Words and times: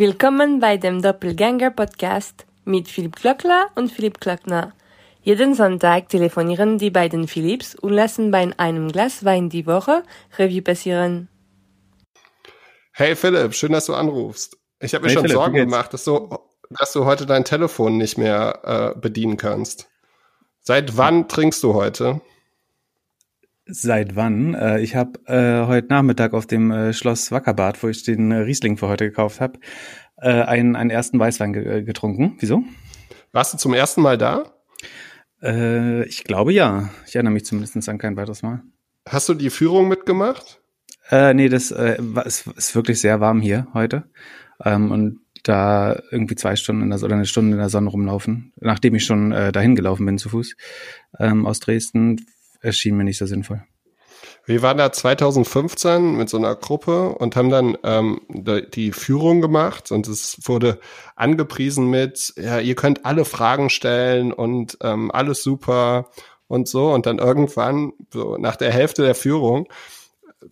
Willkommen 0.00 0.60
bei 0.60 0.76
dem 0.76 1.02
Doppelgänger 1.02 1.72
Podcast 1.72 2.46
mit 2.64 2.86
Philipp 2.86 3.16
Klöckler 3.16 3.66
und 3.74 3.90
Philipp 3.90 4.20
Klöckner. 4.20 4.72
Jeden 5.22 5.56
Sonntag 5.56 6.08
telefonieren 6.08 6.78
die 6.78 6.90
beiden 6.90 7.26
Philipps 7.26 7.74
und 7.74 7.94
lassen 7.94 8.30
bei 8.30 8.48
einem 8.58 8.92
Glas 8.92 9.24
Wein 9.24 9.48
die 9.48 9.66
Woche 9.66 10.04
Revue 10.38 10.62
passieren. 10.62 11.28
Hey 12.92 13.16
Philipp, 13.16 13.56
schön, 13.56 13.72
dass 13.72 13.86
du 13.86 13.94
anrufst. 13.94 14.56
Ich 14.78 14.94
habe 14.94 15.02
mir 15.02 15.08
hey 15.08 15.14
schon 15.14 15.22
Philipp, 15.22 15.36
Sorgen 15.36 15.54
gemacht, 15.56 15.92
dass 15.92 16.04
du, 16.04 16.28
dass 16.70 16.92
du 16.92 17.04
heute 17.04 17.26
dein 17.26 17.44
Telefon 17.44 17.96
nicht 17.96 18.18
mehr 18.18 18.94
äh, 18.94 19.00
bedienen 19.00 19.36
kannst. 19.36 19.88
Seit 20.60 20.96
wann 20.96 21.26
trinkst 21.26 21.60
du 21.64 21.74
heute? 21.74 22.20
Seit 23.70 24.16
wann? 24.16 24.54
Äh, 24.54 24.80
ich 24.80 24.96
habe 24.96 25.20
äh, 25.26 25.66
heute 25.66 25.88
Nachmittag 25.88 26.32
auf 26.32 26.46
dem 26.46 26.70
äh, 26.70 26.94
Schloss 26.94 27.30
Wackerbad, 27.30 27.82
wo 27.82 27.88
ich 27.88 28.02
den 28.02 28.32
äh, 28.32 28.36
Riesling 28.36 28.78
für 28.78 28.88
heute 28.88 29.04
gekauft 29.04 29.42
habe, 29.42 29.58
äh, 30.16 30.40
einen, 30.42 30.74
einen 30.74 30.88
ersten 30.88 31.18
Weißwein 31.18 31.52
ge 31.52 31.78
äh, 31.78 31.82
getrunken. 31.82 32.36
Wieso? 32.40 32.64
Warst 33.32 33.52
du 33.52 33.58
zum 33.58 33.74
ersten 33.74 34.00
Mal 34.00 34.16
da? 34.16 34.54
Äh, 35.42 36.04
ich 36.04 36.24
glaube 36.24 36.54
ja. 36.54 36.88
Ich 37.06 37.14
erinnere 37.14 37.34
mich 37.34 37.44
zumindest 37.44 37.88
an 37.90 37.98
kein 37.98 38.16
weiteres 38.16 38.42
Mal. 38.42 38.62
Hast 39.06 39.28
du 39.28 39.34
die 39.34 39.50
Führung 39.50 39.86
mitgemacht? 39.86 40.62
Äh, 41.10 41.34
nee, 41.34 41.50
das 41.50 41.70
äh, 41.70 41.98
ist, 42.24 42.46
ist 42.46 42.74
wirklich 42.74 43.02
sehr 43.02 43.20
warm 43.20 43.42
hier 43.42 43.66
heute. 43.74 44.04
Ähm, 44.64 44.90
und 44.90 45.20
da 45.42 46.00
irgendwie 46.10 46.36
zwei 46.36 46.56
Stunden 46.56 46.82
in 46.82 46.90
der, 46.90 47.02
oder 47.02 47.14
eine 47.14 47.26
Stunde 47.26 47.52
in 47.52 47.58
der 47.58 47.68
Sonne 47.68 47.90
rumlaufen, 47.90 48.54
nachdem 48.60 48.94
ich 48.94 49.04
schon 49.04 49.32
äh, 49.32 49.52
dahin 49.52 49.76
gelaufen 49.76 50.06
bin 50.06 50.16
zu 50.16 50.30
Fuß 50.30 50.56
ähm, 51.18 51.46
aus 51.46 51.60
Dresden, 51.60 52.24
erschien 52.60 52.96
mir 52.96 53.04
nicht 53.04 53.18
so 53.18 53.26
sinnvoll. 53.26 53.62
Wir 54.44 54.62
waren 54.62 54.78
da 54.78 54.90
2015 54.90 56.16
mit 56.16 56.30
so 56.30 56.38
einer 56.38 56.54
Gruppe 56.54 57.10
und 57.10 57.36
haben 57.36 57.50
dann 57.50 57.76
ähm, 57.82 58.20
die 58.28 58.92
Führung 58.92 59.42
gemacht 59.42 59.92
und 59.92 60.08
es 60.08 60.38
wurde 60.44 60.80
angepriesen 61.16 61.90
mit, 61.90 62.32
ja, 62.36 62.58
ihr 62.58 62.74
könnt 62.74 63.04
alle 63.04 63.26
Fragen 63.26 63.68
stellen 63.68 64.32
und 64.32 64.78
ähm, 64.82 65.10
alles 65.10 65.42
super 65.42 66.10
und 66.46 66.66
so. 66.66 66.90
Und 66.92 67.04
dann 67.04 67.18
irgendwann, 67.18 67.92
so 68.10 68.38
nach 68.38 68.56
der 68.56 68.72
Hälfte 68.72 69.02
der 69.02 69.14
Führung, 69.14 69.68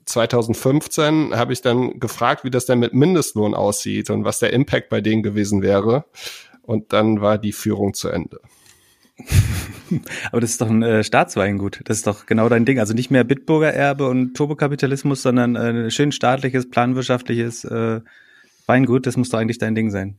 2015 0.05 1.35
habe 1.35 1.53
ich 1.53 1.63
dann 1.63 1.99
gefragt, 1.99 2.45
wie 2.45 2.51
das 2.51 2.67
denn 2.67 2.79
mit 2.79 2.93
Mindestlohn 2.93 3.55
aussieht 3.55 4.11
und 4.11 4.25
was 4.25 4.41
der 4.41 4.53
Impact 4.53 4.91
bei 4.91 5.01
denen 5.01 5.23
gewesen 5.23 5.63
wäre. 5.63 6.05
Und 6.63 6.93
dann 6.93 7.21
war 7.21 7.39
die 7.39 7.53
Führung 7.53 7.95
zu 7.95 8.09
Ende. 8.09 8.41
Aber 10.31 10.41
das 10.41 10.51
ist 10.51 10.61
doch 10.61 10.69
ein 10.69 10.83
äh, 10.83 11.03
Staatsweingut. 11.03 11.81
Das 11.85 11.99
ist 11.99 12.07
doch 12.07 12.27
genau 12.27 12.49
dein 12.49 12.65
Ding. 12.65 12.79
Also 12.79 12.95
nicht 12.95 13.11
mehr 13.11 13.25
Bitburger 13.25 13.73
Erbe 13.73 14.09
und 14.09 14.35
Turbokapitalismus, 14.35 15.23
sondern 15.23 15.57
äh, 15.57 15.91
schön 15.91 16.13
staatliches, 16.13 16.69
planwirtschaftliches 16.69 17.65
äh, 17.65 18.01
Weingut. 18.67 19.07
Das 19.07 19.17
muss 19.17 19.31
doch 19.31 19.39
eigentlich 19.39 19.59
dein 19.59 19.75
Ding 19.75 19.91
sein. 19.91 20.19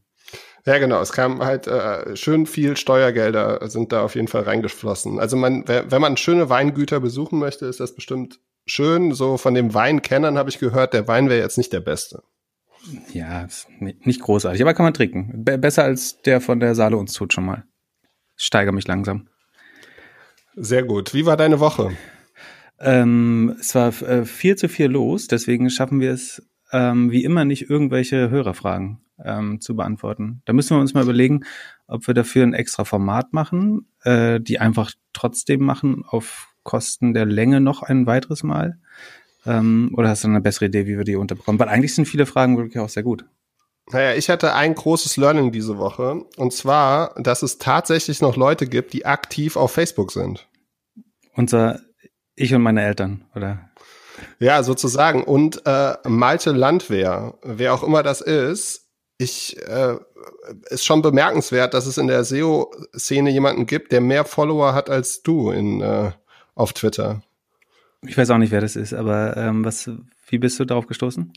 Ja, 0.66 0.80
genau. 0.80 1.00
Es 1.02 1.14
kam 1.14 1.42
halt 1.44 1.68
äh, 1.68 2.16
schön 2.16 2.46
viel 2.46 2.76
Steuergelder 2.76 3.68
sind 3.70 3.92
da 3.92 4.02
auf 4.02 4.16
jeden 4.16 4.28
Fall 4.28 4.44
reingeflossen. 4.44 5.20
Also 5.20 5.38
man, 5.38 5.64
wenn 5.68 6.02
man 6.02 6.18
schöne 6.18 6.50
Weingüter 6.50 7.00
besuchen 7.00 7.40
möchte, 7.40 7.68
ist 7.68 7.80
das 7.80 7.96
bestimmt 7.96 8.40
schön. 8.66 9.14
So 9.14 9.38
von 9.38 9.54
dem 9.54 9.74
Weinkennern 9.74 10.38
habe 10.38 10.50
ich 10.50 10.60
gehört, 10.60 10.94
der 10.94 11.08
Wein 11.08 11.30
wäre 11.30 11.40
jetzt 11.40 11.58
nicht 11.58 11.72
der 11.72 11.80
beste. 11.80 12.24
Ja, 13.14 13.48
nicht 13.80 14.22
großartig, 14.22 14.62
aber 14.62 14.74
kann 14.74 14.86
man 14.86 14.94
trinken. 14.94 15.44
besser 15.44 15.84
als 15.84 16.22
der 16.22 16.42
von 16.42 16.60
der 16.60 16.76
Saale 16.76 16.98
uns 16.98 17.14
tut 17.14 17.34
schon 17.34 17.46
mal. 17.46 17.66
Ich 18.38 18.46
steigere 18.46 18.74
mich 18.74 18.88
langsam. 18.88 19.28
Sehr 20.56 20.84
gut. 20.84 21.14
Wie 21.14 21.26
war 21.26 21.38
deine 21.38 21.60
Woche? 21.60 21.92
Ähm, 22.80 23.56
es 23.60 23.74
war 23.76 23.90
äh, 24.04 24.26
viel 24.26 24.56
zu 24.56 24.70
viel 24.70 24.88
los, 24.88 25.28
deswegen 25.28 25.70
schaffen 25.70 26.00
wir 26.00 26.12
es 26.12 26.48
ähm, 26.72 27.12
wie 27.12 27.24
immer 27.24 27.46
nicht 27.46 27.70
irgendwelche 27.70 28.30
Hörerfragen 28.30 29.00
ähm, 29.24 29.62
zu 29.62 29.76
beantworten. 29.76 30.42
Da 30.46 30.54
müssen 30.54 30.76
wir 30.76 30.82
uns 30.82 30.94
mal 30.94 31.04
überlegen, 31.04 31.44
ob 31.88 32.06
wir 32.08 32.14
dafür 32.14 32.44
ein 32.44 32.54
extra 32.54 32.86
Format 32.86 33.34
machen, 33.34 33.88
äh, 34.04 34.40
die 34.40 34.60
einfach 34.60 34.92
trotzdem 35.14 35.64
machen 35.64 36.04
auf 36.06 36.54
Kosten 36.64 37.14
der 37.14 37.26
Länge 37.26 37.62
noch 37.62 37.82
ein 37.82 38.06
weiteres 38.06 38.44
Mal. 38.44 38.78
Ähm, 39.46 39.92
oder 39.96 40.10
hast 40.10 40.24
du 40.24 40.28
eine 40.28 40.42
bessere 40.42 40.66
Idee, 40.66 40.86
wie 40.86 40.98
wir 40.98 41.06
die 41.06 41.16
unterbekommen? 41.16 41.60
Weil 41.60 41.70
eigentlich 41.70 41.96
sind 41.96 42.08
viele 42.08 42.26
Fragen 42.26 42.58
wirklich 42.58 42.80
auch 42.80 42.90
sehr 42.90 43.04
gut. 43.04 43.26
Naja, 43.92 44.16
ich 44.16 44.30
hatte 44.30 44.54
ein 44.54 44.76
großes 44.76 45.18
Learning 45.18 45.52
diese 45.52 45.78
Woche. 45.78 46.26
Und 46.36 46.54
zwar, 46.54 47.14
dass 47.16 47.42
es 47.42 47.58
tatsächlich 47.58 48.22
noch 48.22 48.36
Leute 48.36 48.68
gibt, 48.68 48.94
die 48.94 49.06
aktiv 49.06 49.56
auf 49.56 49.72
Facebook 49.72 50.12
sind. 50.12 50.48
Unser 51.36 51.80
Ich 52.36 52.54
und 52.54 52.62
meine 52.62 52.84
Eltern, 52.84 53.26
oder? 53.36 53.70
Ja, 54.40 54.64
sozusagen. 54.64 55.24
Und 55.24 55.62
äh, 55.66 55.96
Malte 56.06 56.52
Landwehr, 56.52 57.36
wer 57.44 57.74
auch 57.74 57.84
immer 57.84 58.04
das 58.04 58.22
ist, 58.22 58.88
ich 59.18 59.58
äh, 59.68 59.96
ist 60.70 60.86
schon 60.86 61.02
bemerkenswert, 61.02 61.74
dass 61.74 61.86
es 61.86 61.98
in 61.98 62.08
der 62.08 62.24
SEO-Szene 62.24 63.32
jemanden 63.32 63.66
gibt, 63.66 63.92
der 63.92 64.02
mehr 64.02 64.26
Follower 64.26 64.74
hat 64.74 64.90
als 64.90 65.24
du 65.24 65.52
in, 65.52 65.82
äh, 65.82 66.12
auf 66.56 66.74
Twitter. 66.74 67.22
Ich 68.02 68.18
weiß 68.18 68.30
auch 68.30 68.38
nicht, 68.38 68.52
wer 68.52 68.62
das 68.62 68.76
ist, 68.76 68.94
aber 68.94 69.36
ähm, 69.38 69.66
was, 69.66 69.90
wie 70.28 70.38
bist 70.38 70.60
du 70.60 70.66
darauf 70.66 70.88
gestoßen? 70.88 71.34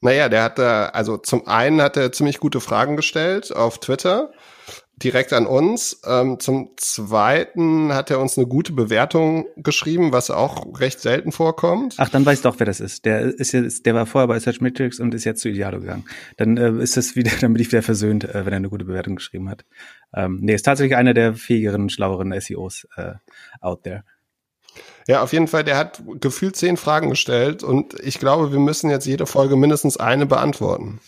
Naja, 0.00 0.28
der 0.28 0.42
hat 0.42 0.58
da, 0.58 0.86
also 0.86 1.16
zum 1.16 1.46
einen 1.46 1.80
hat 1.80 1.96
er 1.96 2.12
ziemlich 2.12 2.38
gute 2.38 2.60
Fragen 2.60 2.96
gestellt 2.96 3.54
auf 3.54 3.78
Twitter, 3.78 4.30
direkt 4.96 5.32
an 5.32 5.46
uns. 5.46 6.00
Ähm, 6.06 6.38
zum 6.38 6.70
zweiten 6.76 7.92
hat 7.92 8.10
er 8.10 8.20
uns 8.20 8.36
eine 8.36 8.46
gute 8.46 8.72
Bewertung 8.72 9.46
geschrieben, 9.56 10.12
was 10.12 10.30
auch 10.30 10.80
recht 10.80 11.00
selten 11.00 11.32
vorkommt. 11.32 11.94
Ach, 11.98 12.08
dann 12.08 12.24
weiß 12.26 12.42
doch, 12.42 12.58
wer 12.58 12.66
das 12.66 12.80
ist. 12.80 13.04
Der 13.04 13.20
ist 13.20 13.52
jetzt, 13.52 13.86
der 13.86 13.94
war 13.94 14.06
vorher 14.06 14.28
bei 14.28 14.38
Search 14.38 14.60
Metrics 14.60 15.00
und 15.00 15.14
ist 15.14 15.24
jetzt 15.24 15.40
zu 15.40 15.48
Idealo 15.48 15.80
gegangen. 15.80 16.04
Dann 16.36 16.56
äh, 16.56 16.72
ist 16.82 16.96
das 16.96 17.16
wieder, 17.16 17.30
dann 17.40 17.52
bin 17.52 17.62
ich 17.62 17.68
wieder 17.72 17.82
versöhnt, 17.82 18.24
äh, 18.24 18.46
wenn 18.46 18.52
er 18.52 18.58
eine 18.58 18.70
gute 18.70 18.84
Bewertung 18.84 19.16
geschrieben 19.16 19.48
hat. 19.48 19.64
Ähm, 20.14 20.38
nee, 20.42 20.54
ist 20.54 20.64
tatsächlich 20.64 20.96
einer 20.96 21.14
der 21.14 21.34
fähigeren, 21.34 21.88
schlaueren 21.90 22.38
SEOs 22.38 22.86
äh, 22.96 23.14
out 23.60 23.82
there. 23.84 24.04
Ja, 25.06 25.22
auf 25.22 25.32
jeden 25.32 25.46
Fall, 25.46 25.62
der 25.62 25.76
hat 25.76 26.02
gefühlt 26.20 26.56
zehn 26.56 26.76
Fragen 26.76 27.10
gestellt 27.10 27.62
und 27.62 27.94
ich 28.00 28.18
glaube, 28.18 28.52
wir 28.52 28.58
müssen 28.58 28.90
jetzt 28.90 29.06
jede 29.06 29.26
Folge 29.26 29.56
mindestens 29.56 29.96
eine 29.96 30.26
beantworten. 30.26 31.00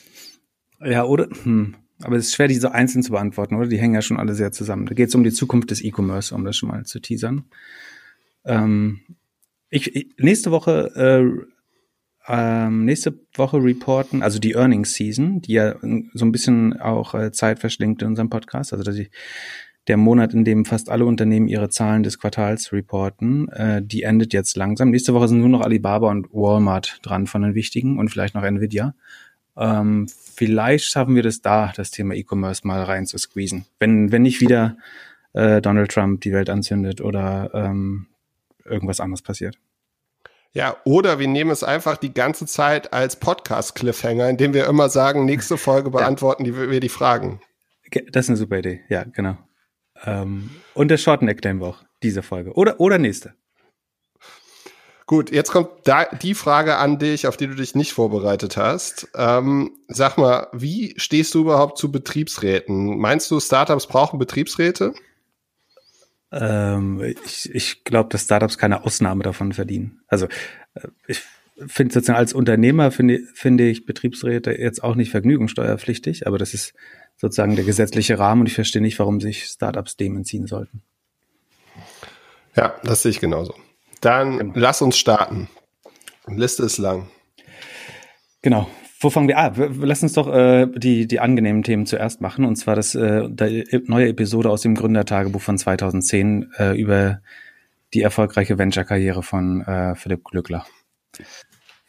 Ja, 0.81 1.05
oder? 1.05 1.29
Hm. 1.43 1.77
Aber 2.03 2.17
es 2.17 2.27
ist 2.27 2.35
schwer, 2.35 2.47
die 2.47 2.55
so 2.55 2.69
einzeln 2.69 3.03
zu 3.03 3.11
beantworten, 3.11 3.57
oder? 3.57 3.67
Die 3.67 3.79
hängen 3.79 3.95
ja 3.95 4.03
schon 4.03 4.19
alle 4.19 4.35
sehr 4.35 4.53
zusammen. 4.53 4.87
Da 4.87 4.95
geht 4.95 5.09
es 5.09 5.15
um 5.17 5.25
die 5.25 5.33
Zukunft 5.33 5.73
des 5.73 5.83
E-Commerce, 5.83 6.33
um 6.33 6.45
das 6.45 6.57
schon 6.57 6.69
mal 6.69 6.85
zu 6.85 7.01
teasern. 7.01 7.47
Ähm, 8.45 9.01
ich, 9.69 9.97
ich, 9.97 10.15
nächste 10.17 10.53
Woche 10.53 10.93
äh, 10.95 11.47
ähm, 12.29 12.85
nächste 12.85 13.19
Woche 13.35 13.57
reporten, 13.57 14.23
also 14.23 14.39
die 14.39 14.53
Earnings 14.53 14.95
Season, 14.95 15.41
die 15.41 15.55
ja 15.55 15.77
so 16.13 16.27
ein 16.27 16.33
bisschen 16.33 16.79
auch 16.79 17.15
äh, 17.15 17.33
Zeit 17.33 17.59
verschlingt 17.59 18.03
in 18.03 18.09
unserem 18.09 18.29
Podcast, 18.29 18.73
also 18.73 18.85
dass 18.85 18.97
ich 18.97 19.11
der 19.89 19.97
Monat, 19.97 20.35
in 20.35 20.45
dem 20.45 20.65
fast 20.65 20.91
alle 20.91 21.07
Unternehmen 21.07 21.49
ihre 21.49 21.71
Zahlen 21.71 22.03
des 22.03 22.19
Quartals 22.19 22.73
reporten, 22.73 23.49
äh, 23.49 23.83
die 23.83 24.03
endet 24.03 24.33
jetzt 24.33 24.57
langsam. 24.57 24.91
Nächste 24.91 25.15
Woche 25.15 25.29
sind 25.29 25.41
nur 25.41 25.49
noch 25.49 25.63
Alibaba 25.63 26.11
und 26.11 26.29
Walmart 26.33 27.01
dran 27.03 27.27
von 27.27 27.43
den 27.43 27.55
wichtigen 27.55 27.99
und 27.99 28.11
vielleicht 28.11 28.35
noch 28.35 28.45
Nvidia. 28.45 28.95
Ähm, 29.57 30.07
vielleicht 30.35 30.85
schaffen 30.85 31.15
wir 31.15 31.23
das 31.23 31.41
da, 31.41 31.73
das 31.75 31.91
Thema 31.91 32.15
E-Commerce 32.15 32.67
mal 32.67 32.83
rein 32.83 33.07
zu 33.07 33.19
squeezen. 33.19 33.65
Wenn, 33.81 34.13
wenn 34.13 34.23
nicht 34.23 34.41
wieder 34.41 34.77
äh, 35.33 35.61
Donald 35.61 35.91
Trump 35.91 36.21
die 36.21 36.33
Welt 36.33 36.51
anzündet 36.51 37.01
oder 37.01 37.51
ähm, 37.55 38.07
irgendwas 38.65 39.01
anderes 39.01 39.23
passiert. 39.23 39.59
Ja, 40.53 40.77
oder 40.85 41.19
wir 41.19 41.29
nehmen 41.29 41.51
es 41.51 41.63
einfach 41.63 41.97
die 41.97 42.13
ganze 42.13 42.47
Zeit 42.47 42.93
als 42.93 43.17
Podcast-Cliffhanger, 43.17 44.29
indem 44.29 44.55
wir 44.55 44.67
immer 44.67 44.89
sagen, 44.89 45.25
nächste 45.25 45.57
Folge 45.57 45.91
beantworten 45.91 46.45
die, 46.45 46.57
wir 46.57 46.81
die 46.81 46.89
Fragen. 46.89 47.41
Das 48.13 48.27
ist 48.27 48.31
eine 48.31 48.37
super 48.37 48.59
Idee, 48.59 48.81
ja, 48.89 49.05
genau. 49.05 49.39
Ähm, 50.05 50.51
und 50.75 50.89
der 50.89 50.99
Shorteneck 50.99 51.43
nehmen 51.45 51.61
wir 51.61 51.69
auch, 51.69 51.85
diese 52.03 52.23
Folge. 52.23 52.53
Oder, 52.53 52.81
oder 52.81 52.99
nächste. 52.99 53.35
Gut, 55.07 55.31
jetzt 55.33 55.51
kommt 55.51 55.71
da 55.85 56.05
die 56.05 56.35
Frage 56.35 56.77
an 56.77 56.99
dich, 56.99 57.27
auf 57.27 57.39
die 57.39 57.47
du 57.47 57.55
dich 57.55 57.75
nicht 57.75 57.95
vorbereitet 57.95 58.59
hast. 58.59 59.09
Ähm, 59.15 59.71
sag 59.89 60.19
mal, 60.19 60.49
wie 60.53 60.93
stehst 60.99 61.35
du 61.35 61.41
überhaupt 61.41 61.79
zu 61.79 61.91
Betriebsräten? 61.91 62.99
Meinst 62.99 63.31
du, 63.31 63.41
Startups 63.41 63.87
brauchen 63.87 64.19
Betriebsräte? 64.19 64.93
Ähm, 66.31 67.15
ich 67.25 67.55
ich 67.55 67.85
glaube, 67.85 68.11
dass 68.11 68.25
Startups 68.25 68.59
keine 68.59 68.85
Ausnahme 68.85 69.23
davon 69.23 69.55
verdienen. 69.55 70.03
Also 70.09 70.27
äh, 70.75 70.89
ich 71.07 71.23
finde 71.67 71.95
sozusagen 71.95 72.19
als 72.19 72.35
Unternehmer 72.35 72.91
finde 72.91 73.21
finde 73.33 73.67
ich 73.67 73.87
Betriebsräte 73.87 74.53
jetzt 74.53 74.85
auch 74.85 74.95
nicht 74.95 75.11
vergnügungssteuerpflichtig, 75.11 76.27
aber 76.27 76.37
das 76.37 76.53
ist 76.53 76.75
sozusagen 77.19 77.57
der 77.57 77.65
gesetzliche 77.65 78.19
Rahmen 78.19 78.43
und 78.43 78.47
ich 78.47 78.55
verstehe 78.55 78.81
nicht, 78.81 78.99
warum 78.99 79.21
sich 79.21 79.45
Startups 79.45 79.97
dem 79.97 80.17
entziehen 80.17 80.47
sollten. 80.47 80.83
Ja, 82.57 82.75
das 82.85 83.03
sehe 83.03 83.11
ich 83.11 83.21
genauso. 83.21 83.55
Dann 84.01 84.39
genau. 84.39 84.53
lass 84.57 84.81
uns 84.81 84.97
starten. 84.97 85.49
Liste 86.27 86.63
ist 86.65 86.79
lang. 86.79 87.09
Genau. 88.43 88.69
Wo 89.01 89.11
fangen 89.11 89.29
wir? 89.29 89.39
Ah, 89.39 89.53
lass 89.57 90.03
uns 90.03 90.15
doch 90.15 90.33
äh, 90.33 90.67
die, 90.75 91.07
die 91.07 91.21
angenehmen 91.21 91.63
Themen 91.63 91.87
zuerst 91.87 92.21
machen. 92.21 92.45
Und 92.45 92.57
zwar 92.57 92.75
das 92.75 92.97
äh, 92.97 93.29
der 93.29 93.65
neue 93.87 94.09
Episode 94.09 94.51
aus 94.51 94.63
dem 94.63 94.75
Gründertagebuch 94.75 95.41
von 95.41 95.57
2010 95.57 96.53
äh, 96.59 96.77
über 96.77 97.21
die 97.95 98.03
erfolgreiche 98.03 98.59
Venture-Karriere 98.59 99.23
von 99.23 99.63
äh, 99.63 99.95
Philipp 99.95 100.25
Glückler. 100.25 100.67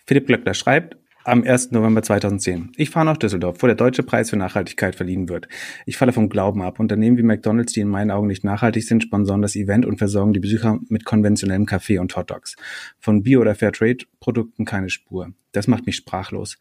Philipp 0.06 0.28
Glückler 0.28 0.54
schreibt, 0.54 0.98
am 1.30 1.44
1. 1.44 1.72
November 1.72 2.02
2010. 2.02 2.72
Ich 2.76 2.90
fahre 2.90 3.06
nach 3.06 3.18
Düsseldorf, 3.18 3.62
wo 3.62 3.68
der 3.68 3.76
deutsche 3.76 4.04
Preis 4.04 4.30
für 4.30 4.38
Nachhaltigkeit 4.38 4.96
verliehen 4.96 5.30
wird. 5.30 5.48
Ich 5.86 5.98
falle 5.98 6.14
vom 6.14 6.30
Glauben 6.30 6.62
ab. 6.62 6.80
Unternehmen 6.80 7.18
wie 7.18 7.24
McDonalds, 7.24 7.74
die 7.74 7.82
in 7.82 7.88
meinen 7.88 8.12
Augen 8.12 8.28
nicht 8.28 8.44
nachhaltig 8.44 8.84
sind, 8.84 9.04
sponsoren 9.04 9.42
das 9.42 9.56
Event 9.56 9.86
und 9.86 9.98
versorgen 9.98 10.34
die 10.34 10.40
Besucher 10.40 10.80
mit 10.90 11.06
konventionellem 11.06 11.66
Kaffee 11.66 12.00
und 12.00 12.16
Hotdogs. 12.16 12.56
Von 13.00 13.24
Bio- 13.24 13.42
oder 13.42 13.56
Fairtrade-Produkten 13.56 14.66
keine 14.66 14.90
Spur. 14.90 15.34
Das 15.52 15.68
macht 15.68 15.86
mich 15.86 15.96
sprachlos. 15.96 16.58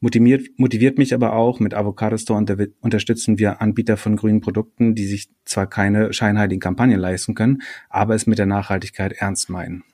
Motiviert, 0.00 0.48
motiviert 0.56 0.98
mich 0.98 1.14
aber 1.14 1.34
auch, 1.34 1.60
mit 1.60 1.74
Avocado 1.74 2.16
Store 2.16 2.38
unter, 2.38 2.56
unterstützen 2.80 3.38
wir 3.38 3.60
Anbieter 3.60 3.96
von 3.96 4.16
grünen 4.16 4.40
Produkten, 4.40 4.94
die 4.94 5.06
sich 5.06 5.30
zwar 5.44 5.68
keine 5.68 6.12
scheinheiligen 6.12 6.60
Kampagnen 6.60 6.98
leisten 6.98 7.34
können, 7.34 7.62
aber 7.88 8.14
es 8.14 8.26
mit 8.26 8.38
der 8.38 8.46
Nachhaltigkeit 8.46 9.12
ernst 9.12 9.48
meinen. 9.48 9.84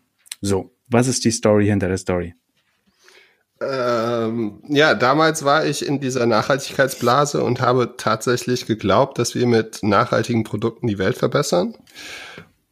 So, 0.40 0.74
was 0.88 1.08
ist 1.08 1.24
die 1.24 1.30
Story 1.30 1.66
hinter 1.66 1.88
der 1.88 1.98
Story? 1.98 2.34
Ähm, 3.60 4.62
ja, 4.68 4.94
damals 4.94 5.44
war 5.44 5.66
ich 5.66 5.84
in 5.84 6.00
dieser 6.00 6.26
Nachhaltigkeitsblase 6.26 7.42
und 7.42 7.60
habe 7.60 7.94
tatsächlich 7.96 8.66
geglaubt, 8.66 9.18
dass 9.18 9.34
wir 9.34 9.46
mit 9.46 9.82
nachhaltigen 9.82 10.44
Produkten 10.44 10.86
die 10.86 10.98
Welt 10.98 11.16
verbessern. 11.16 11.74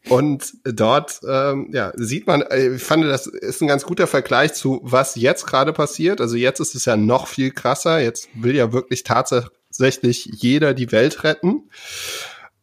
Und 0.09 0.53
dort 0.63 1.19
ähm, 1.27 1.69
ja, 1.73 1.91
sieht 1.95 2.27
man, 2.27 2.41
äh, 2.41 2.75
ich 2.75 2.83
fand, 2.83 3.03
das 3.03 3.27
ist 3.27 3.61
ein 3.61 3.67
ganz 3.67 3.83
guter 3.83 4.07
Vergleich 4.07 4.53
zu, 4.53 4.79
was 4.83 5.15
jetzt 5.15 5.45
gerade 5.45 5.73
passiert. 5.73 6.21
Also 6.21 6.37
jetzt 6.37 6.59
ist 6.61 6.75
es 6.75 6.85
ja 6.85 6.95
noch 6.95 7.27
viel 7.27 7.51
krasser. 7.51 7.99
Jetzt 7.99 8.29
will 8.33 8.55
ja 8.55 8.71
wirklich 8.71 9.03
tatsächlich 9.03 10.29
jeder 10.31 10.73
die 10.73 10.91
Welt 10.93 11.25
retten. 11.25 11.69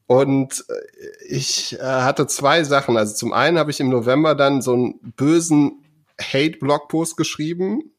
Und 0.07 0.65
äh, 0.69 1.27
ich 1.29 1.79
äh, 1.79 1.83
hatte 1.83 2.27
zwei 2.27 2.65
Sachen. 2.65 2.97
Also 2.97 3.15
zum 3.15 3.33
einen 3.33 3.59
habe 3.59 3.71
ich 3.71 3.81
im 3.81 3.91
November 3.91 4.35
dann 4.35 4.63
so 4.63 4.73
einen 4.73 5.13
bösen 5.17 5.85
Hate-Blogpost 6.21 7.17
geschrieben, 7.17 7.94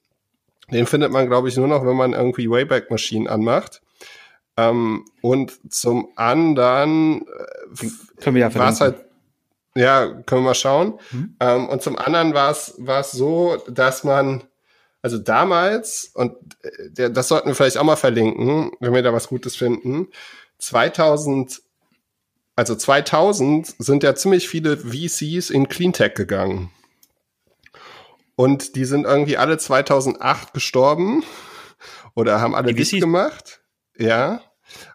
den 0.71 0.87
findet 0.87 1.11
man, 1.11 1.27
glaube 1.27 1.47
ich, 1.47 1.57
nur 1.57 1.67
noch, 1.67 1.85
wenn 1.85 1.95
man 1.95 2.13
irgendwie 2.13 2.49
Wayback-Maschinen 2.49 3.27
anmacht. 3.27 3.81
Ähm, 4.57 5.05
und 5.21 5.73
zum 5.73 6.09
anderen 6.15 7.21
äh, 7.27 7.87
können 8.21 8.35
wir 8.35 8.41
ja 8.41 8.55
war 8.55 8.71
es 8.71 8.81
halt, 8.81 9.05
ja, 9.75 10.07
können 10.07 10.41
wir 10.41 10.49
mal 10.49 10.55
schauen. 10.55 10.99
Mhm. 11.11 11.35
Ähm, 11.39 11.69
und 11.69 11.81
zum 11.81 11.97
anderen 11.97 12.33
war 12.33 12.51
es 12.51 12.75
war 12.77 13.01
es 13.01 13.11
so, 13.11 13.57
dass 13.67 14.03
man 14.03 14.43
also 15.01 15.17
damals 15.17 16.11
und 16.13 16.35
äh, 16.63 16.89
der, 16.89 17.09
das 17.09 17.27
sollten 17.27 17.49
wir 17.49 17.55
vielleicht 17.55 17.77
auch 17.77 17.83
mal 17.83 17.97
verlinken, 17.97 18.71
wenn 18.79 18.93
wir 18.93 19.03
da 19.03 19.11
was 19.13 19.27
Gutes 19.27 19.55
finden. 19.55 20.07
2000 20.59 21.61
also 22.55 22.73
2000 22.75 23.75
sind 23.79 24.03
ja 24.03 24.15
ziemlich 24.15 24.47
viele 24.47 24.77
VCs 24.77 25.49
in 25.49 25.67
Cleantech 25.67 26.13
gegangen. 26.13 26.71
Und 28.35 28.75
die 28.75 28.85
sind 28.85 29.05
irgendwie 29.05 29.37
alle 29.37 29.57
2008 29.57 30.53
gestorben 30.53 31.23
oder 32.15 32.41
haben 32.41 32.55
alle 32.55 32.73
dicht 32.73 32.99
gemacht. 32.99 33.61
Ja. 33.97 34.41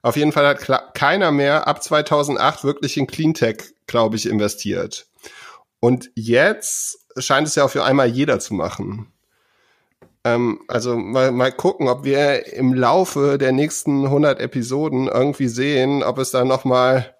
Auf 0.02 0.16
jeden 0.16 0.32
Fall 0.32 0.46
hat 0.46 0.94
keiner 0.94 1.31
mehr 1.31 1.66
ab 1.66 1.82
2008 1.82 2.64
wirklich 2.64 2.96
in 2.96 3.06
Cleantech, 3.06 3.75
glaube 3.87 4.16
ich, 4.16 4.26
investiert. 4.26 5.06
Und 5.78 6.10
jetzt 6.14 7.06
scheint 7.16 7.48
es 7.48 7.54
ja 7.54 7.64
auf 7.64 7.76
einmal 7.76 8.08
jeder 8.08 8.40
zu 8.40 8.52
machen. 8.54 9.12
Ähm, 10.25 10.60
also 10.69 10.96
mal, 10.96 11.32
mal 11.32 11.52
gucken, 11.52 11.88
ob 11.88 12.04
wir 12.04 12.52
im 12.52 12.75
Laufe 12.75 13.38
der 13.38 13.52
nächsten 13.52 14.04
100 14.04 14.38
Episoden 14.38 15.08
irgendwie 15.08 15.48
sehen, 15.48 16.02
ob 16.02 16.19
es 16.19 16.31
da 16.31 16.44
noch 16.44 16.64
mal 16.64 17.14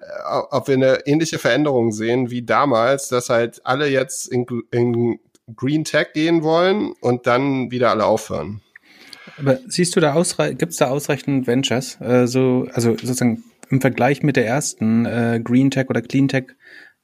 äh, 0.00 0.06
ob 0.50 0.68
wir 0.68 0.74
eine 0.74 1.06
ähnliche 1.06 1.38
Veränderung 1.38 1.90
sehen 1.90 2.30
wie 2.30 2.42
damals, 2.42 3.08
dass 3.08 3.30
halt 3.30 3.64
alle 3.64 3.88
jetzt 3.88 4.28
in, 4.28 4.46
in 4.70 5.18
Green 5.54 5.84
Tech 5.84 6.08
gehen 6.14 6.42
wollen 6.42 6.92
und 7.00 7.26
dann 7.26 7.70
wieder 7.70 7.90
alle 7.90 8.04
aufhören. 8.04 8.62
Aber 9.38 9.58
siehst 9.68 9.94
du 9.96 10.00
da 10.00 10.14
ausre 10.14 10.54
gibt 10.54 10.72
es 10.72 10.78
da 10.78 10.88
ausreichend 10.88 11.46
Ventures? 11.46 12.00
Äh, 12.00 12.26
so, 12.26 12.66
also 12.72 12.92
sozusagen 12.92 13.44
im 13.68 13.80
Vergleich 13.80 14.22
mit 14.22 14.36
der 14.36 14.46
ersten 14.46 15.04
äh, 15.04 15.40
Green 15.42 15.70
Tech 15.70 15.88
oder 15.88 16.02
Clean 16.02 16.28
Tech 16.28 16.46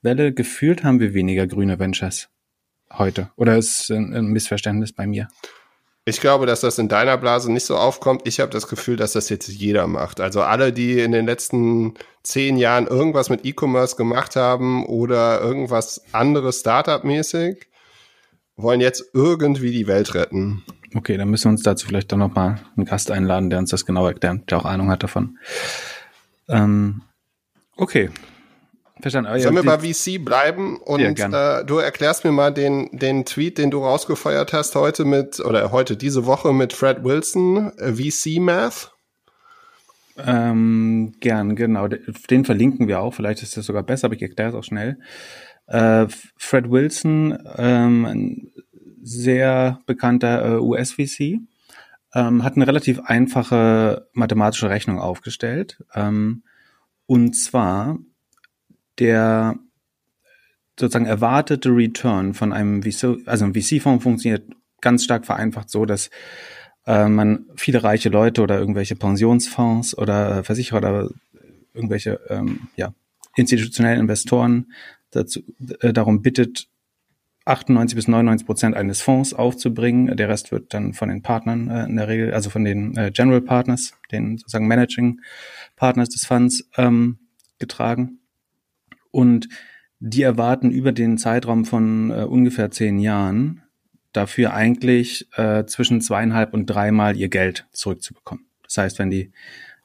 Welle 0.02 0.32
gefühlt 0.32 0.82
haben 0.82 0.98
wir 0.98 1.14
weniger 1.14 1.46
grüne 1.46 1.78
Ventures 1.78 2.28
heute. 2.92 3.30
Oder 3.36 3.56
ist 3.56 3.90
ein, 3.90 4.12
ein 4.12 4.26
Missverständnis 4.26 4.92
bei 4.92 5.06
mir? 5.06 5.28
Ich 6.04 6.20
glaube, 6.20 6.46
dass 6.46 6.60
das 6.60 6.78
in 6.78 6.88
deiner 6.88 7.16
Blase 7.16 7.52
nicht 7.52 7.64
so 7.64 7.76
aufkommt. 7.76 8.22
Ich 8.24 8.40
habe 8.40 8.50
das 8.50 8.66
Gefühl, 8.66 8.96
dass 8.96 9.12
das 9.12 9.28
jetzt 9.28 9.46
jeder 9.46 9.86
macht. 9.86 10.20
Also 10.20 10.42
alle, 10.42 10.72
die 10.72 10.98
in 10.98 11.12
den 11.12 11.26
letzten 11.26 11.94
zehn 12.24 12.56
Jahren 12.56 12.88
irgendwas 12.88 13.30
mit 13.30 13.44
E-Commerce 13.44 13.94
gemacht 13.94 14.34
haben 14.34 14.84
oder 14.84 15.40
irgendwas 15.40 16.02
anderes 16.10 16.60
Startup-mäßig, 16.60 17.68
wollen 18.62 18.80
jetzt 18.80 19.10
irgendwie 19.12 19.72
die 19.72 19.86
Welt 19.86 20.14
retten. 20.14 20.62
Okay, 20.94 21.16
dann 21.16 21.28
müssen 21.28 21.44
wir 21.44 21.50
uns 21.50 21.62
dazu 21.62 21.86
vielleicht 21.86 22.12
doch 22.12 22.18
noch 22.18 22.34
mal 22.34 22.60
einen 22.76 22.86
Gast 22.86 23.10
einladen, 23.10 23.50
der 23.50 23.58
uns 23.58 23.70
das 23.70 23.86
genau 23.86 24.06
erklärt, 24.06 24.50
der 24.50 24.58
auch 24.58 24.64
Ahnung 24.64 24.90
hat 24.90 25.02
davon. 25.02 25.38
Ähm, 26.48 27.02
okay. 27.76 28.10
Verstanden. 29.00 29.40
Sollen 29.40 29.56
wir 29.56 29.64
bei 29.64 29.80
VC 29.80 30.24
bleiben 30.24 30.76
und 30.76 31.18
ja, 31.18 31.60
äh, 31.60 31.64
du 31.64 31.78
erklärst 31.78 32.24
mir 32.24 32.30
mal 32.30 32.52
den, 32.52 32.88
den 32.92 33.24
Tweet, 33.24 33.58
den 33.58 33.70
du 33.70 33.78
rausgefeuert 33.78 34.52
hast 34.52 34.76
heute 34.76 35.04
mit, 35.04 35.40
oder 35.40 35.72
heute 35.72 35.96
diese 35.96 36.24
Woche 36.24 36.52
mit 36.52 36.72
Fred 36.72 37.02
Wilson, 37.02 37.72
äh, 37.78 37.92
VC 37.94 38.38
Math? 38.38 38.92
Ähm, 40.18 41.14
gern, 41.20 41.56
genau. 41.56 41.88
Den 41.88 42.44
verlinken 42.44 42.86
wir 42.86 43.00
auch. 43.00 43.14
Vielleicht 43.14 43.42
ist 43.42 43.56
das 43.56 43.66
sogar 43.66 43.82
besser, 43.82 44.06
aber 44.06 44.14
ich 44.14 44.22
erkläre 44.22 44.50
es 44.50 44.54
auch 44.54 44.64
schnell. 44.64 44.98
Äh, 45.72 46.06
Fred 46.36 46.70
Wilson, 46.70 47.38
ähm, 47.56 48.04
ein 48.04 48.52
sehr 49.02 49.80
bekannter 49.86 50.56
äh, 50.56 50.58
US-VC, 50.58 51.40
ähm, 52.14 52.44
hat 52.44 52.56
eine 52.56 52.66
relativ 52.66 53.00
einfache 53.00 54.06
mathematische 54.12 54.68
Rechnung 54.68 54.98
aufgestellt. 54.98 55.82
Ähm, 55.94 56.42
und 57.06 57.34
zwar 57.34 57.98
der 58.98 59.56
sozusagen 60.78 61.06
erwartete 61.06 61.70
Return 61.70 62.34
von 62.34 62.52
einem 62.52 62.82
VC, 62.82 63.26
also 63.26 63.46
ein 63.46 63.54
VC-Fonds 63.54 64.02
funktioniert 64.02 64.44
ganz 64.82 65.04
stark 65.04 65.24
vereinfacht 65.24 65.70
so, 65.70 65.86
dass 65.86 66.10
äh, 66.86 67.08
man 67.08 67.46
viele 67.56 67.82
reiche 67.82 68.10
Leute 68.10 68.42
oder 68.42 68.58
irgendwelche 68.58 68.94
Pensionsfonds 68.94 69.96
oder 69.96 70.38
äh, 70.38 70.42
Versicherer 70.42 70.78
oder 70.78 71.08
irgendwelche 71.72 72.20
ähm, 72.28 72.68
ja, 72.76 72.92
institutionellen 73.36 74.00
Investoren 74.00 74.66
dazu, 75.12 75.40
äh, 75.80 75.92
darum 75.92 76.22
bittet, 76.22 76.68
98 77.44 77.96
bis 77.96 78.08
99 78.08 78.46
Prozent 78.46 78.76
eines 78.76 79.00
Fonds 79.00 79.34
aufzubringen. 79.34 80.16
Der 80.16 80.28
Rest 80.28 80.52
wird 80.52 80.74
dann 80.74 80.92
von 80.92 81.08
den 81.08 81.22
Partnern 81.22 81.68
äh, 81.68 81.84
in 81.84 81.96
der 81.96 82.08
Regel, 82.08 82.32
also 82.34 82.50
von 82.50 82.64
den 82.64 82.96
äh, 82.96 83.10
General 83.12 83.40
Partners, 83.40 83.94
den 84.12 84.38
sozusagen 84.38 84.68
Managing 84.68 85.20
Partners 85.76 86.10
des 86.10 86.24
Funds 86.24 86.68
ähm, 86.76 87.18
getragen. 87.58 88.20
Und 89.10 89.48
die 89.98 90.22
erwarten 90.22 90.70
über 90.70 90.92
den 90.92 91.18
Zeitraum 91.18 91.64
von 91.64 92.10
äh, 92.10 92.24
ungefähr 92.24 92.70
zehn 92.70 92.98
Jahren 92.98 93.62
dafür 94.12 94.54
eigentlich 94.54 95.28
äh, 95.36 95.64
zwischen 95.66 96.00
zweieinhalb 96.00 96.54
und 96.54 96.66
dreimal 96.66 97.16
ihr 97.16 97.28
Geld 97.28 97.66
zurückzubekommen. 97.72 98.46
Das 98.64 98.78
heißt, 98.78 98.98
wenn 98.98 99.10
die 99.10 99.32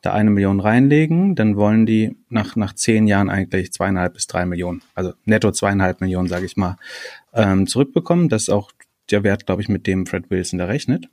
da 0.02 0.14
eine 0.14 0.30
Million 0.30 0.60
reinlegen, 0.60 1.36
dann 1.36 1.56
wollen 1.56 1.86
die 1.86 2.16
nach, 2.30 2.56
nach 2.56 2.74
zehn 2.74 3.08
Jahren 3.08 3.30
eigentlich 3.30 3.72
zweieinhalb 3.72 4.14
bis 4.14 4.28
drei 4.28 4.46
Millionen, 4.46 4.82
also 4.94 5.14
netto 5.26 5.52
zweieinhalb 5.52 6.02
Millionen, 6.02 6.28
sage 6.28 6.46
ich 6.46 6.56
mal, 6.56 6.78
ähm, 7.34 7.68
zurückbekommen. 7.68 8.30
Das 8.30 8.44
ist 8.44 8.50
auch 8.50 8.72
der 9.10 9.24
Wert, 9.24 9.46
glaube 9.46 9.62
ich, 9.62 9.70
mit 9.70 9.88
dem 9.88 10.06
Fred 10.06 10.30
Wilson 10.30 10.60
da 10.60 10.66
rechnet. 10.66 11.10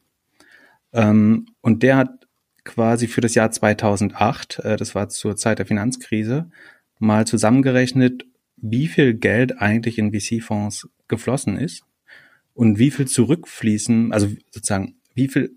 Ähm, 0.93 1.47
und 1.61 1.83
der 1.83 1.97
hat 1.97 2.29
quasi 2.65 3.09
für 3.09 3.21
das 3.21 3.35
Jahr 3.35 3.51
2008, 3.51 4.59
äh, 4.61 4.77
das 4.77 4.95
war 4.95 5.09
zur 5.09 5.37
Zeit 5.37 5.59
der 5.59 5.67
Finanzkrise, 5.67 6.51
mal 6.99 7.27
zusammengerechnet, 7.27 8.27
wie 8.57 8.87
viel 8.87 9.15
Geld 9.15 9.61
eigentlich 9.61 9.99
in 9.99 10.13
VC-Fonds 10.13 10.89
geflossen 11.09 11.59
ist 11.59 11.85
und 12.55 12.79
wie 12.79 12.91
viel 12.91 13.07
zurückfließen, 13.07 14.13
also 14.13 14.29
sozusagen, 14.51 14.97
wie 15.15 15.29
viel 15.29 15.57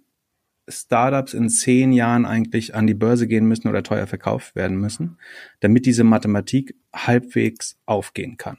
Startups 0.67 1.33
in 1.33 1.49
zehn 1.49 1.93
Jahren 1.93 2.25
eigentlich 2.25 2.75
an 2.75 2.87
die 2.87 2.93
Börse 2.93 3.27
gehen 3.27 3.47
müssen 3.47 3.67
oder 3.67 3.83
teuer 3.83 4.07
verkauft 4.07 4.55
werden 4.55 4.77
müssen, 4.77 5.17
damit 5.59 5.85
diese 5.85 6.03
Mathematik 6.03 6.75
halbwegs 6.93 7.77
aufgehen 7.85 8.37
kann. 8.37 8.57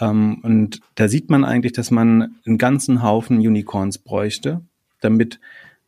Ähm, 0.00 0.40
und 0.42 0.80
da 0.94 1.08
sieht 1.08 1.30
man 1.30 1.44
eigentlich, 1.44 1.72
dass 1.72 1.90
man 1.90 2.36
einen 2.46 2.58
ganzen 2.58 3.02
Haufen 3.02 3.38
Unicorns 3.38 3.98
bräuchte, 3.98 4.62
damit 5.00 5.40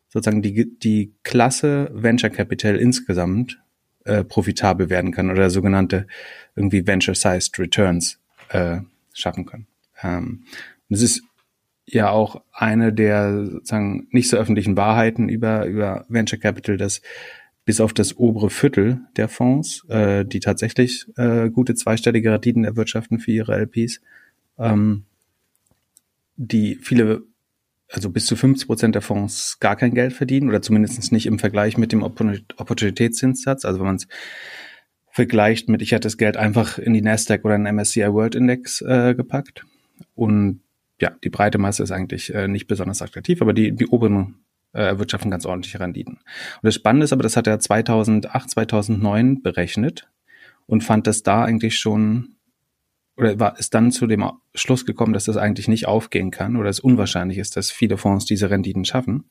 sozusagen 0.09 0.43
die, 0.43 0.79
die 0.79 1.13
Klasse 1.23 1.91
Venture 1.93 2.31
Capital 2.31 2.77
insgesamt 2.77 3.61
äh, 4.05 4.25
profitabel 4.25 4.89
werden 4.91 5.11
kann 5.11 5.31
oder 5.31 5.51
sogenannte 5.51 6.07
irgendwie 6.55 6.87
Venture-Sized 6.87 7.59
Returns 7.59 8.19
äh, 8.51 8.79
schaffen 9.13 9.47
können. 9.47 9.67
Ähm, 10.03 10.45
das 10.89 11.03
ist 11.03 11.23
ja 11.87 12.11
auch 12.11 12.43
eine 12.53 12.93
der 12.93 13.47
sozusagen 13.47 14.09
nicht 14.11 14.29
so 14.29 14.37
öffentlichen 14.37 14.77
Wahrheiten 14.77 15.29
über, 15.29 15.67
über 15.67 16.05
Venture 16.09 16.39
Capital, 16.39 16.77
dass 16.77 17.01
bis 17.65 17.81
auf 17.81 17.93
das 17.93 18.17
obere 18.17 18.51
Viertel 18.51 19.01
der 19.17 19.29
Fonds, 19.29 19.85
äh, 19.89 20.25
die 20.25 20.41
tatsächlich 20.41 21.07
äh, 21.17 21.51
gute 21.51 21.75
zweistellige 21.75 22.33
Renditen 22.33 22.65
erwirtschaften 22.65 23.19
für 23.19 23.33
ihre 23.33 23.57
LPs, 23.57 24.01
ähm, 24.59 25.05
die 26.37 26.77
viele 26.77 27.23
also 27.89 28.11
bis 28.11 28.27
zu 28.27 28.35
50 28.37 28.67
Prozent 28.67 28.95
der 28.95 29.03
Fonds 29.03 29.59
gar 29.61 29.77
kein 29.77 29.95
Geld 29.95 30.13
verdienen 30.13 30.49
oder 30.49 30.61
zumindest 30.61 31.13
nicht 31.13 31.27
im 31.27 31.39
Vergleich 31.39 31.79
mit 31.79 31.93
dem 31.93 32.03
Opportunitätszinssatz. 32.03 33.65
Also 33.65 33.79
wenn 33.79 33.87
man 33.87 33.97
es 33.97 34.09
vergleicht 35.11 35.69
mit, 35.69 35.83
ich 35.83 35.93
hätte 35.93 36.07
das 36.07 36.19
Geld 36.19 36.37
einfach 36.37 36.79
in 36.79 36.93
die 36.93 37.03
Nasdaq 37.03 37.45
oder 37.45 37.57
den 37.57 37.75
MSCI 37.75 38.13
World 38.13 38.35
Index 38.35 38.83
äh, 38.83 39.15
gepackt. 39.15 39.65
Und 40.15 40.61
ja, 41.01 41.11
die 41.23 41.31
breite 41.31 41.59
Masse 41.59 41.83
ist 41.83 41.91
eigentlich 41.91 42.35
äh, 42.35 42.49
nicht 42.49 42.67
besonders 42.67 43.03
attraktiv, 43.03 43.43
aber 43.43 43.53
die, 43.53 43.73
die 43.73 43.87
oberen 43.87 44.37
äh, 44.73 44.83
erwirtschaften 44.83 45.31
ganz 45.31 45.47
ordentliche 45.47 45.81
Renditen. 45.81 46.15
Und 46.15 46.63
das 46.63 46.75
Spannende 46.75 47.05
ist 47.05 47.13
aber, 47.13 47.23
das 47.23 47.37
hat 47.37 47.47
er 47.47 47.59
2008, 47.59 48.51
2009 48.51 49.43
berechnet 49.43 50.09
und 50.67 50.85
fand 50.85 51.07
das 51.07 51.23
da 51.23 51.45
eigentlich 51.45 51.79
schon 51.79 52.37
oder 53.17 53.41
war, 53.41 53.59
ist 53.59 53.73
dann 53.73 53.93
zu 53.93 54.07
dem 54.07 54.31
Schluss 54.55 54.85
gekommen, 54.85 55.15
dass 55.15 55.25
das 55.25 55.39
eigentlich 55.39 55.69
nicht 55.69 55.87
aufgehen 55.87 56.31
kann 56.31 56.57
oder 56.57 56.69
es 56.69 56.81
unwahrscheinlich 56.81 57.39
ist, 57.39 57.57
dass 57.57 57.71
viele 57.71 57.97
Fonds 57.97 58.27
diese 58.27 58.51
Renditen 58.51 58.85
schaffen. 58.85 59.31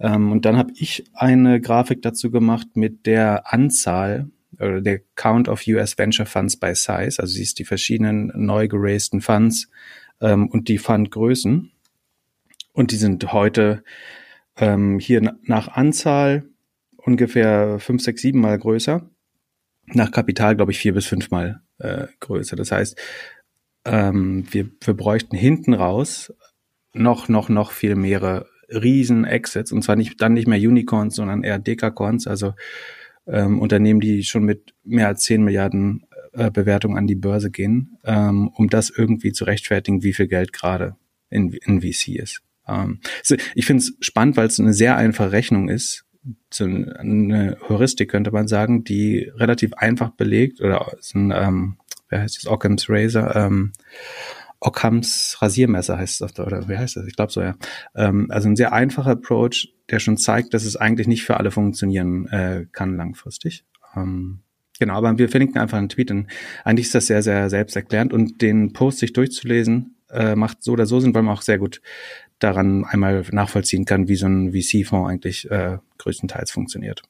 Ähm, 0.00 0.32
und 0.32 0.44
dann 0.44 0.56
habe 0.56 0.72
ich 0.74 1.04
eine 1.14 1.60
Grafik 1.60 2.02
dazu 2.02 2.30
gemacht 2.30 2.68
mit 2.74 3.06
der 3.06 3.52
Anzahl 3.52 4.30
oder 4.58 4.80
der 4.80 5.00
Count 5.14 5.48
of 5.48 5.62
US 5.68 5.96
Venture 5.96 6.26
Funds 6.26 6.56
by 6.56 6.74
Size, 6.74 7.20
also 7.20 7.26
siehst 7.26 7.58
die 7.60 7.64
verschiedenen 7.64 8.32
neu 8.34 8.66
geraisten 8.66 9.20
Funds 9.20 9.68
ähm, 10.20 10.48
und 10.48 10.68
die 10.68 10.78
Fundgrößen. 10.78 11.70
Und 12.72 12.92
die 12.92 12.96
sind 12.96 13.32
heute 13.32 13.82
ähm, 14.56 14.98
hier 14.98 15.36
nach 15.42 15.68
Anzahl 15.68 16.44
ungefähr 16.96 17.78
fünf, 17.78 18.02
sechs, 18.02 18.22
sieben 18.22 18.40
Mal 18.40 18.58
größer. 18.58 19.08
Nach 19.86 20.10
Kapital, 20.10 20.56
glaube 20.56 20.72
ich, 20.72 20.78
vier 20.78 20.94
bis 20.94 21.06
fünfmal 21.06 21.62
äh, 21.78 22.06
größer. 22.20 22.56
Das 22.56 22.72
heißt, 22.72 23.00
ähm, 23.84 24.44
wir, 24.50 24.70
wir 24.80 24.94
bräuchten 24.94 25.36
hinten 25.36 25.74
raus 25.74 26.32
noch, 26.92 27.28
noch, 27.28 27.48
noch 27.48 27.72
viel 27.72 27.94
mehr 27.94 28.46
Riesen-Exits 28.68 29.72
und 29.72 29.82
zwar 29.82 29.96
nicht, 29.96 30.20
dann 30.20 30.34
nicht 30.34 30.46
mehr 30.46 30.58
Unicorns, 30.58 31.14
sondern 31.14 31.42
eher 31.42 31.58
Dekacorns, 31.58 32.26
also 32.26 32.54
ähm, 33.26 33.60
Unternehmen, 33.60 34.00
die 34.00 34.24
schon 34.24 34.44
mit 34.44 34.74
mehr 34.84 35.08
als 35.08 35.22
10 35.22 35.42
Milliarden 35.42 36.06
äh, 36.32 36.50
Bewertungen 36.50 36.96
an 36.96 37.06
die 37.06 37.14
Börse 37.14 37.50
gehen, 37.50 37.98
ähm, 38.04 38.48
um 38.48 38.68
das 38.68 38.90
irgendwie 38.90 39.32
zu 39.32 39.44
rechtfertigen, 39.44 40.02
wie 40.02 40.12
viel 40.12 40.28
Geld 40.28 40.52
gerade 40.52 40.96
in, 41.30 41.52
in 41.52 41.80
VC 41.80 42.16
ist. 42.16 42.42
Ähm, 42.66 43.00
ich 43.54 43.66
finde 43.66 43.82
es 43.82 43.96
spannend, 44.00 44.36
weil 44.36 44.46
es 44.46 44.60
eine 44.60 44.72
sehr 44.72 44.96
einfache 44.96 45.32
Rechnung 45.32 45.68
ist, 45.68 46.04
so 46.52 46.64
eine 46.64 47.56
Heuristik 47.68 48.10
könnte 48.10 48.30
man 48.30 48.48
sagen, 48.48 48.84
die 48.84 49.30
relativ 49.34 49.72
einfach 49.74 50.10
belegt 50.10 50.60
oder 50.60 50.92
ist 50.98 51.14
ein, 51.14 51.32
ähm, 51.34 51.78
wer 52.08 52.22
heißt 52.22 52.36
das, 52.36 52.46
Occam's 52.46 52.86
Razor, 52.88 53.34
ähm, 53.34 53.72
Occam's 54.60 55.38
Rasiermesser 55.40 55.98
heißt 55.98 56.20
es, 56.20 56.38
oder 56.38 56.68
wie 56.68 56.76
heißt 56.76 56.96
das? 56.96 57.06
Ich 57.06 57.14
glaube 57.14 57.32
so, 57.32 57.40
ja. 57.40 57.54
Ähm, 57.94 58.26
also 58.30 58.48
ein 58.48 58.56
sehr 58.56 58.72
einfacher 58.72 59.12
Approach, 59.12 59.72
der 59.90 60.00
schon 60.00 60.16
zeigt, 60.16 60.52
dass 60.52 60.64
es 60.64 60.76
eigentlich 60.76 61.06
nicht 61.06 61.22
für 61.22 61.36
alle 61.36 61.50
funktionieren 61.50 62.26
äh, 62.26 62.66
kann 62.72 62.96
langfristig. 62.96 63.64
Ähm, 63.94 64.40
genau, 64.78 64.94
aber 64.94 65.18
wir 65.18 65.28
verlinken 65.28 65.60
einfach 65.60 65.78
einen 65.78 65.88
Tweet. 65.88 66.10
Und 66.10 66.26
eigentlich 66.64 66.86
ist 66.86 66.94
das 66.94 67.06
sehr, 67.06 67.22
sehr 67.22 67.50
selbsterklärend 67.50 68.12
und 68.12 68.42
den 68.42 68.72
Post 68.72 68.98
sich 68.98 69.12
durchzulesen, 69.12 69.96
äh, 70.10 70.34
macht 70.34 70.62
so 70.62 70.72
oder 70.72 70.86
so 70.86 71.00
Sinn, 71.00 71.14
weil 71.14 71.22
man 71.22 71.34
auch 71.34 71.42
sehr 71.42 71.58
gut 71.58 71.80
daran 72.38 72.84
einmal 72.84 73.24
nachvollziehen 73.32 73.84
kann, 73.84 74.08
wie 74.08 74.16
so 74.16 74.26
ein 74.26 74.52
VC-Fonds 74.52 75.10
eigentlich 75.10 75.50
äh, 75.50 75.78
größtenteils 75.98 76.50
funktioniert. 76.50 77.02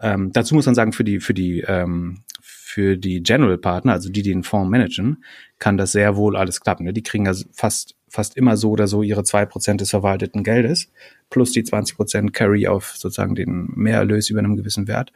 Ähm, 0.00 0.32
dazu 0.32 0.54
muss 0.54 0.66
man 0.66 0.74
sagen, 0.74 0.92
für 0.92 1.04
die, 1.04 1.20
für 1.20 1.34
die, 1.34 1.60
ähm, 1.60 2.22
für 2.40 2.96
die 2.96 3.22
General 3.22 3.58
Partner, 3.58 3.92
also 3.92 4.08
die, 4.08 4.22
die 4.22 4.32
den 4.32 4.42
Fonds 4.42 4.70
managen, 4.70 5.22
kann 5.58 5.76
das 5.76 5.92
sehr 5.92 6.16
wohl 6.16 6.36
alles 6.36 6.60
klappen. 6.60 6.84
Ne? 6.84 6.92
Die 6.92 7.02
kriegen 7.02 7.28
also 7.28 7.44
fast, 7.52 7.94
fast 8.08 8.36
immer 8.36 8.56
so 8.56 8.70
oder 8.70 8.86
so 8.86 9.02
ihre 9.02 9.22
zwei 9.22 9.44
Prozent 9.44 9.80
des 9.80 9.90
verwalteten 9.90 10.44
Geldes 10.44 10.90
plus 11.28 11.52
die 11.52 11.62
20 11.62 11.96
Prozent 11.96 12.32
Carry 12.32 12.66
auf 12.66 12.96
sozusagen 12.96 13.34
den 13.34 13.68
Mehrerlös 13.74 14.30
über 14.30 14.40
einem 14.40 14.56
gewissen 14.56 14.88
Wert. 14.88 15.12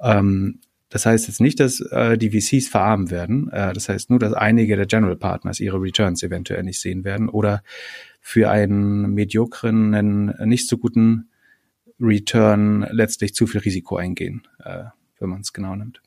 Ähm, 0.00 0.60
das 0.92 1.06
heißt 1.06 1.26
jetzt 1.26 1.40
nicht, 1.40 1.58
dass 1.58 1.80
äh, 1.80 2.18
die 2.18 2.38
VCs 2.38 2.68
verarmen 2.68 3.10
werden. 3.10 3.50
Äh, 3.50 3.72
das 3.72 3.88
heißt 3.88 4.10
nur, 4.10 4.18
dass 4.18 4.34
einige 4.34 4.76
der 4.76 4.84
General 4.84 5.16
Partners 5.16 5.58
ihre 5.58 5.80
Returns 5.80 6.22
eventuell 6.22 6.62
nicht 6.64 6.80
sehen 6.80 7.02
werden 7.02 7.30
oder 7.30 7.62
für 8.20 8.50
einen 8.50 9.14
mediokren, 9.14 9.94
einen 9.94 10.34
nicht 10.46 10.68
so 10.68 10.76
guten 10.76 11.30
Return 11.98 12.86
letztlich 12.90 13.34
zu 13.34 13.46
viel 13.46 13.62
Risiko 13.62 13.96
eingehen, 13.96 14.46
äh, 14.62 14.84
wenn 15.18 15.30
man 15.30 15.40
es 15.40 15.54
genau 15.54 15.74
nimmt. 15.74 16.02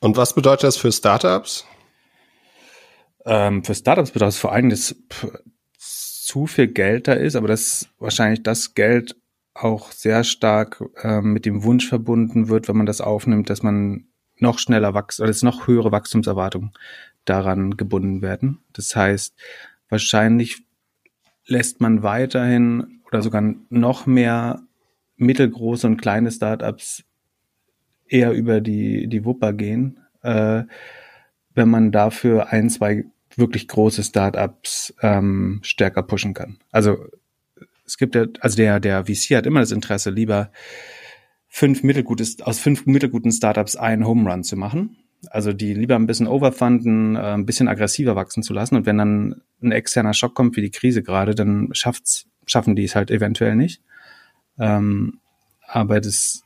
Und 0.00 0.18
was 0.18 0.34
bedeutet 0.34 0.64
das 0.64 0.76
für 0.76 0.92
Startups? 0.92 1.64
Ähm, 3.24 3.64
für 3.64 3.74
Startups 3.74 4.10
bedeutet 4.10 4.34
es 4.34 4.40
vor 4.40 4.52
allem, 4.52 4.68
dass 4.68 4.94
zu 5.78 6.46
viel 6.46 6.66
Geld 6.66 7.08
da 7.08 7.14
ist, 7.14 7.36
aber 7.36 7.48
dass 7.48 7.88
wahrscheinlich 7.98 8.42
das 8.42 8.74
Geld 8.74 9.16
auch 9.62 9.90
sehr 9.92 10.24
stark 10.24 10.82
äh, 11.02 11.20
mit 11.20 11.46
dem 11.46 11.64
Wunsch 11.64 11.88
verbunden 11.88 12.48
wird, 12.48 12.68
wenn 12.68 12.76
man 12.76 12.86
das 12.86 13.00
aufnimmt, 13.00 13.50
dass 13.50 13.62
man 13.62 14.06
noch 14.38 14.58
schneller 14.58 14.94
wächst 14.94 15.20
oder 15.20 15.28
dass 15.28 15.42
noch 15.42 15.66
höhere 15.66 15.92
Wachstumserwartungen 15.92 16.72
daran 17.24 17.76
gebunden 17.76 18.22
werden. 18.22 18.60
Das 18.72 18.94
heißt, 18.94 19.34
wahrscheinlich 19.88 20.62
lässt 21.46 21.80
man 21.80 22.02
weiterhin 22.02 23.00
oder 23.06 23.22
sogar 23.22 23.42
noch 23.70 24.06
mehr 24.06 24.62
mittelgroße 25.16 25.86
und 25.86 25.96
kleine 25.96 26.30
Startups 26.30 27.04
eher 28.08 28.32
über 28.32 28.60
die, 28.60 29.08
die 29.08 29.24
Wupper 29.24 29.52
gehen, 29.52 30.00
äh, 30.22 30.64
wenn 31.54 31.68
man 31.68 31.92
dafür 31.92 32.52
ein, 32.52 32.68
zwei 32.68 33.04
wirklich 33.36 33.68
große 33.68 34.02
Startups 34.02 34.94
ähm, 35.02 35.60
stärker 35.62 36.02
pushen 36.02 36.34
kann. 36.34 36.58
Also 36.70 37.06
es 37.86 37.98
gibt 37.98 38.14
ja, 38.14 38.26
also 38.40 38.56
der, 38.56 38.80
der 38.80 39.06
VC 39.06 39.36
hat 39.36 39.46
immer 39.46 39.60
das 39.60 39.72
Interesse, 39.72 40.10
lieber 40.10 40.50
fünf 41.48 41.82
mittelgutes, 41.82 42.40
aus 42.42 42.58
fünf 42.58 42.86
mittelguten 42.86 43.32
Startups 43.32 43.76
einen 43.76 44.06
Home 44.06 44.30
Run 44.30 44.42
zu 44.44 44.56
machen 44.56 44.96
also 45.30 45.52
die 45.52 45.74
lieber 45.74 45.96
ein 45.96 46.06
bisschen 46.06 46.26
overfunden, 46.26 47.16
äh, 47.16 47.34
ein 47.34 47.46
bisschen 47.46 47.68
aggressiver 47.68 48.16
wachsen 48.16 48.42
zu 48.42 48.52
lassen. 48.52 48.76
Und 48.76 48.86
wenn 48.86 48.98
dann 48.98 49.42
ein 49.62 49.72
externer 49.72 50.14
Schock 50.14 50.34
kommt, 50.34 50.56
wie 50.56 50.62
die 50.62 50.70
Krise 50.70 51.02
gerade, 51.02 51.34
dann 51.34 51.70
schafft's, 51.72 52.26
schaffen 52.46 52.76
die 52.76 52.84
es 52.84 52.94
halt 52.94 53.10
eventuell 53.10 53.56
nicht. 53.56 53.82
Ähm, 54.58 55.20
aber 55.66 56.00
das, 56.00 56.42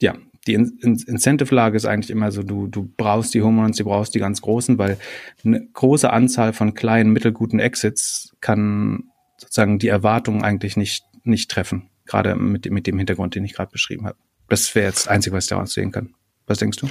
ja, 0.00 0.14
die 0.46 0.54
In 0.54 0.78
In 0.82 0.98
Incentive-Lage 1.06 1.76
ist 1.76 1.84
eigentlich 1.84 2.10
immer 2.10 2.32
so, 2.32 2.42
du, 2.42 2.66
du 2.66 2.90
brauchst 2.96 3.34
die 3.34 3.42
Home 3.42 3.62
Runs, 3.62 3.76
du 3.76 3.84
brauchst 3.84 4.14
die 4.14 4.18
ganz 4.18 4.40
großen, 4.40 4.78
weil 4.78 4.98
eine 5.44 5.66
große 5.72 6.10
Anzahl 6.10 6.52
von 6.52 6.74
kleinen, 6.74 7.12
mittelguten 7.12 7.60
Exits 7.60 8.34
kann 8.40 9.04
sozusagen 9.42 9.78
die 9.78 9.88
Erwartungen 9.88 10.42
eigentlich 10.42 10.76
nicht, 10.76 11.04
nicht 11.24 11.50
treffen. 11.50 11.90
Gerade 12.06 12.34
mit, 12.34 12.70
mit 12.70 12.86
dem 12.86 12.98
Hintergrund, 12.98 13.34
den 13.34 13.44
ich 13.44 13.54
gerade 13.54 13.70
beschrieben 13.70 14.06
habe. 14.06 14.16
Das 14.48 14.74
wäre 14.74 14.86
jetzt 14.86 15.06
das 15.06 15.08
Einzige, 15.08 15.36
was 15.36 15.44
ich 15.44 15.50
daraus 15.50 15.72
sehen 15.72 15.92
kann. 15.92 16.14
Was 16.46 16.58
denkst 16.58 16.78
du? 16.78 16.88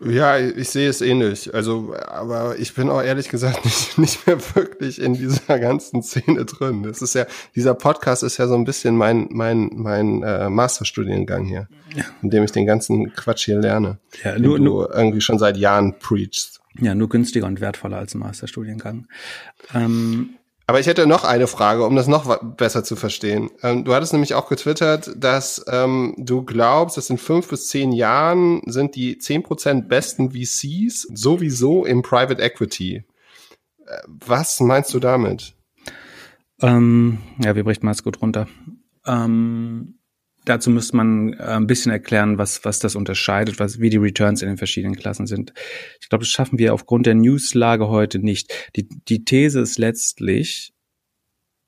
Ja, 0.00 0.38
ich 0.38 0.70
sehe 0.70 0.88
es 0.88 1.02
ähnlich. 1.02 1.52
Also, 1.54 1.94
aber 2.06 2.58
ich 2.58 2.74
bin 2.74 2.88
auch 2.88 3.02
ehrlich 3.02 3.28
gesagt 3.28 3.64
nicht, 3.64 3.98
nicht 3.98 4.26
mehr 4.26 4.38
wirklich 4.54 5.00
in 5.00 5.14
dieser 5.14 5.58
ganzen 5.58 6.02
Szene 6.02 6.44
drin. 6.46 6.82
Das 6.82 7.02
ist 7.02 7.14
ja, 7.14 7.26
dieser 7.54 7.74
Podcast 7.74 8.22
ist 8.22 8.38
ja 8.38 8.46
so 8.46 8.54
ein 8.54 8.64
bisschen 8.64 8.96
mein, 8.96 9.28
mein, 9.30 9.70
mein 9.74 10.22
äh, 10.22 10.48
Masterstudiengang 10.48 11.44
hier, 11.44 11.68
ja. 11.94 12.04
in 12.22 12.30
dem 12.30 12.44
ich 12.44 12.52
den 12.52 12.66
ganzen 12.66 13.12
Quatsch 13.12 13.44
hier 13.44 13.58
lerne. 13.58 13.98
Ja, 14.22 14.38
nur, 14.38 14.58
du 14.58 14.64
nur, 14.64 14.94
irgendwie 14.94 15.20
schon 15.20 15.38
seit 15.38 15.56
Jahren 15.56 15.98
preachst. 15.98 16.60
Ja, 16.80 16.94
nur 16.94 17.08
günstiger 17.08 17.46
und 17.46 17.60
wertvoller 17.60 17.98
als 17.98 18.14
ein 18.14 18.18
Masterstudiengang. 18.18 19.06
Ähm, 19.74 20.30
aber 20.66 20.80
ich 20.80 20.86
hätte 20.86 21.06
noch 21.06 21.24
eine 21.24 21.46
Frage, 21.46 21.84
um 21.84 21.94
das 21.94 22.06
noch 22.06 22.42
besser 22.42 22.84
zu 22.84 22.96
verstehen. 22.96 23.50
Ähm, 23.62 23.84
du 23.84 23.94
hattest 23.94 24.12
nämlich 24.12 24.34
auch 24.34 24.48
getwittert, 24.48 25.10
dass 25.16 25.64
ähm, 25.68 26.14
du 26.16 26.42
glaubst, 26.42 26.96
dass 26.96 27.10
in 27.10 27.18
fünf 27.18 27.48
bis 27.48 27.68
zehn 27.68 27.92
Jahren 27.92 28.62
sind 28.66 28.94
die 28.94 29.18
zehn 29.18 29.42
Prozent 29.42 29.88
besten 29.88 30.30
VCs 30.30 31.08
sowieso 31.12 31.84
im 31.84 32.02
Private 32.02 32.40
Equity. 32.40 33.04
Äh, 33.86 33.98
was 34.06 34.60
meinst 34.60 34.94
du 34.94 35.00
damit? 35.00 35.54
Ähm, 36.60 37.18
ja, 37.42 37.54
wie 37.56 37.62
bricht 37.62 37.82
man 37.82 37.92
es 37.92 38.02
gut 38.02 38.22
runter? 38.22 38.48
Ähm, 39.06 39.98
dazu 40.44 40.70
müsste 40.70 40.96
man 40.96 41.32
äh, 41.34 41.42
ein 41.42 41.66
bisschen 41.66 41.92
erklären, 41.92 42.38
was, 42.38 42.64
was 42.64 42.78
das 42.78 42.96
unterscheidet, 42.96 43.58
was, 43.58 43.80
wie 43.80 43.90
die 43.90 43.96
Returns 43.96 44.42
in 44.42 44.48
den 44.48 44.58
verschiedenen 44.58 44.96
Klassen 44.96 45.26
sind. 45.26 45.52
Ich 46.00 46.08
glaube, 46.08 46.24
das 46.24 46.30
schaffen 46.30 46.58
wir 46.58 46.74
aufgrund 46.74 47.06
der 47.06 47.14
Newslage 47.14 47.88
heute 47.88 48.18
nicht. 48.18 48.52
Die, 48.76 48.88
die 48.88 49.24
These 49.24 49.60
ist 49.60 49.78
letztlich, 49.78 50.72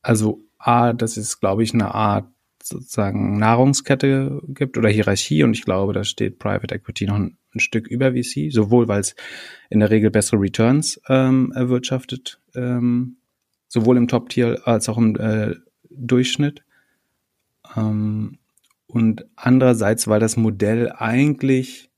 also 0.02 0.42
A, 0.58 0.92
dass 0.92 1.16
es, 1.16 1.40
glaube 1.40 1.62
ich, 1.62 1.74
eine 1.74 1.94
Art 1.94 2.26
sozusagen 2.62 3.38
Nahrungskette 3.38 4.42
gibt 4.48 4.76
oder 4.76 4.88
Hierarchie 4.88 5.44
und 5.44 5.54
ich 5.54 5.64
glaube, 5.64 5.92
da 5.92 6.02
steht 6.02 6.38
Private 6.38 6.74
Equity 6.74 7.06
noch 7.06 7.14
ein, 7.14 7.38
ein 7.54 7.60
Stück 7.60 7.86
über 7.86 8.12
VC, 8.12 8.50
sowohl 8.52 8.88
weil 8.88 9.00
es 9.00 9.14
in 9.70 9.78
der 9.78 9.90
Regel 9.90 10.10
bessere 10.10 10.40
Returns 10.40 11.00
ähm, 11.08 11.52
erwirtschaftet, 11.54 12.40
ähm, 12.54 13.18
sowohl 13.68 13.96
im 13.96 14.08
Top-Tier 14.08 14.66
als 14.66 14.88
auch 14.88 14.98
im 14.98 15.14
äh, 15.16 15.54
Durchschnitt. 15.90 16.64
Ähm, 17.76 18.38
und 18.96 19.26
andererseits, 19.36 20.08
weil 20.08 20.20
das 20.20 20.38
Modell 20.38 20.90
eigentlich 20.90 21.90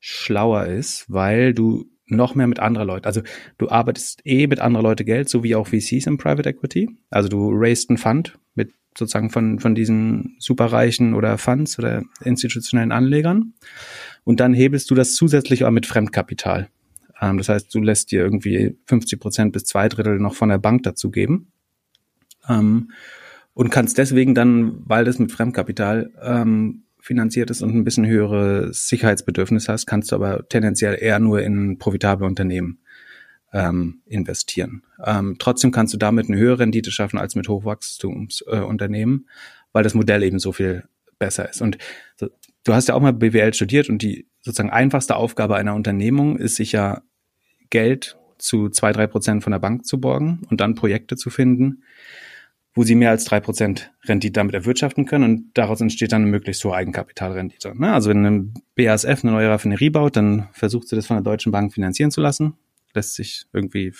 schlauer 0.00 0.66
ist, 0.66 1.04
weil 1.06 1.54
du 1.54 1.88
noch 2.06 2.34
mehr 2.34 2.48
mit 2.48 2.58
anderen 2.58 2.88
Leuten. 2.88 3.06
Also 3.06 3.22
du 3.58 3.68
arbeitest 3.68 4.22
eh 4.26 4.48
mit 4.48 4.58
anderen 4.58 4.82
Leuten 4.82 5.06
Geld, 5.06 5.28
so 5.28 5.44
wie 5.44 5.54
auch 5.54 5.68
VCs 5.68 6.08
im 6.08 6.18
Private 6.18 6.48
Equity. 6.48 6.90
Also 7.10 7.28
du 7.28 7.52
raised 7.52 7.90
einen 7.90 7.96
Fund 7.96 8.34
mit 8.56 8.72
sozusagen 8.98 9.30
von, 9.30 9.60
von 9.60 9.76
diesen 9.76 10.34
superreichen 10.40 11.14
oder 11.14 11.38
Funds 11.38 11.78
oder 11.78 12.02
institutionellen 12.24 12.90
Anlegern. 12.90 13.54
Und 14.24 14.40
dann 14.40 14.52
hebelst 14.52 14.90
du 14.90 14.96
das 14.96 15.14
zusätzlich 15.14 15.64
auch 15.64 15.70
mit 15.70 15.86
Fremdkapital. 15.86 16.68
Ähm, 17.20 17.38
das 17.38 17.50
heißt, 17.50 17.72
du 17.72 17.78
lässt 17.82 18.10
dir 18.10 18.20
irgendwie 18.20 18.76
50 18.86 19.20
Prozent 19.20 19.52
bis 19.52 19.62
zwei 19.62 19.88
Drittel 19.88 20.18
noch 20.18 20.34
von 20.34 20.48
der 20.48 20.58
Bank 20.58 20.82
dazu 20.82 21.12
geben. 21.12 21.52
Ähm, 22.48 22.90
und 23.54 23.70
kannst 23.70 23.98
deswegen 23.98 24.34
dann, 24.34 24.82
weil 24.86 25.04
das 25.04 25.18
mit 25.18 25.32
Fremdkapital 25.32 26.10
ähm, 26.22 26.84
finanziert 27.00 27.50
ist 27.50 27.62
und 27.62 27.74
ein 27.74 27.84
bisschen 27.84 28.06
höheres 28.06 28.88
Sicherheitsbedürfnis 28.88 29.68
hast, 29.68 29.86
kannst 29.86 30.12
du 30.12 30.16
aber 30.16 30.48
tendenziell 30.48 30.96
eher 31.00 31.18
nur 31.18 31.42
in 31.42 31.78
profitable 31.78 32.26
Unternehmen 32.26 32.78
ähm, 33.52 34.00
investieren. 34.06 34.82
Ähm, 35.04 35.36
trotzdem 35.38 35.72
kannst 35.72 35.92
du 35.92 35.98
damit 35.98 36.28
eine 36.28 36.38
höhere 36.38 36.60
Rendite 36.60 36.90
schaffen 36.90 37.18
als 37.18 37.34
mit 37.34 37.48
Hochwachstumsunternehmen, 37.48 39.26
äh, 39.26 39.30
weil 39.72 39.82
das 39.82 39.94
Modell 39.94 40.22
eben 40.22 40.38
so 40.38 40.52
viel 40.52 40.84
besser 41.18 41.48
ist. 41.48 41.60
Und 41.60 41.76
so, 42.16 42.28
du 42.64 42.72
hast 42.72 42.88
ja 42.88 42.94
auch 42.94 43.00
mal 43.00 43.12
BWL 43.12 43.52
studiert 43.52 43.88
und 43.88 44.00
die 44.02 44.28
sozusagen 44.40 44.70
einfachste 44.70 45.16
Aufgabe 45.16 45.56
einer 45.56 45.74
Unternehmung 45.74 46.38
ist 46.38 46.56
sicher 46.56 47.02
Geld 47.70 48.16
zu 48.38 48.68
zwei, 48.70 48.92
drei 48.92 49.06
Prozent 49.06 49.42
von 49.42 49.52
der 49.52 49.60
Bank 49.60 49.86
zu 49.86 50.00
borgen 50.00 50.42
und 50.50 50.60
dann 50.60 50.74
Projekte 50.74 51.16
zu 51.16 51.30
finden, 51.30 51.82
wo 52.74 52.84
sie 52.84 52.94
mehr 52.94 53.10
als 53.10 53.24
drei 53.24 53.40
Prozent 53.40 53.92
Rendite 54.04 54.32
damit 54.32 54.54
erwirtschaften 54.54 55.04
können 55.04 55.24
und 55.24 55.50
daraus 55.54 55.80
entsteht 55.80 56.12
dann 56.12 56.22
eine 56.22 56.30
möglichst 56.30 56.64
hohe 56.64 56.74
Eigenkapitalrendite. 56.74 57.78
Ne? 57.78 57.92
Also 57.92 58.10
wenn 58.10 58.24
ein 58.24 58.54
BASF 58.76 59.22
eine 59.22 59.32
neue 59.32 59.50
Raffinerie 59.50 59.90
baut, 59.90 60.16
dann 60.16 60.48
versucht 60.52 60.88
sie 60.88 60.96
das 60.96 61.06
von 61.06 61.16
der 61.16 61.22
Deutschen 61.22 61.52
Bank 61.52 61.72
finanzieren 61.72 62.10
zu 62.10 62.20
lassen, 62.20 62.54
lässt 62.94 63.14
sich 63.14 63.44
irgendwie 63.52 63.92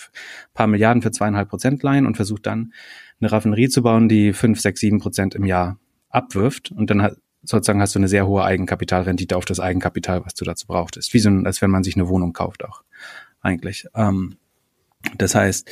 paar 0.53 0.67
Milliarden 0.67 1.01
für 1.01 1.11
zweieinhalb 1.11 1.49
Prozent 1.49 1.83
leihen 1.83 2.07
und 2.07 2.15
versucht 2.15 2.45
dann 2.47 2.73
eine 3.19 3.31
Raffinerie 3.31 3.69
zu 3.69 3.83
bauen, 3.83 4.09
die 4.09 4.33
fünf, 4.33 4.59
sechs, 4.59 4.79
sieben 4.79 4.99
Prozent 4.99 5.35
im 5.35 5.45
Jahr 5.45 5.79
abwirft 6.09 6.71
und 6.71 6.89
dann 6.89 7.01
hat, 7.01 7.17
sozusagen 7.43 7.81
hast 7.81 7.93
du 7.93 7.99
eine 7.99 8.07
sehr 8.07 8.25
hohe 8.25 8.43
Eigenkapitalrendite 8.43 9.37
auf 9.37 9.45
das 9.45 9.59
Eigenkapital, 9.59 10.25
was 10.25 10.33
du 10.33 10.45
dazu 10.45 10.65
brauchst. 10.67 10.97
Ist 10.97 11.13
wie 11.13 11.19
so, 11.19 11.29
als 11.29 11.61
wenn 11.61 11.69
man 11.69 11.83
sich 11.83 11.95
eine 11.95 12.07
Wohnung 12.07 12.33
kauft 12.33 12.63
auch 12.65 12.83
eigentlich. 13.41 13.85
Ähm, 13.95 14.37
das 15.17 15.35
heißt, 15.35 15.69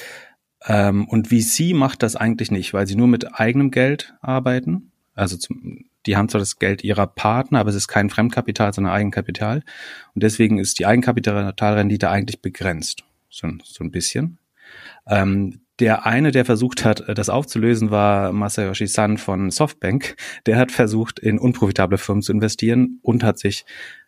ähm, 0.66 1.08
und 1.08 1.30
VC 1.30 1.74
macht 1.74 2.04
das 2.04 2.16
eigentlich 2.16 2.52
nicht, 2.52 2.74
weil 2.74 2.88
sie 2.88 2.96
nur 2.96 3.08
mit 3.08 3.40
eigenem 3.40 3.72
Geld 3.72 4.14
arbeiten. 4.22 4.92
Also 5.14 5.38
zum, 5.38 5.86
die 6.06 6.18
haben 6.18 6.30
zwar 6.30 6.40
das 6.40 6.58
Geld 6.58 6.84
ihrer 6.84 7.08
Partner, 7.08 7.60
aber 7.60 7.70
es 7.70 7.76
ist 7.76 7.88
kein 7.88 8.10
Fremdkapital, 8.10 8.74
sondern 8.74 8.94
Eigenkapital. 8.94 9.64
Und 10.14 10.24
deswegen 10.24 10.58
ist 10.58 10.80
die 10.80 10.86
Eigenkapitalrendite 10.86 12.10
eigentlich 12.10 12.42
begrenzt. 12.42 13.04
So, 13.30 13.48
so 13.64 13.84
ein 13.84 13.92
bisschen. 13.92 14.40
Ähm, 15.08 15.62
der 15.80 16.06
eine, 16.06 16.32
der 16.32 16.46
versucht 16.46 16.86
hat, 16.86 17.04
das 17.08 17.30
aufzulösen, 17.30 17.90
war 17.90 18.32
Masayoshi 18.34 18.86
San 18.86 19.18
von 19.18 19.50
Softbank. 19.50 20.16
Der 20.46 20.58
hat 20.58 20.72
versucht, 20.72 21.18
in 21.18 21.40
unprofitable 21.40 21.98
Firmen 21.98 22.22
zu 22.22 22.32
investieren 22.32 23.00
und 23.02 23.24
hat 23.24 23.40
sich 23.40 23.66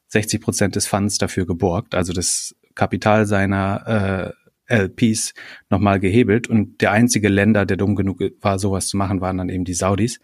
60 0.09 0.41
Prozent 0.41 0.75
des 0.75 0.85
Funds 0.85 1.17
dafür 1.17 1.47
geborgt, 1.47 1.95
also 1.95 2.13
das 2.13 2.55
Kapital 2.75 3.25
seiner 3.25 4.33
äh, 4.35 4.42
LPs 4.73 5.33
nochmal 5.69 5.99
gehebelt 5.99 6.47
und 6.47 6.81
der 6.81 6.91
einzige 6.91 7.29
Länder, 7.29 7.65
der 7.65 7.77
dumm 7.77 7.95
genug 7.95 8.19
war, 8.41 8.57
sowas 8.57 8.87
zu 8.87 8.97
machen, 8.97 9.21
waren 9.21 9.37
dann 9.37 9.49
eben 9.49 9.65
die 9.65 9.73
Saudis, 9.73 10.19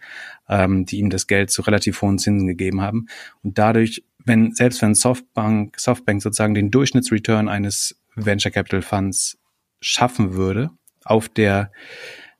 ähm, 0.48 0.84
die 0.84 0.98
ihm 0.98 1.10
das 1.10 1.26
Geld 1.26 1.50
zu 1.50 1.62
relativ 1.62 2.02
hohen 2.02 2.18
Zinsen 2.18 2.48
gegeben 2.48 2.80
haben. 2.80 3.06
Und 3.42 3.58
dadurch, 3.58 4.04
wenn, 4.24 4.52
selbst 4.52 4.82
wenn 4.82 4.94
Softbank, 4.94 5.78
Softbank 5.78 6.22
sozusagen 6.22 6.54
den 6.54 6.70
Durchschnittsreturn 6.70 7.48
eines 7.48 7.96
Venture 8.16 8.50
Capital 8.50 8.82
Funds 8.82 9.38
schaffen 9.80 10.34
würde, 10.34 10.70
auf 11.04 11.28
der, 11.28 11.70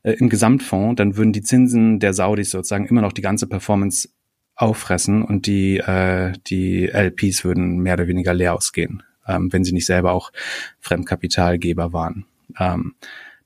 äh, 0.02 0.12
im 0.12 0.28
Gesamtfonds, 0.28 0.96
dann 0.96 1.16
würden 1.16 1.32
die 1.32 1.42
Zinsen 1.42 2.00
der 2.00 2.12
Saudis 2.12 2.50
sozusagen 2.50 2.86
immer 2.86 3.00
noch 3.00 3.12
die 3.12 3.22
ganze 3.22 3.46
Performance 3.46 4.08
auffressen 4.56 5.22
und 5.22 5.46
die, 5.46 5.78
äh, 5.78 6.32
die 6.48 6.88
LPs 6.88 7.44
würden 7.44 7.78
mehr 7.78 7.94
oder 7.94 8.08
weniger 8.08 8.34
leer 8.34 8.54
ausgehen 8.54 9.02
ähm, 9.30 9.52
wenn 9.52 9.64
sie 9.64 9.72
nicht 9.72 9.86
selber 9.86 10.12
auch 10.12 10.32
Fremdkapitalgeber 10.80 11.92
waren. 11.92 12.26
Ähm, 12.58 12.94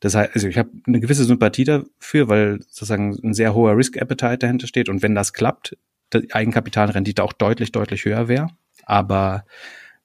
das 0.01 0.15
heißt, 0.15 0.35
also 0.35 0.49
ich 0.49 0.59
habe 0.59 0.71
eine 0.87 1.01
gewisse 1.01 1.25
Sympathie 1.25 1.65
dafür, 1.65 2.29
weil 2.29 2.61
sozusagen 2.61 3.19
ein 3.23 3.35
sehr 3.35 3.55
hoher 3.55 3.77
Risk 3.77 3.97
Appetite 3.97 4.39
dahinter 4.39 4.67
steht 4.67 4.89
und 4.89 5.03
wenn 5.03 5.15
das 5.15 5.33
klappt, 5.33 5.77
die 6.13 6.33
Eigenkapitalrendite 6.33 7.23
auch 7.23 7.33
deutlich, 7.33 7.73
deutlich 7.73 8.05
höher 8.05 8.29
wäre. 8.29 8.49
Aber 8.85 9.45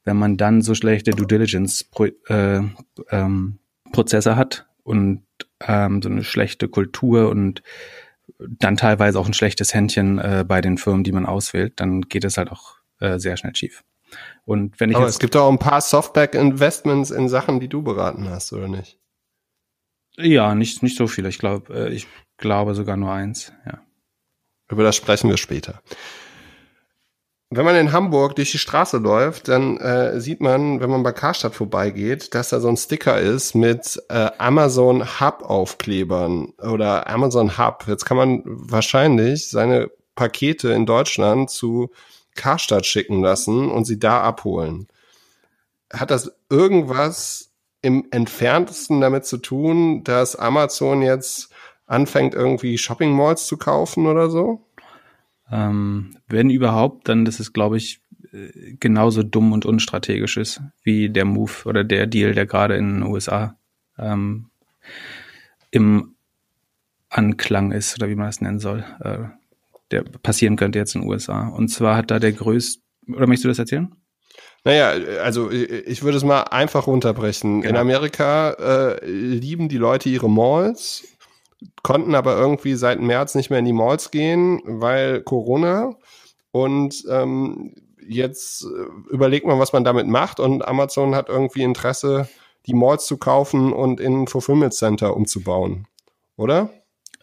wenn 0.05 0.17
man 0.17 0.37
dann 0.37 0.61
so 0.61 0.73
schlechte 0.73 1.11
Due 1.11 1.27
Diligence 1.27 1.83
Pro, 1.83 2.05
äh, 2.05 2.61
ähm, 3.09 3.59
hat 3.93 4.67
und 4.83 5.23
ähm, 5.61 6.01
so 6.01 6.09
eine 6.09 6.23
schlechte 6.23 6.67
Kultur 6.67 7.29
und 7.29 7.61
dann 8.37 8.77
teilweise 8.77 9.19
auch 9.19 9.27
ein 9.27 9.33
schlechtes 9.33 9.73
Händchen 9.73 10.19
äh, 10.19 10.45
bei 10.47 10.61
den 10.61 10.77
Firmen, 10.77 11.03
die 11.03 11.11
man 11.11 11.25
auswählt, 11.25 11.73
dann 11.77 12.01
geht 12.01 12.23
es 12.23 12.37
halt 12.37 12.51
auch 12.51 12.75
äh, 12.99 13.19
sehr 13.19 13.37
schnell 13.37 13.55
schief. 13.55 13.83
Und 14.45 14.79
wenn 14.79 14.89
ich 14.89 14.95
Aber 14.95 15.07
es 15.07 15.19
gibt 15.19 15.35
auch 15.35 15.49
ein 15.49 15.59
paar 15.59 15.81
Softback-Investments 15.81 17.11
in 17.11 17.29
Sachen, 17.29 17.59
die 17.59 17.67
du 17.67 17.83
beraten 17.83 18.29
hast, 18.29 18.51
oder 18.53 18.67
nicht? 18.67 18.99
Ja, 20.17 20.55
nicht, 20.55 20.83
nicht 20.83 20.97
so 20.97 21.07
viele. 21.07 21.29
Ich 21.29 21.39
glaube, 21.39 21.73
äh, 21.73 21.93
ich 21.93 22.07
glaube 22.37 22.75
sogar 22.75 22.97
nur 22.97 23.11
eins, 23.11 23.53
ja. 23.65 23.79
Über 24.69 24.83
das 24.83 24.95
sprechen 24.95 25.29
wir 25.29 25.37
später. 25.37 25.81
Wenn 27.51 27.65
man 27.65 27.75
in 27.75 27.91
Hamburg 27.91 28.35
durch 28.35 28.51
die 28.51 28.59
Straße 28.59 28.97
läuft, 28.97 29.47
dann 29.47 29.77
äh, 29.77 30.21
sieht 30.21 30.39
man, 30.39 30.81
wenn 30.81 30.91
man 30.91 31.01
bei 31.01 31.11
Karstadt 31.11 31.55
vorbeigeht, 31.55 32.35
dass 32.35 32.49
da 32.49 32.59
so 32.59 32.67
ein 32.67 32.77
Sticker 32.77 33.19
ist 33.19 33.55
mit 33.55 33.99
äh, 34.09 34.29
Amazon 34.37 35.19
Hub 35.19 35.41
Aufklebern 35.41 36.53
oder 36.61 37.07
Amazon 37.07 37.57
Hub. 37.57 37.85
Jetzt 37.87 38.05
kann 38.05 38.17
man 38.17 38.43
wahrscheinlich 38.45 39.49
seine 39.49 39.89
Pakete 40.13 40.69
in 40.73 40.85
Deutschland 40.85 41.49
zu 41.49 41.89
Karstadt 42.39 42.85
schicken 42.85 43.21
lassen 43.21 43.69
und 43.69 43.85
sie 43.85 43.99
da 43.99 44.21
abholen. 44.21 44.87
Hat 45.91 46.09
das 46.09 46.31
irgendwas 46.49 47.51
im 47.81 48.07
entferntesten 48.11 49.01
damit 49.01 49.25
zu 49.25 49.37
tun, 49.37 50.03
dass 50.03 50.35
Amazon 50.35 51.01
jetzt 51.01 51.49
anfängt, 51.85 52.33
irgendwie 52.33 52.77
Shopping 52.77 53.11
Malls 53.11 53.45
zu 53.45 53.57
kaufen 53.57 54.07
oder 54.07 54.29
so? 54.29 54.65
Ähm, 55.51 56.15
wenn 56.27 56.49
überhaupt, 56.49 57.09
dann 57.09 57.25
das 57.25 57.39
ist, 57.39 57.53
glaube 57.53 57.77
ich, 57.77 58.01
äh, 58.31 58.75
genauso 58.79 59.23
dumm 59.23 59.51
und 59.51 59.65
unstrategisch 59.65 60.37
ist 60.37 60.61
wie 60.83 61.09
der 61.09 61.25
Move 61.25 61.51
oder 61.65 61.83
der 61.83 62.07
Deal, 62.07 62.33
der 62.33 62.45
gerade 62.45 62.77
in 62.77 62.99
den 62.99 63.03
USA 63.03 63.57
ähm, 63.97 64.49
im 65.71 66.15
Anklang 67.09 67.71
ist 67.71 67.97
oder 67.97 68.07
wie 68.09 68.15
man 68.15 68.29
es 68.29 68.39
nennen 68.39 68.59
soll. 68.59 68.85
Äh, 69.01 69.38
der 69.91 70.03
passieren 70.03 70.55
könnte 70.55 70.79
jetzt 70.79 70.95
in 70.95 71.01
den 71.01 71.09
USA. 71.09 71.47
Und 71.49 71.69
zwar 71.69 71.95
hat 71.95 72.11
da 72.11 72.19
der 72.19 72.31
größte, 72.31 72.81
oder 73.07 73.27
möchtest 73.27 73.45
du 73.45 73.49
das 73.49 73.59
erzählen? 73.59 73.93
Naja, 74.63 74.89
also 75.21 75.49
ich 75.51 76.03
würde 76.03 76.17
es 76.17 76.23
mal 76.23 76.43
einfach 76.43 76.87
runterbrechen. 76.87 77.61
Genau. 77.61 77.69
In 77.69 77.77
Amerika 77.77 78.51
äh, 78.51 79.05
lieben 79.05 79.69
die 79.69 79.77
Leute 79.77 80.09
ihre 80.09 80.29
Malls, 80.29 81.07
konnten 81.81 82.13
aber 82.13 82.37
irgendwie 82.37 82.75
seit 82.75 82.99
März 82.99 83.35
nicht 83.35 83.49
mehr 83.49 83.59
in 83.59 83.65
die 83.65 83.73
Malls 83.73 84.11
gehen, 84.11 84.61
weil 84.65 85.21
Corona. 85.21 85.95
Und 86.51 87.03
ähm, 87.09 87.73
jetzt 88.05 88.63
äh, 88.63 89.13
überlegt 89.13 89.45
man, 89.45 89.59
was 89.59 89.71
man 89.71 89.83
damit 89.83 90.07
macht. 90.07 90.39
Und 90.39 90.67
Amazon 90.67 91.15
hat 91.15 91.29
irgendwie 91.29 91.63
Interesse, 91.63 92.27
die 92.65 92.73
Malls 92.73 93.05
zu 93.05 93.17
kaufen 93.17 93.71
und 93.71 93.99
in 93.99 94.23
ein 94.23 94.27
Fulfillment 94.27 94.73
Center 94.73 95.15
umzubauen. 95.15 95.87
Oder? 96.35 96.69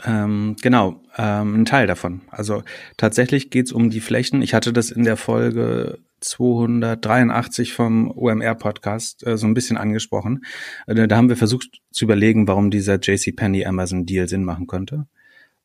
Ähm, 0.05 0.57
genau, 0.61 1.03
ähm, 1.17 1.63
ein 1.63 1.65
Teil 1.65 1.87
davon. 1.87 2.23
Also 2.31 2.63
tatsächlich 2.97 3.51
geht's 3.51 3.73
um 3.73 3.89
die 3.89 4.01
Flächen. 4.01 4.43
Ich 4.43 4.53
hatte 4.53 4.73
das 4.73 4.91
in 4.91 5.05
der 5.05 5.17
Folge 5.17 5.99
283 6.21 7.73
vom 7.73 8.11
OMR-Podcast 8.11 9.27
äh, 9.27 9.37
so 9.39 9.47
ein 9.47 9.55
bisschen 9.55 9.77
angesprochen. 9.77 10.45
Äh, 10.87 11.07
da 11.07 11.17
haben 11.17 11.29
wir 11.29 11.37
versucht 11.37 11.81
zu 11.91 12.05
überlegen, 12.05 12.47
warum 12.47 12.71
dieser 12.71 12.99
JCPenney 13.01 13.65
Amazon 13.65 14.05
Deal 14.05 14.29
Sinn 14.29 14.45
machen 14.45 14.67
könnte. 14.67 15.07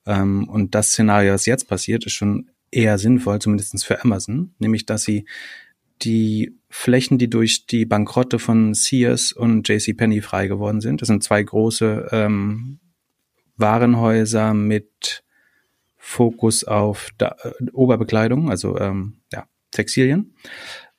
Ähm, 0.05 0.47
und 0.47 0.75
das 0.75 0.89
Szenario, 0.89 1.33
was 1.33 1.45
jetzt 1.45 1.67
passiert, 1.67 2.05
ist 2.05 2.13
schon 2.13 2.49
eher 2.71 2.97
sinnvoll, 2.97 3.39
zumindestens 3.39 3.83
für 3.83 4.01
Amazon, 4.03 4.53
nämlich 4.59 4.85
dass 4.85 5.03
sie 5.03 5.25
die 6.01 6.57
Flächen, 6.69 7.17
die 7.17 7.29
durch 7.29 7.65
die 7.67 7.85
Bankrotte 7.85 8.39
von 8.39 8.73
Sears 8.73 9.33
und 9.33 9.67
JCPenney 9.67 10.21
frei 10.21 10.47
geworden 10.47 10.81
sind, 10.81 11.01
das 11.01 11.07
sind 11.07 11.21
zwei 11.21 11.43
große 11.43 12.07
ähm, 12.11 12.79
Warenhäuser 13.61 14.53
mit 14.53 15.23
Fokus 15.97 16.63
auf 16.63 17.09
da, 17.17 17.35
äh, 17.43 17.69
Oberbekleidung, 17.71 18.49
also 18.49 18.77
ähm, 18.77 19.21
ja, 19.31 19.45
Textilien. 19.71 20.33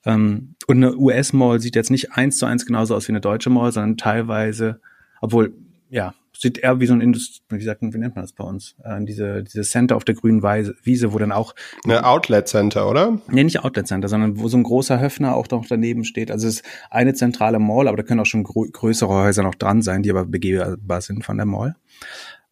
Ähm, 0.04 0.54
und 0.66 0.76
eine 0.76 0.96
US-Mall 0.96 1.60
sieht 1.60 1.76
jetzt 1.76 1.90
nicht 1.90 2.12
eins 2.12 2.38
zu 2.38 2.46
eins 2.46 2.66
genauso 2.66 2.94
aus 2.94 3.08
wie 3.08 3.12
eine 3.12 3.20
deutsche 3.20 3.50
Mall, 3.50 3.72
sondern 3.72 3.96
teilweise, 3.96 4.80
obwohl, 5.20 5.52
ja, 5.90 6.14
sieht 6.36 6.58
eher 6.58 6.80
wie 6.80 6.86
so 6.86 6.94
ein 6.94 7.00
Indust 7.00 7.42
wie 7.48 7.62
sagt 7.62 7.82
wie 7.82 7.98
nennt 7.98 8.16
man 8.16 8.24
das 8.24 8.32
bei 8.32 8.44
uns? 8.44 8.74
Äh, 8.84 9.04
diese, 9.04 9.42
diese 9.42 9.62
Center 9.62 9.96
auf 9.96 10.04
der 10.04 10.14
grünen 10.14 10.42
Weise, 10.42 10.74
Wiese, 10.82 11.12
wo 11.12 11.18
dann 11.18 11.32
auch. 11.32 11.54
Eine 11.84 12.04
Outlet 12.04 12.48
Center, 12.48 12.88
oder? 12.88 13.18
Nee, 13.28 13.44
nicht 13.44 13.64
Outlet 13.64 13.86
Center, 13.86 14.08
sondern 14.08 14.38
wo 14.38 14.48
so 14.48 14.56
ein 14.56 14.62
großer 14.62 15.00
Höfner 15.00 15.36
auch 15.36 15.48
noch 15.50 15.66
daneben 15.66 16.04
steht. 16.04 16.30
Also 16.30 16.48
es 16.48 16.56
ist 16.56 16.64
eine 16.90 17.14
zentrale 17.14 17.58
Mall, 17.58 17.88
aber 17.88 17.96
da 17.96 18.02
können 18.02 18.20
auch 18.20 18.26
schon 18.26 18.44
größere 18.44 19.12
Häuser 19.12 19.42
noch 19.42 19.54
dran 19.54 19.82
sein, 19.82 20.02
die 20.02 20.10
aber 20.10 20.24
begehbar 20.24 21.00
sind 21.00 21.24
von 21.24 21.36
der 21.36 21.46
Mall. 21.46 21.76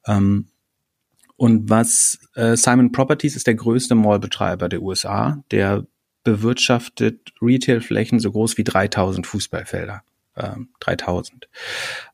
Ähm, 0.07 0.49
und 1.37 1.71
was 1.71 2.19
äh, 2.35 2.57
Simon 2.57 2.93
Properties 2.93 3.37
ist 3.37 3.47
der 3.47 3.55
größte 3.55 3.95
Mallbetreiber 3.95 4.69
der 4.69 4.83
USA, 4.83 5.43
der 5.51 5.87
bewirtschaftet 6.23 7.33
Retailflächen 7.41 8.21
so 8.21 8.31
groß 8.31 8.59
wie 8.59 8.65
3000 8.65 9.27
Fußballfelder. 9.27 10.03
Ähm, 10.37 10.69
3000. 10.81 11.49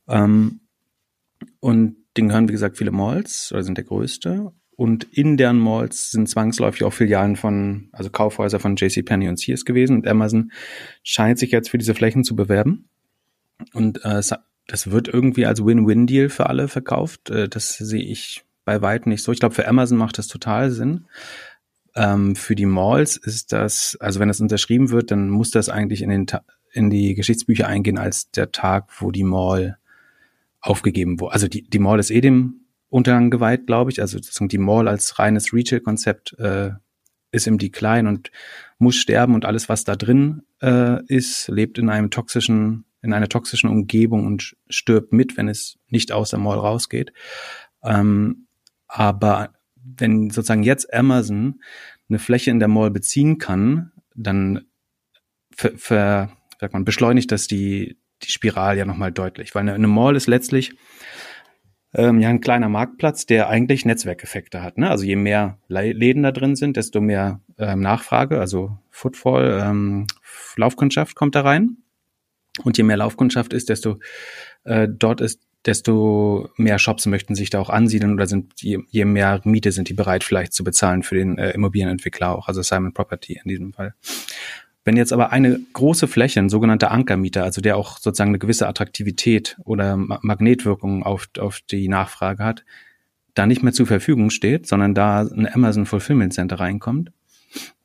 Ähm, 0.09 0.61
und 1.61 1.96
denen 2.16 2.29
gehören, 2.29 2.49
wie 2.49 2.53
gesagt, 2.53 2.79
viele 2.79 2.92
Malls, 2.92 3.51
oder 3.53 3.62
sind 3.62 3.79
der 3.79 3.85
größte. 3.85 4.53
Und 4.77 5.05
in 5.05 5.37
deren 5.37 5.59
Malls 5.59 6.11
sind 6.11 6.29
zwangsläufig 6.29 6.85
auch 6.85 6.92
Filialen 6.92 7.37
von, 7.37 7.88
also 7.92 8.11
Kaufhäuser 8.11 8.61
von 8.61 8.77
JCPenney 8.77 9.29
und 9.29 9.38
Sears 9.38 9.64
gewesen. 9.64 9.96
Und 9.96 10.07
Amazon 10.07 10.53
scheint 11.03 11.38
sich 11.38 11.51
jetzt 11.51 11.70
für 11.70 11.79
diese 11.79 11.94
Flächen 11.94 12.25
zu 12.25 12.37
bewerben. 12.37 12.88
Und 13.72 14.05
äh, 14.05 14.22
das 14.67 14.91
wird 14.91 15.09
irgendwie 15.09 15.47
als 15.47 15.65
Win-Win-Deal 15.65 16.29
für 16.29 16.47
alle 16.49 16.69
verkauft. 16.69 17.31
Äh, 17.31 17.49
das 17.49 17.77
sehe 17.77 18.03
ich 18.03 18.45
bei 18.65 18.83
weitem 18.83 19.11
nicht 19.11 19.23
so. 19.23 19.33
Ich 19.33 19.41
glaube, 19.41 19.55
für 19.55 19.69
Amazon 19.69 19.99
macht 19.99 20.19
das 20.19 20.27
total 20.27 20.71
Sinn. 20.71 21.07
Ähm, 21.95 22.37
für 22.37 22.55
die 22.55 22.67
Malls 22.67 23.17
ist 23.17 23.53
das, 23.53 23.97
also 24.01 24.21
wenn 24.21 24.29
das 24.29 24.41
unterschrieben 24.41 24.91
wird, 24.91 25.11
dann 25.11 25.31
muss 25.31 25.51
das 25.51 25.69
eigentlich 25.69 26.03
in, 26.03 26.11
den, 26.11 26.27
in 26.73 26.91
die 26.91 27.15
Geschichtsbücher 27.15 27.67
eingehen 27.67 27.99
als 27.99 28.31
der 28.31 28.53
Tag, 28.53 28.91
wo 29.01 29.11
die 29.11 29.25
Mall 29.25 29.79
aufgegeben 30.61 31.21
wurde. 31.21 31.33
Also 31.33 31.49
die, 31.49 31.63
die 31.63 31.79
Mall 31.79 31.99
ist 31.99 32.11
eh 32.11 32.21
dem 32.21 32.67
Untergang 32.89 33.31
geweiht, 33.31 33.67
glaube 33.67 33.91
ich. 33.91 34.01
Also 34.01 34.19
die 34.19 34.59
Mall 34.59 34.89
als 34.89 35.19
reines 35.19 35.53
Retail-Konzept 35.53 36.37
äh, 36.39 36.71
ist 37.31 37.47
im 37.47 37.59
Decline 37.59 38.09
und 38.09 38.31
muss 38.79 38.97
sterben 38.97 39.35
und 39.35 39.45
alles, 39.45 39.69
was 39.69 39.85
da 39.85 39.97
drin 39.97 40.43
äh, 40.61 41.05
ist, 41.07 41.49
lebt 41.49 41.79
in 41.79 41.89
einem 41.89 42.11
toxischen, 42.11 42.85
in 43.03 43.13
einer 43.13 43.29
toxischen 43.29 43.71
Umgebung 43.71 44.27
und 44.27 44.57
stirbt 44.69 45.13
mit, 45.13 45.37
wenn 45.37 45.49
es 45.49 45.79
nicht 45.89 46.13
aus 46.13 46.31
der 46.31 46.39
Mall 46.39 46.59
rausgeht. 46.59 47.13
Ähm, 47.83 48.47
aber 48.89 49.51
wenn 49.77 50.31
sozusagen 50.31 50.63
jetzt 50.63 50.93
Amazon 50.93 51.61
eine 52.09 52.19
Fläche 52.19 52.51
in 52.51 52.59
der 52.59 52.69
Mall 52.69 52.91
beziehen 52.91 53.39
kann, 53.39 53.93
dann 54.15 54.67
ver, 55.55 55.73
ver, 55.77 56.31
sagt 56.61 56.73
man, 56.73 56.85
beschleunigt 56.85 57.31
das 57.33 57.47
die, 57.47 57.99
die 58.23 58.31
Spirale 58.31 58.79
ja 58.79 58.85
nochmal 58.85 59.13
deutlich. 59.13 59.55
Weil 59.55 59.63
eine, 59.63 59.75
eine 59.75 59.89
Mall 59.89 60.17
ist 60.17 60.27
letztlich 60.27 60.75
ähm, 61.95 62.21
ja 62.21 62.29
ein 62.29 62.41
kleiner 62.41 62.69
Marktplatz, 62.69 63.27
der 63.27 63.49
eigentlich 63.49 63.85
Netzwerkeffekte 63.85 64.63
hat. 64.63 64.79
Ne? 64.79 64.91
Also 64.91 65.05
je 65.05 65.17
mehr 65.17 65.59
Läden 65.69 66.23
da 66.23 66.33
drin 66.33 66.57
sind, 66.57 66.77
desto 66.77 67.01
mehr 67.01 67.41
ähm, 67.59 67.81
Nachfrage, 67.81 68.41
also 68.41 68.79
Footfall, 68.91 69.61
ähm, 69.63 70.07
Laufkundschaft 70.57 71.15
kommt 71.17 71.35
da 71.35 71.43
rein. 71.43 71.79
Und 72.64 72.79
je 72.79 72.85
mehr 72.85 72.97
Laufkundschaft 72.97 73.53
ist, 73.53 73.69
desto 73.69 73.99
äh, 74.64 74.88
dort 74.90 75.21
ist 75.21 75.40
desto 75.66 76.49
mehr 76.57 76.79
Shops 76.79 77.07
möchten 77.07 77.35
sich 77.35 77.51
da 77.51 77.59
auch 77.59 77.71
ansiedeln 77.71 78.14
oder 78.14 78.27
sind 78.27 78.61
je, 78.61 78.79
je 78.88 79.05
mehr 79.05 79.40
Miete 79.45 79.73
sind 79.73 79.88
die 79.88 79.95
bereit 79.95 80.25
vielleicht 80.25 80.53
zu 80.53 80.64
bezahlen 80.64 81.03
für 81.03 81.16
den 81.16 81.38
äh, 81.38 81.51
Immobilienentwickler 81.51 82.31
auch, 82.31 82.49
also 82.49 82.62
Simon 82.62 82.95
Property 82.95 83.40
in 83.42 83.49
diesem 83.49 83.73
Fall. 83.73 83.95
Wenn 84.85 84.97
jetzt 84.97 85.12
aber 85.12 85.33
eine 85.33 85.59
große 85.73 86.07
Fläche, 86.07 86.38
ein 86.38 86.49
sogenannter 86.49 86.92
Ankermieter, 86.92 87.42
also 87.42 87.61
der 87.61 87.77
auch 87.77 87.99
sozusagen 87.99 88.31
eine 88.31 88.38
gewisse 88.38 88.69
Attraktivität 88.69 89.57
oder 89.64 89.97
Magnetwirkung 89.97 91.03
auf, 91.03 91.29
auf 91.40 91.61
die 91.69 91.88
Nachfrage 91.88 92.45
hat, 92.45 92.64
da 93.35 93.47
nicht 93.47 93.64
mehr 93.64 93.73
zur 93.73 93.87
Verfügung 93.87 94.31
steht, 94.31 94.69
sondern 94.69 94.95
da 94.95 95.23
ein 95.23 95.53
Amazon 95.53 95.87
Fulfillment 95.87 96.33
Center 96.33 96.61
reinkommt, 96.61 97.11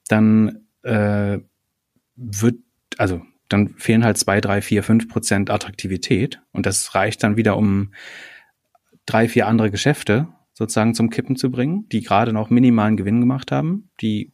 dann 0.08 0.68
äh, 0.84 1.40
wird, 2.16 2.60
also 2.98 3.24
dann 3.52 3.70
fehlen 3.78 4.04
halt 4.04 4.18
zwei, 4.18 4.42
drei, 4.42 4.62
vier, 4.62 4.84
fünf 4.84 5.08
Prozent 5.08 5.50
Attraktivität. 5.50 6.42
Und 6.52 6.66
das 6.66 6.96
reicht 6.96 7.24
dann 7.24 7.38
wieder, 7.38 7.58
um 7.58 7.94
drei, 9.06 9.28
vier 9.28 9.48
andere 9.48 9.72
Geschäfte 9.72 10.28
sozusagen 10.54 10.94
zum 10.94 11.10
Kippen 11.10 11.36
zu 11.36 11.50
bringen, 11.50 11.88
die 11.90 12.02
gerade 12.02 12.34
noch 12.34 12.50
minimalen 12.50 12.98
Gewinn 12.98 13.20
gemacht 13.20 13.52
haben. 13.52 13.90
Die 14.00 14.32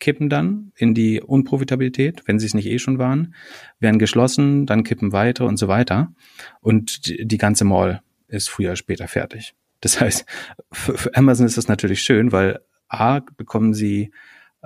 kippen 0.00 0.28
dann 0.28 0.72
in 0.76 0.94
die 0.94 1.20
Unprofitabilität, 1.20 2.22
wenn 2.26 2.38
sie 2.38 2.46
es 2.46 2.54
nicht 2.54 2.66
eh 2.66 2.78
schon 2.78 2.98
waren, 2.98 3.34
werden 3.80 3.98
geschlossen, 3.98 4.66
dann 4.66 4.84
kippen 4.84 5.12
weiter 5.12 5.46
und 5.46 5.56
so 5.56 5.68
weiter. 5.68 6.12
Und 6.60 7.08
die 7.18 7.38
ganze 7.38 7.64
Mall 7.64 8.02
ist 8.28 8.48
früher 8.48 8.76
später 8.76 9.08
fertig. 9.08 9.54
Das 9.80 10.00
heißt, 10.00 10.24
für 10.72 11.14
Amazon 11.14 11.46
ist 11.46 11.56
das 11.56 11.68
natürlich 11.68 12.02
schön, 12.02 12.32
weil 12.32 12.60
A, 12.88 13.20
bekommen 13.36 13.74
sie 13.74 14.10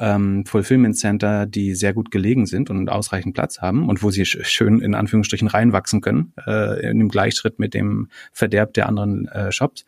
ähm, 0.02 0.44
Fulfillment 0.44 0.98
Center, 0.98 1.46
die 1.46 1.76
sehr 1.76 1.94
gut 1.94 2.10
gelegen 2.10 2.46
sind 2.46 2.70
und 2.70 2.88
ausreichend 2.88 3.34
Platz 3.34 3.60
haben 3.60 3.88
und 3.88 4.02
wo 4.02 4.10
sie 4.10 4.26
schön 4.26 4.80
in 4.80 4.96
Anführungsstrichen 4.96 5.46
reinwachsen 5.46 6.00
können, 6.00 6.32
äh, 6.44 6.90
in 6.90 6.98
dem 6.98 7.08
Gleichschritt 7.08 7.60
mit 7.60 7.72
dem 7.72 8.08
Verderb 8.32 8.74
der 8.74 8.88
anderen 8.88 9.28
äh, 9.28 9.52
Shops. 9.52 9.84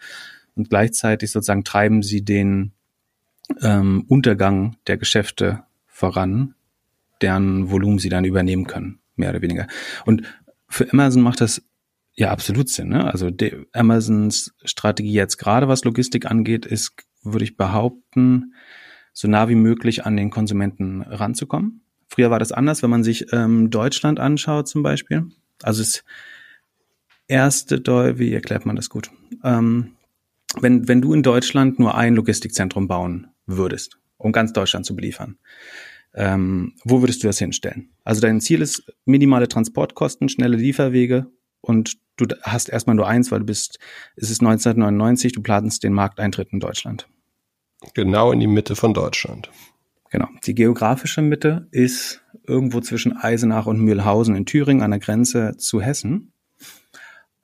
Und 0.55 0.71
gleichzeitig 0.71 1.33
sozusagen 1.33 1.65
treiben 1.65 2.03
sie 2.03 2.25
den 2.25 2.71
ähm, 3.61 4.05
Untergang 4.09 4.77
der 4.87 4.99
Geschäfte 4.99 5.65
voran, 5.87 6.55
deren 7.21 7.71
Volumen 7.71 7.99
sie 7.99 8.09
dann 8.09 8.25
übernehmen 8.25 8.69
können, 8.69 9.01
mehr 9.17 9.31
oder 9.31 9.43
weniger. 9.43 9.67
Und 10.05 10.23
für 10.69 10.93
Amazon 10.93 11.23
macht 11.23 11.41
das 11.41 11.61
ja 12.15 12.31
absolut 12.31 12.69
Sinn. 12.69 12.91
Ne? 12.91 13.05
Also 13.05 13.31
Amazons 13.73 14.55
Strategie 14.65 15.13
jetzt 15.13 15.39
gerade, 15.39 15.67
was 15.67 15.83
Logistik 15.83 16.31
angeht, 16.31 16.67
ist, 16.67 16.95
würde 17.25 17.45
ich 17.45 17.57
behaupten, 17.57 18.55
so 19.15 19.29
nah 19.29 19.49
wie 19.49 19.55
möglich 19.55 20.05
an 20.05 20.17
den 20.17 20.29
Konsumenten 20.29 21.01
ranzukommen. 21.03 21.81
Früher 22.09 22.31
war 22.31 22.39
das 22.39 22.53
anders, 22.53 22.83
wenn 22.83 22.91
man 22.91 23.05
sich 23.05 23.33
ähm, 23.33 23.71
Deutschland 23.71 24.21
anschaut 24.21 24.69
zum 24.69 24.83
Beispiel. 24.83 25.25
Also 25.63 25.83
das 25.83 26.05
erste, 27.29 27.81
Deu 27.81 28.19
wie 28.19 28.35
erklärt 28.35 28.67
man 28.67 28.77
das 28.77 28.91
gut? 28.91 29.11
Ähm, 29.43 29.93
wenn, 30.61 30.87
wenn 30.89 31.01
du 31.01 31.15
in 31.15 31.23
Deutschland 31.23 31.79
nur 31.79 31.97
ein 31.97 32.15
Logistikzentrum 32.15 32.87
bauen 32.87 33.29
würdest, 33.47 33.99
um 34.19 34.33
ganz 34.33 34.53
Deutschland 34.53 34.85
zu 34.85 34.95
beliefern, 34.95 35.39
ähm, 36.15 36.75
wo 36.85 37.01
würdest 37.01 37.23
du 37.23 37.27
das 37.27 37.39
hinstellen? 37.39 37.91
Also 38.05 38.21
dein 38.21 38.41
Ziel 38.41 38.63
ist 38.63 38.93
minimale 39.05 39.49
Transportkosten, 39.49 40.29
schnelle 40.29 40.57
Lieferwege 40.57 41.27
und 41.61 41.97
du 42.17 42.27
hast 42.43 42.69
erstmal 42.69 42.95
nur 42.95 43.09
eins, 43.09 43.33
weil 43.33 43.41
du 43.41 43.47
bist, 43.47 43.79
es 44.17 44.31
ist 44.31 44.41
1999, 44.41 45.33
du 45.33 45.43
planst 45.43 45.83
den 45.83 45.93
Markteintritt 45.93 46.53
in 46.53 46.61
Deutschland. 46.61 47.09
Genau 47.95 48.33
in 48.33 48.41
die 48.41 48.47
Mitte 48.47 48.77
von 48.77 48.95
Deutschland. 48.95 49.51
Genau. 50.11 50.29
Die 50.47 50.55
geografische 50.55 51.23
Mitte 51.23 51.67
ist 51.73 52.23
irgendwo 52.47 52.81
zwischen 52.81 53.17
Eisenach 53.17 53.67
und 53.67 53.81
Mühlhausen 53.81 54.37
in 54.37 54.47
Thüringen 54.47 54.83
an 54.83 54.93
der 54.93 55.01
Grenze 55.01 55.57
zu 55.57 55.81
Hessen. 55.81 56.33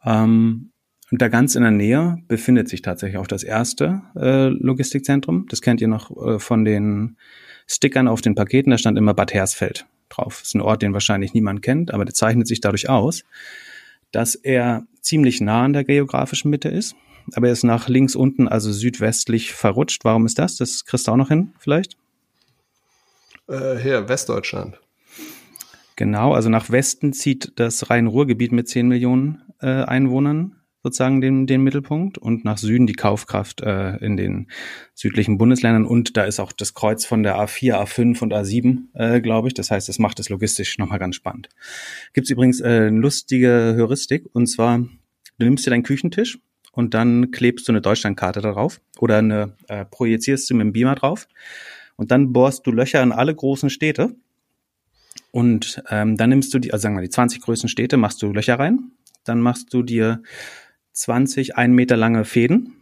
Ähm, 0.05 0.70
und 1.11 1.20
da 1.20 1.29
ganz 1.29 1.57
in 1.57 1.62
der 1.62 1.72
Nähe 1.72 2.18
befindet 2.29 2.68
sich 2.68 2.83
tatsächlich 2.83 3.18
auch 3.18 3.26
das 3.26 3.42
erste 3.42 4.03
äh, 4.16 4.48
Logistikzentrum. 4.48 5.46
Das 5.48 5.61
kennt 5.61 5.81
ihr 5.81 5.88
noch 5.88 6.11
äh, 6.16 6.38
von 6.38 6.64
den 6.64 7.16
Stickern 7.66 8.07
auf 8.07 8.20
den 8.20 8.37
Paketen. 8.37 8.70
Da 8.70 8.79
stand 8.79 8.96
immer 8.96 9.14
Bad 9.14 9.35
Hersfeld 9.35 9.87
drauf. 10.09 10.38
Das 10.38 10.48
ist 10.48 10.55
ein 10.55 10.61
Ort, 10.61 10.83
den 10.83 10.92
wahrscheinlich 10.92 11.35
niemand 11.35 11.62
kennt, 11.62 11.92
aber 11.92 12.05
der 12.05 12.14
zeichnet 12.14 12.46
sich 12.46 12.61
dadurch 12.61 12.88
aus, 12.88 13.24
dass 14.12 14.37
er 14.37 14.85
ziemlich 15.00 15.40
nah 15.40 15.64
an 15.64 15.72
der 15.72 15.85
geografischen 15.85 16.50
Mitte 16.50 16.68
ist 16.68 16.94
aber 17.36 17.48
er 17.48 17.52
ist 17.52 17.64
nach 17.64 17.88
links 17.88 18.14
unten, 18.14 18.48
also 18.48 18.72
südwestlich 18.72 19.52
verrutscht. 19.52 20.04
Warum 20.04 20.26
ist 20.26 20.38
das? 20.38 20.56
Das 20.56 20.84
kriegst 20.84 21.06
du 21.06 21.12
auch 21.12 21.16
noch 21.16 21.28
hin, 21.28 21.52
vielleicht? 21.58 21.96
Äh, 23.48 23.76
hier, 23.76 24.08
Westdeutschland. 24.08 24.80
Genau, 25.96 26.32
also 26.32 26.48
nach 26.48 26.70
Westen 26.70 27.12
zieht 27.12 27.52
das 27.56 27.90
Rhein-Ruhr-Gebiet 27.90 28.52
mit 28.52 28.68
10 28.68 28.88
Millionen 28.88 29.42
äh, 29.60 29.66
Einwohnern 29.66 30.56
sozusagen 30.82 31.20
den, 31.20 31.46
den 31.46 31.62
Mittelpunkt 31.62 32.16
und 32.16 32.44
nach 32.44 32.56
Süden 32.56 32.86
die 32.86 32.94
Kaufkraft 32.94 33.60
äh, 33.60 33.96
in 33.96 34.16
den 34.16 34.46
südlichen 34.94 35.36
Bundesländern 35.36 35.84
und 35.84 36.16
da 36.16 36.24
ist 36.24 36.40
auch 36.40 36.52
das 36.52 36.72
Kreuz 36.72 37.04
von 37.04 37.22
der 37.22 37.36
A4, 37.36 37.74
A5 37.74 38.22
und 38.22 38.32
A7, 38.32 38.84
äh, 38.94 39.20
glaube 39.20 39.48
ich. 39.48 39.54
Das 39.54 39.70
heißt, 39.70 39.88
das 39.88 39.98
macht 39.98 40.20
es 40.20 40.30
logistisch 40.30 40.78
nochmal 40.78 40.98
ganz 40.98 41.16
spannend. 41.16 41.48
Gibt 42.14 42.26
es 42.26 42.30
übrigens 42.30 42.60
äh, 42.60 42.86
eine 42.88 42.98
lustige 42.98 43.74
Heuristik 43.76 44.24
und 44.32 44.46
zwar, 44.46 44.78
du 44.78 45.44
nimmst 45.44 45.66
dir 45.66 45.70
deinen 45.70 45.82
Küchentisch 45.82 46.38
und 46.72 46.94
dann 46.94 47.30
klebst 47.30 47.68
du 47.68 47.72
eine 47.72 47.80
Deutschlandkarte 47.80 48.40
darauf 48.40 48.80
oder 48.98 49.18
eine 49.18 49.56
äh, 49.68 49.85
projizierst 49.85 50.48
du 50.50 50.54
mit 50.54 50.66
dem 50.66 50.72
Beamer 50.72 50.94
drauf. 50.94 51.28
Und 51.96 52.11
dann 52.11 52.33
bohrst 52.33 52.66
du 52.66 52.72
Löcher 52.72 53.02
in 53.02 53.12
alle 53.12 53.35
großen 53.35 53.68
Städte. 53.70 54.14
Und 55.33 55.83
ähm, 55.90 56.16
dann 56.16 56.30
nimmst 56.30 56.54
du 56.54 56.59
die, 56.59 56.72
also 56.72 56.83
sagen 56.83 56.96
wir 56.96 57.02
die 57.02 57.11
20 57.11 57.42
größten 57.42 57.68
Städte, 57.68 57.96
machst 57.96 58.22
du 58.22 58.33
Löcher 58.33 58.59
rein, 58.59 58.92
dann 59.24 59.40
machst 59.40 59.72
du 59.74 59.83
dir 59.83 60.22
20 60.92 61.56
ein 61.56 61.72
Meter 61.72 61.96
lange 61.96 62.24
Fäden 62.24 62.74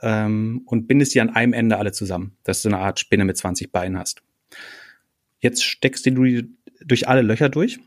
ähm, 0.00 0.62
und 0.66 0.86
bindest 0.86 1.14
die 1.14 1.20
an 1.20 1.30
einem 1.30 1.52
Ende 1.52 1.76
alle 1.76 1.92
zusammen, 1.92 2.36
dass 2.44 2.62
du 2.62 2.68
eine 2.68 2.78
Art 2.78 3.00
Spinne 3.00 3.24
mit 3.24 3.36
20 3.36 3.70
Beinen 3.70 3.98
hast. 3.98 4.22
Jetzt 5.40 5.62
steckst 5.64 6.06
du 6.06 6.24
die 6.24 6.56
durch 6.80 7.08
alle 7.08 7.22
Löcher 7.22 7.48
durch 7.48 7.80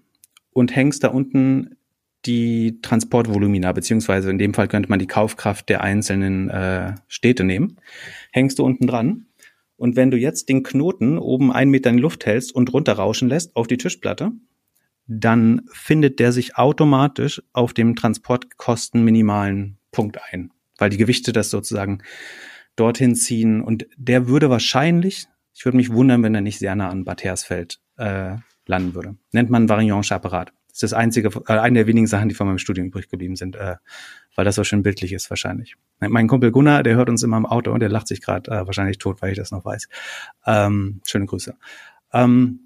und 0.52 0.76
hängst 0.76 1.04
da 1.04 1.08
unten 1.10 1.78
die 2.26 2.80
Transportvolumina, 2.82 3.72
beziehungsweise 3.72 4.30
in 4.30 4.38
dem 4.38 4.54
Fall 4.54 4.68
könnte 4.68 4.90
man 4.90 5.00
die 5.00 5.08
Kaufkraft 5.08 5.70
der 5.70 5.82
einzelnen 5.82 6.50
äh, 6.50 6.96
Städte 7.08 7.44
nehmen. 7.44 7.78
Hängst 8.32 8.60
du 8.60 8.66
unten 8.66 8.88
dran. 8.88 9.28
Und 9.78 9.96
wenn 9.96 10.10
du 10.10 10.18
jetzt 10.18 10.50
den 10.50 10.64
Knoten 10.64 11.18
oben 11.20 11.52
einen 11.52 11.72
Meter 11.72 11.92
in 11.92 11.98
die 11.98 12.02
Luft 12.02 12.26
hältst 12.26 12.54
und 12.54 12.74
runterrauschen 12.74 13.30
lässt 13.30 13.56
auf 13.56 13.68
die 13.68 13.78
Tischplatte, 13.78 14.32
dann 15.08 15.62
findet 15.72 16.20
der 16.20 16.32
sich 16.32 16.58
automatisch 16.58 17.42
auf 17.54 17.74
dem 17.74 17.96
Transportkosten 17.96 19.04
minimalen 19.04 19.78
Punkt 19.92 20.20
ein, 20.32 20.52
weil 20.78 20.90
die 20.90 20.98
Gewichte 20.98 21.32
das 21.32 21.50
sozusagen 21.50 22.00
dorthin 22.76 23.16
ziehen. 23.16 23.62
Und 23.62 23.88
der 23.96 24.28
würde 24.28 24.50
wahrscheinlich, 24.50 25.28
ich 25.54 25.64
würde 25.64 25.78
mich 25.78 25.92
wundern, 25.92 26.24
wenn 26.24 26.36
er 26.36 26.42
nicht 26.42 26.60
sehr 26.60 26.76
nah 26.76 26.90
an 26.90 27.06
Bad 27.06 27.24
Hersfeld 27.24 27.80
äh, 27.98 28.36
landen 28.66 28.96
würde. 28.96 29.16
Nennt 29.32 29.50
man 29.50 29.70
Varianche-Apparat. 29.70 30.52
Das 30.52 30.57
ist 30.78 30.84
das 30.84 30.94
einzige, 30.94 31.30
äh, 31.48 31.54
eine 31.54 31.80
der 31.80 31.88
wenigen 31.88 32.06
Sachen, 32.06 32.30
die 32.30 32.36
von 32.36 32.46
meinem 32.46 32.60
Studium 32.60 32.88
übrig 32.88 33.10
geblieben 33.10 33.36
sind, 33.36 33.56
äh, 33.56 33.78
weil 34.36 34.46
das 34.46 34.56
so 34.56 34.64
schön 34.64 34.84
bildlich 34.84 35.12
ist 35.12 35.30
wahrscheinlich. 35.32 35.76
Mein 36.00 36.28
Kumpel 36.28 36.52
Gunnar, 36.52 36.84
der 36.84 36.96
hört 36.96 37.10
uns 37.10 37.24
immer 37.24 37.38
im 37.38 37.48
Auto 37.48 37.72
und 37.72 37.80
der 37.80 37.90
lacht 37.90 38.08
sich 38.08 38.22
gerade 38.22 38.52
äh, 38.52 38.68
wahrscheinlich 38.68 39.00
tot, 39.00 39.22
weil 39.24 39.32
ich 39.32 39.38
das 39.38 39.50
noch 39.50 39.66
weiß. 39.66 39.90
Ähm, 40.46 41.02
schöne 41.04 41.26
Grüße. 41.26 41.56
Ähm, 42.14 42.60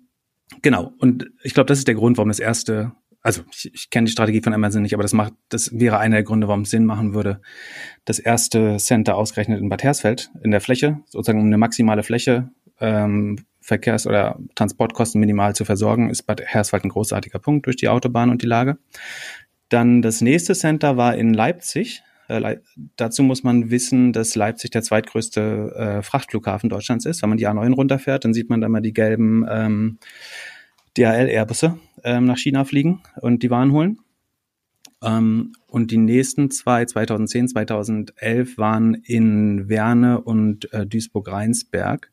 genau, 0.61 0.91
und 0.99 1.31
ich 1.41 1.53
glaube, 1.53 1.67
das 1.67 1.77
ist 1.77 1.87
der 1.87 1.95
Grund, 1.95 2.17
warum 2.17 2.27
das 2.27 2.39
erste 2.39 2.91
also 3.23 3.43
ich, 3.51 3.71
ich 3.71 3.89
kenne 3.91 4.05
die 4.05 4.11
Strategie 4.11 4.41
von 4.41 4.51
Amazon 4.51 4.81
nicht, 4.81 4.95
aber 4.95 5.03
das 5.03 5.13
macht, 5.13 5.33
das 5.49 5.79
wäre 5.79 5.99
einer 5.99 6.15
der 6.17 6.23
Gründe, 6.23 6.47
warum 6.47 6.61
es 6.61 6.71
Sinn 6.71 6.85
machen 6.85 7.13
würde, 7.13 7.39
das 8.03 8.17
erste 8.17 8.77
Center 8.77 9.15
ausgerechnet 9.15 9.61
in 9.61 9.69
Bad 9.69 9.83
Hersfeld 9.83 10.31
in 10.43 10.49
der 10.49 10.59
Fläche, 10.59 11.01
sozusagen 11.05 11.39
um 11.39 11.45
eine 11.45 11.59
maximale 11.59 12.01
Fläche 12.01 12.49
ähm, 12.79 13.37
Verkehrs- 13.61 14.07
oder 14.07 14.39
Transportkosten 14.55 15.19
minimal 15.19 15.55
zu 15.55 15.65
versorgen, 15.65 16.09
ist 16.09 16.23
Bad 16.23 16.41
Hersfeld 16.41 16.83
ein 16.83 16.89
großartiger 16.89 17.39
Punkt 17.39 17.67
durch 17.67 17.75
die 17.75 17.87
Autobahn 17.87 18.29
und 18.29 18.41
die 18.41 18.47
Lage. 18.47 18.77
Dann 19.69 20.01
das 20.01 20.21
nächste 20.21 20.53
Center 20.53 20.97
war 20.97 21.15
in 21.15 21.33
Leipzig. 21.33 22.03
Äh, 22.27 22.57
dazu 22.97 23.23
muss 23.23 23.43
man 23.43 23.71
wissen, 23.71 24.13
dass 24.13 24.35
Leipzig 24.35 24.71
der 24.71 24.81
zweitgrößte 24.81 25.73
äh, 25.75 26.01
Frachtflughafen 26.01 26.69
Deutschlands 26.69 27.05
ist. 27.05 27.21
Wenn 27.21 27.29
man 27.29 27.37
die 27.37 27.47
A9 27.47 27.73
runterfährt, 27.73 28.25
dann 28.25 28.33
sieht 28.33 28.49
man 28.49 28.61
da 28.61 28.67
mal 28.67 28.81
die 28.81 28.93
gelben 28.93 29.45
ähm, 29.49 29.99
DHL-Airbusse 30.97 31.77
ähm, 32.03 32.25
nach 32.25 32.37
China 32.37 32.65
fliegen 32.65 33.01
und 33.21 33.43
die 33.43 33.49
Waren 33.49 33.71
holen. 33.71 33.99
Ähm, 35.03 35.53
und 35.67 35.91
die 35.91 35.97
nächsten 35.97 36.51
zwei, 36.51 36.85
2010, 36.85 37.49
2011, 37.49 38.57
waren 38.57 38.93
in 38.93 39.69
Werne 39.69 40.21
und 40.21 40.71
äh, 40.73 40.85
Duisburg-Rheinsberg. 40.85 42.11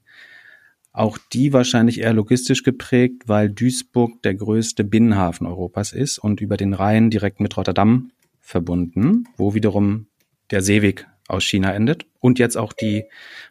Auch 0.98 1.16
die 1.32 1.52
wahrscheinlich 1.52 2.00
eher 2.00 2.12
logistisch 2.12 2.64
geprägt, 2.64 3.22
weil 3.26 3.48
Duisburg 3.48 4.20
der 4.22 4.34
größte 4.34 4.82
Binnenhafen 4.82 5.46
Europas 5.46 5.92
ist 5.92 6.18
und 6.18 6.40
über 6.40 6.56
den 6.56 6.74
Rhein 6.74 7.08
direkt 7.08 7.38
mit 7.38 7.56
Rotterdam 7.56 8.10
verbunden, 8.40 9.28
wo 9.36 9.54
wiederum 9.54 10.08
der 10.50 10.60
Seeweg 10.60 11.06
aus 11.28 11.44
China 11.44 11.72
endet. 11.72 12.06
Und 12.18 12.40
jetzt 12.40 12.56
auch 12.56 12.72
die 12.72 13.04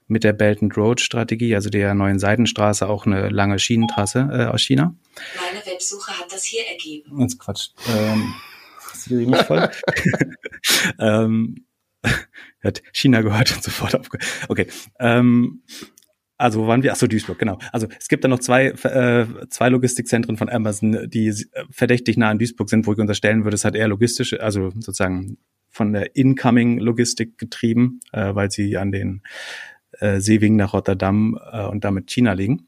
mit 0.08 0.26
der 0.26 0.34
Belt 0.34 0.62
and 0.62 0.76
Road 0.76 1.00
Strategie, 1.00 1.56
also 1.56 1.70
der 1.70 1.94
neuen 1.94 2.20
Seidenstraße, 2.20 2.86
auch 2.86 3.06
eine 3.06 3.30
lange 3.30 3.60
Schienentrasse 3.60 4.28
äh, 4.30 4.46
aus 4.48 4.62
China. 4.62 4.94
Meine 5.50 5.66
Websuche 5.66 6.20
hat 6.20 6.30
das 6.30 6.44
hier 6.44 6.68
ergeben. 6.70 7.22
Jetzt 7.22 7.40
Quatsch. 7.40 7.70
Ähm, 7.88 8.34
Siri 8.94 9.26
mich 9.26 9.42
voll. 9.44 9.70
ähm, 11.00 11.68
hat 12.64 12.82
China 12.92 13.22
gehört 13.22 13.56
und 13.56 13.64
sofort 13.64 13.96
aufgehört. 13.96 14.28
Okay. 14.50 14.68
Ähm, 15.00 15.64
also 16.38 16.62
wo 16.62 16.68
waren 16.68 16.84
wir? 16.84 16.92
Achso, 16.92 17.08
Duisburg, 17.08 17.40
genau. 17.40 17.58
Also 17.72 17.88
es 18.00 18.08
gibt 18.08 18.24
da 18.24 18.28
noch 18.28 18.40
zwei, 18.40 18.68
äh, 18.68 19.26
zwei 19.50 19.70
Logistikzentren 19.70 20.38
von 20.38 20.50
Amazon, 20.50 21.10
die 21.10 21.34
verdächtig 21.72 22.18
nah 22.18 22.30
an 22.30 22.40
Duisburg 22.40 22.70
sind, 22.70 22.86
wo 22.86 22.94
ich 22.94 23.00
unterstellen 23.00 23.44
würde, 23.44 23.56
es 23.56 23.66
hat 23.66 23.76
eher 23.76 23.88
logistische, 23.88 24.42
also 24.42 24.70
sozusagen 24.72 25.38
von 25.70 25.94
der 25.94 26.16
Incoming-Logistik 26.16 27.38
getrieben, 27.38 28.00
äh, 28.12 28.36
weil 28.36 28.52
sie 28.52 28.78
an 28.78 28.92
den 28.92 29.22
äh, 30.00 30.20
Seewegen 30.20 30.56
nach 30.56 30.74
Rotterdam 30.74 31.40
äh, 31.52 31.66
und 31.66 31.84
damit 31.84 32.08
China 32.08 32.34
liegen. 32.34 32.68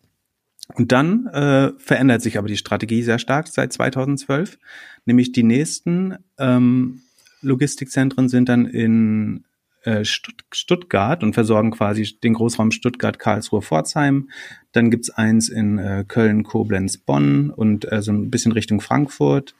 Und 0.75 0.91
dann 0.91 1.25
äh, 1.27 1.71
verändert 1.77 2.21
sich 2.21 2.38
aber 2.38 2.47
die 2.47 2.58
Strategie 2.58 3.01
sehr 3.01 3.19
stark 3.19 3.47
seit 3.47 3.73
2012, 3.73 4.60
nämlich 5.05 5.32
die 5.32 5.43
nächsten 5.43 6.17
ähm, 6.38 7.01
Logistikzentren 7.41 8.29
sind 8.29 8.49
dann 8.49 8.65
in 8.65 9.38
äh, 9.38 9.48
Stuttgart 10.04 11.24
und 11.24 11.34
versorgen 11.34 11.72
quasi 11.72 12.18
den 12.24 12.34
Großraum 12.34 12.72
Stuttgart, 12.72 13.20
Karlsruhe, 13.20 13.62
Pforzheim. 13.62 14.30
Dann 14.72 14.92
gibt's 14.92 15.10
eins 15.10 15.50
in 15.50 15.78
äh, 15.78 16.06
Köln, 16.08 16.44
Koblenz, 16.44 16.98
Bonn 16.98 17.50
und 17.50 17.92
äh, 17.92 18.02
so 18.02 18.12
ein 18.12 18.30
bisschen 18.30 18.52
Richtung 18.52 18.82
Frankfurt. 18.82 19.56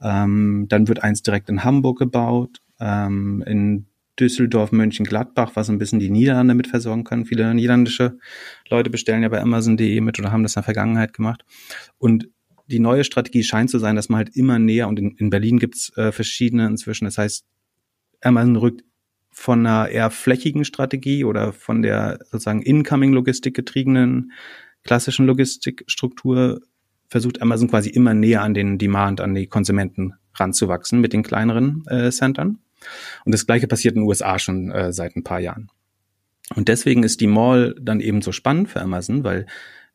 Ähm, 0.00 0.66
dann 0.68 0.88
wird 0.88 1.02
eins 1.02 1.22
direkt 1.22 1.48
in 1.48 1.64
Hamburg 1.64 1.98
gebaut, 1.98 2.60
ähm, 2.80 3.42
in 3.46 3.86
Düsseldorf, 4.18 4.72
Mönchengladbach, 4.72 5.52
was 5.54 5.70
ein 5.70 5.78
bisschen 5.78 5.98
die 5.98 6.10
Niederlande 6.10 6.54
mit 6.54 6.66
versorgen 6.66 7.04
können. 7.04 7.24
Viele 7.24 7.54
niederländische 7.54 8.18
Leute 8.68 8.90
bestellen 8.90 9.22
ja 9.22 9.28
bei 9.28 9.40
Amazon.de 9.40 10.00
mit 10.00 10.18
oder 10.18 10.32
haben 10.32 10.42
das 10.42 10.52
in 10.52 10.60
der 10.60 10.64
Vergangenheit 10.64 11.14
gemacht. 11.14 11.44
Und 11.98 12.28
die 12.66 12.78
neue 12.78 13.04
Strategie 13.04 13.42
scheint 13.42 13.70
zu 13.70 13.78
sein, 13.78 13.96
dass 13.96 14.08
man 14.08 14.18
halt 14.18 14.36
immer 14.36 14.58
näher, 14.58 14.88
und 14.88 14.98
in, 14.98 15.16
in 15.16 15.30
Berlin 15.30 15.58
gibt's 15.58 15.96
äh, 15.96 16.12
verschiedene 16.12 16.66
inzwischen, 16.66 17.06
das 17.06 17.18
heißt, 17.18 17.46
Amazon 18.20 18.56
rückt 18.56 18.84
von 19.32 19.66
einer 19.66 19.88
eher 19.88 20.10
flächigen 20.10 20.64
Strategie 20.64 21.24
oder 21.24 21.52
von 21.52 21.82
der 21.82 22.18
sozusagen 22.30 22.62
Incoming-Logistik 22.62 23.54
getriebenen 23.54 24.32
klassischen 24.84 25.26
Logistikstruktur 25.26 26.60
versucht 27.08 27.42
Amazon 27.42 27.68
quasi 27.68 27.90
immer 27.90 28.14
näher 28.14 28.42
an 28.42 28.54
den 28.54 28.78
Demand, 28.78 29.20
an 29.20 29.34
die 29.34 29.46
Konsumenten 29.46 30.14
ranzuwachsen 30.34 31.00
mit 31.00 31.12
den 31.12 31.22
kleineren 31.22 31.84
äh, 31.86 32.10
Centern. 32.10 32.58
Und 33.24 33.32
das 33.32 33.46
gleiche 33.46 33.66
passiert 33.66 33.94
in 33.94 34.02
den 34.02 34.08
USA 34.08 34.38
schon 34.38 34.70
äh, 34.70 34.92
seit 34.92 35.16
ein 35.16 35.24
paar 35.24 35.40
Jahren. 35.40 35.70
Und 36.54 36.68
deswegen 36.68 37.02
ist 37.02 37.20
die 37.20 37.26
Mall 37.26 37.74
dann 37.80 38.00
eben 38.00 38.22
so 38.22 38.32
spannend 38.32 38.68
für 38.68 38.80
Amazon, 38.80 39.24
weil 39.24 39.46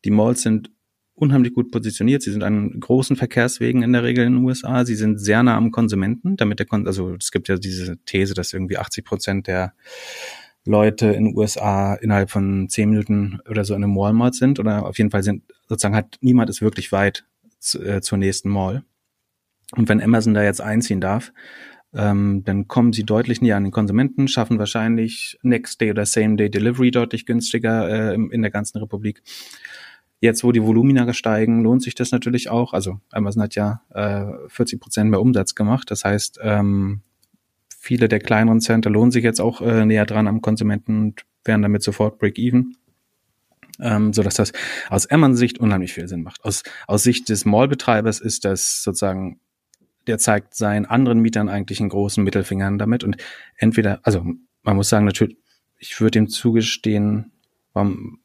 die 0.06 0.12
Malls 0.12 0.42
sind 0.42 0.72
unheimlich 1.18 1.54
gut 1.54 1.72
positioniert. 1.72 2.22
Sie 2.22 2.32
sind 2.32 2.44
an 2.44 2.80
großen 2.80 3.16
Verkehrswegen 3.16 3.82
in 3.82 3.92
der 3.92 4.04
Regel 4.04 4.26
in 4.26 4.36
den 4.36 4.46
USA. 4.46 4.86
Sie 4.86 4.96
sind 4.96 5.20
sehr 5.20 5.42
nah 5.42 5.58
am 5.58 5.72
Konsumenten, 5.72 6.38
damit 6.38 6.60
der 6.60 6.68
Kon 6.68 6.86
also 6.86 7.16
es 7.16 7.32
gibt 7.32 7.48
ja 7.48 7.58
diese 7.58 7.98
These, 8.06 8.36
dass 8.36 8.54
irgendwie 8.54 8.78
80 8.78 9.04
Prozent 9.04 9.48
der 9.48 9.74
Leute 10.64 11.08
in 11.08 11.26
den 11.26 11.36
USA 11.36 11.96
innerhalb 11.96 12.30
von 12.30 12.70
zehn 12.70 12.90
Minuten 12.90 13.40
oder 13.50 13.66
so 13.66 13.74
in 13.74 13.84
einem 13.84 13.96
Walmart 13.96 14.36
sind 14.36 14.60
oder 14.60 14.86
auf 14.86 14.98
jeden 14.98 15.10
Fall 15.10 15.24
sind 15.24 15.44
sozusagen 15.68 15.96
hat 15.96 16.18
niemand 16.22 16.50
ist 16.50 16.62
wirklich 16.62 16.92
weit 16.92 17.26
zu, 17.60 17.84
äh, 17.84 18.02
zur 18.02 18.20
nächsten 18.20 18.50
Mall. 18.50 18.84
Und 19.76 19.90
wenn 19.90 20.02
Amazon 20.02 20.34
da 20.34 20.44
jetzt 20.44 20.62
einziehen 20.62 21.02
darf, 21.02 21.34
ähm, 21.94 22.44
dann 22.46 22.68
kommen 22.68 22.94
sie 22.94 23.04
deutlich 23.04 23.42
näher 23.42 23.58
an 23.58 23.64
den 23.64 23.72
Konsumenten, 23.72 24.28
schaffen 24.28 24.60
wahrscheinlich 24.60 25.40
Next 25.42 25.82
Day 25.82 25.90
oder 25.90 26.06
Same 26.06 26.36
Day 26.36 26.52
Delivery 26.52 26.92
deutlich 26.92 27.26
günstiger 27.26 28.12
äh, 28.12 28.14
in 28.14 28.42
der 28.42 28.52
ganzen 28.52 28.78
Republik. 28.78 29.24
Jetzt, 30.20 30.44
wo 30.44 30.52
die 30.52 30.64
Volumina 30.64 31.14
steigen, 31.14 31.62
lohnt 31.62 31.84
sich 31.84 31.94
das 31.94 32.12
natürlich 32.12 32.50
auch. 32.50 32.74
Also 32.74 33.00
Amazon 33.12 33.44
hat 33.44 33.56
ja 33.56 33.82
äh, 33.94 34.48
40 34.48 34.80
Prozent 34.80 35.12
mehr 35.12 35.22
Umsatz 35.22 35.54
gemacht. 35.54 35.92
Das 35.92 36.04
heißt, 36.04 36.40
ähm, 36.42 37.02
viele 37.70 38.08
der 38.08 38.20
kleineren 38.20 38.60
Center 38.60 38.90
lohnen 38.90 39.12
sich 39.12 39.24
jetzt 39.24 39.40
auch 39.40 39.62
äh, 39.62 39.86
näher 39.86 40.06
dran 40.06 40.28
am 40.28 40.42
Konsumenten 40.42 41.00
und 41.00 41.26
werden 41.46 41.62
damit 41.62 41.84
sofort 41.84 42.18
Break-Even. 42.20 42.76
Ähm, 43.80 44.12
so 44.12 44.24
dass 44.24 44.34
das 44.34 44.54
aus 44.90 45.06
Amazon-Sicht 45.06 45.60
unheimlich 45.60 45.94
viel 45.94 46.08
Sinn 46.08 46.24
macht. 46.24 46.44
Aus, 46.44 46.64
aus 46.88 47.04
Sicht 47.04 47.30
des 47.30 47.46
Mall-Betreibers 47.46 48.20
ist 48.20 48.44
das 48.44 48.82
sozusagen, 48.82 49.40
der 50.08 50.18
zeigt 50.18 50.56
seinen 50.56 50.88
anderen 50.88 51.20
Mietern 51.20 51.48
eigentlich 51.48 51.80
einen 51.80 51.90
großen 51.90 52.24
Mittelfingern 52.24 52.80
damit 52.80 53.04
und 53.04 53.18
entweder, 53.56 54.00
also 54.02 54.26
man 54.64 54.76
muss 54.76 54.90
sagen, 54.90 55.06
natürlich, 55.06 55.38
ich 55.78 56.02
würde 56.02 56.18
ihm 56.18 56.28
zugestehen, 56.28 57.32
warum, 57.74 58.20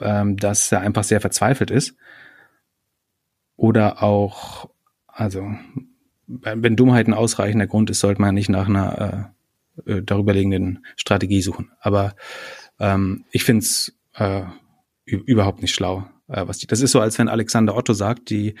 ähm, 0.00 0.36
dass 0.36 0.70
er 0.72 0.80
einfach 0.80 1.04
sehr 1.04 1.20
verzweifelt 1.20 1.70
ist. 1.70 1.96
Oder 3.56 4.02
auch, 4.02 4.70
also, 5.06 5.52
wenn 6.26 6.76
Dummheit 6.76 7.06
ein 7.06 7.14
ausreichender 7.14 7.66
Grund 7.66 7.90
ist, 7.90 8.00
sollte 8.00 8.20
man 8.20 8.34
nicht 8.34 8.48
nach 8.48 8.68
einer 8.68 9.36
äh, 9.86 9.92
äh 9.92 10.02
darüberliegenden 10.02 10.84
Strategie 10.96 11.42
suchen. 11.42 11.70
Aber 11.80 12.14
ähm, 12.80 13.24
ich 13.30 13.44
finde 13.44 13.62
es 13.62 13.96
äh, 14.14 14.42
überhaupt 15.04 15.62
nicht 15.62 15.74
schlau. 15.74 16.08
Äh, 16.28 16.46
was 16.46 16.58
die, 16.58 16.66
das 16.66 16.80
ist 16.80 16.92
so, 16.92 17.00
als 17.00 17.18
wenn 17.18 17.28
Alexander 17.28 17.76
Otto 17.76 17.92
sagt, 17.92 18.30
die, 18.30 18.54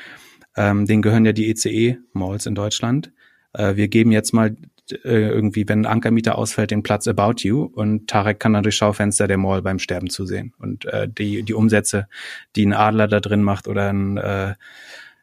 ähm, 0.56 0.86
denen 0.86 1.02
gehören 1.02 1.24
ja 1.24 1.32
die 1.32 1.50
ECE-Malls 1.50 2.46
in 2.46 2.54
Deutschland. 2.54 3.12
Äh, 3.52 3.76
wir 3.76 3.88
geben 3.88 4.12
jetzt 4.12 4.32
mal 4.32 4.56
äh, 4.90 5.28
irgendwie, 5.28 5.68
wenn 5.68 5.80
ein 5.80 5.92
Ankermieter 5.92 6.36
ausfällt, 6.36 6.70
den 6.70 6.82
Platz 6.82 7.06
About 7.06 7.34
You 7.38 7.64
und 7.64 8.08
Tarek 8.08 8.40
kann 8.40 8.52
dann 8.52 8.62
durch 8.62 8.76
Schaufenster 8.76 9.28
der 9.28 9.38
Mall 9.38 9.62
beim 9.62 9.78
Sterben 9.78 10.10
zusehen. 10.10 10.52
Und 10.58 10.84
äh, 10.86 11.08
die, 11.08 11.42
die 11.42 11.54
Umsätze, 11.54 12.08
die 12.56 12.66
ein 12.66 12.72
Adler 12.72 13.08
da 13.08 13.20
drin 13.20 13.42
macht 13.42 13.68
oder 13.68 13.92
ein 13.92 14.16
äh, 14.16 14.54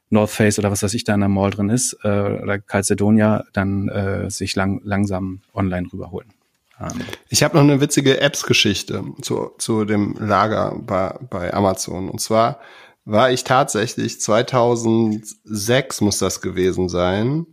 North 0.09 0.31
Face 0.31 0.57
oder 0.59 0.71
was 0.71 0.81
weiß 0.81 0.93
ich 0.93 1.03
da 1.03 1.13
in 1.13 1.19
der 1.19 1.29
Mall 1.29 1.51
drin 1.51 1.69
ist, 1.69 1.97
äh, 2.03 2.07
oder 2.07 2.59
Calcedonia, 2.59 3.45
dann 3.53 3.89
äh, 3.89 4.29
sich 4.29 4.55
lang, 4.55 4.81
langsam 4.83 5.41
online 5.53 5.87
rüberholen. 5.91 6.29
Ähm. 6.79 7.01
Ich 7.29 7.43
habe 7.43 7.55
noch 7.55 7.63
eine 7.63 7.81
witzige 7.81 8.21
Apps-Geschichte 8.21 9.03
zu, 9.21 9.51
zu 9.57 9.85
dem 9.85 10.15
Lager 10.19 10.75
bei, 10.79 11.15
bei 11.29 11.53
Amazon. 11.53 12.09
Und 12.09 12.19
zwar 12.19 12.59
war 13.05 13.31
ich 13.31 13.43
tatsächlich 13.43 14.21
2006 14.21 16.01
muss 16.01 16.19
das 16.19 16.41
gewesen 16.41 16.89
sein, 16.89 17.45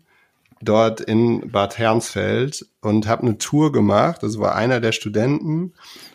dort 0.60 1.00
in 1.00 1.50
Bad 1.50 1.78
Hernsfeld 1.78 2.66
und 2.80 3.06
habe 3.06 3.22
eine 3.22 3.38
Tour 3.38 3.72
gemacht. 3.72 4.22
Das 4.22 4.38
war 4.38 4.54
einer 4.54 4.80
der 4.80 4.92
Studenten 4.92 5.74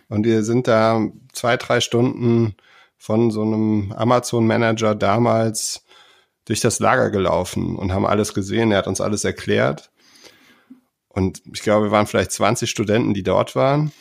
und 0.09 0.25
wir 0.25 0.43
sind 0.43 0.67
da 0.67 1.07
zwei, 1.33 1.57
drei 1.57 1.79
Stunden 1.79 2.55
von 2.97 3.31
so 3.31 3.41
einem 3.41 3.91
Amazon-Manager 3.93 4.95
damals 4.95 5.85
durch 6.45 6.59
das 6.59 6.79
Lager 6.79 7.09
gelaufen 7.09 7.75
und 7.77 7.93
haben 7.93 8.05
alles 8.05 8.33
gesehen. 8.33 8.71
Er 8.71 8.79
hat 8.79 8.87
uns 8.87 9.01
alles 9.01 9.23
erklärt. 9.23 9.91
Und 11.07 11.41
ich 11.53 11.61
glaube, 11.61 11.87
wir 11.87 11.91
waren 11.91 12.07
vielleicht 12.07 12.31
20 12.31 12.69
Studenten, 12.69 13.13
die 13.13 13.23
dort 13.23 13.55
waren. 13.55 13.91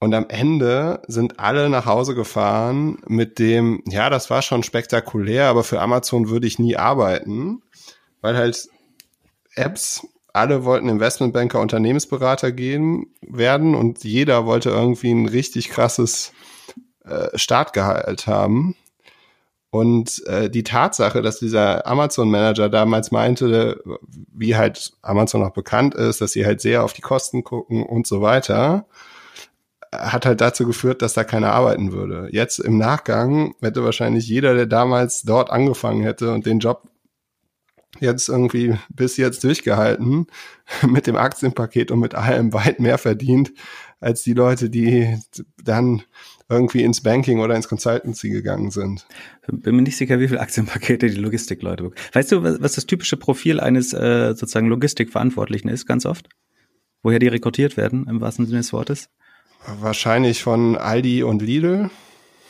Und 0.00 0.14
am 0.14 0.26
Ende 0.28 1.02
sind 1.08 1.38
alle 1.38 1.68
nach 1.68 1.84
Hause 1.84 2.14
gefahren 2.14 2.98
mit 3.06 3.38
dem, 3.38 3.82
ja, 3.86 4.08
das 4.08 4.30
war 4.30 4.40
schon 4.40 4.62
spektakulär, 4.62 5.48
aber 5.48 5.62
für 5.62 5.80
Amazon 5.80 6.30
würde 6.30 6.46
ich 6.46 6.58
nie 6.58 6.76
arbeiten, 6.76 7.62
weil 8.22 8.36
halt 8.36 8.68
Apps, 9.60 10.06
alle 10.32 10.64
wollten 10.64 10.88
Investmentbanker, 10.88 11.60
Unternehmensberater 11.60 12.52
gehen 12.52 13.06
werden 13.22 13.74
und 13.74 14.04
jeder 14.04 14.46
wollte 14.46 14.70
irgendwie 14.70 15.10
ein 15.10 15.26
richtig 15.26 15.70
krasses 15.70 16.32
äh, 17.04 17.36
Startgehalt 17.36 18.26
haben. 18.26 18.76
Und 19.70 20.26
äh, 20.26 20.50
die 20.50 20.64
Tatsache, 20.64 21.22
dass 21.22 21.38
dieser 21.38 21.86
Amazon-Manager 21.86 22.68
damals 22.68 23.12
meinte, 23.12 23.80
wie 24.06 24.56
halt 24.56 24.92
Amazon 25.02 25.44
auch 25.44 25.52
bekannt 25.52 25.94
ist, 25.94 26.20
dass 26.20 26.32
sie 26.32 26.44
halt 26.44 26.60
sehr 26.60 26.82
auf 26.82 26.92
die 26.92 27.02
Kosten 27.02 27.44
gucken 27.44 27.84
und 27.84 28.06
so 28.06 28.20
weiter, 28.20 28.86
hat 29.92 30.26
halt 30.26 30.40
dazu 30.40 30.66
geführt, 30.66 31.02
dass 31.02 31.14
da 31.14 31.24
keiner 31.24 31.52
arbeiten 31.52 31.92
würde. 31.92 32.28
Jetzt 32.32 32.58
im 32.58 32.78
Nachgang 32.78 33.54
hätte 33.60 33.84
wahrscheinlich 33.84 34.26
jeder, 34.28 34.54
der 34.54 34.66
damals 34.66 35.22
dort 35.22 35.50
angefangen 35.50 36.02
hätte 36.02 36.32
und 36.32 36.46
den 36.46 36.58
Job 36.58 36.89
jetzt 37.98 38.28
irgendwie 38.28 38.76
bis 38.88 39.16
jetzt 39.16 39.42
durchgehalten, 39.42 40.26
mit 40.86 41.06
dem 41.06 41.16
Aktienpaket 41.16 41.90
und 41.90 42.00
mit 42.00 42.14
allem 42.14 42.52
weit 42.52 42.80
mehr 42.80 42.98
verdient, 42.98 43.52
als 44.00 44.22
die 44.22 44.32
Leute, 44.32 44.70
die 44.70 45.18
dann 45.62 46.02
irgendwie 46.48 46.82
ins 46.82 47.02
Banking 47.02 47.40
oder 47.40 47.54
ins 47.54 47.68
Consultancy 47.68 48.30
gegangen 48.30 48.70
sind. 48.70 49.06
Bin 49.46 49.76
mir 49.76 49.82
nicht 49.82 49.96
sicher, 49.96 50.18
wie 50.18 50.28
viele 50.28 50.40
Aktienpakete 50.40 51.08
die 51.08 51.16
Logistikleute 51.16 51.84
bekommen. 51.84 52.00
Weißt 52.12 52.32
du, 52.32 52.42
was 52.42 52.72
das 52.72 52.86
typische 52.86 53.16
Profil 53.16 53.60
eines 53.60 53.92
äh, 53.92 54.34
sozusagen 54.34 54.68
Logistikverantwortlichen 54.68 55.68
ist, 55.68 55.86
ganz 55.86 56.06
oft? 56.06 56.28
Woher 57.02 57.18
die 57.18 57.28
rekrutiert 57.28 57.76
werden, 57.76 58.06
im 58.08 58.20
wahrsten 58.20 58.46
Sinne 58.46 58.58
des 58.58 58.72
Wortes? 58.72 59.08
Wahrscheinlich 59.80 60.42
von 60.42 60.76
Aldi 60.76 61.22
und 61.22 61.42
Lidl. 61.42 61.90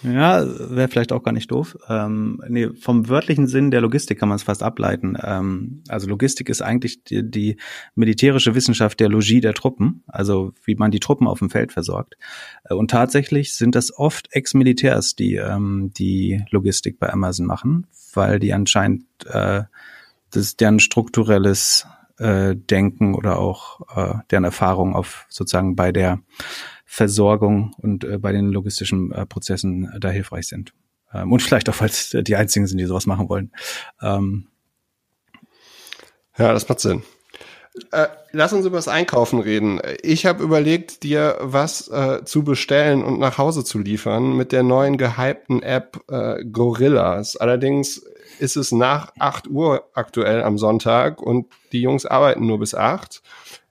Ja, 0.02 0.44
wäre 0.46 0.88
vielleicht 0.88 1.12
auch 1.12 1.22
gar 1.22 1.32
nicht 1.32 1.50
doof. 1.50 1.76
Ähm, 1.88 2.40
nee, 2.48 2.68
vom 2.80 3.08
wörtlichen 3.08 3.46
Sinn 3.46 3.70
der 3.70 3.82
Logistik 3.82 4.18
kann 4.18 4.30
man 4.30 4.36
es 4.36 4.42
fast 4.42 4.62
ableiten. 4.62 5.16
Ähm, 5.22 5.82
also 5.88 6.08
Logistik 6.08 6.48
ist 6.48 6.62
eigentlich 6.62 7.04
die, 7.04 7.28
die 7.28 7.56
militärische 7.94 8.54
Wissenschaft 8.54 8.98
der 9.00 9.10
Logie 9.10 9.40
der 9.40 9.52
Truppen, 9.52 10.02
also 10.06 10.52
wie 10.64 10.74
man 10.74 10.90
die 10.90 11.00
Truppen 11.00 11.26
auf 11.26 11.40
dem 11.40 11.50
Feld 11.50 11.72
versorgt. 11.72 12.16
Äh, 12.64 12.74
und 12.74 12.90
tatsächlich 12.90 13.54
sind 13.54 13.74
das 13.74 13.96
oft 13.96 14.28
Ex-Militärs, 14.32 15.16
die 15.16 15.34
ähm, 15.34 15.90
die 15.96 16.44
Logistik 16.50 16.98
bei 16.98 17.12
Amazon 17.12 17.46
machen, 17.46 17.86
weil 18.14 18.38
die 18.38 18.54
anscheinend 18.54 19.04
äh, 19.26 19.64
das 20.30 20.56
deren 20.56 20.80
strukturelles 20.80 21.86
äh, 22.18 22.54
Denken 22.56 23.14
oder 23.14 23.38
auch 23.38 23.80
äh, 23.96 24.14
deren 24.30 24.44
Erfahrung 24.44 24.94
auf 24.94 25.26
sozusagen 25.28 25.76
bei 25.76 25.92
der 25.92 26.20
Versorgung 26.92 27.72
und 27.78 28.02
äh, 28.02 28.18
bei 28.18 28.32
den 28.32 28.50
logistischen 28.50 29.12
äh, 29.12 29.24
Prozessen 29.24 29.88
äh, 29.94 30.00
da 30.00 30.10
hilfreich 30.10 30.48
sind. 30.48 30.74
Ähm, 31.14 31.30
und 31.30 31.40
vielleicht 31.40 31.68
auch, 31.68 31.80
es 31.82 32.10
die 32.10 32.34
einzigen 32.34 32.66
sind, 32.66 32.78
die 32.78 32.84
sowas 32.84 33.06
machen 33.06 33.28
wollen. 33.28 33.52
Ähm, 34.02 34.48
ja, 36.36 36.52
das 36.52 36.68
macht 36.68 36.80
Sinn. 36.80 37.04
Äh, 37.92 38.08
lass 38.32 38.52
uns 38.52 38.66
über 38.66 38.76
das 38.78 38.88
Einkaufen 38.88 39.38
reden. 39.38 39.80
Ich 40.02 40.26
habe 40.26 40.42
überlegt, 40.42 41.04
dir 41.04 41.38
was 41.40 41.86
äh, 41.86 42.24
zu 42.24 42.42
bestellen 42.42 43.04
und 43.04 43.20
nach 43.20 43.38
Hause 43.38 43.62
zu 43.62 43.78
liefern 43.78 44.36
mit 44.36 44.50
der 44.50 44.64
neuen 44.64 44.98
gehypten 44.98 45.62
App 45.62 46.02
äh, 46.08 46.44
Gorillas. 46.44 47.36
Allerdings 47.36 48.04
ist 48.40 48.56
es 48.56 48.72
nach 48.72 49.12
8 49.20 49.46
Uhr 49.46 49.88
aktuell 49.94 50.42
am 50.42 50.58
Sonntag 50.58 51.22
und 51.22 51.46
die 51.70 51.82
Jungs 51.82 52.04
arbeiten 52.04 52.46
nur 52.46 52.58
bis 52.58 52.74
8. 52.74 53.22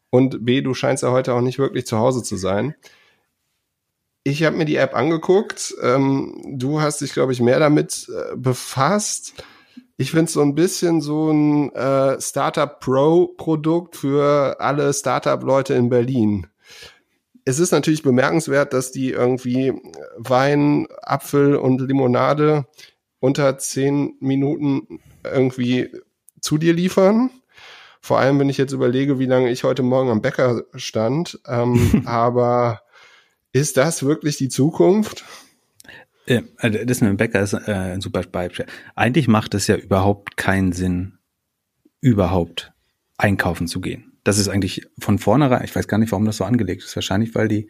Und 0.10 0.46
B, 0.46 0.62
du 0.62 0.74
scheinst 0.74 1.04
ja 1.04 1.12
heute 1.12 1.34
auch 1.34 1.42
nicht 1.42 1.60
wirklich 1.60 1.86
zu 1.86 1.98
Hause 1.98 2.24
zu 2.24 2.38
sein. 2.38 2.76
Ich 4.24 4.44
habe 4.44 4.58
mir 4.58 4.66
die 4.66 4.76
App 4.76 4.96
angeguckt. 4.96 5.74
Ähm, 5.82 6.42
du 6.46 6.82
hast 6.82 7.02
dich, 7.02 7.14
glaube 7.14 7.32
ich, 7.32 7.42
mehr 7.42 7.60
damit 7.60 8.10
äh, 8.10 8.36
befasst. 8.36 9.34
Ich 9.98 10.12
finde 10.12 10.26
es 10.26 10.34
so 10.34 10.42
ein 10.42 10.56
bisschen 10.56 11.02
so 11.02 11.32
ein 11.32 11.74
äh, 11.74 12.20
Startup 12.22 12.80
Pro 12.80 13.28
Produkt 13.28 13.96
für 13.96 14.58
alle 14.60 14.94
Startup-Leute 14.94 15.74
in 15.74 15.90
Berlin. 15.90 16.48
Es 17.46 17.60
ist 17.60 17.72
natürlich 17.72 18.04
bemerkenswert, 18.04 18.74
dass 18.74 18.92
die 18.92 19.10
irgendwie 19.10 19.74
Wein, 20.18 20.88
Apfel 21.02 21.56
und 21.56 21.82
Limonade 21.82 22.66
unter 23.20 23.58
zehn 23.58 24.16
Minuten 24.20 25.00
irgendwie 25.24 25.90
zu 26.40 26.58
dir 26.58 26.74
liefern. 26.74 27.32
Vor 28.02 28.20
allem, 28.20 28.40
wenn 28.40 28.50
ich 28.50 28.58
jetzt 28.58 28.72
überlege, 28.72 29.20
wie 29.20 29.26
lange 29.26 29.50
ich 29.50 29.64
heute 29.64 29.84
Morgen 29.84 30.10
am 30.10 30.22
Bäcker 30.22 30.64
stand. 30.76 31.40
Ähm, 31.48 32.04
aber 32.06 32.82
ist 33.60 33.78
das 33.78 34.04
wirklich 34.04 34.38
die 34.38 34.50
Zukunft? 34.50 35.26
Äh, 36.26 36.44
also 36.58 36.80
das 36.86 37.02
mit 37.02 37.10
dem 37.10 37.18
Bäcker 37.18 37.42
ist 37.42 37.54
äh, 37.54 37.72
ein 37.72 38.02
super 38.02 38.22
Beispiel. 38.24 38.66
Eigentlich 38.96 39.28
macht 39.28 39.54
es 39.54 39.68
ja 39.68 39.76
überhaupt 39.76 40.38
keinen 40.38 40.72
Sinn, 40.72 41.18
überhaupt 42.00 42.72
einkaufen 43.18 43.68
zu 43.68 43.82
gehen. 43.82 44.14
Das 44.24 44.38
ist 44.38 44.48
eigentlich 44.48 44.88
von 45.00 45.20
vornherein, 45.20 45.64
ich 45.64 45.76
weiß 45.76 45.88
gar 45.88 45.98
nicht, 45.98 46.12
warum 46.12 46.26
das 46.26 46.38
so 46.38 46.46
angelegt 46.46 46.84
ist. 46.84 46.96
Wahrscheinlich, 46.96 47.36
weil 47.36 47.48
die, 47.48 47.70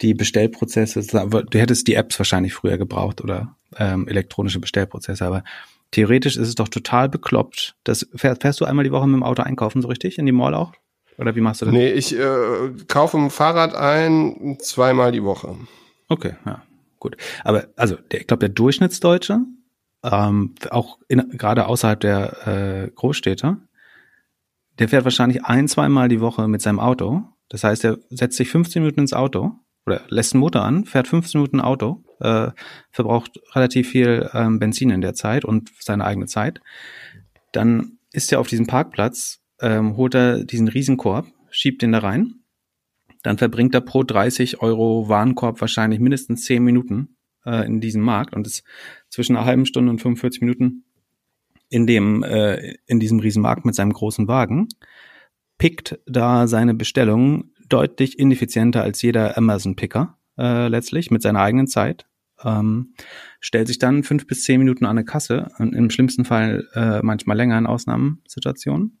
die 0.00 0.14
Bestellprozesse, 0.14 1.02
du 1.02 1.58
hättest 1.58 1.86
die 1.86 1.94
Apps 1.94 2.18
wahrscheinlich 2.18 2.54
früher 2.54 2.78
gebraucht 2.78 3.20
oder 3.20 3.56
ähm, 3.76 4.08
elektronische 4.08 4.60
Bestellprozesse, 4.60 5.24
aber 5.24 5.44
theoretisch 5.92 6.36
ist 6.36 6.48
es 6.48 6.54
doch 6.56 6.68
total 6.68 7.08
bekloppt. 7.08 7.76
Das, 7.84 8.08
fährst, 8.14 8.42
fährst 8.42 8.60
du 8.60 8.64
einmal 8.64 8.84
die 8.84 8.92
Woche 8.92 9.06
mit 9.06 9.16
dem 9.16 9.22
Auto 9.22 9.42
einkaufen, 9.42 9.82
so 9.82 9.88
richtig? 9.88 10.18
In 10.18 10.26
die 10.26 10.32
Mall 10.32 10.54
auch? 10.54 10.72
Oder 11.18 11.36
wie 11.36 11.40
machst 11.40 11.62
du 11.62 11.66
das? 11.66 11.74
Nee, 11.74 11.92
ich 11.92 12.16
äh, 12.18 12.70
kaufe 12.88 13.16
ein 13.16 13.30
Fahrrad 13.30 13.74
ein, 13.74 14.58
zweimal 14.60 15.12
die 15.12 15.22
Woche. 15.22 15.56
Okay, 16.08 16.34
ja, 16.44 16.62
gut. 16.98 17.16
Aber 17.44 17.66
also, 17.76 17.96
der, 17.96 18.20
ich 18.20 18.26
glaube, 18.26 18.40
der 18.40 18.48
Durchschnittsdeutsche, 18.48 19.40
ähm, 20.02 20.54
auch 20.70 20.98
in, 21.08 21.30
gerade 21.30 21.66
außerhalb 21.66 22.00
der 22.00 22.46
äh, 22.46 22.90
Großstädte, 22.90 23.58
der 24.78 24.88
fährt 24.88 25.04
wahrscheinlich 25.04 25.44
ein, 25.44 25.68
zweimal 25.68 26.08
die 26.08 26.20
Woche 26.20 26.48
mit 26.48 26.62
seinem 26.62 26.80
Auto. 26.80 27.22
Das 27.48 27.64
heißt, 27.64 27.84
er 27.84 27.98
setzt 28.10 28.36
sich 28.36 28.50
15 28.50 28.82
Minuten 28.82 29.00
ins 29.00 29.12
Auto 29.12 29.52
oder 29.86 30.02
lässt 30.08 30.34
einen 30.34 30.40
Motor 30.40 30.62
an, 30.62 30.84
fährt 30.84 31.08
15 31.08 31.40
Minuten 31.40 31.60
Auto, 31.60 32.02
äh, 32.20 32.50
verbraucht 32.90 33.38
relativ 33.54 33.90
viel 33.90 34.28
ähm, 34.32 34.58
Benzin 34.58 34.90
in 34.90 35.00
der 35.00 35.14
Zeit 35.14 35.44
und 35.44 35.70
seine 35.78 36.04
eigene 36.04 36.26
Zeit. 36.26 36.60
Dann 37.52 37.98
ist 38.12 38.32
er 38.32 38.40
auf 38.40 38.48
diesem 38.48 38.66
Parkplatz 38.66 39.43
ähm, 39.60 39.96
holt 39.96 40.14
er 40.14 40.44
diesen 40.44 40.68
Riesenkorb, 40.68 41.26
schiebt 41.50 41.82
den 41.82 41.92
da 41.92 41.98
rein. 41.98 42.40
Dann 43.22 43.38
verbringt 43.38 43.74
er 43.74 43.80
pro 43.80 44.02
30 44.02 44.60
Euro 44.60 45.08
Warenkorb 45.08 45.60
wahrscheinlich 45.60 46.00
mindestens 46.00 46.44
10 46.44 46.62
Minuten 46.62 47.16
äh, 47.46 47.66
in 47.66 47.80
diesem 47.80 48.02
Markt 48.02 48.34
und 48.34 48.46
ist 48.46 48.64
zwischen 49.08 49.36
einer 49.36 49.46
halben 49.46 49.66
Stunde 49.66 49.90
und 49.90 50.00
45 50.00 50.42
Minuten 50.42 50.84
in 51.70 51.86
dem, 51.86 52.22
äh, 52.22 52.74
in 52.86 53.00
diesem 53.00 53.20
Riesenmarkt 53.20 53.64
mit 53.64 53.74
seinem 53.74 53.92
großen 53.92 54.28
Wagen, 54.28 54.68
pickt 55.56 55.98
da 56.06 56.46
seine 56.46 56.74
Bestellungen 56.74 57.52
deutlich 57.68 58.18
ineffizienter 58.18 58.82
als 58.82 59.00
jeder 59.00 59.38
Amazon-Picker 59.38 60.18
äh, 60.36 60.68
letztlich 60.68 61.10
mit 61.10 61.22
seiner 61.22 61.40
eigenen 61.40 61.66
Zeit. 61.66 62.06
Ähm, 62.42 62.94
stellt 63.40 63.68
sich 63.68 63.78
dann 63.78 64.02
fünf 64.02 64.26
bis 64.26 64.42
zehn 64.42 64.58
Minuten 64.58 64.84
an 64.84 64.98
eine 64.98 65.04
Kasse, 65.04 65.48
im 65.58 65.88
schlimmsten 65.88 66.26
Fall 66.26 66.68
äh, 66.74 67.00
manchmal 67.02 67.36
länger 67.36 67.56
in 67.56 67.66
Ausnahmesituationen 67.66 68.98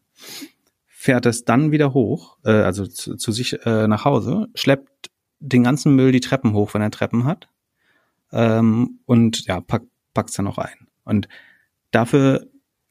fährt 0.86 1.26
es 1.26 1.44
dann 1.44 1.70
wieder 1.70 1.92
hoch, 1.92 2.38
äh, 2.44 2.50
also 2.50 2.86
zu, 2.86 3.16
zu 3.16 3.32
sich 3.32 3.64
äh, 3.66 3.86
nach 3.88 4.04
Hause, 4.04 4.48
schleppt 4.54 5.10
den 5.40 5.62
ganzen 5.62 5.94
Müll 5.94 6.12
die 6.12 6.20
Treppen 6.20 6.54
hoch, 6.54 6.72
wenn 6.74 6.82
er 6.82 6.90
Treppen 6.90 7.24
hat, 7.24 7.48
ähm, 8.34 8.98
und 9.06 9.46
ja, 9.46 9.60
pack, 9.60 9.82
packt's 10.12 10.34
dann 10.34 10.48
auch 10.48 10.58
ein. 10.58 10.88
Und 11.04 11.28
dafür 11.92 12.46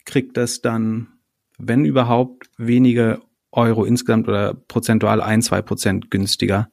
kriegt 0.06 0.38
es 0.38 0.62
dann, 0.62 1.08
wenn 1.58 1.86
überhaupt, 1.86 2.50
wenige 2.58 3.22
Euro 3.52 3.84
insgesamt 3.84 4.28
oder 4.28 4.54
prozentual 4.54 5.22
ein, 5.22 5.42
zwei 5.42 5.62
Prozent 5.62 6.10
günstiger, 6.10 6.70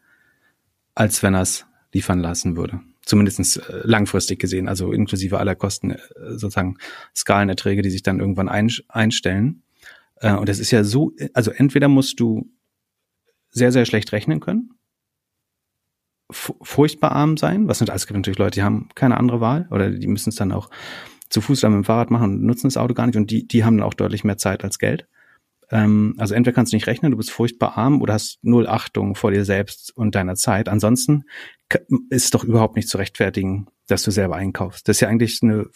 als 0.94 1.22
wenn 1.22 1.34
er 1.34 1.42
es 1.42 1.66
liefern 1.92 2.20
lassen 2.20 2.56
würde. 2.56 2.80
Zumindest 3.04 3.56
äh, 3.56 3.80
langfristig 3.82 4.38
gesehen, 4.38 4.68
also 4.68 4.92
inklusive 4.92 5.38
aller 5.38 5.56
Kosten, 5.56 5.90
äh, 5.90 5.98
sozusagen 6.30 6.76
Skalenerträge, 7.14 7.82
die 7.82 7.90
sich 7.90 8.02
dann 8.02 8.20
irgendwann 8.20 8.48
einstellen. 8.48 9.62
Äh, 10.20 10.34
und 10.34 10.48
das 10.48 10.58
ist 10.58 10.70
ja 10.70 10.84
so, 10.84 11.12
also 11.34 11.50
entweder 11.50 11.88
musst 11.88 12.20
du 12.20 12.50
sehr, 13.50 13.72
sehr 13.72 13.84
schlecht 13.84 14.12
rechnen 14.12 14.40
können, 14.40 14.70
furchtbar 16.30 17.12
arm 17.12 17.36
sein, 17.36 17.66
was 17.68 17.78
sind 17.78 17.90
alles 17.90 18.06
gibt 18.06 18.16
natürlich 18.16 18.38
Leute, 18.38 18.60
die 18.60 18.62
haben 18.62 18.88
keine 18.94 19.16
andere 19.16 19.40
Wahl 19.40 19.66
oder 19.70 19.90
die 19.90 20.06
müssen 20.06 20.30
es 20.30 20.36
dann 20.36 20.52
auch 20.52 20.70
zu 21.28 21.40
Fuß 21.40 21.64
oder 21.64 21.70
mit 21.70 21.84
dem 21.84 21.84
Fahrrad 21.84 22.10
machen 22.10 22.34
und 22.34 22.42
nutzen 22.44 22.68
das 22.68 22.76
Auto 22.76 22.94
gar 22.94 23.06
nicht 23.06 23.16
und 23.16 23.30
die, 23.30 23.46
die 23.46 23.64
haben 23.64 23.78
dann 23.78 23.86
auch 23.86 23.94
deutlich 23.94 24.24
mehr 24.24 24.36
Zeit 24.36 24.62
als 24.64 24.78
Geld. 24.78 25.06
Ähm, 25.70 26.14
also 26.18 26.34
entweder 26.34 26.54
kannst 26.54 26.72
du 26.72 26.76
nicht 26.76 26.86
rechnen, 26.86 27.12
du 27.12 27.16
bist 27.16 27.30
furchtbar 27.30 27.76
arm 27.76 28.02
oder 28.02 28.14
hast 28.14 28.38
null 28.42 28.66
Achtung 28.66 29.14
vor 29.14 29.30
dir 29.30 29.44
selbst 29.44 29.96
und 29.96 30.14
deiner 30.14 30.34
Zeit. 30.34 30.68
Ansonsten 30.68 31.24
ist 32.10 32.24
es 32.24 32.30
doch 32.30 32.44
überhaupt 32.44 32.76
nicht 32.76 32.88
zu 32.88 32.98
rechtfertigen, 32.98 33.68
dass 33.86 34.02
du 34.02 34.10
selber 34.10 34.36
einkaufst. 34.36 34.88
Das 34.88 34.96
ist 34.96 35.00
ja 35.00 35.08
eigentlich 35.08 35.40
eine, 35.42 35.68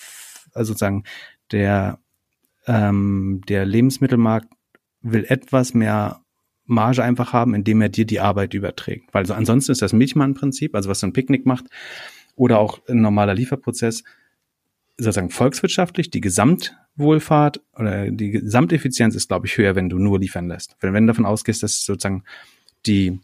also 0.53 0.73
sozusagen 0.73 1.05
der, 1.53 2.01
ähm, 2.67 3.43
der 3.49 3.65
Lebensmittelmarkt 3.65 4.49
will 5.03 5.25
etwas 5.29 5.75
mehr 5.75 6.21
Marge 6.67 7.03
einfach 7.03 7.33
haben, 7.33 7.55
indem 7.55 7.83
er 7.83 7.91
dir 7.91 8.07
die 8.07 8.21
Arbeit 8.21 8.55
überträgt. 8.55 9.13
Weil 9.13 9.27
so 9.27 9.35
ansonsten 9.35 9.73
ist 9.73 9.83
das 9.83 9.93
Milchmann-Prinzip, 9.93 10.75
also 10.75 10.89
was 10.89 11.01
so 11.01 11.07
ein 11.07 11.13
Picknick 11.13 11.45
macht, 11.47 11.67
oder 12.37 12.59
auch 12.59 12.81
ein 12.89 13.01
normaler 13.01 13.35
Lieferprozess, 13.35 14.03
sozusagen 14.97 15.31
volkswirtschaftlich, 15.31 16.11
die 16.11 16.21
Gesamtwohlfahrt 16.21 17.61
oder 17.77 18.11
die 18.11 18.31
Gesamteffizienz 18.31 19.15
ist, 19.15 19.29
glaube 19.29 19.47
ich, 19.47 19.57
höher, 19.59 19.75
wenn 19.75 19.89
du 19.89 19.99
nur 19.99 20.19
liefern 20.19 20.49
lässt. 20.49 20.77
Wenn, 20.81 20.95
wenn 20.95 21.07
du 21.07 21.13
davon 21.13 21.27
ausgehst, 21.27 21.63
dass 21.63 21.85
sozusagen 21.85 22.25
die, 22.87 23.21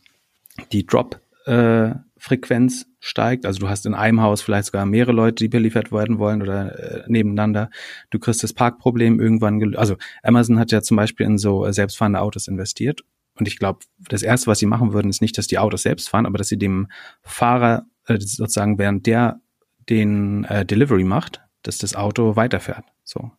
die 0.72 0.84
Drop, 0.84 1.20
äh, 1.50 1.94
Frequenz 2.16 2.86
steigt. 3.00 3.44
Also 3.44 3.58
du 3.58 3.68
hast 3.68 3.84
in 3.84 3.94
einem 3.94 4.22
Haus 4.22 4.40
vielleicht 4.40 4.66
sogar 4.66 4.86
mehrere 4.86 5.12
Leute, 5.12 5.42
die 5.42 5.48
beliefert 5.48 5.90
werden 5.90 6.18
wollen 6.18 6.42
oder 6.42 6.78
äh, 6.78 7.04
nebeneinander. 7.08 7.70
Du 8.10 8.20
kriegst 8.20 8.44
das 8.44 8.52
Parkproblem 8.52 9.18
irgendwann 9.18 9.58
gelöst. 9.58 9.78
Also 9.78 9.96
Amazon 10.22 10.58
hat 10.58 10.70
ja 10.70 10.80
zum 10.80 10.96
Beispiel 10.96 11.26
in 11.26 11.38
so 11.38 11.66
äh, 11.66 11.72
selbstfahrende 11.72 12.20
Autos 12.20 12.46
investiert. 12.46 13.02
Und 13.34 13.48
ich 13.48 13.58
glaube, 13.58 13.80
das 13.98 14.22
Erste, 14.22 14.46
was 14.46 14.60
sie 14.60 14.66
machen 14.66 14.92
würden, 14.92 15.08
ist 15.08 15.22
nicht, 15.22 15.38
dass 15.38 15.48
die 15.48 15.58
Autos 15.58 15.82
selbst 15.82 16.08
fahren, 16.08 16.26
aber 16.26 16.38
dass 16.38 16.48
sie 16.48 16.58
dem 16.58 16.88
Fahrer 17.22 17.86
äh, 18.06 18.18
sozusagen, 18.20 18.78
während 18.78 19.06
der 19.06 19.40
den 19.88 20.44
äh, 20.44 20.64
Delivery 20.64 21.04
macht, 21.04 21.40
dass 21.62 21.78
das 21.78 21.96
Auto 21.96 22.36
weiterfährt. 22.36 22.84
So. 23.02 23.32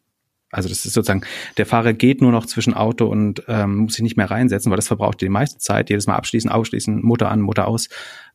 Also 0.52 0.70
das 0.70 0.86
ist 0.86 0.94
sozusagen, 0.94 1.24
der 1.58 1.66
Fahrer 1.66 1.94
geht 1.94 2.22
nur 2.22 2.32
noch 2.32 2.46
zwischen 2.46 2.74
Auto 2.74 3.08
und 3.08 3.44
ähm, 3.48 3.78
muss 3.78 3.94
sich 3.94 4.04
nicht 4.04 4.18
mehr 4.18 4.30
reinsetzen, 4.30 4.70
weil 4.70 4.76
das 4.76 4.88
verbraucht 4.88 5.22
die 5.22 5.30
meiste 5.30 5.60
Zeit. 5.60 5.90
Jedes 5.90 6.08
Mal 6.08 6.16
abschließen, 6.16 6.52
ausschließen, 6.52 7.02
Mutter 7.02 7.32
an, 7.32 7.42
Mutter 7.42 7.68
aus, 7.68 7.88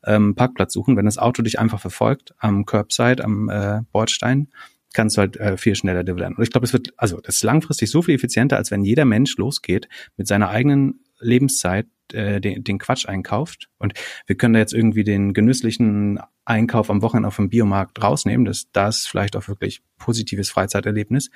ähm, 0.05 0.35
Parkplatz 0.35 0.73
suchen. 0.73 0.97
Wenn 0.97 1.05
das 1.05 1.17
Auto 1.17 1.43
dich 1.43 1.59
einfach 1.59 1.79
verfolgt 1.79 2.33
am 2.39 2.65
Curbside, 2.65 3.23
am 3.23 3.49
äh, 3.49 3.81
Bordstein, 3.91 4.49
kannst 4.93 5.17
du 5.17 5.21
halt 5.21 5.37
äh, 5.37 5.57
viel 5.57 5.75
schneller 5.75 6.03
deliveren. 6.03 6.35
Und 6.35 6.43
ich 6.43 6.49
glaube, 6.49 6.65
es 6.65 6.73
wird, 6.73 6.93
also 6.97 7.19
das 7.21 7.35
ist 7.35 7.43
langfristig 7.43 7.91
so 7.91 8.01
viel 8.01 8.15
effizienter, 8.15 8.57
als 8.57 8.71
wenn 8.71 8.83
jeder 8.83 9.05
Mensch 9.05 9.37
losgeht 9.37 9.87
mit 10.15 10.27
seiner 10.27 10.49
eigenen 10.49 11.01
Lebenszeit 11.19 11.87
äh, 12.13 12.39
den, 12.41 12.63
den 12.63 12.79
Quatsch 12.79 13.07
einkauft. 13.07 13.69
Und 13.77 13.93
wir 14.25 14.37
können 14.37 14.53
da 14.53 14.59
jetzt 14.59 14.73
irgendwie 14.73 15.03
den 15.03 15.33
genüsslichen 15.33 16.19
Einkauf 16.45 16.89
am 16.89 17.01
Wochenende 17.01 17.27
auf 17.27 17.35
dem 17.35 17.49
Biomarkt 17.49 18.01
rausnehmen. 18.01 18.45
Das, 18.45 18.71
das 18.71 18.99
ist 18.99 19.07
vielleicht 19.07 19.35
auch 19.35 19.47
wirklich 19.47 19.81
positives 19.97 20.49
Freizeiterlebnis. 20.49 21.29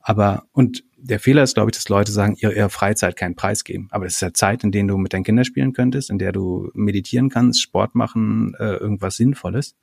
Aber, 0.00 0.44
und 0.52 0.84
der 0.96 1.20
Fehler 1.20 1.42
ist, 1.42 1.54
glaube 1.54 1.70
ich, 1.70 1.76
dass 1.76 1.88
Leute 1.88 2.12
sagen, 2.12 2.36
ihr, 2.38 2.54
ihr 2.54 2.68
Freizeit 2.68 3.16
keinen 3.16 3.34
Preis 3.34 3.64
geben. 3.64 3.88
Aber 3.90 4.06
es 4.06 4.14
ist 4.14 4.22
ja 4.22 4.32
Zeit, 4.32 4.64
in 4.64 4.72
der 4.72 4.84
du 4.84 4.98
mit 4.98 5.12
deinen 5.12 5.24
Kindern 5.24 5.44
spielen 5.44 5.72
könntest, 5.72 6.10
in 6.10 6.18
der 6.18 6.32
du 6.32 6.70
meditieren 6.74 7.30
kannst, 7.30 7.62
Sport 7.62 7.94
machen, 7.94 8.54
äh, 8.58 8.74
irgendwas 8.74 9.16
Sinnvolles 9.16 9.76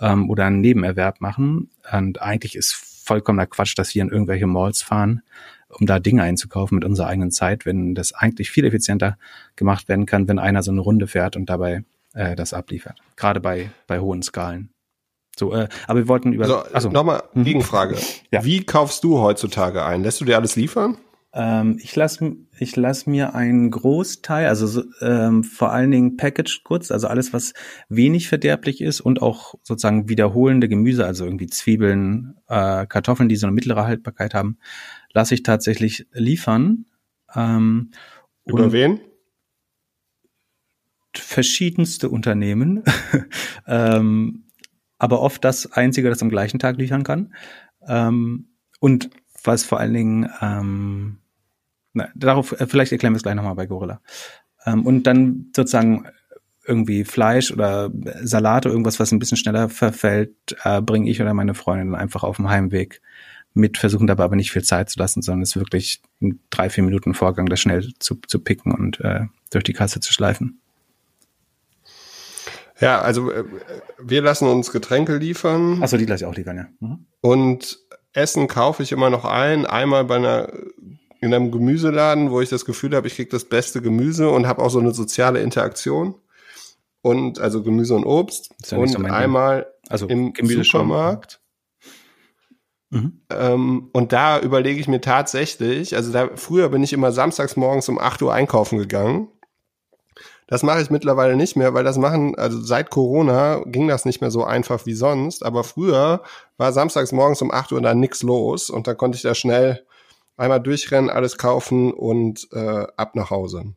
ähm, 0.00 0.30
oder 0.30 0.46
einen 0.46 0.60
Nebenerwerb 0.60 1.20
machen. 1.20 1.70
Und 1.92 2.20
eigentlich 2.20 2.56
ist 2.56 2.72
vollkommener 2.74 3.46
Quatsch, 3.46 3.76
dass 3.76 3.94
wir 3.94 4.02
in 4.02 4.10
irgendwelche 4.10 4.46
Malls 4.46 4.82
fahren, 4.82 5.22
um 5.68 5.86
da 5.86 5.98
Dinge 5.98 6.22
einzukaufen 6.22 6.76
mit 6.76 6.84
unserer 6.84 7.08
eigenen 7.08 7.30
Zeit, 7.30 7.66
wenn 7.66 7.94
das 7.94 8.12
eigentlich 8.12 8.50
viel 8.50 8.64
effizienter 8.64 9.18
gemacht 9.56 9.88
werden 9.88 10.06
kann, 10.06 10.28
wenn 10.28 10.38
einer 10.38 10.62
so 10.62 10.70
eine 10.70 10.80
Runde 10.80 11.06
fährt 11.06 11.36
und 11.36 11.48
dabei 11.48 11.84
äh, 12.14 12.36
das 12.36 12.52
abliefert. 12.52 13.00
Gerade 13.16 13.40
bei, 13.40 13.70
bei 13.86 14.00
hohen 14.00 14.22
Skalen. 14.22 14.70
So, 15.38 15.54
äh, 15.54 15.68
aber 15.86 16.00
wir 16.00 16.08
wollten 16.08 16.32
über. 16.32 16.46
So, 16.46 16.56
also 16.58 16.90
nochmal 16.90 17.22
mhm. 17.34 17.44
Gegenfrage. 17.44 17.96
ja. 18.30 18.44
Wie 18.44 18.64
kaufst 18.64 19.04
du 19.04 19.18
heutzutage 19.18 19.84
ein? 19.84 20.02
Lässt 20.02 20.20
du 20.20 20.24
dir 20.24 20.36
alles 20.36 20.56
liefern? 20.56 20.98
Ähm, 21.34 21.78
ich 21.82 21.94
lasse 21.94 22.36
ich 22.58 22.74
lass 22.76 23.06
mir 23.06 23.34
einen 23.34 23.70
Großteil, 23.70 24.48
also 24.48 24.66
so, 24.66 24.82
ähm, 25.00 25.44
vor 25.44 25.72
allen 25.72 25.90
Dingen 25.90 26.16
Packaged 26.16 26.64
Goods, 26.64 26.90
also 26.90 27.06
alles, 27.06 27.32
was 27.32 27.52
wenig 27.88 28.28
verderblich 28.28 28.80
ist 28.80 29.00
und 29.00 29.22
auch 29.22 29.54
sozusagen 29.62 30.08
wiederholende 30.08 30.68
Gemüse, 30.68 31.04
also 31.04 31.24
irgendwie 31.24 31.46
Zwiebeln, 31.46 32.34
äh, 32.48 32.86
Kartoffeln, 32.86 33.28
die 33.28 33.36
so 33.36 33.46
eine 33.46 33.54
mittlere 33.54 33.84
Haltbarkeit 33.84 34.34
haben, 34.34 34.58
lasse 35.12 35.34
ich 35.34 35.42
tatsächlich 35.42 36.06
liefern. 36.12 36.86
Ähm, 37.34 37.90
Über 38.44 38.72
wen? 38.72 39.00
Verschiedenste 41.14 42.08
Unternehmen. 42.08 42.82
ähm, 43.66 44.47
aber 44.98 45.20
oft 45.20 45.44
das 45.44 45.72
Einzige, 45.72 46.08
das 46.08 46.22
am 46.22 46.28
gleichen 46.28 46.58
Tag 46.58 46.76
liefern 46.76 47.04
kann. 47.04 47.34
Ähm, 47.86 48.48
und 48.80 49.10
was 49.44 49.64
vor 49.64 49.80
allen 49.80 49.94
Dingen, 49.94 50.30
ähm, 50.40 51.18
na, 51.92 52.08
darauf, 52.14 52.52
äh, 52.60 52.66
vielleicht 52.66 52.92
erklären 52.92 53.12
wir 53.12 53.18
es 53.18 53.22
gleich 53.22 53.34
nochmal 53.34 53.54
bei 53.54 53.66
Gorilla. 53.66 54.00
Ähm, 54.66 54.84
und 54.84 55.04
dann 55.04 55.50
sozusagen 55.54 56.06
irgendwie 56.66 57.04
Fleisch 57.04 57.50
oder 57.50 57.90
Salate, 58.22 58.68
irgendwas, 58.68 59.00
was 59.00 59.10
ein 59.10 59.18
bisschen 59.18 59.38
schneller 59.38 59.68
verfällt, 59.70 60.34
äh, 60.64 60.82
bringe 60.82 61.08
ich 61.08 61.20
oder 61.20 61.32
meine 61.32 61.54
Freundin 61.54 61.94
einfach 61.94 62.24
auf 62.24 62.36
dem 62.36 62.50
Heimweg 62.50 63.00
mit, 63.54 63.78
versuchen 63.78 64.06
dabei 64.06 64.24
aber 64.24 64.36
nicht 64.36 64.52
viel 64.52 64.62
Zeit 64.62 64.90
zu 64.90 64.98
lassen, 64.98 65.22
sondern 65.22 65.42
es 65.42 65.56
wirklich 65.56 66.02
ein 66.20 66.40
drei, 66.50 66.68
vier 66.68 66.84
Minuten 66.84 67.14
Vorgang, 67.14 67.46
das 67.46 67.60
schnell 67.60 67.92
zu, 67.98 68.16
zu 68.26 68.38
picken 68.38 68.72
und 68.72 69.00
äh, 69.00 69.26
durch 69.50 69.64
die 69.64 69.72
Kasse 69.72 70.00
zu 70.00 70.12
schleifen. 70.12 70.60
Ja, 72.80 73.00
also 73.00 73.30
äh, 73.30 73.44
wir 73.98 74.22
lassen 74.22 74.46
uns 74.46 74.70
Getränke 74.70 75.16
liefern. 75.16 75.82
Achso, 75.82 75.96
die 75.96 76.06
lasse 76.06 76.24
ich 76.24 76.30
auch 76.30 76.34
liefern, 76.34 76.56
ja. 76.56 76.66
Mhm. 76.80 77.06
Und 77.20 77.78
Essen 78.12 78.48
kaufe 78.48 78.82
ich 78.82 78.92
immer 78.92 79.10
noch 79.10 79.24
ein. 79.24 79.66
Einmal 79.66 80.04
bei 80.04 80.16
einer 80.16 80.52
in 81.20 81.34
einem 81.34 81.50
Gemüseladen, 81.50 82.30
wo 82.30 82.40
ich 82.40 82.48
das 82.48 82.64
Gefühl 82.64 82.94
habe, 82.94 83.08
ich 83.08 83.16
kriege 83.16 83.30
das 83.30 83.44
beste 83.44 83.82
Gemüse 83.82 84.30
und 84.30 84.46
habe 84.46 84.62
auch 84.62 84.70
so 84.70 84.78
eine 84.78 84.94
soziale 84.94 85.40
Interaktion. 85.40 86.14
Und 87.02 87.40
also 87.40 87.62
Gemüse 87.62 87.94
und 87.94 88.04
Obst. 88.04 88.54
Ja 88.66 88.78
und 88.78 88.88
so 88.88 88.98
einmal 88.98 89.66
also 89.88 90.06
im 90.06 90.32
Supermarkt. 90.36 91.40
Mhm. 92.90 93.20
Ähm, 93.30 93.90
und 93.92 94.12
da 94.12 94.40
überlege 94.40 94.80
ich 94.80 94.88
mir 94.88 95.00
tatsächlich, 95.00 95.94
also 95.94 96.12
da 96.12 96.30
früher 96.36 96.68
bin 96.70 96.82
ich 96.82 96.92
immer 96.92 97.12
samstags 97.12 97.56
morgens 97.56 97.88
um 97.88 97.98
8 97.98 98.22
Uhr 98.22 98.32
einkaufen 98.32 98.78
gegangen 98.78 99.28
das 100.48 100.62
mache 100.62 100.80
ich 100.80 100.90
mittlerweile 100.90 101.36
nicht 101.36 101.56
mehr, 101.56 101.74
weil 101.74 101.84
das 101.84 101.98
machen, 101.98 102.34
also 102.36 102.60
seit 102.60 102.90
Corona 102.90 103.62
ging 103.66 103.86
das 103.86 104.06
nicht 104.06 104.22
mehr 104.22 104.30
so 104.30 104.44
einfach 104.44 104.86
wie 104.86 104.94
sonst. 104.94 105.44
Aber 105.44 105.62
früher 105.62 106.22
war 106.56 106.72
samstags 106.72 107.12
morgens 107.12 107.42
um 107.42 107.52
8 107.52 107.72
Uhr 107.72 107.82
da 107.82 107.94
nix 107.94 108.22
los 108.22 108.70
und 108.70 108.86
da 108.86 108.94
konnte 108.94 109.16
ich 109.16 109.22
da 109.22 109.34
schnell 109.34 109.84
einmal 110.38 110.60
durchrennen, 110.60 111.10
alles 111.10 111.36
kaufen 111.36 111.92
und 111.92 112.48
äh, 112.52 112.86
ab 112.96 113.14
nach 113.14 113.30
Hause. 113.30 113.74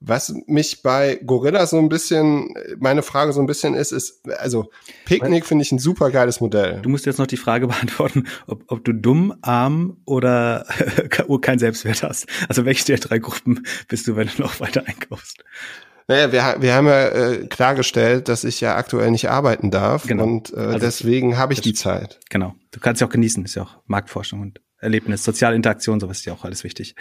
Was 0.00 0.32
mich 0.46 0.82
bei 0.82 1.20
Gorilla 1.26 1.66
so 1.66 1.78
ein 1.78 1.88
bisschen, 1.88 2.54
meine 2.78 3.02
Frage 3.02 3.32
so 3.32 3.40
ein 3.40 3.46
bisschen 3.46 3.74
ist, 3.74 3.90
ist, 3.90 4.20
also 4.38 4.70
Picknick 5.06 5.44
finde 5.44 5.62
ich 5.62 5.72
ein 5.72 5.80
super 5.80 6.10
geiles 6.10 6.40
Modell. 6.40 6.80
Du 6.82 6.88
musst 6.88 7.04
jetzt 7.04 7.18
noch 7.18 7.26
die 7.26 7.36
Frage 7.36 7.66
beantworten, 7.68 8.28
ob, 8.46 8.62
ob 8.68 8.84
du 8.84 8.92
dumm, 8.92 9.34
arm 9.42 9.96
oder 10.04 10.66
kein 11.40 11.58
Selbstwert 11.58 12.02
hast. 12.02 12.26
Also 12.48 12.64
welche 12.64 12.84
der 12.84 12.98
drei 12.98 13.18
Gruppen 13.18 13.64
bist 13.88 14.06
du, 14.06 14.14
wenn 14.14 14.28
du 14.28 14.42
noch 14.42 14.60
weiter 14.60 14.84
einkaufst? 14.86 15.42
Naja, 16.06 16.32
wir, 16.32 16.62
wir 16.62 16.74
haben 16.74 16.86
ja 16.86 17.08
äh, 17.08 17.46
klargestellt, 17.48 18.28
dass 18.28 18.44
ich 18.44 18.62
ja 18.62 18.76
aktuell 18.76 19.10
nicht 19.10 19.28
arbeiten 19.28 19.70
darf 19.70 20.06
genau. 20.06 20.24
und 20.24 20.54
äh, 20.54 20.56
also 20.56 20.78
deswegen 20.78 21.36
habe 21.36 21.52
ich 21.52 21.60
die 21.60 21.74
Zeit. 21.74 22.18
Genau. 22.30 22.54
Du 22.70 22.80
kannst 22.80 23.02
ja 23.02 23.06
auch 23.06 23.12
genießen, 23.12 23.44
ist 23.44 23.56
ja 23.56 23.64
auch 23.64 23.76
Marktforschung 23.86 24.40
und 24.40 24.60
Erlebnis, 24.80 25.24
soziale 25.24 25.56
Interaktion, 25.56 26.00
sowas 26.00 26.20
ist 26.20 26.24
ja 26.24 26.32
auch 26.32 26.44
alles 26.44 26.64
wichtig. 26.64 26.94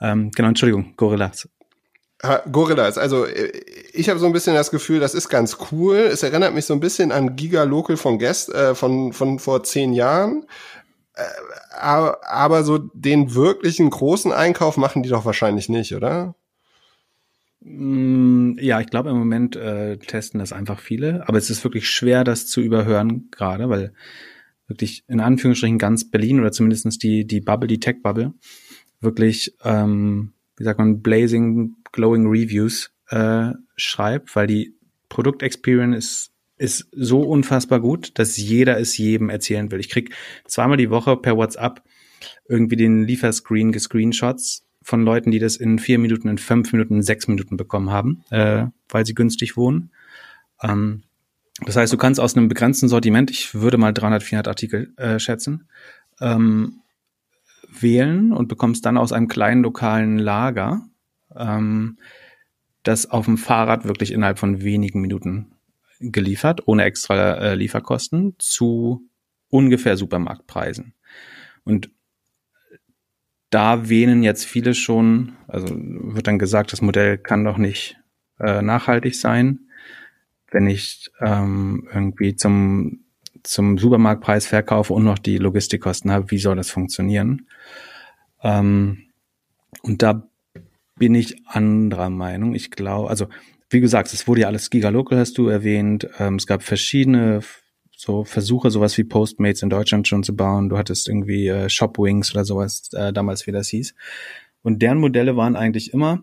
Ähm, 0.00 0.30
genau, 0.34 0.48
Entschuldigung, 0.48 0.94
Gorillas. 0.96 1.48
Gorillas, 2.52 2.98
also 2.98 3.26
äh, 3.26 3.50
ich 3.92 4.08
habe 4.08 4.20
so 4.20 4.26
ein 4.26 4.32
bisschen 4.32 4.54
das 4.54 4.70
Gefühl, 4.70 5.00
das 5.00 5.14
ist 5.14 5.28
ganz 5.28 5.58
cool. 5.72 5.96
Es 5.96 6.22
erinnert 6.22 6.54
mich 6.54 6.66
so 6.66 6.74
ein 6.74 6.80
bisschen 6.80 7.10
an 7.10 7.34
Giga 7.34 7.64
Local 7.64 7.96
von 7.96 8.18
Guest 8.18 8.54
äh, 8.54 8.74
von 8.74 9.12
von 9.12 9.40
vor 9.40 9.64
zehn 9.64 9.92
Jahren. 9.92 10.46
Äh, 11.14 11.22
aber, 11.80 12.20
aber 12.28 12.62
so 12.62 12.78
den 12.78 13.34
wirklichen 13.34 13.90
großen 13.90 14.32
Einkauf 14.32 14.76
machen 14.76 15.02
die 15.02 15.08
doch 15.08 15.24
wahrscheinlich 15.24 15.68
nicht, 15.68 15.94
oder? 15.94 16.36
Mm, 17.60 18.56
ja, 18.60 18.80
ich 18.80 18.88
glaube 18.88 19.10
im 19.10 19.18
Moment 19.18 19.56
äh, 19.56 19.98
testen 19.98 20.38
das 20.38 20.52
einfach 20.52 20.78
viele, 20.78 21.28
aber 21.28 21.38
es 21.38 21.50
ist 21.50 21.64
wirklich 21.64 21.88
schwer, 21.90 22.22
das 22.24 22.46
zu 22.46 22.60
überhören 22.60 23.30
gerade, 23.32 23.68
weil 23.68 23.94
wirklich 24.68 25.04
in 25.08 25.20
Anführungsstrichen 25.20 25.78
ganz 25.78 26.08
Berlin 26.10 26.40
oder 26.40 26.52
zumindestens 26.52 26.98
die 26.98 27.26
die 27.26 27.40
Bubble, 27.40 27.68
die 27.68 27.80
Tech 27.80 27.96
Bubble, 28.02 28.32
wirklich 29.00 29.56
ähm, 29.64 30.34
wie 30.56 30.64
sagt 30.64 30.78
man, 30.78 31.02
blazing, 31.02 31.76
glowing 31.92 32.26
Reviews 32.26 32.92
äh, 33.08 33.52
schreibt, 33.76 34.34
weil 34.36 34.46
die 34.46 34.74
Produktexperience 35.08 35.96
ist, 35.96 36.32
ist 36.58 36.88
so 36.92 37.22
unfassbar 37.22 37.80
gut, 37.80 38.18
dass 38.18 38.36
jeder 38.36 38.78
es 38.78 38.96
jedem 38.96 39.30
erzählen 39.30 39.70
will. 39.70 39.80
Ich 39.80 39.88
krieg 39.88 40.14
zweimal 40.46 40.76
die 40.76 40.90
Woche 40.90 41.16
per 41.16 41.36
WhatsApp 41.36 41.82
irgendwie 42.48 42.76
den 42.76 43.04
Lieferscreen 43.04 43.72
gescreenshots 43.72 44.64
von 44.82 45.02
Leuten, 45.02 45.30
die 45.30 45.38
das 45.38 45.56
in 45.56 45.78
vier 45.78 45.98
Minuten, 45.98 46.28
in 46.28 46.38
fünf 46.38 46.72
Minuten, 46.72 46.96
in 46.96 47.02
sechs 47.02 47.28
Minuten 47.28 47.56
bekommen 47.56 47.90
haben, 47.90 48.24
äh, 48.30 48.66
weil 48.88 49.06
sie 49.06 49.14
günstig 49.14 49.56
wohnen. 49.56 49.90
Ähm, 50.62 51.02
das 51.64 51.76
heißt, 51.76 51.92
du 51.92 51.96
kannst 51.96 52.20
aus 52.20 52.36
einem 52.36 52.48
begrenzten 52.48 52.88
Sortiment, 52.88 53.30
ich 53.30 53.54
würde 53.54 53.78
mal 53.78 53.92
300, 53.92 54.22
400 54.22 54.48
Artikel 54.48 54.92
äh, 54.96 55.18
schätzen, 55.18 55.68
ähm, 56.20 56.81
wählen 57.80 58.32
und 58.32 58.48
bekommst 58.48 58.84
dann 58.86 58.98
aus 58.98 59.12
einem 59.12 59.28
kleinen 59.28 59.62
lokalen 59.62 60.18
Lager 60.18 60.82
ähm, 61.34 61.98
das 62.82 63.10
auf 63.10 63.26
dem 63.26 63.38
Fahrrad 63.38 63.84
wirklich 63.84 64.12
innerhalb 64.12 64.38
von 64.38 64.62
wenigen 64.62 65.00
Minuten 65.00 65.52
geliefert, 66.00 66.66
ohne 66.66 66.84
extra 66.84 67.34
äh, 67.34 67.54
Lieferkosten, 67.54 68.34
zu 68.38 69.08
ungefähr 69.48 69.96
Supermarktpreisen. 69.96 70.94
Und 71.64 71.90
da 73.50 73.88
wähnen 73.88 74.22
jetzt 74.22 74.44
viele 74.44 74.74
schon, 74.74 75.34
also 75.46 75.68
wird 75.70 76.26
dann 76.26 76.38
gesagt, 76.38 76.72
das 76.72 76.82
Modell 76.82 77.18
kann 77.18 77.44
doch 77.44 77.58
nicht 77.58 77.98
äh, 78.40 78.62
nachhaltig 78.62 79.14
sein, 79.14 79.68
wenn 80.50 80.66
ich 80.66 81.10
ähm, 81.20 81.88
irgendwie 81.92 82.34
zum 82.34 83.04
zum 83.42 83.78
Supermarktpreis 83.78 84.46
verkaufe 84.46 84.92
und 84.92 85.04
noch 85.04 85.18
die 85.18 85.38
Logistikkosten 85.38 86.10
habe, 86.10 86.30
wie 86.30 86.38
soll 86.38 86.56
das 86.56 86.70
funktionieren? 86.70 87.46
Ähm, 88.42 89.04
und 89.82 90.02
da 90.02 90.28
bin 90.96 91.14
ich 91.14 91.46
anderer 91.46 92.10
Meinung. 92.10 92.54
Ich 92.54 92.70
glaube, 92.70 93.10
also 93.10 93.26
wie 93.70 93.80
gesagt, 93.80 94.12
es 94.12 94.28
wurde 94.28 94.42
ja 94.42 94.46
alles 94.46 94.70
Gigalocal, 94.70 95.18
hast 95.18 95.38
du 95.38 95.48
erwähnt. 95.48 96.08
Ähm, 96.18 96.36
es 96.36 96.46
gab 96.46 96.62
verschiedene 96.62 97.40
so 97.96 98.24
Versuche, 98.24 98.70
sowas 98.70 98.98
wie 98.98 99.04
Postmates 99.04 99.62
in 99.62 99.70
Deutschland 99.70 100.06
schon 100.06 100.22
zu 100.22 100.36
bauen. 100.36 100.68
Du 100.68 100.76
hattest 100.76 101.08
irgendwie 101.08 101.48
äh, 101.48 101.68
Shopwings 101.68 102.32
oder 102.34 102.44
sowas 102.44 102.90
äh, 102.92 103.12
damals, 103.12 103.46
wie 103.46 103.52
das 103.52 103.68
hieß. 103.68 103.94
Und 104.62 104.82
deren 104.82 104.98
Modelle 104.98 105.36
waren 105.36 105.56
eigentlich 105.56 105.92
immer 105.92 106.22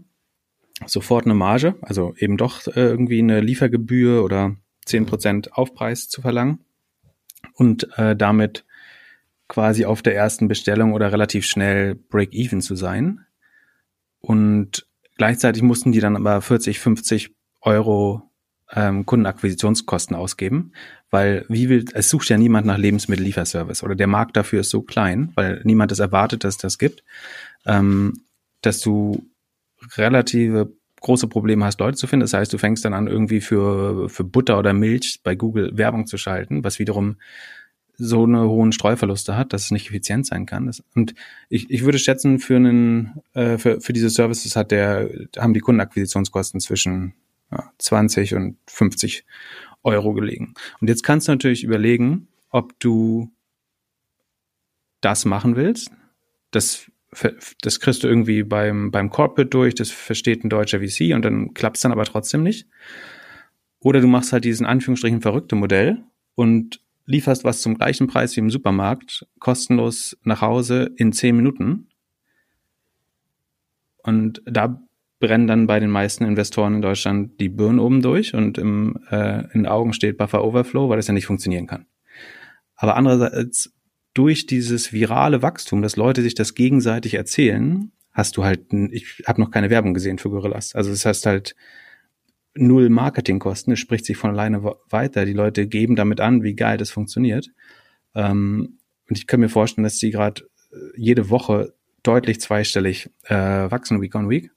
sofort 0.86 1.26
eine 1.26 1.34
Marge, 1.34 1.76
also 1.82 2.14
eben 2.18 2.38
doch 2.38 2.66
äh, 2.68 2.72
irgendwie 2.76 3.20
eine 3.20 3.42
Liefergebühr 3.42 4.24
oder 4.24 4.56
zehn 4.86 5.06
Prozent 5.06 5.54
Aufpreis 5.54 6.08
zu 6.08 6.22
verlangen 6.22 6.60
und 7.60 7.98
äh, 7.98 8.16
damit 8.16 8.66
quasi 9.48 9.86
auf 9.86 10.02
der 10.02 10.16
ersten 10.16 10.48
Bestellung 10.48 10.94
oder 10.94 11.12
relativ 11.12 11.46
schnell 11.46 11.96
Break-Even 11.96 12.62
zu 12.62 12.76
sein. 12.76 13.26
Und 14.22 14.88
gleichzeitig 15.18 15.62
mussten 15.64 15.92
die 15.92 16.00
dann 16.00 16.16
aber 16.16 16.42
40, 16.42 16.80
50 16.80 17.36
Euro 17.62 18.30
ähm, 18.72 19.06
Kundenakquisitionskosten 19.06 20.16
ausgeben, 20.16 20.72
weil 21.10 21.46
wie 21.50 21.70
will, 21.70 21.86
es 21.94 22.10
sucht 22.10 22.30
ja 22.30 22.38
niemand 22.38 22.68
nach 22.68 22.78
Lebensmittellieferservice 22.78 23.84
oder 23.84 23.96
der 23.96 24.08
Markt 24.08 24.38
dafür 24.38 24.62
ist 24.62 24.70
so 24.70 24.84
klein, 24.84 25.32
weil 25.36 25.62
niemand 25.64 25.92
es 25.92 26.00
erwartet, 26.00 26.44
dass 26.44 26.58
das 26.58 26.78
gibt, 26.78 27.04
ähm, 27.66 28.22
dass 28.62 28.80
du 28.80 29.26
relative 29.98 30.72
große 31.02 31.28
Probleme 31.28 31.66
hast, 31.66 31.80
Leute 31.80 31.98
zu 31.98 32.08
finden. 32.08 32.22
Das 32.22 32.34
heißt, 32.34 32.52
du 32.52 32.58
fängst 32.58 32.86
dann 32.86 32.94
an, 32.94 33.08
irgendwie 33.08 33.42
für, 33.42 34.10
für 34.10 34.24
Butter 34.24 34.60
oder 34.60 34.74
Milch 34.74 35.22
bei 35.24 35.36
Google 35.36 35.78
Werbung 35.78 36.08
zu 36.08 36.18
schalten, 36.18 36.64
was 36.64 36.80
wiederum 36.80 37.18
so 38.00 38.24
eine 38.24 38.48
hohen 38.48 38.72
Streuverluste 38.72 39.36
hat, 39.36 39.52
dass 39.52 39.64
es 39.64 39.72
nicht 39.72 39.90
effizient 39.90 40.26
sein 40.26 40.46
kann. 40.46 40.72
und 40.96 41.14
ich, 41.50 41.70
ich 41.70 41.84
würde 41.84 42.00
schätzen, 42.00 42.40
für 42.40 42.56
einen, 42.56 43.22
äh, 43.34 43.58
für, 43.58 43.82
für 43.82 43.92
diese 43.92 44.10
Services 44.10 44.56
hat 44.56 44.72
der, 44.72 45.10
haben 45.38 45.54
die 45.54 45.60
Kundenakquisitionskosten 45.60 46.62
zwischen 46.62 47.14
ja, 47.52 47.72
20 47.78 48.36
und 48.36 48.58
50 48.68 49.26
Euro 49.84 50.14
gelegen. 50.14 50.54
Und 50.80 50.88
jetzt 50.88 51.04
kannst 51.04 51.28
du 51.28 51.34
natürlich 51.34 51.64
überlegen, 51.64 52.30
ob 52.50 52.80
du 52.80 53.32
das 55.02 55.26
machen 55.26 55.56
willst. 55.56 55.92
Das, 56.52 56.90
das 57.62 57.80
kriegst 57.80 58.04
du 58.04 58.08
irgendwie 58.08 58.44
beim, 58.44 58.92
beim 58.92 59.10
Corporate 59.10 59.50
durch, 59.50 59.76
das 59.76 59.90
versteht 59.90 60.44
ein 60.44 60.50
deutscher 60.50 60.80
VC 60.80 61.14
und 61.14 61.24
dann 61.24 61.54
klappt 61.54 61.78
es 61.78 61.82
dann 61.82 61.92
aber 61.92 62.06
trotzdem 62.06 62.44
nicht. 62.44 62.68
Oder 63.80 64.02
du 64.02 64.08
machst 64.08 64.34
halt 64.34 64.46
diesen 64.46 64.66
Anführungsstrichen 64.66 65.22
verrückte 65.22 65.56
Modell 65.56 66.04
und 66.36 66.82
lieferst 67.06 67.44
was 67.44 67.62
zum 67.62 67.76
gleichen 67.76 68.08
Preis 68.08 68.36
wie 68.36 68.42
im 68.42 68.52
Supermarkt, 68.52 69.26
kostenlos 69.40 70.18
nach 70.24 70.42
Hause 70.42 70.92
in 70.98 71.12
zehn 71.12 71.36
Minuten. 71.36 71.88
Und 74.04 74.42
da 74.46 74.82
brennen 75.20 75.48
dann 75.48 75.68
bei 75.68 75.80
den 75.80 75.90
meisten 75.90 76.26
Investoren 76.26 76.76
in 76.76 76.82
Deutschland 76.82 77.40
die 77.40 77.50
Birnen 77.50 77.80
oben 77.80 78.02
durch 78.02 78.34
und 78.34 78.58
im, 78.58 79.00
äh, 79.10 79.44
in 79.54 79.64
den 79.64 79.68
Augen 79.68 79.94
steht 79.94 80.18
Buffer 80.18 80.44
Overflow, 80.44 80.90
weil 80.90 80.98
das 80.98 81.08
ja 81.08 81.14
nicht 81.14 81.26
funktionieren 81.26 81.68
kann. 81.68 81.88
Aber 82.76 82.96
andererseits 82.96 83.74
durch 84.14 84.46
dieses 84.46 84.92
virale 84.92 85.42
Wachstum, 85.42 85.82
dass 85.82 85.96
Leute 85.96 86.22
sich 86.22 86.36
das 86.36 86.56
gegenseitig 86.56 87.14
erzählen, 87.14 87.92
hast 88.12 88.38
du 88.38 88.44
halt, 88.44 88.74
ich 88.92 89.24
habe 89.26 89.42
noch 89.42 89.52
keine 89.52 89.70
Werbung 89.70 89.94
gesehen 89.94 90.18
für 90.18 90.30
Gorillas. 90.30 90.76
Also 90.76 90.90
das 90.90 91.06
heißt 91.06 91.26
halt 91.26 91.56
null 92.56 92.90
Marketingkosten, 92.90 93.74
es 93.74 93.80
spricht 93.80 94.06
sich 94.06 94.18
von 94.18 94.32
alleine 94.32 94.64
weiter. 94.90 95.26
Die 95.26 95.34
Leute 95.34 95.68
geben 95.68 95.96
damit 95.96 96.20
an, 96.20 96.44
wie 96.44 96.56
geil 96.56 96.78
das 96.78 96.92
funktioniert. 96.92 97.50
Ähm, 98.16 98.80
und 99.08 99.18
ich 99.18 99.28
kann 99.28 99.40
mir 99.40 99.50
vorstellen, 99.50 99.84
dass 99.84 99.98
die 99.98 100.12
gerade 100.12 100.44
äh, 100.72 100.76
jede 100.96 101.30
Woche 101.30 101.74
deutlich 102.04 102.42
zweistellig 102.42 103.10
äh, 103.26 103.36
wachsen, 103.36 104.02
Week 104.02 104.16
on 104.16 104.30
Week. 104.30 104.52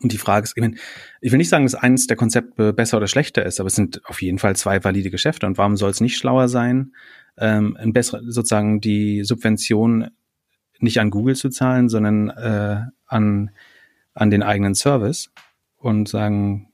Und 0.00 0.12
die 0.12 0.18
Frage 0.18 0.44
ist, 0.44 0.56
ich, 0.56 0.60
mein, 0.60 0.78
ich 1.20 1.30
will 1.30 1.38
nicht 1.38 1.48
sagen, 1.48 1.64
dass 1.64 1.74
eines 1.74 2.06
der 2.06 2.16
Konzepte 2.16 2.72
besser 2.72 2.96
oder 2.96 3.06
schlechter 3.06 3.44
ist, 3.46 3.60
aber 3.60 3.68
es 3.68 3.76
sind 3.76 4.04
auf 4.06 4.20
jeden 4.20 4.38
Fall 4.38 4.56
zwei 4.56 4.82
valide 4.82 5.10
Geschäfte. 5.10 5.46
Und 5.46 5.58
warum 5.58 5.76
soll 5.76 5.90
es 5.90 6.00
nicht 6.00 6.16
schlauer 6.16 6.48
sein, 6.48 6.92
ähm, 7.38 7.76
ein 7.78 7.92
bessere, 7.92 8.22
sozusagen 8.30 8.80
die 8.80 9.24
Subvention 9.24 10.08
nicht 10.78 11.00
an 11.00 11.10
Google 11.10 11.36
zu 11.36 11.48
zahlen, 11.48 11.88
sondern 11.88 12.30
äh, 12.30 12.82
an, 13.06 13.50
an 14.14 14.30
den 14.30 14.42
eigenen 14.42 14.74
Service 14.74 15.30
und 15.76 16.08
sagen, 16.08 16.68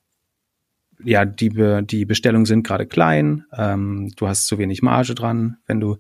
ja, 1.04 1.24
die, 1.24 1.50
Be 1.50 1.82
die 1.82 2.04
Bestellungen 2.04 2.46
sind 2.46 2.66
gerade 2.66 2.86
klein, 2.86 3.44
ähm, 3.56 4.12
du 4.16 4.26
hast 4.26 4.46
zu 4.46 4.58
wenig 4.58 4.82
Marge 4.82 5.14
dran, 5.14 5.58
wenn 5.66 5.80
du 5.80 5.96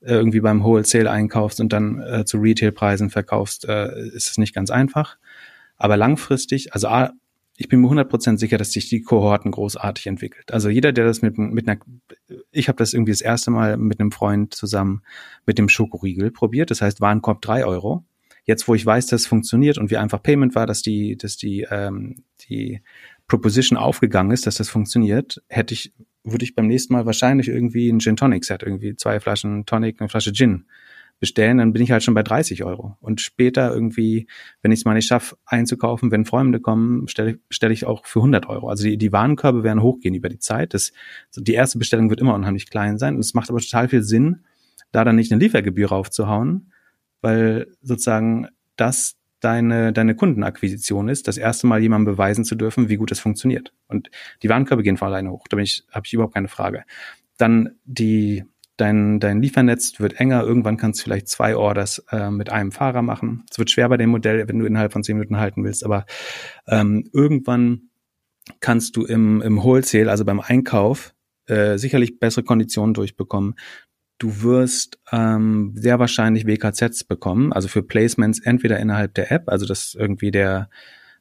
äh, 0.00 0.14
irgendwie 0.14 0.40
beim 0.40 0.64
Wholesale 0.64 1.10
einkaufst 1.10 1.60
und 1.60 1.72
dann 1.72 2.00
äh, 2.00 2.24
zu 2.24 2.38
Retailpreisen 2.38 3.10
verkaufst, 3.10 3.68
äh, 3.68 4.08
ist 4.08 4.30
es 4.30 4.38
nicht 4.38 4.54
ganz 4.54 4.70
einfach. 4.70 5.16
Aber 5.76 5.96
langfristig, 5.96 6.74
also 6.74 6.88
A, 6.88 7.12
ich 7.56 7.68
bin 7.68 7.80
mir 7.80 7.88
100% 7.88 8.38
sicher, 8.38 8.58
dass 8.58 8.72
sich 8.72 8.88
die 8.88 9.02
Kohorten 9.02 9.50
großartig 9.50 10.06
entwickelt. 10.06 10.52
Also 10.52 10.68
jeder, 10.68 10.92
der 10.92 11.04
das 11.04 11.22
mit, 11.22 11.36
mit 11.36 11.68
einer, 11.68 11.78
ich 12.50 12.68
habe 12.68 12.78
das 12.78 12.94
irgendwie 12.94 13.12
das 13.12 13.20
erste 13.20 13.50
Mal 13.50 13.76
mit 13.76 14.00
einem 14.00 14.10
Freund 14.10 14.54
zusammen 14.54 15.02
mit 15.46 15.58
dem 15.58 15.68
Schokoriegel 15.68 16.30
probiert. 16.30 16.70
Das 16.70 16.80
heißt, 16.80 17.00
Warenkorb 17.00 17.42
drei 17.42 17.64
Euro. 17.64 18.04
Jetzt, 18.44 18.66
wo 18.66 18.74
ich 18.74 18.84
weiß, 18.84 19.06
dass 19.06 19.22
es 19.22 19.26
funktioniert 19.26 19.78
und 19.78 19.90
wie 19.90 19.98
einfach 19.98 20.22
Payment 20.22 20.54
war, 20.54 20.66
dass 20.66 20.82
die, 20.82 21.16
dass 21.16 21.36
die, 21.36 21.66
ähm, 21.70 22.24
die 22.48 22.80
Proposition 23.28 23.78
aufgegangen 23.78 24.32
ist, 24.32 24.46
dass 24.46 24.56
das 24.56 24.68
funktioniert, 24.68 25.40
hätte 25.48 25.74
ich, 25.74 25.92
würde 26.24 26.44
ich 26.44 26.54
beim 26.54 26.66
nächsten 26.66 26.92
Mal 26.92 27.06
wahrscheinlich 27.06 27.48
irgendwie 27.48 27.88
ein 27.88 28.00
Gin 28.00 28.16
Tonic 28.16 28.44
Set, 28.44 28.62
irgendwie 28.62 28.96
zwei 28.96 29.20
Flaschen 29.20 29.64
Tonic, 29.66 30.00
eine 30.00 30.08
Flasche 30.08 30.32
Gin 30.32 30.64
bestellen, 31.22 31.58
dann 31.58 31.72
bin 31.72 31.82
ich 31.82 31.92
halt 31.92 32.02
schon 32.02 32.14
bei 32.14 32.24
30 32.24 32.64
Euro. 32.64 32.96
Und 33.00 33.20
später 33.20 33.72
irgendwie, 33.72 34.26
wenn 34.60 34.72
ich 34.72 34.80
es 34.80 34.84
mal 34.84 34.94
nicht 34.94 35.06
schaffe, 35.06 35.36
einzukaufen, 35.46 36.10
wenn 36.10 36.24
Freunde 36.24 36.58
kommen, 36.58 37.06
stelle 37.06 37.38
stell 37.48 37.70
ich 37.70 37.86
auch 37.86 38.04
für 38.06 38.18
100 38.18 38.48
Euro. 38.48 38.68
Also 38.68 38.82
die, 38.82 38.98
die 38.98 39.12
Warenkörbe 39.12 39.62
werden 39.62 39.82
hochgehen 39.82 40.16
über 40.16 40.28
die 40.28 40.40
Zeit. 40.40 40.74
Das, 40.74 40.92
die 41.36 41.54
erste 41.54 41.78
Bestellung 41.78 42.10
wird 42.10 42.20
immer 42.20 42.34
unheimlich 42.34 42.68
klein 42.68 42.98
sein. 42.98 43.14
Und 43.14 43.20
es 43.20 43.34
macht 43.34 43.50
aber 43.50 43.60
total 43.60 43.88
viel 43.88 44.02
Sinn, 44.02 44.44
da 44.90 45.04
dann 45.04 45.14
nicht 45.14 45.30
eine 45.30 45.40
Liefergebühr 45.40 45.90
raufzuhauen, 45.90 46.72
weil 47.20 47.68
sozusagen 47.82 48.48
das 48.74 49.14
deine, 49.38 49.92
deine 49.92 50.16
Kundenakquisition 50.16 51.08
ist, 51.08 51.28
das 51.28 51.38
erste 51.38 51.68
Mal 51.68 51.80
jemandem 51.80 52.16
beweisen 52.16 52.44
zu 52.44 52.56
dürfen, 52.56 52.88
wie 52.88 52.96
gut 52.96 53.12
es 53.12 53.20
funktioniert. 53.20 53.72
Und 53.86 54.10
die 54.42 54.48
Warenkörbe 54.48 54.82
gehen 54.82 54.96
von 54.96 55.06
alleine 55.06 55.30
hoch. 55.30 55.46
Da 55.48 55.56
habe 55.56 55.62
ich 55.62 56.12
überhaupt 56.12 56.34
keine 56.34 56.48
Frage. 56.48 56.82
Dann 57.36 57.76
die 57.84 58.42
dein, 58.76 59.20
dein 59.20 59.42
Liefernetz 59.42 60.00
wird 60.00 60.18
enger. 60.20 60.42
Irgendwann 60.42 60.76
kannst 60.76 61.00
du 61.00 61.04
vielleicht 61.04 61.28
zwei 61.28 61.56
Orders 61.56 62.04
äh, 62.10 62.30
mit 62.30 62.50
einem 62.50 62.72
Fahrer 62.72 63.02
machen. 63.02 63.44
Es 63.50 63.58
wird 63.58 63.70
schwer 63.70 63.88
bei 63.88 63.96
dem 63.96 64.10
Modell, 64.10 64.46
wenn 64.48 64.58
du 64.58 64.66
innerhalb 64.66 64.92
von 64.92 65.02
zehn 65.02 65.16
Minuten 65.16 65.38
halten 65.38 65.64
willst, 65.64 65.84
aber 65.84 66.06
ähm, 66.66 67.08
irgendwann 67.12 67.90
kannst 68.60 68.96
du 68.96 69.04
im, 69.04 69.40
im 69.42 69.62
Wholesale, 69.62 70.10
also 70.10 70.24
beim 70.24 70.40
Einkauf, 70.40 71.14
äh, 71.46 71.78
sicherlich 71.78 72.18
bessere 72.18 72.44
Konditionen 72.44 72.94
durchbekommen. 72.94 73.54
Du 74.18 74.42
wirst 74.42 75.00
ähm, 75.10 75.74
sehr 75.76 75.98
wahrscheinlich 75.98 76.46
WKZs 76.46 77.04
bekommen, 77.04 77.52
also 77.52 77.68
für 77.68 77.82
Placements 77.82 78.40
entweder 78.40 78.78
innerhalb 78.78 79.14
der 79.14 79.32
App, 79.32 79.48
also 79.48 79.66
dass 79.66 79.94
irgendwie 79.94 80.30
der 80.30 80.68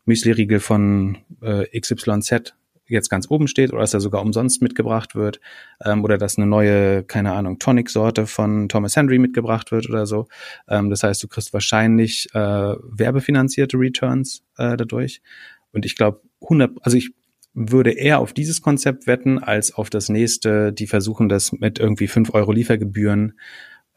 Müsli-Riegel 0.05 0.59
von 0.59 1.17
äh, 1.41 1.79
XYZ 1.79 2.53
jetzt 2.91 3.09
ganz 3.09 3.29
oben 3.29 3.47
steht 3.47 3.71
oder 3.71 3.81
dass 3.81 3.93
er 3.93 4.01
sogar 4.01 4.21
umsonst 4.21 4.61
mitgebracht 4.61 5.15
wird 5.15 5.39
ähm, 5.83 6.03
oder 6.03 6.17
dass 6.17 6.37
eine 6.37 6.47
neue, 6.47 7.03
keine 7.03 7.33
Ahnung, 7.33 7.59
Tonic-Sorte 7.59 8.27
von 8.27 8.69
Thomas 8.69 8.95
Henry 8.95 9.19
mitgebracht 9.19 9.71
wird 9.71 9.89
oder 9.89 10.05
so. 10.05 10.27
Ähm, 10.67 10.89
das 10.89 11.03
heißt, 11.03 11.21
du 11.23 11.27
kriegst 11.27 11.53
wahrscheinlich 11.53 12.27
äh, 12.33 12.39
werbefinanzierte 12.39 13.77
Returns 13.77 14.43
äh, 14.57 14.77
dadurch. 14.77 15.21
Und 15.71 15.85
ich 15.85 15.95
glaube, 15.95 16.21
100, 16.41 16.71
also 16.81 16.97
ich 16.97 17.11
würde 17.53 17.91
eher 17.91 18.19
auf 18.19 18.33
dieses 18.33 18.61
Konzept 18.61 19.07
wetten 19.07 19.39
als 19.39 19.73
auf 19.73 19.89
das 19.89 20.09
nächste, 20.09 20.71
die 20.71 20.87
versuchen 20.87 21.29
das 21.29 21.51
mit 21.51 21.79
irgendwie 21.79 22.07
5 22.07 22.33
Euro 22.33 22.51
Liefergebühren 22.51 23.33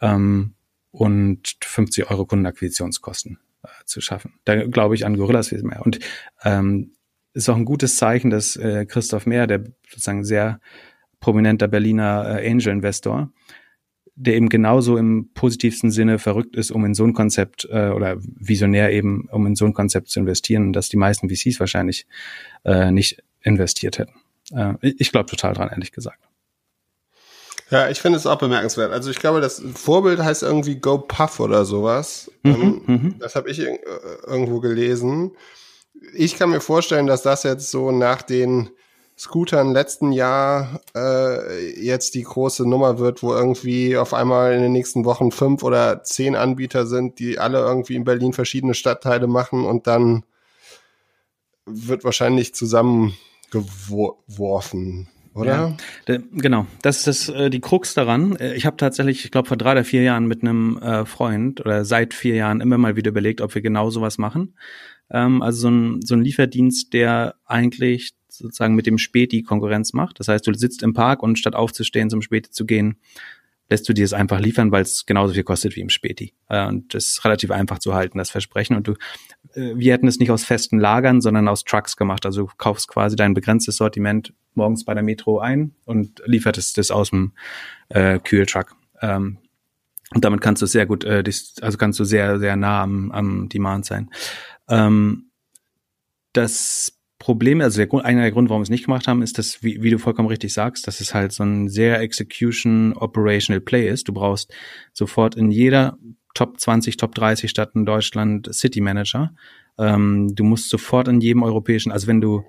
ähm, 0.01 0.55
und 0.91 1.57
50 1.63 2.11
Euro 2.11 2.27
Kundenakquisitionskosten 2.27 3.39
äh, 3.63 3.69
zu 3.85 4.01
schaffen. 4.01 4.35
Da 4.45 4.65
glaube 4.67 4.95
ich 4.95 5.07
an 5.07 5.17
Gorillas 5.17 5.49
viel 5.49 5.63
mehr. 5.63 5.83
Und 5.83 6.01
ähm, 6.43 6.94
ist 7.35 7.49
auch 7.49 7.57
ein 7.57 7.65
gutes 7.65 7.97
Zeichen, 7.97 8.31
dass 8.31 8.57
äh, 8.57 8.87
Christoph 8.87 9.27
Mehr, 9.27 9.47
der 9.47 9.65
sozusagen 9.89 10.25
sehr 10.25 10.61
prominenter 11.21 11.69
Berliner 11.69 12.41
äh, 12.41 12.51
Angel-Investor, 12.51 13.31
der 14.17 14.35
eben 14.35 14.49
genauso 14.49 14.97
im 14.97 15.31
positivsten 15.35 15.91
Sinne 15.91 16.19
verrückt 16.19 16.57
ist, 16.57 16.71
um 16.71 16.85
in 16.85 16.95
so 16.95 17.05
ein 17.05 17.15
Konzept 17.15 17.67
äh, 17.71 17.89
oder 17.89 18.17
visionär 18.19 18.93
eben, 18.93 19.29
um 19.31 19.47
in 19.47 19.57
so 19.57 19.65
ein 19.65 19.75
Konzept 19.75 20.09
zu 20.09 20.21
investieren, 20.21 20.73
dass 20.73 20.89
die 20.89 20.97
meisten 20.97 21.29
VCs 21.29 21.59
wahrscheinlich 21.59 22.07
äh, 22.65 22.91
nicht 22.91 23.23
investiert 23.43 23.99
hätten. 23.99 24.15
Äh, 24.53 24.75
ich 24.81 25.11
glaube 25.11 25.27
total 25.27 25.55
dran, 25.55 25.71
ehrlich 25.71 25.91
gesagt. 25.91 26.21
Ja, 27.71 27.89
ich 27.89 28.01
finde 28.01 28.19
es 28.19 28.27
auch 28.27 28.39
bemerkenswert. 28.39 28.93
Also 28.93 29.11
ich 29.11 29.19
glaube, 29.19 29.41
das 29.41 29.63
Vorbild 29.75 30.21
heißt 30.21 30.43
irgendwie 30.43 30.77
Go 30.77 30.99
Puff 30.99 31.41
oder 31.41 31.65
sowas. 31.65 32.31
Mhm, 32.43 32.53
ähm, 32.53 32.83
mhm. 32.87 33.19
das 33.19 33.35
habe 33.35 33.51
ich 33.51 33.61
äh, 33.61 33.79
irgendwo 34.27 34.61
gelesen. 34.61 35.33
Ich 36.15 36.37
kann 36.37 36.51
mir 36.51 36.61
vorstellen, 36.61 37.07
dass 37.07 37.23
das 37.23 37.45
jetzt 37.45 37.71
so 37.71 37.91
nach 37.91 38.21
den 38.23 38.71
Scootern 39.17 39.73
letzten 39.73 40.11
Jahr 40.11 40.81
äh, 40.95 41.81
jetzt 41.81 42.15
die 42.15 42.25
große 42.25 42.69
Nummer 42.69 42.99
wird, 42.99 43.23
wo 43.23 43.33
irgendwie 43.33 43.97
auf 43.97 44.13
einmal 44.13 44.55
in 44.55 44.63
den 44.63 44.73
nächsten 44.73 45.05
Wochen 45.05 45.31
fünf 45.31 45.63
oder 45.63 46.03
zehn 46.03 46.35
Anbieter 46.35 46.85
sind, 46.87 47.21
die 47.21 47.39
alle 47.39 47.61
irgendwie 47.61 47.95
in 47.95 48.03
Berlin 48.05 48.33
verschiedene 48.33 48.75
Stadtteile 48.75 49.29
machen 49.29 49.65
und 49.65 49.87
dann 49.87 50.25
wird 51.65 52.03
wahrscheinlich 52.03 52.55
zusammengeworfen 52.55 55.09
oder? 55.35 55.77
Ja, 56.07 56.19
genau, 56.33 56.67
das 56.83 56.99
ist 56.99 57.29
das, 57.29 57.29
äh, 57.29 57.51
die 57.51 57.61
Krux 57.61 57.95
daran. 57.95 58.37
Äh, 58.37 58.55
ich 58.55 58.67
habe 58.67 58.77
tatsächlich, 58.77 59.25
ich 59.25 59.31
glaube, 59.33 59.49
vor 59.49 59.57
drei 59.57 59.73
oder 59.73 59.85
vier 59.85 60.03
Jahren 60.03 60.27
mit 60.27 60.43
einem 60.43 60.79
äh, 60.79 61.05
Freund 61.07 61.61
oder 61.61 61.85
seit 61.85 62.15
vier 62.15 62.37
Jahren 62.37 62.61
immer 62.61 62.79
mal 62.79 62.95
wieder 62.95 63.11
überlegt, 63.11 63.41
ob 63.41 63.55
wir 63.55 63.63
genau 63.63 63.91
sowas 63.91 64.17
machen. 64.17 64.55
Ähm, 65.11 65.43
also 65.43 65.61
so 65.61 65.71
ein, 65.71 66.01
so 66.03 66.15
ein 66.15 66.23
Lieferdienst, 66.23 66.93
der 66.93 67.35
eigentlich 67.45 68.13
sozusagen 68.29 68.75
mit 68.75 68.87
dem 68.87 68.99
Späti 68.99 69.43
Konkurrenz 69.43 69.93
macht. 69.93 70.19
Das 70.21 70.29
heißt, 70.29 70.47
du 70.47 70.55
sitzt 70.55 70.83
im 70.83 70.93
Park 70.93 71.23
und 71.23 71.39
statt 71.39 71.55
aufzustehen, 71.55 72.11
zum 72.11 72.23
Späti 72.23 72.51
zu 72.51 72.67
gehen, 72.67 72.97
lässt 73.71 73.89
du 73.89 73.93
dir 73.93 74.05
es 74.05 74.13
einfach 74.13 74.41
liefern, 74.41 74.73
weil 74.73 74.83
es 74.83 75.07
genauso 75.07 75.35
viel 75.35 75.43
kostet 75.43 75.75
wie 75.77 75.81
im 75.81 75.89
Späti. 75.89 76.35
Äh, 76.49 76.67
und 76.67 76.95
das 76.95 77.07
ist 77.07 77.25
relativ 77.25 77.51
einfach 77.51 77.79
zu 77.79 77.95
halten, 77.95 78.19
das 78.19 78.31
Versprechen. 78.31 78.77
Und 78.77 78.89
du, 78.89 78.93
äh, 79.55 79.75
wir 79.77 79.93
hätten 79.93 80.09
es 80.09 80.19
nicht 80.19 80.31
aus 80.31 80.45
festen 80.45 80.79
Lagern, 80.79 81.21
sondern 81.21 81.49
aus 81.49 81.65
Trucks 81.65 81.97
gemacht. 81.97 82.27
Also 82.27 82.47
du 82.47 82.53
kaufst 82.59 82.89
quasi 82.89 83.17
dein 83.17 83.35
begrenztes 83.35 83.77
Sortiment 83.77 84.33
morgens 84.55 84.85
bei 84.85 84.95
der 84.95 85.03
Metro 85.03 85.39
ein 85.39 85.73
und 85.85 86.23
liefertest 86.27 86.79
das 86.79 86.91
aus 86.91 87.11
dem 87.11 87.33
äh, 87.89 88.19
Kühltruck. 88.19 88.77
Ähm, 89.01 89.39
und 90.15 90.25
damit 90.25 90.41
kannst 90.41 90.63
du 90.63 90.67
sehr 90.67 90.87
gut, 90.87 91.05
äh, 91.05 91.25
also 91.61 91.79
kannst 91.79 91.99
du 91.99 92.05
sehr, 92.05 92.39
sehr 92.39 92.57
nah 92.57 92.83
am, 92.83 93.11
am 93.11 93.49
Demand 93.49 93.85
sein. 93.87 94.11
Ähm, 94.69 95.31
das 96.33 96.99
Problem, 97.19 97.61
also 97.61 97.79
der 97.79 97.87
Grund, 97.87 98.05
einer 98.05 98.23
der 98.23 98.33
Gründe, 98.33 98.51
warum 98.51 98.61
wir 98.61 98.65
es 98.65 98.71
nicht 98.71 98.85
gemacht 98.85 99.09
haben, 99.09 99.23
ist, 99.23 99.39
dass, 99.39 99.63
wie, 99.63 99.83
wie 99.83 99.91
du 99.91 99.99
vollkommen 99.99 100.29
richtig 100.29 100.53
sagst, 100.53 100.87
dass 100.87 101.01
es 101.01 101.15
halt 101.15 101.33
so 101.33 101.43
ein 101.43 101.69
sehr 101.69 102.01
Execution 102.01 102.93
Operational 102.95 103.61
Play 103.61 103.89
ist. 103.89 104.09
Du 104.09 104.13
brauchst 104.13 104.53
sofort 104.93 105.35
in 105.35 105.51
jeder 105.51 105.97
Top 106.35 106.61
20, 106.61 106.97
Top 106.97 107.15
30 107.15 107.49
Stadt 107.49 107.71
in 107.75 107.87
Deutschland 107.87 108.53
City 108.53 108.81
Manager. 108.81 109.33
Ähm, 109.79 110.35
du 110.35 110.45
musst 110.45 110.69
sofort 110.69 111.09
in 111.09 111.21
jedem 111.21 111.45
europäischen, 111.45 111.93
also 111.93 112.09
wenn 112.09 112.21
du 112.21 112.45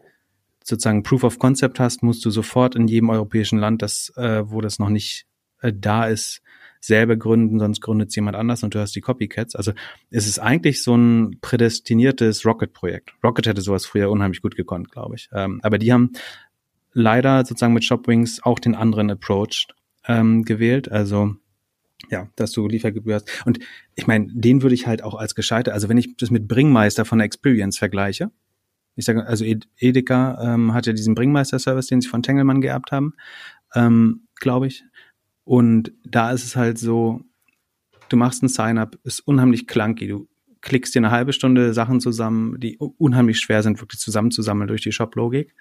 sozusagen 0.63 1.03
Proof 1.03 1.23
of 1.23 1.39
Concept 1.39 1.79
hast, 1.79 2.01
musst 2.01 2.25
du 2.25 2.31
sofort 2.31 2.75
in 2.75 2.87
jedem 2.87 3.09
europäischen 3.11 3.59
Land, 3.59 3.81
das, 3.81 4.11
äh, 4.17 4.49
wo 4.49 4.61
das 4.61 4.79
noch 4.79 4.89
nicht 4.89 5.27
äh, 5.61 5.71
da 5.73 6.07
ist, 6.07 6.41
selber 6.85 7.15
gründen, 7.15 7.59
sonst 7.59 7.81
gründet 7.81 8.09
es 8.09 8.15
jemand 8.15 8.37
anders 8.37 8.63
und 8.63 8.75
du 8.75 8.79
hast 8.79 8.95
die 8.95 9.01
Copycats. 9.01 9.55
Also 9.55 9.73
es 10.09 10.27
ist 10.27 10.39
eigentlich 10.39 10.83
so 10.83 10.95
ein 10.95 11.37
prädestiniertes 11.41 12.45
Rocket-Projekt. 12.45 13.13
Rocket 13.23 13.47
hätte 13.47 13.61
sowas 13.61 13.85
früher 13.85 14.09
unheimlich 14.09 14.41
gut 14.41 14.55
gekonnt, 14.55 14.91
glaube 14.91 15.15
ich. 15.15 15.29
Ähm, 15.33 15.59
aber 15.63 15.77
die 15.77 15.91
haben 15.91 16.11
leider 16.93 17.45
sozusagen 17.45 17.73
mit 17.73 17.83
Shopwings 17.83 18.41
auch 18.43 18.59
den 18.59 18.75
anderen 18.75 19.09
Approach 19.11 19.67
ähm, 20.07 20.43
gewählt. 20.43 20.91
Also 20.91 21.35
ja, 22.09 22.27
dass 22.35 22.51
du 22.51 22.67
Liefergebühr 22.67 23.15
hast. 23.15 23.45
Und 23.45 23.59
ich 23.95 24.07
meine, 24.07 24.27
den 24.31 24.61
würde 24.61 24.75
ich 24.75 24.87
halt 24.87 25.03
auch 25.03 25.15
als 25.15 25.35
gescheitert, 25.35 25.73
also 25.73 25.89
wenn 25.89 25.97
ich 25.97 26.17
das 26.17 26.29
mit 26.29 26.47
Bringmeister 26.47 27.05
von 27.05 27.19
der 27.19 27.25
Experience 27.25 27.77
vergleiche, 27.77 28.31
ich 28.95 29.05
sage, 29.05 29.25
also 29.25 29.43
Edeka 29.43 30.39
ähm, 30.41 30.73
hat 30.73 30.85
ja 30.85 30.93
diesen 30.93 31.15
Bringmeister-Service, 31.15 31.87
den 31.87 32.01
sie 32.01 32.07
von 32.07 32.23
Tengelmann 32.23 32.61
geerbt 32.61 32.91
haben, 32.91 33.13
ähm, 33.73 34.27
glaube 34.35 34.67
ich. 34.67 34.85
Und 35.45 35.93
da 36.03 36.31
ist 36.31 36.43
es 36.43 36.55
halt 36.55 36.77
so, 36.77 37.21
du 38.09 38.17
machst 38.17 38.43
ein 38.43 38.49
Sign-up, 38.49 38.97
ist 39.03 39.21
unheimlich 39.21 39.67
clunky. 39.67 40.07
Du 40.07 40.27
klickst 40.61 40.95
dir 40.95 40.99
eine 40.99 41.11
halbe 41.11 41.31
Stunde 41.31 41.73
Sachen 41.73 42.01
zusammen, 42.01 42.59
die 42.59 42.77
unheimlich 42.77 43.39
schwer 43.39 43.63
sind, 43.63 43.79
wirklich 43.79 44.01
zusammenzusammeln 44.01 44.67
durch 44.67 44.81
die 44.81 44.91
Shop-Logik. 44.91 45.53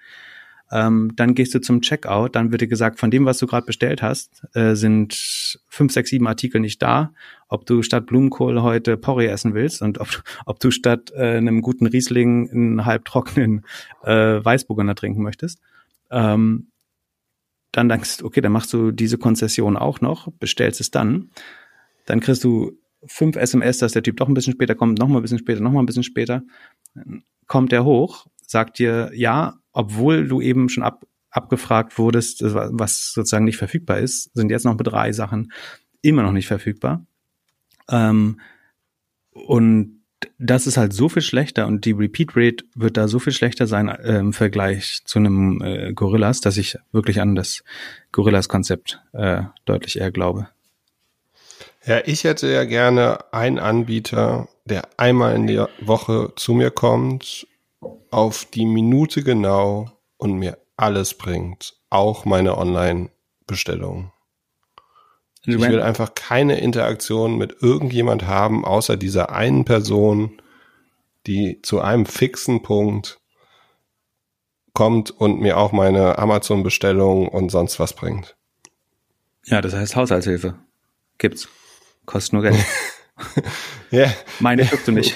Ähm, 0.71 1.11
dann 1.15 1.35
gehst 1.35 1.53
du 1.53 1.61
zum 1.61 1.81
Checkout, 1.81 2.35
dann 2.35 2.51
wird 2.51 2.61
dir 2.61 2.67
gesagt, 2.67 2.99
von 2.99 3.11
dem, 3.11 3.25
was 3.25 3.37
du 3.37 3.45
gerade 3.45 3.67
bestellt 3.67 4.01
hast, 4.01 4.43
äh, 4.55 4.73
sind 4.73 5.59
fünf, 5.67 5.93
sechs, 5.93 6.09
sieben 6.09 6.27
Artikel 6.27 6.59
nicht 6.59 6.81
da. 6.81 7.13
Ob 7.47 7.67
du 7.67 7.83
statt 7.83 8.07
Blumenkohl 8.07 8.59
heute 8.63 8.97
Porree 8.97 9.27
essen 9.27 9.53
willst 9.53 9.83
und 9.83 9.99
ob, 9.99 10.23
ob 10.47 10.59
du 10.59 10.71
statt 10.71 11.11
äh, 11.15 11.37
einem 11.37 11.61
guten 11.61 11.85
Riesling 11.85 12.49
einen 12.49 12.85
halbtrockenen 12.85 13.63
äh, 14.03 14.43
Weißburgunder 14.43 14.95
trinken 14.95 15.21
möchtest. 15.21 15.61
Ähm, 16.09 16.69
dann 17.75 17.89
denkst 17.89 18.17
du, 18.17 18.25
okay, 18.25 18.39
dann 18.39 18.53
machst 18.53 18.71
du 18.71 18.91
diese 18.91 19.17
Konzession 19.17 19.75
auch 19.75 19.99
noch, 19.99 20.31
bestellst 20.39 20.79
es 20.79 20.91
dann. 20.91 21.29
Dann 22.05 22.21
kriegst 22.21 22.43
du 22.45 22.79
fünf 23.05 23.35
SMS, 23.35 23.79
dass 23.79 23.91
der 23.91 24.01
Typ 24.01 24.15
doch 24.17 24.29
ein 24.29 24.33
bisschen 24.33 24.53
später 24.53 24.75
kommt, 24.75 24.97
noch 24.97 25.09
mal 25.09 25.17
ein 25.17 25.21
bisschen 25.21 25.39
später, 25.39 25.59
noch 25.59 25.71
mal 25.71 25.81
ein 25.81 25.85
bisschen 25.85 26.03
später. 26.03 26.43
Dann 26.93 27.23
kommt 27.47 27.73
er 27.73 27.83
hoch, 27.83 28.27
sagt 28.47 28.79
dir 28.79 29.11
ja, 29.13 29.55
obwohl 29.73 30.25
du 30.25 30.39
eben 30.39 30.69
schon 30.69 30.83
ab, 30.83 31.05
abgefragt 31.29 31.97
wurdest, 31.97 32.43
was 32.43 33.11
sozusagen 33.11 33.43
nicht 33.43 33.57
verfügbar 33.57 33.99
ist, 33.99 34.33
sind 34.33 34.49
jetzt 34.49 34.63
noch 34.63 34.77
drei 34.77 35.11
Sachen 35.11 35.51
immer 36.01 36.23
noch 36.23 36.31
nicht 36.31 36.47
verfügbar. 36.47 37.05
Ähm, 37.89 38.39
und 39.31 40.01
das 40.37 40.67
ist 40.67 40.77
halt 40.77 40.93
so 40.93 41.09
viel 41.09 41.21
schlechter 41.21 41.67
und 41.67 41.85
die 41.85 41.91
Repeat 41.91 42.31
Rate 42.35 42.65
wird 42.75 42.97
da 42.97 43.07
so 43.07 43.19
viel 43.19 43.33
schlechter 43.33 43.67
sein 43.67 43.87
äh, 43.87 44.17
im 44.17 44.33
Vergleich 44.33 45.01
zu 45.05 45.19
einem 45.19 45.61
äh, 45.61 45.93
Gorillas, 45.93 46.41
dass 46.41 46.57
ich 46.57 46.77
wirklich 46.91 47.21
an 47.21 47.35
das 47.35 47.63
Gorillas-Konzept 48.11 49.01
äh, 49.13 49.43
deutlich 49.65 49.99
eher 49.99 50.11
glaube. 50.11 50.49
Ja, 51.85 52.01
ich 52.05 52.23
hätte 52.23 52.51
ja 52.51 52.65
gerne 52.65 53.31
einen 53.31 53.59
Anbieter, 53.59 54.47
der 54.65 54.89
einmal 54.97 55.35
in 55.35 55.47
der 55.47 55.69
Woche 55.79 56.33
zu 56.35 56.53
mir 56.53 56.71
kommt 56.71 57.47
auf 58.09 58.45
die 58.45 58.65
Minute 58.65 59.23
genau 59.23 59.91
und 60.17 60.33
mir 60.33 60.57
alles 60.77 61.13
bringt, 61.13 61.75
auch 61.89 62.25
meine 62.25 62.57
Online-Bestellung. 62.57 64.11
Ich 65.45 65.59
will 65.59 65.81
einfach 65.81 66.15
keine 66.15 66.59
Interaktion 66.59 67.37
mit 67.37 67.61
irgendjemand 67.61 68.25
haben, 68.25 68.65
außer 68.65 68.97
dieser 68.97 69.31
einen 69.31 69.65
Person, 69.65 70.41
die 71.27 71.61
zu 71.61 71.81
einem 71.81 72.05
fixen 72.05 72.63
Punkt 72.63 73.19
kommt 74.73 75.11
und 75.11 75.39
mir 75.39 75.57
auch 75.57 75.71
meine 75.71 76.17
Amazon-Bestellung 76.17 77.27
und 77.27 77.49
sonst 77.49 77.79
was 77.79 77.93
bringt. 77.93 78.35
Ja, 79.45 79.61
das 79.61 79.73
heißt 79.73 79.95
Haushaltshilfe. 79.95 80.55
Gibt's. 81.17 81.47
Kostet 82.05 82.33
nur 82.33 82.43
Geld. 82.43 82.57
ja. 83.91 84.11
Meine 84.39 84.69
du 84.85 84.91
nicht. 84.91 85.15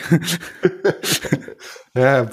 ja, 1.93 2.30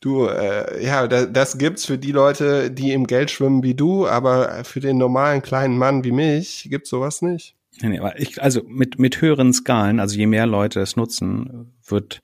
Du, 0.00 0.26
äh, 0.26 0.84
ja, 0.84 1.06
das, 1.06 1.32
das 1.32 1.58
gibt's 1.58 1.86
für 1.86 1.98
die 1.98 2.12
Leute, 2.12 2.70
die 2.70 2.92
im 2.92 3.06
Geld 3.06 3.30
schwimmen 3.30 3.62
wie 3.62 3.74
du, 3.74 4.06
aber 4.06 4.64
für 4.64 4.80
den 4.80 4.98
normalen 4.98 5.42
kleinen 5.42 5.78
Mann 5.78 6.04
wie 6.04 6.12
mich 6.12 6.68
gibt's 6.70 6.90
sowas 6.90 7.22
nicht. 7.22 7.54
Nee, 7.80 7.90
nee, 7.90 7.98
aber 7.98 8.18
ich, 8.18 8.42
also 8.42 8.62
mit, 8.66 8.98
mit 8.98 9.20
höheren 9.20 9.52
Skalen, 9.52 10.00
also 10.00 10.16
je 10.16 10.26
mehr 10.26 10.46
Leute 10.46 10.80
es 10.80 10.96
nutzen, 10.96 11.74
wird 11.86 12.22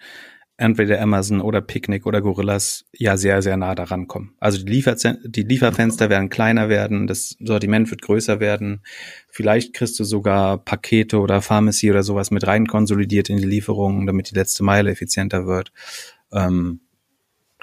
entweder 0.56 1.00
Amazon 1.00 1.40
oder 1.40 1.60
Picnic 1.60 2.06
oder 2.06 2.22
Gorillas 2.22 2.84
ja 2.92 3.16
sehr, 3.16 3.42
sehr 3.42 3.56
nah 3.56 3.74
daran 3.74 4.06
kommen. 4.06 4.34
Also 4.38 4.64
die, 4.64 4.70
Liefer 4.70 4.94
die 5.24 5.42
Lieferfenster 5.42 6.08
werden 6.08 6.28
kleiner 6.28 6.68
werden, 6.68 7.06
das 7.06 7.36
Sortiment 7.40 7.90
wird 7.90 8.02
größer 8.02 8.38
werden. 8.38 8.82
Vielleicht 9.28 9.74
kriegst 9.74 9.98
du 9.98 10.04
sogar 10.04 10.58
Pakete 10.58 11.18
oder 11.18 11.42
Pharmacy 11.42 11.90
oder 11.90 12.02
sowas 12.02 12.30
mit 12.30 12.46
rein 12.46 12.66
konsolidiert 12.66 13.28
in 13.28 13.38
die 13.38 13.44
Lieferungen, 13.44 14.06
damit 14.06 14.30
die 14.30 14.34
letzte 14.34 14.62
Meile 14.62 14.90
effizienter 14.90 15.46
wird. 15.46 15.72
Ähm, 16.32 16.80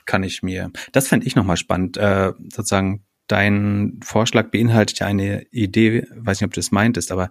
kann 0.10 0.24
ich 0.24 0.41
mir, 0.41 0.72
das 0.91 1.07
fände 1.07 1.28
ich 1.28 1.36
nochmal 1.36 1.55
spannend, 1.55 1.95
äh, 1.97 2.34
sozusagen 2.51 3.03
dein 3.28 3.99
Vorschlag 4.03 4.49
beinhaltet 4.49 4.97
ja 4.97 5.05
eine 5.05 5.43
Idee, 5.51 6.07
weiß 6.16 6.41
nicht, 6.41 6.47
ob 6.47 6.53
du 6.53 6.60
das 6.60 6.72
meintest, 6.72 7.12
aber 7.12 7.30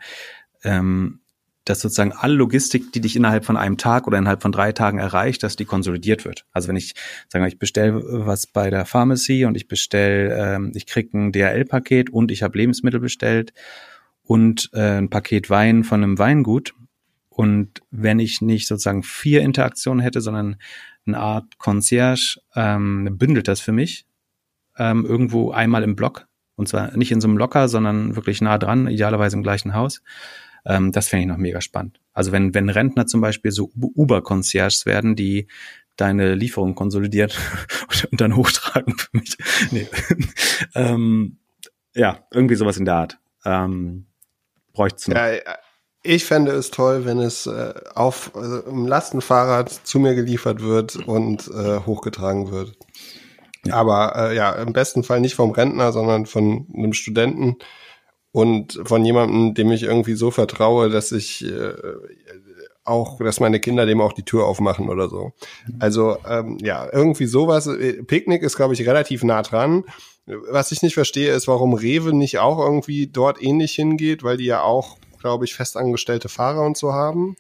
ähm, 0.63 1.19
dass 1.65 1.81
sozusagen 1.81 2.13
alle 2.13 2.35
Logistik, 2.35 2.93
die 2.93 3.01
dich 3.01 3.17
innerhalb 3.17 3.45
von 3.45 3.57
einem 3.57 3.79
Tag 3.79 4.07
oder 4.07 4.17
innerhalb 4.17 4.43
von 4.43 4.53
drei 4.53 4.71
Tagen 4.71 4.99
erreicht, 4.99 5.43
dass 5.43 5.57
die 5.57 5.65
konsolidiert 5.65 6.25
wird. 6.25 6.47
Also 6.53 6.69
wenn 6.69 6.77
ich 6.77 6.95
sagen 7.29 7.45
wir, 7.45 7.49
ich 7.49 7.59
bestelle 7.59 8.01
was 8.07 8.47
bei 8.47 8.71
der 8.71 8.87
Pharmacy 8.87 9.45
und 9.45 9.57
ich 9.57 9.67
bestelle, 9.67 10.55
ähm, 10.55 10.73
ich 10.77 10.87
krieg 10.87 11.13
ein 11.13 11.33
DHL-Paket 11.33 12.11
und 12.11 12.31
ich 12.31 12.45
habe 12.45 12.57
Lebensmittel 12.59 13.01
bestellt 13.01 13.53
und 14.23 14.71
äh, 14.73 14.99
ein 14.99 15.11
Paket 15.11 15.51
Wein 15.51 15.83
von 15.83 16.05
einem 16.05 16.19
Weingut. 16.21 16.75
Und 17.29 17.83
wenn 17.91 18.21
ich 18.21 18.41
nicht 18.41 18.69
sozusagen 18.69 19.03
vier 19.03 19.43
Interaktionen 19.43 20.01
hätte, 20.01 20.21
sondern 20.21 20.57
eine 21.09 21.19
Art 21.19 21.59
Concierge 21.59 22.41
ähm, 22.55 23.17
bündelt 23.19 23.49
das 23.49 23.61
für 23.61 23.73
mich 23.73 24.07
ähm, 24.79 25.05
irgendwo 25.05 25.51
einmal 25.51 25.83
im 25.83 25.97
Block 25.97 26.29
Und 26.57 26.69
zwar 26.69 26.97
nicht 26.97 27.13
in 27.13 27.21
so 27.21 27.29
einem 27.29 27.37
Locker, 27.37 27.69
sondern 27.69 28.17
wirklich 28.17 28.41
nah 28.41 28.59
dran, 28.59 28.89
idealerweise 28.89 29.37
im 29.37 29.43
gleichen 29.43 29.75
Haus. 29.75 30.03
Ähm, 30.65 30.93
das 30.93 31.09
fände 31.09 31.23
ich 31.23 31.29
noch 31.29 31.37
mega 31.37 31.61
spannend. 31.61 32.01
Also 32.13 32.33
wenn, 32.33 32.55
wenn 32.55 32.69
Rentner 32.69 33.07
zum 33.07 33.21
Beispiel 33.21 33.51
so 33.51 33.71
Uber-Concierges 33.75 34.87
werden, 34.87 35.17
die 35.17 35.47
deine 35.97 36.35
Lieferung 36.35 36.75
konsolidieren 36.75 37.31
und 38.11 38.21
dann 38.21 38.37
hochtragen 38.37 38.97
für 38.97 39.09
mich. 39.13 39.37
Nee. 39.71 39.89
ähm, 40.75 41.39
ja, 41.95 42.25
irgendwie 42.31 42.55
sowas 42.55 42.77
in 42.77 42.85
der 42.85 42.95
Art. 42.95 43.19
Ähm, 43.45 44.07
Bräuchte 44.73 45.13
Ja, 45.13 45.55
ich 46.03 46.25
fände 46.25 46.53
es 46.53 46.71
toll, 46.71 47.05
wenn 47.05 47.19
es 47.19 47.47
äh, 47.47 47.75
auf 47.95 48.33
also 48.35 48.61
im 48.61 48.87
Lastenfahrrad 48.87 49.71
zu 49.71 49.99
mir 49.99 50.15
geliefert 50.15 50.63
wird 50.63 50.97
und 50.97 51.49
äh, 51.49 51.81
hochgetragen 51.81 52.51
wird. 52.51 52.77
Ja. 53.67 53.75
Aber 53.75 54.15
äh, 54.17 54.37
ja, 54.37 54.53
im 54.53 54.73
besten 54.73 55.03
Fall 55.03 55.21
nicht 55.21 55.35
vom 55.35 55.51
Rentner, 55.51 55.93
sondern 55.93 56.27
von 56.27 56.67
einem 56.75 56.93
Studenten 56.93 57.57
und 58.33 58.81
von 58.85 59.05
jemandem, 59.05 59.55
dem 59.55 59.73
ich 59.73 59.83
irgendwie 59.83 60.15
so 60.15 60.31
vertraue, 60.31 60.91
dass 60.91 61.13
ich 61.13 61.45
äh, 61.45 61.73
auch, 62.89 63.19
dass 63.19 63.41
meine 63.41 63.61
Kinder 63.61 63.87
dem 63.87 64.01
auch 64.01 64.13
die 64.13 64.25
Tür 64.25 64.47
aufmachen 64.47 64.89
oder 64.89 65.09
so. 65.09 65.33
Mhm. 65.67 65.77
Also 65.79 66.17
ähm, 66.29 66.59
ja, 66.61 66.89
irgendwie 66.93 67.27
sowas. 67.27 67.67
Äh, 67.67 68.03
Picknick 68.03 68.43
ist, 68.43 68.57
glaube 68.57 68.75
ich, 68.75 68.87
relativ 68.87 69.23
nah 69.23 69.43
dran. 69.43 69.85
Was 70.27 70.73
ich 70.73 70.83
nicht 70.83 70.95
verstehe, 70.95 71.33
ist, 71.33 71.49
warum 71.49 71.75
Rewe 71.75 72.15
nicht 72.15 72.39
auch 72.39 72.59
irgendwie 72.59 73.07
dort 73.07 73.43
ähnlich 73.43 73.73
hingeht, 73.73 74.23
weil 74.23 74.37
die 74.37 74.45
ja 74.45 74.63
auch, 74.63 74.99
glaube 75.19 75.45
ich, 75.45 75.55
festangestellte 75.55 76.29
Fahrer 76.29 76.63
und 76.63 76.77
so 76.77 76.93
haben. 76.93 77.37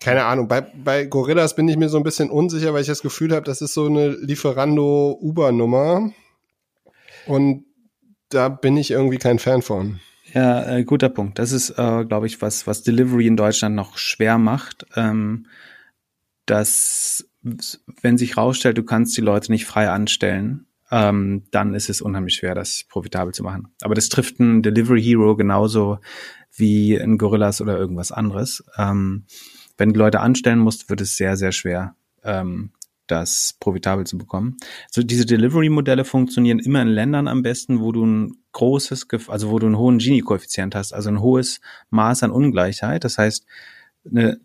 Keine 0.00 0.24
Ahnung, 0.24 0.48
bei, 0.48 0.60
bei 0.60 1.04
Gorillas 1.04 1.54
bin 1.54 1.68
ich 1.68 1.76
mir 1.76 1.88
so 1.88 1.96
ein 1.96 2.02
bisschen 2.02 2.28
unsicher, 2.28 2.74
weil 2.74 2.80
ich 2.80 2.88
das 2.88 3.02
Gefühl 3.02 3.34
habe, 3.34 3.44
das 3.44 3.62
ist 3.62 3.74
so 3.74 3.86
eine 3.86 4.08
Lieferando-Uber-Nummer. 4.08 6.12
Und 7.26 7.64
da 8.30 8.48
bin 8.48 8.76
ich 8.76 8.90
irgendwie 8.90 9.18
kein 9.18 9.38
Fan 9.38 9.62
von. 9.62 10.00
Ja, 10.32 10.76
äh, 10.76 10.84
guter 10.84 11.08
Punkt. 11.08 11.38
Das 11.38 11.52
ist, 11.52 11.70
äh, 11.70 12.04
glaube 12.04 12.26
ich, 12.26 12.42
was, 12.42 12.66
was 12.66 12.82
Delivery 12.82 13.26
in 13.26 13.36
Deutschland 13.36 13.76
noch 13.76 13.98
schwer 13.98 14.38
macht. 14.38 14.86
Ähm, 14.96 15.46
dass, 16.46 17.28
wenn 17.42 18.18
sich 18.18 18.36
rausstellt, 18.36 18.78
du 18.78 18.82
kannst 18.82 19.16
die 19.16 19.20
Leute 19.20 19.52
nicht 19.52 19.66
frei 19.66 19.90
anstellen, 19.90 20.66
ähm, 20.90 21.44
dann 21.50 21.74
ist 21.74 21.88
es 21.88 22.02
unheimlich 22.02 22.34
schwer, 22.34 22.54
das 22.54 22.84
profitabel 22.88 23.32
zu 23.32 23.42
machen. 23.42 23.68
Aber 23.82 23.94
das 23.94 24.08
trifft 24.08 24.40
ein 24.40 24.62
Delivery 24.62 25.02
Hero 25.02 25.36
genauso 25.36 25.98
wie 26.54 26.96
ein 26.96 27.18
Gorillas 27.18 27.60
oder 27.60 27.78
irgendwas 27.78 28.12
anderes. 28.12 28.64
Ähm, 28.76 29.24
wenn 29.76 29.92
du 29.92 29.98
Leute 29.98 30.20
anstellen 30.20 30.58
musst, 30.58 30.90
wird 30.90 31.00
es 31.00 31.16
sehr, 31.16 31.36
sehr 31.36 31.52
schwer, 31.52 31.96
ähm, 32.22 32.70
das 33.06 33.56
profitabel 33.58 34.06
zu 34.06 34.18
bekommen. 34.18 34.56
So 34.90 35.02
diese 35.02 35.26
Delivery-Modelle 35.26 36.04
funktionieren 36.04 36.58
immer 36.58 36.82
in 36.82 36.88
Ländern 36.88 37.28
am 37.28 37.42
besten, 37.42 37.80
wo 37.80 37.92
du 37.92 38.04
ein 38.04 38.36
großes, 38.52 39.06
also 39.28 39.50
wo 39.50 39.58
du 39.58 39.66
einen 39.66 39.78
hohen 39.78 39.98
Gini-Koeffizient 39.98 40.74
hast, 40.74 40.92
also 40.92 41.08
ein 41.08 41.20
hohes 41.20 41.60
Maß 41.90 42.22
an 42.22 42.30
Ungleichheit. 42.30 43.04
Das 43.04 43.18
heißt, 43.18 43.46
eine, 44.08 44.40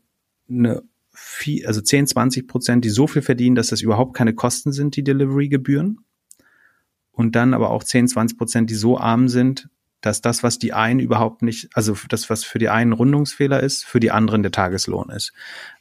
eine 0.50 0.84
viel, 1.14 1.66
also 1.66 1.82
10, 1.82 2.08
20 2.08 2.48
Prozent, 2.48 2.86
die 2.86 2.90
so 2.90 3.08
viel 3.08 3.22
verdienen, 3.22 3.56
dass 3.56 3.68
das 3.68 3.82
überhaupt 3.82 4.16
keine 4.16 4.34
Kosten 4.34 4.72
sind, 4.72 4.96
die 4.96 5.04
Delivery-Gebühren. 5.04 6.00
Und 7.12 7.36
dann 7.36 7.54
aber 7.54 7.72
auch 7.72 7.84
10, 7.84 8.08
20 8.08 8.38
Prozent, 8.38 8.70
die 8.70 8.76
so 8.76 8.98
arm 8.98 9.28
sind, 9.28 9.70
dass 10.02 10.22
das, 10.22 10.44
was 10.44 10.60
die 10.60 10.74
einen 10.74 11.00
überhaupt 11.00 11.42
nicht, 11.42 11.70
also 11.74 11.96
das, 12.10 12.30
was 12.30 12.44
für 12.44 12.60
die 12.60 12.70
einen 12.70 12.94
Rundungsfehler 12.94 13.62
ist, 13.62 13.86
für 13.86 14.00
die 14.00 14.12
anderen 14.12 14.44
der 14.44 14.52
Tageslohn 14.52 15.10
ist. 15.10 15.34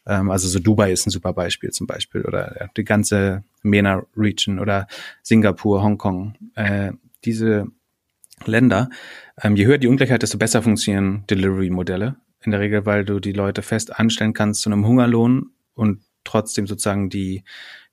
Ähm, 0.07 0.31
also 0.31 0.49
so 0.49 0.59
Dubai 0.59 0.93
ist 0.93 1.07
ein 1.07 1.11
super 1.11 1.33
Beispiel 1.33 1.71
zum 1.71 1.87
Beispiel 1.87 2.23
oder 2.23 2.57
ja, 2.59 2.67
die 2.77 2.85
ganze 2.85 3.45
MENA-Region 3.63 4.59
oder 4.59 4.87
Singapur, 5.23 5.83
Hongkong. 5.83 6.35
Äh, 6.55 6.93
diese 7.25 7.67
Länder, 8.45 8.91
ähm, 9.43 9.57
je 9.57 9.67
höher 9.67 9.79
die 9.79 9.89
Ungleichheit, 9.89 10.23
desto 10.23 10.39
besser 10.39 10.63
funktionieren 10.63 11.25
Delivery-Modelle. 11.29 12.17
In 12.43 12.53
der 12.53 12.61
Regel, 12.61 12.87
weil 12.87 13.05
du 13.05 13.19
die 13.19 13.33
Leute 13.33 13.63
fest 13.63 13.99
anstellen 13.99 14.33
kannst 14.33 14.63
zu 14.63 14.71
einem 14.71 14.87
Hungerlohn 14.87 15.51
und 15.75 16.03
trotzdem 16.25 16.67
sozusagen 16.67 17.11
die 17.11 17.45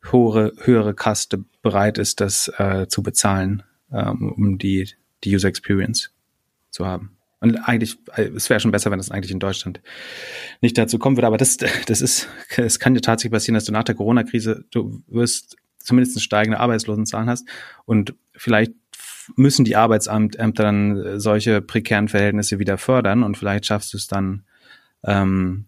höhere, 0.01 0.53
höhere 0.63 0.93
Kaste 0.93 1.43
bereit 1.61 1.97
ist, 1.97 2.19
das 2.21 2.49
äh, 2.57 2.88
zu 2.88 3.03
bezahlen, 3.03 3.63
ähm, 3.91 4.32
um 4.32 4.57
die, 4.57 4.89
die 5.24 5.34
User 5.34 5.47
Experience 5.47 6.12
zu 6.74 6.86
haben. 6.86 7.17
Und 7.39 7.57
eigentlich, 7.57 7.97
es 8.15 8.49
wäre 8.49 8.61
schon 8.61 8.71
besser, 8.71 8.89
wenn 8.89 8.99
das 8.99 9.11
eigentlich 9.11 9.32
in 9.32 9.39
Deutschland 9.39 9.82
nicht 10.61 10.78
dazu 10.78 10.97
kommen 10.97 11.17
würde. 11.17 11.28
Aber 11.28 11.38
das, 11.38 11.57
das 11.57 12.01
ist, 12.01 12.30
es 12.55 12.80
kann 12.80 12.93
dir 12.93 13.01
tatsächlich 13.01 13.34
passieren, 13.34 13.55
dass 13.55 13.65
du 13.65 13.74
nach 13.74 13.84
der 13.84 13.95
Corona-Krise, 13.95 14.65
du 14.71 15.03
wirst 15.07 15.57
zumindest 15.78 16.21
steigende 16.21 16.59
Arbeitslosenzahlen 16.59 17.30
hast 17.30 17.45
und 17.86 18.15
vielleicht 18.36 18.71
müssen 19.36 19.65
die 19.65 19.76
Arbeitsämter 19.76 20.63
dann 20.63 21.19
solche 21.19 21.61
prekären 21.61 22.07
Verhältnisse 22.07 22.59
wieder 22.59 22.78
fördern 22.78 23.24
und 23.24 23.38
vielleicht 23.38 23.65
schaffst 23.65 23.93
du 23.93 23.97
es 23.97 24.07
dann, 24.07 24.43
ähm, 25.03 25.65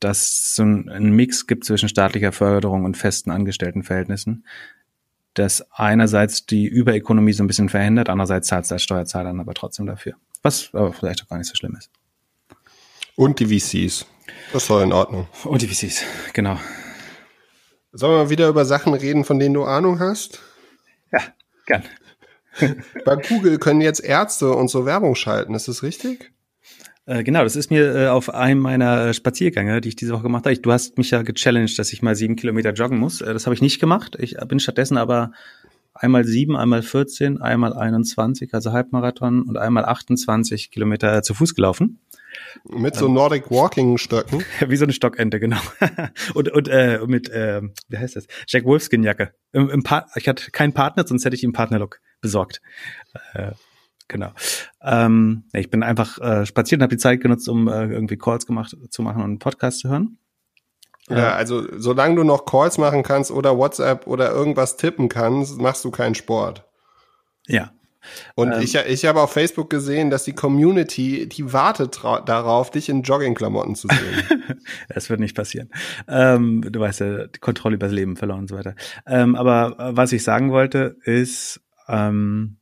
dass 0.00 0.22
es 0.22 0.56
so 0.56 0.62
ein, 0.62 1.12
Mix 1.12 1.46
gibt 1.46 1.64
zwischen 1.64 1.88
staatlicher 1.88 2.32
Förderung 2.32 2.84
und 2.84 2.96
festen 2.96 3.30
Angestelltenverhältnissen, 3.30 4.44
das 5.32 5.66
einerseits 5.72 6.46
die 6.46 6.66
Überökonomie 6.66 7.32
so 7.32 7.42
ein 7.42 7.46
bisschen 7.46 7.68
verhindert, 7.68 8.08
andererseits 8.08 8.48
zahlt 8.48 8.64
es 8.64 8.68
der 8.68 8.78
Steuerzahler 8.78 9.30
dann 9.30 9.40
aber 9.40 9.54
trotzdem 9.54 9.86
dafür. 9.86 10.14
Was 10.44 10.68
aber 10.74 10.92
vielleicht 10.92 11.22
auch 11.22 11.28
gar 11.28 11.38
nicht 11.38 11.48
so 11.48 11.54
schlimm 11.54 11.74
ist. 11.74 11.90
Und 13.16 13.40
die 13.40 13.46
VCs. 13.46 14.06
Das 14.52 14.68
war 14.68 14.82
in 14.82 14.92
Ordnung. 14.92 15.26
Und 15.44 15.62
die 15.62 15.66
VCs, 15.66 16.04
genau. 16.34 16.58
Sollen 17.92 18.12
wir 18.12 18.24
mal 18.24 18.30
wieder 18.30 18.48
über 18.48 18.64
Sachen 18.66 18.92
reden, 18.92 19.24
von 19.24 19.38
denen 19.38 19.54
du 19.54 19.64
Ahnung 19.64 20.00
hast? 20.00 20.40
Ja, 21.10 21.20
gern. 21.66 21.84
Bei 23.04 23.16
Google 23.16 23.58
können 23.58 23.80
jetzt 23.80 24.04
Ärzte 24.04 24.52
und 24.52 24.68
so 24.68 24.84
Werbung 24.84 25.14
schalten, 25.14 25.54
ist 25.54 25.66
das 25.66 25.82
richtig? 25.82 26.32
Äh, 27.06 27.24
genau, 27.24 27.42
das 27.42 27.56
ist 27.56 27.70
mir 27.70 27.94
äh, 27.94 28.08
auf 28.08 28.32
einem 28.32 28.60
meiner 28.60 29.14
Spaziergänge, 29.14 29.80
die 29.80 29.90
ich 29.90 29.96
diese 29.96 30.12
Woche 30.12 30.24
gemacht 30.24 30.44
habe. 30.44 30.56
du 30.58 30.72
hast 30.72 30.98
mich 30.98 31.10
ja 31.10 31.22
gechallenged, 31.22 31.78
dass 31.78 31.92
ich 31.92 32.02
mal 32.02 32.16
sieben 32.16 32.36
Kilometer 32.36 32.72
joggen 32.72 32.98
muss. 32.98 33.22
Äh, 33.22 33.32
das 33.32 33.46
habe 33.46 33.54
ich 33.54 33.62
nicht 33.62 33.80
gemacht. 33.80 34.16
Ich 34.20 34.36
bin 34.46 34.60
stattdessen 34.60 34.98
aber 34.98 35.32
einmal 35.94 36.24
sieben, 36.24 36.56
einmal 36.56 36.82
14, 36.82 37.40
einmal 37.40 37.72
21, 37.72 38.52
also 38.52 38.72
Halbmarathon 38.72 39.42
und 39.42 39.56
einmal 39.56 39.84
28 39.84 40.70
Kilometer 40.70 41.22
zu 41.22 41.34
Fuß 41.34 41.54
gelaufen. 41.54 42.00
Mit 42.68 42.96
so 42.96 43.08
Nordic 43.08 43.50
Walking 43.50 43.96
Stöcken. 43.96 44.44
Wie 44.66 44.76
so 44.76 44.84
eine 44.84 44.92
Stockente, 44.92 45.38
genau. 45.38 45.60
und 46.34 46.50
und 46.50 46.68
äh, 46.68 46.98
mit, 47.06 47.28
äh, 47.28 47.62
wie 47.88 47.98
heißt 47.98 48.16
das? 48.16 48.26
Jack 48.48 48.64
Wolfskin 48.64 49.04
Jacke. 49.04 49.34
Im, 49.52 49.70
im 49.70 49.84
ich 50.16 50.28
hatte 50.28 50.50
keinen 50.50 50.72
Partner, 50.72 51.06
sonst 51.06 51.24
hätte 51.24 51.36
ich 51.36 51.44
ihm 51.44 51.52
Partnerlook 51.52 52.00
besorgt. 52.20 52.60
Äh, 53.34 53.52
Genau. 54.08 54.32
Ähm, 54.82 55.44
ich 55.54 55.70
bin 55.70 55.82
einfach 55.82 56.18
äh, 56.18 56.44
spaziert 56.44 56.80
und 56.80 56.82
habe 56.82 56.94
die 56.94 57.00
Zeit 57.00 57.22
genutzt, 57.22 57.48
um 57.48 57.68
äh, 57.68 57.86
irgendwie 57.86 58.18
Calls 58.18 58.46
gemacht 58.46 58.76
zu 58.90 59.02
machen 59.02 59.22
und 59.22 59.30
einen 59.30 59.38
Podcast 59.38 59.80
zu 59.80 59.88
hören. 59.88 60.18
Ja, 61.08 61.34
also 61.34 61.66
solange 61.76 62.16
du 62.16 62.24
noch 62.24 62.46
Calls 62.46 62.78
machen 62.78 63.02
kannst 63.02 63.30
oder 63.30 63.58
WhatsApp 63.58 64.06
oder 64.06 64.30
irgendwas 64.30 64.76
tippen 64.76 65.08
kannst, 65.08 65.60
machst 65.60 65.84
du 65.84 65.90
keinen 65.90 66.14
Sport. 66.14 66.64
Ja. 67.46 67.72
Und 68.34 68.52
ähm, 68.52 68.60
ich, 68.60 68.74
ich 68.74 69.04
habe 69.06 69.20
auf 69.20 69.32
Facebook 69.32 69.70
gesehen, 69.70 70.10
dass 70.10 70.24
die 70.24 70.34
Community, 70.34 71.28
die 71.28 71.52
wartet 71.52 72.02
darauf, 72.02 72.70
dich 72.70 72.88
in 72.88 73.02
Joggingklamotten 73.02 73.74
zu 73.74 73.88
sehen. 73.88 74.42
das 74.88 75.10
wird 75.10 75.20
nicht 75.20 75.36
passieren. 75.36 75.70
Ähm, 76.08 76.62
du 76.70 76.80
weißt 76.80 77.00
ja, 77.00 77.26
die 77.26 77.38
Kontrolle 77.38 77.76
über 77.76 77.86
das 77.86 77.94
Leben 77.94 78.16
verloren 78.16 78.40
und 78.40 78.48
so 78.48 78.56
weiter. 78.56 78.74
Ähm, 79.06 79.36
aber 79.36 79.76
äh, 79.78 79.96
was 79.96 80.12
ich 80.12 80.22
sagen 80.22 80.52
wollte, 80.52 80.96
ist, 81.04 81.60
ähm, 81.88 82.58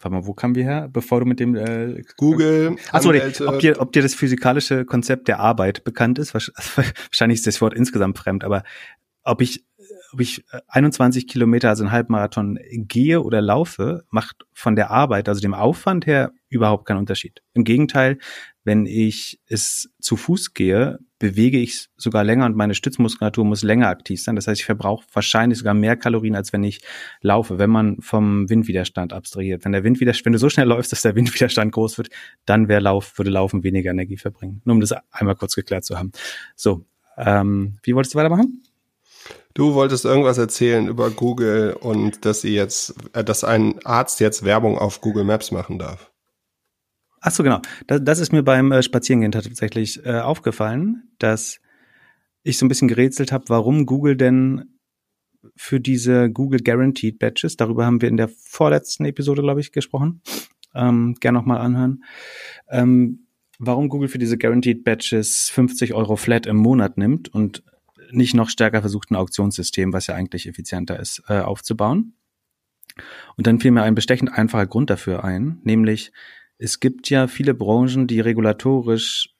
Warte 0.00 0.14
mal, 0.14 0.26
wo 0.26 0.32
kamen 0.32 0.54
wir 0.54 0.64
her, 0.64 0.88
bevor 0.90 1.20
du 1.20 1.26
mit 1.26 1.40
dem 1.40 1.54
äh, 1.54 2.02
Google. 2.16 2.76
Achso, 2.90 3.10
ob 3.46 3.58
dir, 3.58 3.80
ob 3.80 3.92
dir 3.92 4.02
das 4.02 4.14
physikalische 4.14 4.84
Konzept 4.84 5.28
der 5.28 5.40
Arbeit 5.40 5.84
bekannt 5.84 6.18
ist? 6.18 6.32
Wahrscheinlich 6.34 7.38
ist 7.38 7.46
das 7.46 7.60
Wort 7.60 7.74
insgesamt 7.74 8.18
fremd, 8.18 8.42
aber 8.42 8.64
ob 9.22 9.42
ich 9.42 9.64
ob 10.12 10.20
ich 10.20 10.44
21 10.68 11.28
Kilometer, 11.28 11.68
also 11.68 11.84
einen 11.84 11.92
Halbmarathon 11.92 12.58
gehe 12.70 13.22
oder 13.22 13.40
laufe, 13.40 14.04
macht 14.10 14.44
von 14.52 14.74
der 14.74 14.90
Arbeit, 14.90 15.28
also 15.28 15.40
dem 15.40 15.54
Aufwand 15.54 16.06
her, 16.06 16.32
überhaupt 16.48 16.86
keinen 16.86 16.98
Unterschied. 16.98 17.42
Im 17.54 17.64
Gegenteil, 17.64 18.18
wenn 18.70 18.86
ich 18.86 19.40
es 19.48 19.90
zu 20.00 20.16
Fuß 20.16 20.54
gehe, 20.54 21.00
bewege 21.18 21.58
ich 21.58 21.88
sogar 21.96 22.22
länger 22.22 22.46
und 22.46 22.54
meine 22.54 22.76
Stützmuskulatur 22.76 23.44
muss 23.44 23.64
länger 23.64 23.88
aktiv 23.88 24.22
sein. 24.22 24.36
Das 24.36 24.46
heißt, 24.46 24.60
ich 24.60 24.64
verbrauche 24.64 25.04
wahrscheinlich 25.12 25.58
sogar 25.58 25.74
mehr 25.74 25.96
Kalorien, 25.96 26.36
als 26.36 26.52
wenn 26.52 26.62
ich 26.62 26.80
laufe, 27.20 27.58
wenn 27.58 27.68
man 27.68 28.00
vom 28.00 28.48
Windwiderstand 28.48 29.12
abstrahiert. 29.12 29.64
Wenn 29.64 29.72
der 29.72 29.82
Windwiderstand, 29.82 30.26
wenn 30.26 30.32
du 30.34 30.38
so 30.38 30.48
schnell 30.48 30.68
läufst, 30.68 30.92
dass 30.92 31.02
der 31.02 31.16
Windwiderstand 31.16 31.72
groß 31.72 31.98
wird, 31.98 32.10
dann 32.46 32.68
wäre 32.68 32.80
Lauf, 32.80 33.18
würde 33.18 33.32
Laufen 33.32 33.64
weniger 33.64 33.90
Energie 33.90 34.16
verbringen. 34.16 34.62
Nur 34.64 34.74
um 34.74 34.80
das 34.80 34.94
einmal 35.10 35.34
kurz 35.34 35.56
geklärt 35.56 35.84
zu 35.84 35.98
haben. 35.98 36.12
So, 36.54 36.84
ähm, 37.16 37.78
wie 37.82 37.96
wolltest 37.96 38.14
du 38.14 38.18
weitermachen? 38.20 38.62
Du 39.52 39.74
wolltest 39.74 40.04
irgendwas 40.04 40.38
erzählen 40.38 40.86
über 40.86 41.10
Google 41.10 41.72
und 41.72 42.24
dass 42.24 42.42
sie 42.42 42.54
jetzt, 42.54 42.94
äh, 43.14 43.24
dass 43.24 43.42
ein 43.42 43.84
Arzt 43.84 44.20
jetzt 44.20 44.44
Werbung 44.44 44.78
auf 44.78 45.00
Google 45.00 45.24
Maps 45.24 45.50
machen 45.50 45.80
darf. 45.80 46.09
Ach 47.20 47.30
so, 47.30 47.42
genau. 47.42 47.60
Das, 47.86 48.00
das 48.02 48.18
ist 48.18 48.32
mir 48.32 48.42
beim 48.42 48.72
äh, 48.72 48.82
Spazierengehen 48.82 49.32
tatsächlich 49.32 50.04
äh, 50.04 50.20
aufgefallen, 50.20 51.10
dass 51.18 51.60
ich 52.42 52.58
so 52.58 52.64
ein 52.64 52.68
bisschen 52.68 52.88
gerätselt 52.88 53.32
habe, 53.32 53.44
warum 53.48 53.86
Google 53.86 54.16
denn 54.16 54.78
für 55.56 55.80
diese 55.80 56.30
Google 56.30 56.60
Guaranteed 56.60 57.18
Badges. 57.18 57.56
Darüber 57.56 57.86
haben 57.86 58.00
wir 58.00 58.08
in 58.08 58.16
der 58.16 58.28
vorletzten 58.28 59.04
Episode, 59.04 59.42
glaube 59.42 59.60
ich, 59.60 59.72
gesprochen. 59.72 60.22
Ähm, 60.74 61.14
Gerne 61.20 61.38
nochmal 61.38 61.58
anhören. 61.58 62.04
Ähm, 62.68 63.26
warum 63.58 63.88
Google 63.88 64.08
für 64.08 64.18
diese 64.18 64.38
Guaranteed 64.38 64.84
Badges 64.84 65.50
50 65.50 65.94
Euro 65.94 66.16
flat 66.16 66.46
im 66.46 66.56
Monat 66.56 66.96
nimmt 66.98 67.28
und 67.28 67.62
nicht 68.12 68.34
noch 68.34 68.48
stärker 68.48 68.80
versucht, 68.80 69.10
ein 69.10 69.16
Auktionssystem, 69.16 69.92
was 69.92 70.06
ja 70.06 70.14
eigentlich 70.14 70.48
effizienter 70.48 70.98
ist, 70.98 71.22
äh, 71.28 71.40
aufzubauen. 71.40 72.14
Und 73.36 73.46
dann 73.46 73.60
fiel 73.60 73.70
mir 73.70 73.82
ein 73.82 73.94
bestechend 73.94 74.32
einfacher 74.32 74.66
Grund 74.66 74.90
dafür 74.90 75.24
ein, 75.24 75.60
nämlich 75.62 76.12
es 76.60 76.78
gibt 76.78 77.08
ja 77.08 77.26
viele 77.26 77.54
Branchen, 77.54 78.06
die 78.06 78.20
regulatorisch 78.20 79.34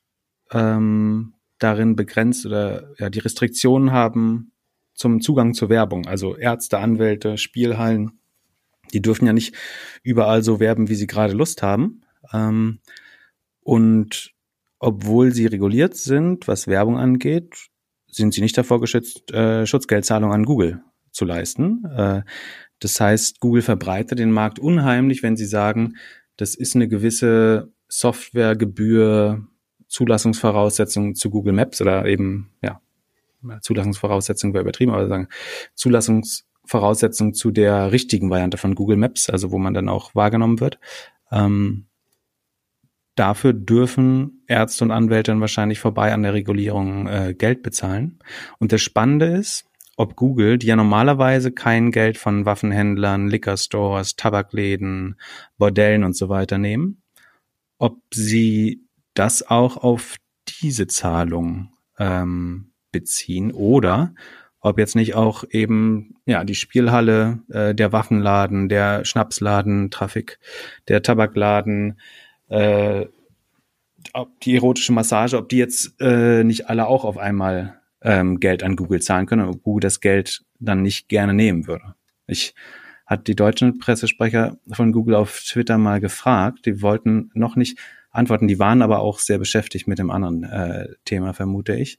ähm, 0.51 1.35
darin 1.59 1.95
begrenzt 1.95 2.47
oder 2.47 2.95
ja 2.99 3.11
die 3.11 3.19
Restriktionen 3.19 3.93
haben 3.93 4.53
zum 4.95 5.21
Zugang 5.21 5.53
zur 5.55 5.69
Werbung. 5.69 6.07
Also 6.07 6.37
Ärzte, 6.37 6.79
Anwälte, 6.79 7.37
Spielhallen, 7.37 8.21
die 8.93 9.03
dürfen 9.03 9.27
ja 9.27 9.35
nicht 9.35 9.55
überall 10.03 10.43
so 10.43 10.61
werben, 10.61 10.89
wie 10.89 10.95
sie 10.95 11.07
gerade 11.07 11.35
Lust 11.35 11.63
haben. 11.63 12.03
Ähm, 12.33 12.81
und 13.61 14.33
obwohl 14.79 15.33
sie 15.33 15.47
reguliert 15.47 15.97
sind, 15.97 16.49
was 16.49 16.67
Werbung 16.67 16.97
angeht, 16.97 17.69
sind 18.09 18.33
sie 18.33 18.41
nicht 18.41 18.57
davor 18.57 18.81
geschützt, 18.81 19.31
äh, 19.31 19.67
Schutzgeldzahlungen 19.67 20.35
an 20.35 20.45
Google 20.47 20.83
zu 21.13 21.27
leisten. 21.27 21.85
Äh, 21.85 22.23
das 22.79 22.99
heißt, 22.99 23.41
Google 23.41 23.61
verbreitet 23.61 24.19
den 24.19 24.33
Markt 24.33 24.59
unheimlich, 24.59 25.23
wenn 25.23 25.37
sie 25.37 25.45
sagen, 25.45 25.97
das 26.41 26.55
ist 26.55 26.75
eine 26.75 26.89
gewisse 26.89 27.71
Softwaregebühr, 27.89 29.47
Zulassungsvoraussetzung 29.89 31.15
zu 31.15 31.29
Google 31.31 31.53
Maps 31.53 31.83
oder 31.83 32.07
eben, 32.07 32.51
ja, 32.63 32.81
Zulassungsvoraussetzung 33.61 34.55
wäre 34.55 34.63
übertrieben, 34.63 34.93
aber 34.93 35.09
sagen, 35.09 35.29
Zulassungsvoraussetzung 35.75 37.35
zu 37.35 37.51
der 37.51 37.93
richtigen 37.93 38.31
Variante 38.31 38.57
von 38.57 38.75
Google 38.75 38.97
Maps, 38.97 39.29
also 39.29 39.51
wo 39.51 39.59
man 39.59 39.75
dann 39.75 39.89
auch 39.89 40.15
wahrgenommen 40.15 40.61
wird. 40.61 40.79
Ähm, 41.31 41.87
dafür 43.17 43.53
dürfen 43.53 44.45
Ärzte 44.47 44.85
und 44.85 44.91
Anwälte 44.93 45.33
dann 45.33 45.41
wahrscheinlich 45.41 45.81
vorbei 45.81 46.13
an 46.13 46.23
der 46.23 46.33
Regulierung 46.33 47.07
äh, 47.07 47.35
Geld 47.37 47.63
bezahlen. 47.63 48.19
Und 48.59 48.73
das 48.73 48.81
Spannende 48.81 49.27
ist, 49.27 49.70
ob 50.01 50.17
Google, 50.17 50.57
die 50.57 50.69
ja 50.69 50.77
normalerweise 50.77 51.53
kein 51.53 51.91
Geld 51.91 52.17
von 52.17 52.47
Waffenhändlern, 52.47 53.29
Liquor 53.29 53.59
Stores, 53.59 54.17
Tabakläden, 54.17 55.17
Bordellen 55.59 56.05
und 56.05 56.17
so 56.17 56.31
weiter 56.31 56.57
nehmen, 56.57 57.03
ob 57.77 57.99
sie 58.11 58.81
das 59.13 59.47
auch 59.47 59.77
auf 59.77 60.17
diese 60.63 60.87
Zahlung 60.87 61.75
ähm, 61.99 62.73
beziehen 62.93 63.53
oder 63.53 64.15
ob 64.61 64.79
jetzt 64.79 64.97
nicht 64.97 65.17
auch 65.17 65.45
eben 65.51 66.17
ja 66.25 66.45
die 66.45 66.55
Spielhalle, 66.55 67.41
äh, 67.51 67.75
der 67.75 67.93
Waffenladen, 67.93 68.71
der 68.71 69.05
Schnapsladen, 69.05 69.91
Traffic, 69.91 70.39
der 70.89 71.03
Tabakladen, 71.03 72.01
äh, 72.49 73.05
ob 74.15 74.41
die 74.41 74.57
erotische 74.57 74.95
Massage, 74.95 75.37
ob 75.37 75.51
die 75.51 75.59
jetzt 75.59 76.01
äh, 76.01 76.43
nicht 76.43 76.71
alle 76.71 76.87
auch 76.87 77.05
auf 77.05 77.19
einmal 77.19 77.80
ähm, 78.03 78.41
Geld 78.41 78.63
an 78.63 78.77
Google 78.77 79.01
zahlen 79.01 79.27
können, 79.27 79.47
ob 79.49 79.63
Google 79.63 79.81
das 79.81 80.01
Geld 80.01 80.43
dann 80.59 80.83
nicht 80.83 81.09
gerne 81.09 81.35
nehmen 81.35 81.67
würde. 81.67 81.95
Ich 82.27 82.55
hat 83.07 83.27
die 83.27 83.35
deutschen 83.35 83.79
Pressesprecher 83.79 84.57
von 84.71 84.93
Google 84.93 85.17
auf 85.17 85.43
Twitter 85.43 85.79
mal 85.79 86.01
gefragt, 86.01 86.65
die 86.67 86.81
wollten 86.81 87.31
noch 87.35 87.57
nicht 87.57 87.77
antworten, 88.11 88.47
die 88.47 88.61
waren 88.61 88.83
aber 88.83 89.01
auch 89.01 89.19
sehr 89.19 89.39
beschäftigt 89.39 89.89
mit 89.89 89.99
dem 89.99 90.11
anderen 90.11 90.45
äh, 90.45 90.89
Thema, 91.05 91.33
vermute 91.33 91.75
ich. 91.75 91.99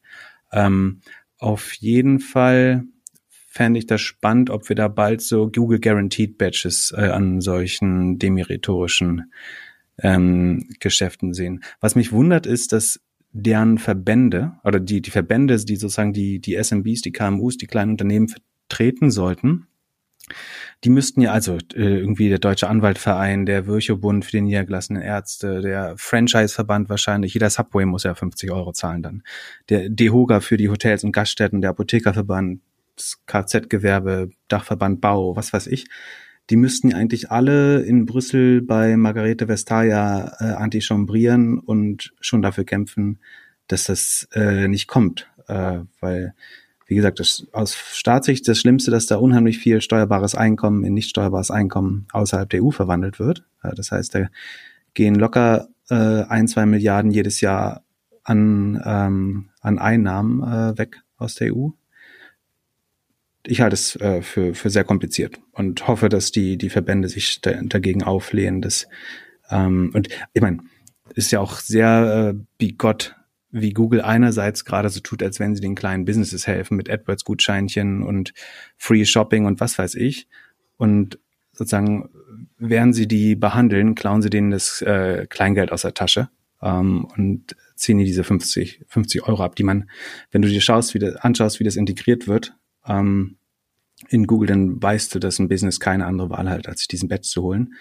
Ähm, 0.53 1.01
auf 1.37 1.73
jeden 1.73 2.19
Fall 2.19 2.85
fände 3.27 3.79
ich 3.79 3.87
das 3.87 3.99
spannend, 3.99 4.49
ob 4.49 4.69
wir 4.69 4.77
da 4.77 4.87
bald 4.87 5.21
so 5.21 5.49
Google 5.51 5.81
Guaranteed 5.81 6.37
Badges 6.37 6.93
äh, 6.97 7.07
an 7.07 7.41
solchen 7.41 8.17
demeritorischen 8.17 9.33
ähm, 9.97 10.69
Geschäften 10.79 11.33
sehen. 11.33 11.61
Was 11.81 11.95
mich 11.95 12.13
wundert 12.13 12.45
ist, 12.45 12.71
dass 12.71 13.01
deren 13.33 13.77
Verbände 13.77 14.53
oder 14.63 14.79
die, 14.79 15.01
die 15.01 15.11
Verbände, 15.11 15.57
die 15.63 15.75
sozusagen 15.75 16.13
die, 16.13 16.39
die 16.39 16.61
SMBs, 16.61 17.01
die 17.01 17.11
KMUs, 17.11 17.57
die 17.57 17.67
kleinen 17.67 17.91
Unternehmen 17.91 18.27
vertreten 18.27 19.11
sollten, 19.11 19.67
die 20.83 20.89
müssten 20.89 21.21
ja 21.21 21.31
also 21.31 21.57
äh, 21.73 21.99
irgendwie 21.99 22.29
der 22.29 22.39
Deutsche 22.39 22.69
Anwaltverein, 22.69 23.45
der 23.45 23.67
Virchow-Bund 23.67 24.25
für 24.25 24.31
die 24.31 24.41
niedergelassenen 24.41 25.01
Ärzte, 25.01 25.61
der 25.61 25.95
Franchise-Verband 25.97 26.89
wahrscheinlich, 26.89 27.33
jeder 27.33 27.49
Subway 27.49 27.85
muss 27.85 28.03
ja 28.03 28.15
50 28.15 28.51
Euro 28.51 28.71
zahlen 28.71 29.03
dann. 29.03 29.23
Der 29.69 29.89
DEHOGA 29.89 30.39
für 30.39 30.57
die 30.57 30.69
Hotels 30.69 31.03
und 31.03 31.11
Gaststätten, 31.11 31.61
der 31.61 31.71
Apothekerverband, 31.71 32.61
das 32.95 33.19
Kfz-Gewerbe, 33.25 34.29
Dachverband 34.47 35.01
Bau, 35.01 35.35
was 35.35 35.53
weiß 35.53 35.67
ich 35.67 35.87
die 36.51 36.57
müssten 36.57 36.89
ja 36.89 36.97
eigentlich 36.97 37.31
alle 37.31 37.81
in 37.81 38.05
Brüssel 38.05 38.61
bei 38.61 38.97
Margarete 38.97 39.47
Vestager 39.47 40.35
äh, 40.39 40.43
antichambrieren 40.43 41.59
und 41.59 42.13
schon 42.19 42.41
dafür 42.41 42.65
kämpfen, 42.65 43.19
dass 43.67 43.85
das 43.85 44.27
äh, 44.33 44.67
nicht 44.67 44.87
kommt. 44.87 45.29
Äh, 45.47 45.79
weil, 46.01 46.33
wie 46.87 46.95
gesagt, 46.95 47.21
das, 47.21 47.47
aus 47.53 47.73
Staatssicht 47.73 48.47
das 48.49 48.59
Schlimmste, 48.59 48.91
dass 48.91 49.05
da 49.05 49.15
unheimlich 49.15 49.59
viel 49.59 49.81
steuerbares 49.81 50.35
Einkommen 50.35 50.83
in 50.83 50.93
nicht 50.93 51.09
steuerbares 51.09 51.51
Einkommen 51.51 52.07
außerhalb 52.11 52.49
der 52.49 52.63
EU 52.63 52.71
verwandelt 52.71 53.17
wird. 53.17 53.45
Äh, 53.63 53.73
das 53.75 53.91
heißt, 53.91 54.13
da 54.13 54.27
gehen 54.93 55.15
locker 55.15 55.69
äh, 55.89 56.23
ein, 56.23 56.49
zwei 56.49 56.65
Milliarden 56.65 57.11
jedes 57.11 57.39
Jahr 57.39 57.83
an, 58.25 58.81
ähm, 58.85 59.49
an 59.61 59.79
Einnahmen 59.79 60.43
äh, 60.43 60.77
weg 60.77 61.01
aus 61.17 61.35
der 61.35 61.55
EU 61.55 61.69
ich 63.45 63.61
halte 63.61 63.73
es 63.73 63.95
äh, 63.97 64.21
für, 64.21 64.53
für 64.53 64.69
sehr 64.69 64.83
kompliziert 64.83 65.39
und 65.51 65.87
hoffe, 65.87 66.09
dass 66.09 66.31
die, 66.31 66.57
die 66.57 66.69
Verbände 66.69 67.09
sich 67.09 67.41
da, 67.41 67.53
dagegen 67.63 68.03
auflehnen. 68.03 68.61
Dass, 68.61 68.87
ähm, 69.49 69.91
und 69.93 70.09
ich 70.33 70.41
meine, 70.41 70.59
ist 71.15 71.31
ja 71.31 71.39
auch 71.39 71.59
sehr 71.59 72.33
äh, 72.35 72.39
bigott, 72.57 73.15
wie 73.51 73.73
Google 73.73 74.01
einerseits 74.01 74.63
gerade 74.63 74.89
so 74.89 75.01
tut, 75.01 75.21
als 75.21 75.39
wenn 75.39 75.55
sie 75.55 75.61
den 75.61 75.75
kleinen 75.75 76.05
Businesses 76.05 76.47
helfen 76.47 76.77
mit 76.77 76.89
AdWords-Gutscheinchen 76.89 78.01
und 78.01 78.33
Free 78.77 79.05
Shopping 79.05 79.45
und 79.45 79.59
was 79.59 79.77
weiß 79.77 79.95
ich. 79.95 80.27
Und 80.77 81.19
sozusagen, 81.51 82.09
während 82.57 82.95
sie 82.95 83.07
die 83.07 83.35
behandeln, 83.35 83.95
klauen 83.95 84.21
sie 84.21 84.29
denen 84.29 84.51
das 84.51 84.81
äh, 84.81 85.27
Kleingeld 85.29 85.71
aus 85.71 85.81
der 85.81 85.93
Tasche 85.93 86.29
ähm, 86.61 87.05
und 87.17 87.55
ziehen 87.75 87.97
die 87.97 88.05
diese 88.05 88.23
50, 88.23 88.85
50 88.87 89.27
Euro 89.27 89.43
ab, 89.43 89.55
die 89.55 89.63
man, 89.63 89.89
wenn 90.31 90.41
du 90.41 90.47
dir 90.47 90.61
schaust, 90.61 90.93
wie 90.93 90.99
das, 90.99 91.15
anschaust, 91.17 91.59
wie 91.59 91.65
das 91.65 91.75
integriert 91.75 92.27
wird, 92.27 92.55
ähm, 92.87 93.37
in 94.09 94.27
Google, 94.27 94.47
dann 94.47 94.81
weißt 94.81 95.13
du, 95.13 95.19
dass 95.19 95.39
ein 95.39 95.47
Business 95.47 95.79
keine 95.79 96.05
andere 96.05 96.29
Wahl 96.29 96.49
hat, 96.49 96.67
als 96.67 96.79
sich 96.79 96.87
diesen 96.87 97.09
Badge 97.09 97.27
zu 97.27 97.43
holen. 97.43 97.75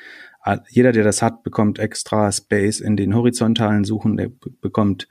Jeder, 0.68 0.92
der 0.92 1.04
das 1.04 1.22
hat, 1.22 1.42
bekommt 1.42 1.78
extra 1.78 2.30
Space 2.32 2.80
in 2.80 2.96
den 2.96 3.14
horizontalen 3.14 3.84
Suchen, 3.84 4.16
der 4.16 4.30
bekommt 4.60 5.08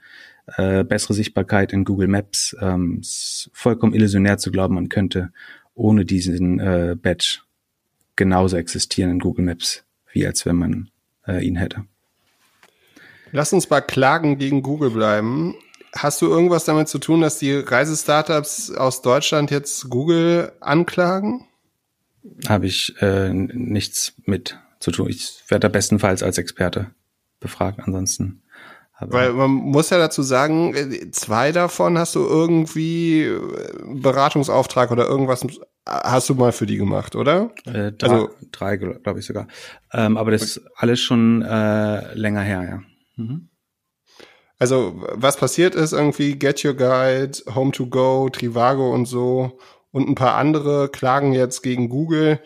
äh, 0.56 0.84
bessere 0.84 1.14
Sichtbarkeit 1.14 1.72
in 1.72 1.84
Google 1.84 2.08
Maps. 2.08 2.56
Ähm, 2.60 2.98
ist 3.00 3.50
vollkommen 3.52 3.94
illusionär 3.94 4.38
zu 4.38 4.50
glauben, 4.50 4.74
man 4.74 4.88
könnte 4.88 5.32
ohne 5.74 6.04
diesen 6.04 6.58
äh, 6.58 6.96
Badge 7.00 7.40
genauso 8.16 8.56
existieren 8.56 9.12
in 9.12 9.18
Google 9.18 9.44
Maps, 9.44 9.84
wie 10.12 10.26
als 10.26 10.44
wenn 10.46 10.56
man 10.56 10.90
äh, 11.26 11.44
ihn 11.44 11.56
hätte. 11.56 11.84
Lass 13.32 13.52
uns 13.52 13.66
bei 13.66 13.80
Klagen 13.80 14.38
gegen 14.38 14.62
Google 14.62 14.90
bleiben. 14.90 15.54
Hast 15.94 16.22
du 16.22 16.26
irgendwas 16.26 16.64
damit 16.64 16.88
zu 16.88 16.98
tun, 16.98 17.20
dass 17.20 17.38
die 17.38 17.54
Reisestartups 17.54 18.72
aus 18.72 19.02
Deutschland 19.02 19.50
jetzt 19.50 19.88
Google 19.90 20.52
anklagen? 20.60 21.46
Habe 22.48 22.66
ich 22.66 22.94
äh, 23.00 23.32
nichts 23.32 24.12
mit 24.24 24.58
zu 24.78 24.90
tun. 24.90 25.08
Ich 25.08 25.42
werde 25.48 25.60
da 25.60 25.68
bestenfalls 25.68 26.22
als 26.22 26.38
Experte 26.38 26.90
befragt. 27.40 27.80
Ansonsten 27.82 28.42
weil 29.00 29.32
man 29.32 29.50
muss 29.50 29.90
ja 29.90 29.98
dazu 29.98 30.22
sagen, 30.22 30.74
zwei 31.12 31.52
davon 31.52 31.96
hast 31.98 32.14
du 32.14 32.20
irgendwie 32.20 33.22
äh, 33.22 33.40
Beratungsauftrag 33.94 34.90
oder 34.90 35.06
irgendwas 35.06 35.46
hast 35.86 36.28
du 36.28 36.34
mal 36.34 36.52
für 36.52 36.66
die 36.66 36.76
gemacht, 36.76 37.16
oder? 37.16 37.50
Äh, 37.64 37.92
drei, 37.92 38.08
also 38.08 38.30
drei 38.52 38.76
glaube 38.76 39.20
ich 39.20 39.26
sogar. 39.26 39.48
Ähm, 39.92 40.16
aber 40.16 40.30
das 40.30 40.42
ist 40.42 40.62
alles 40.76 41.00
schon 41.00 41.42
äh, 41.42 42.14
länger 42.14 42.42
her, 42.42 42.62
ja. 42.68 42.82
Mhm. 43.16 43.48
Also, 44.60 44.92
was 45.14 45.38
passiert 45.38 45.74
ist 45.74 45.94
irgendwie, 45.94 46.38
Get 46.38 46.62
Your 46.62 46.74
Guide, 46.74 47.32
Home 47.54 47.72
to 47.72 47.86
Go, 47.86 48.28
Trivago 48.28 48.92
und 48.92 49.06
so 49.06 49.58
und 49.90 50.06
ein 50.06 50.14
paar 50.14 50.34
andere 50.34 50.90
klagen 50.90 51.32
jetzt 51.32 51.62
gegen 51.62 51.88
Google, 51.88 52.40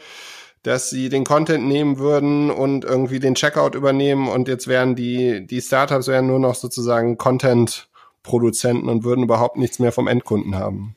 dass 0.63 0.91
sie 0.91 1.09
den 1.09 1.25
Content 1.25 1.67
nehmen 1.67 1.99
würden 1.99 2.53
und 2.53 2.85
irgendwie 2.85 3.19
den 3.19 3.35
Checkout 3.35 3.75
übernehmen 3.75 4.29
und 4.29 4.47
jetzt 4.47 4.69
wären 4.69 4.95
die, 4.95 5.45
die 5.45 5.61
Startups 5.61 6.07
wären 6.07 6.29
nur 6.29 6.39
noch 6.39 6.55
sozusagen 6.55 7.19
Content-Produzenten 7.19 8.89
und 8.89 9.03
würden 9.03 9.25
überhaupt 9.25 9.57
nichts 9.57 9.81
mehr 9.81 9.91
vom 9.91 10.07
Endkunden 10.07 10.55
haben. 10.55 10.95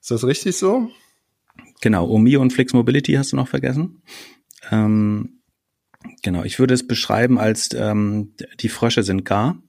Ist 0.00 0.12
das 0.12 0.24
richtig 0.24 0.56
so? 0.56 0.88
Genau, 1.80 2.06
Omi 2.06 2.36
und 2.36 2.52
Flix 2.52 2.74
Mobility 2.74 3.14
hast 3.14 3.32
du 3.32 3.36
noch 3.36 3.48
vergessen. 3.48 4.02
Ähm, 4.70 5.40
genau, 6.22 6.44
ich 6.44 6.60
würde 6.60 6.74
es 6.74 6.86
beschreiben 6.86 7.40
als 7.40 7.70
ähm, 7.74 8.34
die 8.60 8.68
Frösche 8.68 9.02
sind 9.02 9.24
gar. 9.24 9.60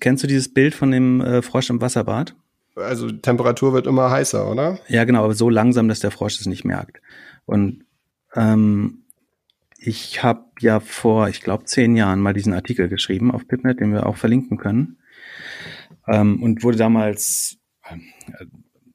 Kennst 0.00 0.22
du 0.22 0.26
dieses 0.26 0.52
Bild 0.52 0.74
von 0.74 0.90
dem 0.90 1.20
äh, 1.20 1.42
Frosch 1.42 1.70
im 1.70 1.80
Wasserbad? 1.80 2.34
also 2.76 3.10
die 3.10 3.20
Temperatur 3.20 3.72
wird 3.72 3.86
immer 3.86 4.10
heißer, 4.10 4.50
oder? 4.50 4.78
Ja, 4.88 5.04
genau, 5.04 5.24
aber 5.24 5.34
so 5.34 5.50
langsam, 5.50 5.88
dass 5.88 6.00
der 6.00 6.10
Frosch 6.10 6.40
es 6.40 6.46
nicht 6.46 6.64
merkt. 6.64 7.00
Und 7.44 7.84
ähm, 8.34 9.04
ich 9.78 10.22
habe 10.22 10.44
ja 10.60 10.80
vor, 10.80 11.28
ich 11.28 11.42
glaube, 11.42 11.64
zehn 11.64 11.96
Jahren 11.96 12.20
mal 12.20 12.32
diesen 12.32 12.54
Artikel 12.54 12.88
geschrieben 12.88 13.30
auf 13.30 13.48
Pipnet, 13.48 13.80
den 13.80 13.92
wir 13.92 14.06
auch 14.06 14.16
verlinken 14.16 14.58
können. 14.58 14.98
Ähm, 16.06 16.42
und 16.42 16.62
wurde 16.62 16.78
damals 16.78 17.58
äh, 17.88 17.96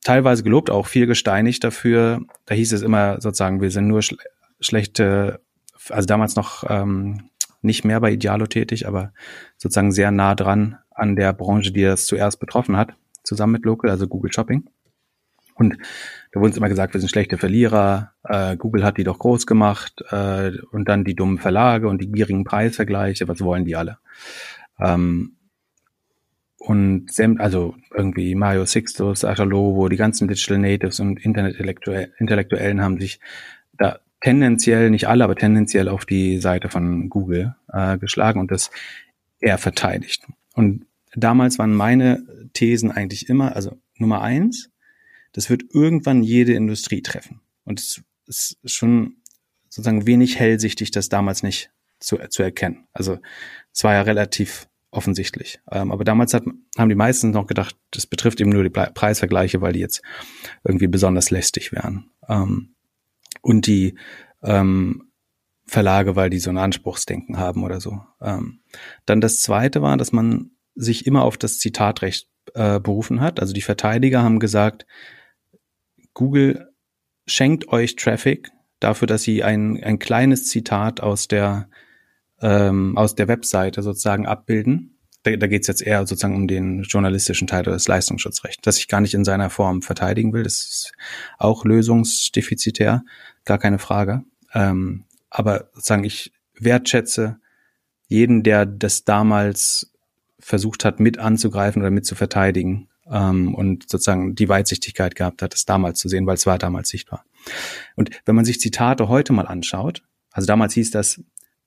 teilweise 0.04 0.44
gelobt, 0.44 0.70
auch 0.70 0.88
viel 0.88 1.06
gesteinigt 1.06 1.64
dafür. 1.64 2.22
Da 2.46 2.56
hieß 2.56 2.74
es 2.74 2.82
immer 2.82 3.22
sozusagen, 3.22 3.62
wir 3.62 3.72
sind 3.72 3.88
nur 3.88 4.02
schle 4.02 4.18
schlechte, 4.60 5.40
also 5.90 6.08
damals 6.08 6.36
noch 6.36 6.64
ähm, 6.68 7.30
nicht 7.68 7.86
mehr 7.86 8.00
bei 8.00 8.12
Idealo 8.12 8.48
tätig, 8.48 8.88
aber 8.88 9.14
sozusagen 9.58 9.92
sehr 9.92 10.10
nah 10.10 10.34
dran 10.34 10.78
an 10.90 11.16
der 11.16 11.34
Branche, 11.34 11.72
die 11.72 11.84
das 11.84 12.08
zuerst 12.08 12.40
betroffen 12.40 12.76
hat, 12.76 12.94
zusammen 13.24 13.54
mit 13.54 13.66
Local, 13.66 13.92
also 13.92 14.08
Google 14.08 14.34
Shopping. 14.34 14.68
Und 15.54 15.78
da 16.32 16.40
wurde 16.40 16.50
uns 16.50 16.58
immer 16.58 16.70
gesagt, 16.70 16.94
wir 16.94 17.02
sind 17.02 17.10
schlechte 17.10 17.38
Verlierer, 17.38 18.14
äh, 18.24 18.58
Google 18.58 18.84
hat 18.84 18.98
die 18.98 19.04
doch 19.04 19.20
groß 19.20 19.48
gemacht 19.48 20.04
äh, 20.10 20.52
und 20.72 20.88
dann 20.88 21.04
die 21.04 21.16
dummen 21.16 21.40
Verlage 21.40 21.88
und 21.88 22.02
die 22.02 22.12
gierigen 22.12 22.44
Preisvergleiche, 22.44 23.28
was 23.28 23.42
wollen 23.42 23.66
die 23.66 23.76
alle? 23.76 23.98
Ähm, 24.80 25.38
und 26.60 27.08
also 27.40 27.76
irgendwie 27.96 28.36
Mario 28.36 28.66
Sixtus, 28.66 29.22
Sascha 29.22 29.44
Lobo, 29.44 29.90
die 29.90 29.96
ganzen 29.96 30.28
Digital 30.28 30.58
Natives 30.58 31.00
und 31.00 31.24
Internet-Intellektuellen 31.24 32.82
haben 32.82 33.00
sich 33.00 33.20
tendenziell, 34.22 34.90
nicht 34.90 35.08
alle, 35.08 35.24
aber 35.24 35.36
tendenziell 35.36 35.90
auf 35.90 36.06
die 36.06 36.40
Seite 36.40 36.70
von 36.70 37.10
Google 37.10 37.56
äh, 37.72 37.98
geschlagen 37.98 38.40
und 38.40 38.52
das 38.52 38.72
eher 39.40 39.58
verteidigt. 39.58 40.26
Und 40.54 40.86
damals 41.16 41.60
waren 41.60 41.74
meine 41.74 42.26
Thesen 42.54 42.92
eigentlich 42.92 43.30
immer, 43.30 43.56
also 43.56 43.78
Nummer 43.98 44.22
eins, 44.22 44.70
das 45.34 45.50
wird 45.50 45.64
irgendwann 45.72 46.24
jede 46.24 46.54
Industrie 46.54 47.02
treffen. 47.02 47.42
Und 47.64 47.80
es 47.80 48.04
ist 48.28 48.58
schon 48.66 49.18
sozusagen 49.70 50.08
wenig 50.08 50.40
hellsichtig, 50.40 50.92
das 50.92 51.10
damals 51.10 51.44
nicht 51.44 51.70
zu, 52.00 52.18
zu 52.30 52.44
erkennen. 52.44 52.88
Also 52.94 53.20
es 53.74 53.84
war 53.84 53.94
ja 53.94 54.02
relativ 54.02 54.68
offensichtlich. 54.90 55.60
Ähm, 55.72 55.92
aber 55.92 56.04
damals 56.04 56.34
hat, 56.34 56.44
haben 56.78 56.90
die 56.90 56.96
meisten 56.96 57.32
noch 57.32 57.46
gedacht, 57.46 57.76
das 57.92 58.08
betrifft 58.08 58.40
eben 58.40 58.50
nur 58.50 58.64
die 58.64 58.70
Preisvergleiche, 58.70 59.62
weil 59.62 59.74
die 59.74 59.80
jetzt 59.80 60.02
irgendwie 60.64 60.88
besonders 60.88 61.30
lästig 61.30 61.72
wären. 61.72 62.10
Ähm, 62.28 62.76
und 63.48 63.66
die 63.66 63.96
ähm, 64.44 65.10
Verlage, 65.66 66.16
weil 66.16 66.30
die 66.30 66.40
so 66.40 66.50
ein 66.50 66.58
Anspruchsdenken 66.58 67.38
haben 67.38 67.64
oder 67.64 67.80
so. 67.80 68.02
Ähm, 68.22 68.60
dann 69.06 69.22
das 69.22 69.42
Zweite 69.42 69.82
war, 69.82 69.98
dass 69.98 70.12
man 70.12 70.52
sich 70.76 71.08
immer 71.08 71.24
auf 71.24 71.38
das 71.38 71.58
Zitatrecht 71.58 72.30
äh, 72.54 72.80
berufen 72.80 73.22
hat. 73.22 73.40
Also 73.40 73.54
die 73.54 73.62
Verteidiger 73.62 74.22
haben 74.22 74.40
gesagt, 74.40 74.86
Google 76.14 76.70
schenkt 77.26 77.70
euch 77.70 77.96
Traffic 77.96 78.52
dafür, 78.80 79.08
dass 79.08 79.24
sie 79.24 79.44
ein, 79.44 79.82
ein 79.82 79.98
kleines 79.98 80.48
Zitat 80.48 81.02
aus 81.02 81.28
der 81.28 81.70
ähm, 82.42 82.98
aus 82.98 83.16
der 83.16 83.28
Webseite 83.28 83.82
sozusagen 83.82 84.28
abbilden. 84.28 85.00
Da, 85.24 85.36
da 85.36 85.48
geht 85.48 85.62
es 85.62 85.68
jetzt 85.68 85.82
eher 85.82 86.06
sozusagen 86.06 86.36
um 86.36 86.48
den 86.48 86.84
journalistischen 86.84 87.48
Teil 87.48 87.64
des 87.64 87.88
Leistungsschutzrechts, 87.88 88.62
das 88.62 88.78
ich 88.78 88.88
gar 88.88 89.02
nicht 89.02 89.16
in 89.16 89.26
seiner 89.26 89.50
Form 89.50 89.82
verteidigen 89.82 90.34
will. 90.34 90.44
Das 90.44 90.54
ist 90.54 90.92
auch 91.40 91.66
lösungsdefizitär, 91.66 93.04
gar 93.48 93.58
keine 93.58 93.80
Frage. 93.80 94.24
Ähm, 94.54 95.06
aber 95.30 95.70
sozusagen 95.74 96.04
ich 96.04 96.32
wertschätze 96.54 97.40
jeden, 98.08 98.44
der 98.44 98.66
das 98.66 99.04
damals 99.04 99.92
versucht 100.40 100.86
hat, 100.86 101.00
mit 101.00 101.18
anzugreifen 101.18 101.82
oder 101.82 101.92
mit 101.92 102.06
zu 102.06 102.16
verteidigen 102.16 102.90
ähm, 103.12 103.56
und 103.56 103.90
sozusagen 103.90 104.36
die 104.36 104.50
Weitsichtigkeit 104.50 105.16
gehabt 105.16 105.42
hat, 105.42 105.54
das 105.54 105.66
damals 105.66 106.00
zu 106.00 106.08
sehen, 106.08 106.26
weil 106.26 106.36
es 106.36 106.46
war 106.46 106.58
damals 106.58 106.90
sichtbar. 106.90 107.26
Und 107.96 108.12
wenn 108.26 108.36
man 108.36 108.46
sich 108.46 108.60
Zitate 108.60 109.08
heute 109.08 109.34
mal 109.34 109.48
anschaut, 109.48 110.04
also 110.32 110.46
damals 110.46 110.74
hieß 110.76 110.92
das, 110.92 111.22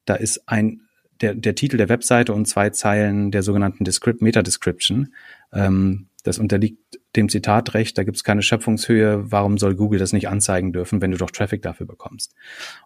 da 0.05 0.15
ist 0.15 0.49
ein 0.49 0.83
der, 1.21 1.35
der 1.35 1.55
Titel 1.55 1.77
der 1.77 1.89
Webseite 1.89 2.33
und 2.33 2.47
zwei 2.47 2.71
Zeilen 2.71 3.31
der 3.31 3.43
sogenannten 3.43 3.85
Descript 3.85 4.23
Meta-Description. 4.23 5.15
Ähm, 5.53 6.09
das 6.23 6.39
unterliegt 6.39 7.01
dem 7.17 7.29
Zitatrecht, 7.29 7.99
da 7.99 8.05
gibt 8.05 8.17
es 8.17 8.25
keine 8.25 8.43
Schöpfungshöhe, 8.43 9.31
warum 9.31 9.59
soll 9.59 9.75
Google 9.75 9.99
das 9.99 10.13
nicht 10.13 10.29
anzeigen 10.29 10.73
dürfen, 10.73 11.01
wenn 11.01 11.11
du 11.11 11.17
doch 11.17 11.31
Traffic 11.31 11.63
dafür 11.63 11.87
bekommst? 11.87 12.35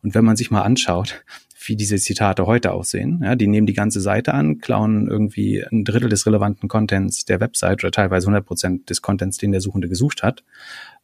Und 0.02 0.14
wenn 0.14 0.24
man 0.24 0.36
sich 0.36 0.50
mal 0.50 0.62
anschaut, 0.62 1.24
wie 1.66 1.76
diese 1.76 1.96
Zitate 1.96 2.46
heute 2.46 2.72
aussehen, 2.72 3.20
ja, 3.22 3.36
die 3.36 3.46
nehmen 3.46 3.66
die 3.66 3.74
ganze 3.74 4.00
Seite 4.00 4.34
an, 4.34 4.58
klauen 4.58 5.08
irgendwie 5.08 5.62
ein 5.62 5.84
Drittel 5.84 6.08
des 6.08 6.26
relevanten 6.26 6.68
Contents 6.68 7.24
der 7.24 7.40
Website 7.40 7.82
oder 7.82 7.90
teilweise 7.90 8.26
100 8.26 8.44
Prozent 8.44 8.90
des 8.90 9.02
Contents, 9.02 9.38
den 9.38 9.52
der 9.52 9.60
Suchende 9.60 9.88
gesucht 9.88 10.22
hat. 10.22 10.44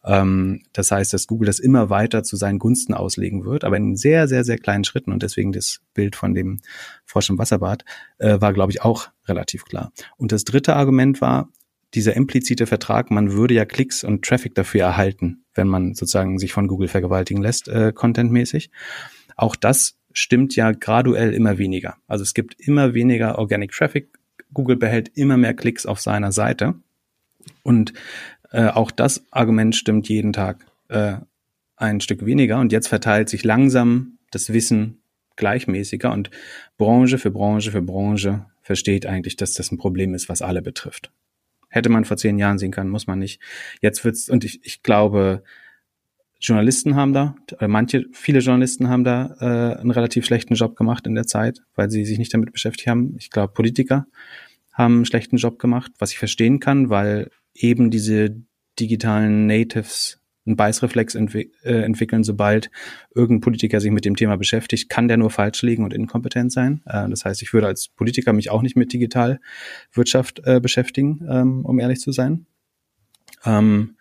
Ähm, 0.03 0.61
das 0.73 0.91
heißt, 0.91 1.13
dass 1.13 1.27
Google 1.27 1.47
das 1.47 1.59
immer 1.59 1.89
weiter 1.89 2.23
zu 2.23 2.35
seinen 2.35 2.59
Gunsten 2.59 2.93
auslegen 2.93 3.45
wird, 3.45 3.63
aber 3.63 3.77
in 3.77 3.95
sehr, 3.95 4.27
sehr, 4.27 4.43
sehr 4.43 4.57
kleinen 4.57 4.83
Schritten 4.83 5.11
und 5.11 5.23
deswegen 5.23 5.51
das 5.51 5.81
Bild 5.93 6.15
von 6.15 6.33
dem 6.33 6.59
Frosch 7.05 7.29
im 7.29 7.37
Wasserbad 7.37 7.85
äh, 8.17 8.39
war, 8.41 8.53
glaube 8.53 8.71
ich, 8.71 8.81
auch 8.81 9.09
relativ 9.27 9.65
klar. 9.65 9.91
Und 10.17 10.31
das 10.31 10.43
dritte 10.43 10.75
Argument 10.75 11.21
war, 11.21 11.49
dieser 11.93 12.15
implizite 12.15 12.67
Vertrag, 12.67 13.11
man 13.11 13.33
würde 13.33 13.53
ja 13.53 13.65
Klicks 13.65 14.03
und 14.03 14.23
Traffic 14.23 14.55
dafür 14.55 14.81
erhalten, 14.81 15.43
wenn 15.53 15.67
man 15.67 15.93
sozusagen 15.93 16.39
sich 16.39 16.53
von 16.53 16.67
Google 16.67 16.87
vergewaltigen 16.87 17.41
lässt, 17.41 17.67
äh, 17.67 17.91
contentmäßig. 17.93 18.71
Auch 19.35 19.55
das 19.55 19.97
stimmt 20.13 20.55
ja 20.55 20.71
graduell 20.71 21.33
immer 21.33 21.57
weniger. 21.57 21.97
Also 22.07 22.23
es 22.23 22.33
gibt 22.33 22.55
immer 22.59 22.93
weniger 22.93 23.37
Organic 23.39 23.71
Traffic. 23.71 24.09
Google 24.53 24.77
behält 24.77 25.09
immer 25.15 25.37
mehr 25.37 25.53
Klicks 25.53 25.85
auf 25.85 25.99
seiner 25.99 26.31
Seite. 26.31 26.75
Und 27.63 27.93
äh, 28.51 28.67
auch 28.67 28.91
das 28.91 29.25
Argument 29.31 29.75
stimmt 29.75 30.09
jeden 30.09 30.33
Tag 30.33 30.65
äh, 30.89 31.15
ein 31.77 32.01
Stück 32.01 32.25
weniger. 32.25 32.59
Und 32.59 32.71
jetzt 32.71 32.87
verteilt 32.87 33.29
sich 33.29 33.43
langsam 33.43 34.17
das 34.31 34.53
Wissen 34.53 35.01
gleichmäßiger 35.35 36.11
und 36.11 36.29
Branche 36.77 37.17
für 37.17 37.31
Branche 37.31 37.71
für 37.71 37.81
Branche 37.81 38.45
versteht 38.61 39.05
eigentlich, 39.05 39.37
dass 39.37 39.53
das 39.53 39.71
ein 39.71 39.77
Problem 39.77 40.13
ist, 40.13 40.29
was 40.29 40.41
alle 40.41 40.61
betrifft. 40.61 41.11
Hätte 41.71 41.89
man 41.89 42.05
vor 42.05 42.17
zehn 42.17 42.37
Jahren 42.37 42.59
sehen 42.59 42.71
können, 42.71 42.91
muss 42.91 43.07
man 43.07 43.17
nicht. 43.17 43.41
Jetzt 43.81 44.05
wird's, 44.05 44.29
und 44.29 44.43
ich, 44.43 44.63
ich 44.63 44.83
glaube, 44.83 45.43
Journalisten 46.39 46.95
haben 46.95 47.13
da, 47.13 47.35
äh, 47.59 47.67
manche, 47.67 48.05
viele 48.13 48.39
Journalisten 48.39 48.89
haben 48.89 49.03
da 49.03 49.35
äh, 49.39 49.79
einen 49.79 49.91
relativ 49.91 50.25
schlechten 50.25 50.55
Job 50.55 50.75
gemacht 50.75 51.07
in 51.07 51.15
der 51.15 51.25
Zeit, 51.25 51.61
weil 51.75 51.89
sie 51.89 52.05
sich 52.05 52.19
nicht 52.19 52.33
damit 52.33 52.51
beschäftigt 52.51 52.87
haben. 52.87 53.15
Ich 53.17 53.29
glaube, 53.29 53.53
Politiker 53.53 54.05
haben 54.73 54.95
einen 54.95 55.05
schlechten 55.05 55.37
Job 55.37 55.59
gemacht, 55.59 55.91
was 55.99 56.11
ich 56.11 56.19
verstehen 56.19 56.59
kann, 56.59 56.89
weil 56.89 57.29
eben 57.53 57.89
diese 57.89 58.35
digitalen 58.79 59.47
Natives 59.47 60.20
einen 60.45 60.55
Beißreflex 60.55 61.15
entwick 61.15 61.53
äh, 61.63 61.81
entwickeln, 61.83 62.23
sobald 62.23 62.71
irgendein 63.13 63.41
Politiker 63.41 63.79
sich 63.79 63.91
mit 63.91 64.05
dem 64.05 64.15
Thema 64.15 64.37
beschäftigt, 64.37 64.89
kann 64.89 65.07
der 65.07 65.17
nur 65.17 65.29
falsch 65.29 65.61
liegen 65.61 65.83
und 65.83 65.93
inkompetent 65.93 66.51
sein. 66.51 66.81
Äh, 66.85 67.09
das 67.09 67.25
heißt, 67.25 67.41
ich 67.41 67.53
würde 67.53 67.67
als 67.67 67.89
Politiker 67.89 68.33
mich 68.33 68.49
auch 68.49 68.61
nicht 68.61 68.75
mit 68.75 68.91
Digitalwirtschaft 68.93 70.41
äh, 70.45 70.59
beschäftigen, 70.59 71.27
ähm, 71.29 71.65
um 71.65 71.79
ehrlich 71.79 71.99
zu 71.99 72.11
sein. 72.11 72.47
Ähm, 73.45 73.95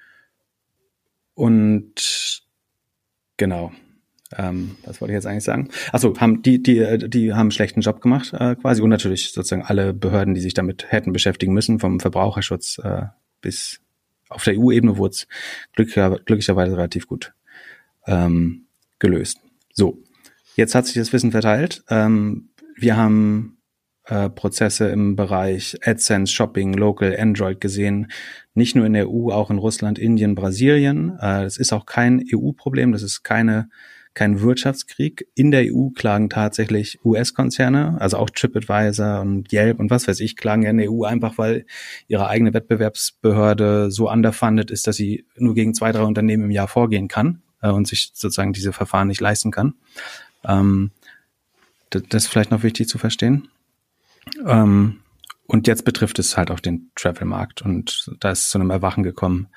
und 1.35 2.43
genau. 3.37 3.73
Ähm, 4.37 4.77
was 4.85 5.01
wollte 5.01 5.13
ich 5.13 5.17
jetzt 5.17 5.27
eigentlich 5.27 5.45
sagen? 5.45 5.69
Achso, 5.91 6.15
haben 6.19 6.43
die, 6.43 6.63
die, 6.63 7.09
die 7.09 7.33
haben 7.33 7.41
einen 7.41 7.51
schlechten 7.51 7.81
Job 7.81 8.01
gemacht, 8.01 8.33
äh, 8.33 8.55
quasi. 8.55 8.81
Und 8.81 8.91
natürlich 8.91 9.33
sozusagen 9.33 9.63
alle 9.63 9.93
Behörden, 9.93 10.35
die 10.35 10.41
sich 10.41 10.55
damit 10.55 10.93
hätten 10.93 11.13
beschäftigen 11.13 11.53
müssen, 11.53 11.81
vom 11.81 11.99
Verbraucherschutz 11.99 12.79
äh, 12.79 13.07
bis 13.41 13.81
auf 14.31 14.45
der 14.45 14.59
EU-Ebene 14.59 14.97
wurde 14.97 15.13
es 15.13 15.29
glücklicher, 15.75 16.19
glücklicherweise 16.25 16.77
relativ 16.77 17.07
gut 17.07 17.33
ähm, 18.07 18.67
gelöst. 18.99 19.39
So, 19.73 20.03
jetzt 20.57 20.75
hat 20.75 20.87
sich 20.87 20.95
das 20.95 21.13
Wissen 21.13 21.33
verteilt. 21.33 21.83
Ähm, 21.89 22.51
wir 22.77 22.97
haben 22.97 23.59
äh, 24.07 24.31
Prozesse 24.31 24.89
im 24.89 25.17
Bereich 25.17 25.77
AdSense, 25.85 26.33
Shopping, 26.33 26.75
Local, 26.75 27.17
Android 27.19 27.61
gesehen. 27.61 28.11
Nicht 28.55 28.75
nur 28.75 28.87
in 28.87 28.95
der 28.95 29.09
EU, 29.09 29.31
auch 29.31 29.51
in 29.51 29.59
Russland, 29.59 29.99
Indien, 29.99 30.35
Brasilien. 30.35 31.17
Äh, 31.21 31.43
das 31.43 31.57
ist 31.57 31.73
auch 31.73 31.87
kein 31.87 32.25
EU-Problem, 32.33 32.93
das 32.93 33.03
ist 33.03 33.23
keine 33.23 33.69
kein 34.15 34.41
Wirtschaftskrieg. 34.41 35.27
In 35.35 35.51
der 35.51 35.73
EU 35.73 35.91
klagen 35.91 36.31
tatsächlich 36.31 36.99
US-Konzerne, 37.05 37.97
also 38.01 38.17
auch 38.17 38.31
TripAdvisor 38.31 39.21
und 39.21 39.53
Yelp 39.53 39.79
und 39.79 39.91
was 39.91 40.09
weiß 40.09 40.21
ich, 40.21 40.37
klagen 40.37 40.63
ja 40.63 40.71
in 40.71 40.79
der 40.79 40.91
EU 40.91 41.05
einfach, 41.05 41.39
weil 41.39 41.65
ihre 42.09 42.29
eigene 42.29 42.53
Wettbewerbsbehörde 42.53 43.91
so 43.91 44.11
underfunded 44.11 44.71
ist, 44.71 44.87
dass 44.87 44.97
sie 44.97 45.25
nur 45.37 45.55
gegen 45.55 45.75
zwei, 45.75 45.93
drei 45.93 46.03
Unternehmen 46.03 46.45
im 46.45 46.51
Jahr 46.51 46.69
vorgehen 46.69 47.09
kann 47.09 47.43
äh, 47.63 47.71
und 47.71 47.87
sich 47.87 48.11
sozusagen 48.15 48.53
diese 48.53 48.73
Verfahren 48.73 49.09
nicht 49.09 49.21
leisten 49.21 49.51
kann. 49.51 49.75
Ähm, 50.45 50.91
das, 51.91 52.25
ist 52.25 52.27
vielleicht 52.29 52.51
noch 52.51 52.63
wichtig 52.63 52.89
zu 52.89 52.99
verstehen. 52.99 53.49
Ähm, 54.47 55.01
und 55.47 55.67
jetzt 55.67 55.85
betrifft 55.85 56.19
es 56.21 56.37
halt 56.37 56.51
auch 56.51 56.61
den 56.61 56.91
Travel-Markt 56.95 57.63
und 57.63 58.13
da 58.21 58.31
ist 58.31 58.51
zu 58.51 58.59
einem 58.59 58.71
Erwachen 58.71 59.03
gekommen. 59.03 59.49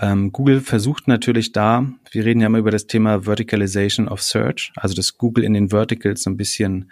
Ähm, 0.00 0.32
Google 0.32 0.60
versucht 0.60 1.08
natürlich 1.08 1.52
da, 1.52 1.86
wir 2.12 2.24
reden 2.24 2.40
ja 2.40 2.46
immer 2.46 2.58
über 2.58 2.70
das 2.70 2.86
Thema 2.86 3.22
Verticalization 3.24 4.08
of 4.08 4.22
Search, 4.22 4.72
also 4.76 4.94
dass 4.94 5.18
Google 5.18 5.44
in 5.44 5.54
den 5.54 5.70
Verticals 5.70 6.22
so 6.22 6.30
ein 6.30 6.36
bisschen 6.36 6.90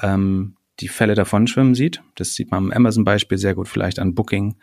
ähm, 0.00 0.56
die 0.80 0.88
Fälle 0.88 1.14
davon 1.14 1.46
schwimmen 1.46 1.74
sieht. 1.74 2.02
Das 2.14 2.34
sieht 2.34 2.50
man 2.50 2.64
am 2.64 2.72
Amazon-Beispiel 2.72 3.36
sehr 3.36 3.54
gut, 3.54 3.68
vielleicht 3.68 3.98
an 3.98 4.14
Booking. 4.14 4.56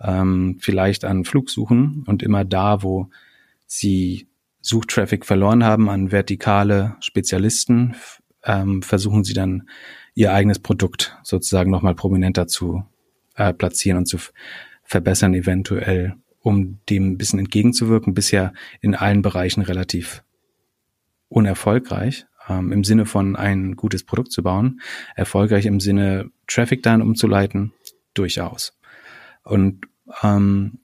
ähm, 0.00 0.58
vielleicht 0.60 1.04
an 1.04 1.24
Flugsuchen 1.24 2.04
und 2.06 2.22
immer 2.22 2.44
da, 2.44 2.82
wo 2.82 3.08
sie 3.66 4.28
Suchtraffic 4.60 5.24
verloren 5.24 5.64
haben 5.64 5.88
an 5.88 6.12
vertikale 6.12 6.96
Spezialisten, 7.00 7.94
ähm, 8.44 8.82
versuchen 8.82 9.24
sie 9.24 9.34
dann 9.34 9.68
ihr 10.14 10.32
eigenes 10.32 10.58
Produkt 10.58 11.16
sozusagen 11.22 11.70
nochmal 11.70 11.94
prominenter 11.94 12.46
zu 12.46 12.84
äh, 13.36 13.52
platzieren 13.52 13.98
und 13.98 14.06
zu 14.06 14.18
verbessern, 14.82 15.34
eventuell, 15.34 16.14
um 16.46 16.78
dem 16.88 17.10
ein 17.10 17.18
bisschen 17.18 17.40
entgegenzuwirken. 17.40 18.14
Bisher 18.14 18.52
in 18.80 18.94
allen 18.94 19.20
Bereichen 19.20 19.62
relativ 19.62 20.22
unerfolgreich, 21.28 22.26
ähm, 22.48 22.70
im 22.70 22.84
Sinne 22.84 23.04
von 23.04 23.34
ein 23.34 23.74
gutes 23.74 24.04
Produkt 24.04 24.30
zu 24.30 24.44
bauen. 24.44 24.80
Erfolgreich 25.16 25.66
im 25.66 25.80
Sinne, 25.80 26.30
Traffic 26.46 26.84
dann 26.84 27.02
umzuleiten, 27.02 27.72
durchaus. 28.14 28.78
Und 29.42 29.88
ähm, 30.22 30.78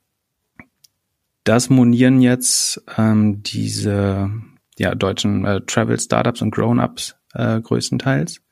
das 1.45 1.71
monieren 1.71 2.21
jetzt 2.21 2.83
ähm, 2.99 3.45
diese 3.45 4.33
ja, 4.79 4.97
deutschen 4.97 5.45
äh, 5.45 5.61
Travel-Startups 5.61 6.43
und 6.43 6.51
Grown-Ups 6.51 7.15
äh, 7.35 7.61
größtenteils 7.61 8.43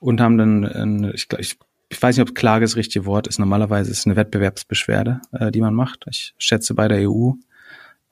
und 0.00 0.20
haben 0.20 0.36
dann, 0.36 1.04
äh, 1.04 1.12
ich, 1.14 1.28
ich, 1.38 1.58
ich 1.96 2.02
weiß 2.02 2.18
nicht, 2.18 2.28
ob 2.28 2.34
Klage 2.34 2.66
das 2.66 2.76
richtige 2.76 3.06
Wort 3.06 3.26
ist. 3.26 3.38
Normalerweise 3.38 3.90
ist 3.90 4.00
es 4.00 4.06
eine 4.06 4.16
Wettbewerbsbeschwerde, 4.16 5.22
äh, 5.32 5.50
die 5.50 5.62
man 5.62 5.72
macht. 5.72 6.04
Ich 6.10 6.34
schätze 6.36 6.74
bei 6.74 6.88
der 6.88 7.10
EU. 7.10 7.32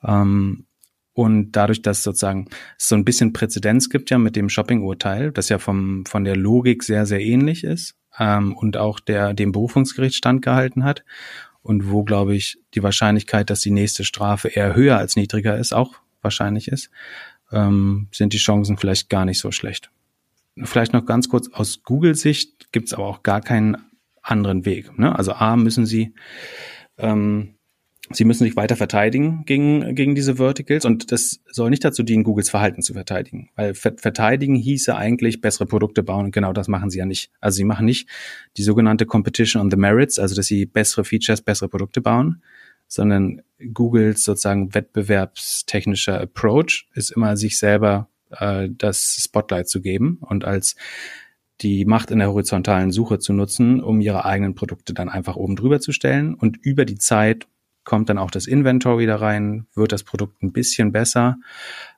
Ähm, 0.03 0.65
und 1.13 1.51
dadurch, 1.51 1.83
dass 1.83 2.03
sozusagen 2.03 2.47
es 2.79 2.89
so 2.89 2.95
ein 2.95 3.05
bisschen 3.05 3.31
Präzedenz 3.31 3.89
gibt 3.89 4.09
ja 4.09 4.17
mit 4.17 4.35
dem 4.35 4.49
Shopping-Urteil, 4.49 5.31
das 5.31 5.49
ja 5.49 5.59
vom, 5.59 6.03
von 6.07 6.23
der 6.23 6.35
Logik 6.35 6.83
sehr, 6.83 7.05
sehr 7.05 7.21
ähnlich 7.21 7.63
ist 7.63 7.95
ähm, 8.17 8.55
und 8.55 8.75
auch 8.75 8.99
der 8.99 9.35
dem 9.35 9.51
Berufungsgericht 9.51 10.15
standgehalten 10.15 10.83
hat 10.83 11.05
und 11.61 11.91
wo, 11.91 12.03
glaube 12.03 12.35
ich, 12.35 12.57
die 12.73 12.81
Wahrscheinlichkeit, 12.81 13.51
dass 13.51 13.61
die 13.61 13.71
nächste 13.71 14.03
Strafe 14.03 14.47
eher 14.47 14.75
höher 14.75 14.97
als 14.97 15.15
niedriger 15.15 15.57
ist, 15.57 15.73
auch 15.73 15.93
wahrscheinlich 16.23 16.69
ist, 16.69 16.89
ähm, 17.51 18.07
sind 18.11 18.33
die 18.33 18.39
Chancen 18.39 18.77
vielleicht 18.77 19.09
gar 19.09 19.25
nicht 19.25 19.39
so 19.39 19.51
schlecht. 19.51 19.91
Vielleicht 20.63 20.93
noch 20.93 21.05
ganz 21.05 21.29
kurz 21.29 21.49
aus 21.51 21.83
Google-Sicht 21.83 22.71
gibt 22.71 22.87
es 22.87 22.93
aber 22.93 23.05
auch 23.05 23.23
gar 23.23 23.41
keinen 23.41 23.77
anderen 24.21 24.65
Weg. 24.65 24.97
Ne? 24.97 25.15
Also 25.15 25.33
A 25.33 25.55
müssen 25.57 25.85
sie 25.85 26.13
ähm, 26.97 27.55
Sie 28.11 28.23
müssen 28.23 28.43
sich 28.43 28.55
weiter 28.55 28.75
verteidigen 28.75 29.45
gegen, 29.45 29.95
gegen 29.95 30.13
diese 30.13 30.35
Verticals 30.35 30.85
und 30.85 31.11
das 31.11 31.41
soll 31.49 31.71
nicht 31.71 31.83
dazu 31.83 32.03
dienen, 32.03 32.23
Googles 32.23 32.51
Verhalten 32.51 32.83
zu 32.83 32.93
verteidigen, 32.93 33.49
weil 33.55 33.73
verteidigen 33.73 34.55
hieße 34.55 34.95
eigentlich 34.95 35.41
bessere 35.41 35.65
Produkte 35.65 36.03
bauen 36.03 36.25
und 36.25 36.31
genau 36.31 36.53
das 36.53 36.67
machen 36.67 36.91
sie 36.91 36.99
ja 36.99 37.07
nicht. 37.07 37.31
Also 37.41 37.55
sie 37.55 37.63
machen 37.63 37.85
nicht 37.85 38.07
die 38.57 38.63
sogenannte 38.63 39.07
Competition 39.07 39.59
on 39.59 39.71
the 39.71 39.77
Merits, 39.77 40.19
also 40.19 40.35
dass 40.35 40.45
sie 40.45 40.67
bessere 40.67 41.03
Features, 41.03 41.41
bessere 41.41 41.67
Produkte 41.67 41.99
bauen, 41.99 42.43
sondern 42.87 43.41
Googles 43.73 44.23
sozusagen 44.23 44.75
wettbewerbstechnischer 44.75 46.21
Approach 46.21 46.87
ist 46.93 47.09
immer 47.09 47.37
sich 47.37 47.57
selber 47.57 48.09
äh, 48.31 48.69
das 48.71 49.17
Spotlight 49.23 49.69
zu 49.69 49.81
geben 49.81 50.19
und 50.21 50.45
als 50.45 50.75
die 51.61 51.85
Macht 51.85 52.11
in 52.11 52.19
der 52.19 52.29
horizontalen 52.29 52.91
Suche 52.91 53.19
zu 53.19 53.31
nutzen, 53.31 53.81
um 53.81 54.01
ihre 54.01 54.25
eigenen 54.25 54.55
Produkte 54.55 54.93
dann 54.93 55.09
einfach 55.09 55.35
oben 55.35 55.55
drüber 55.55 55.79
zu 55.79 55.91
stellen 55.91 56.33
und 56.33 56.57
über 56.57 56.85
die 56.85 56.97
Zeit 56.97 57.47
kommt 57.85 58.09
dann 58.09 58.17
auch 58.17 58.31
das 58.31 58.47
Inventory 58.47 59.05
da 59.05 59.17
rein, 59.17 59.67
wird 59.75 59.91
das 59.91 60.03
Produkt 60.03 60.41
ein 60.43 60.51
bisschen 60.51 60.91
besser 60.91 61.37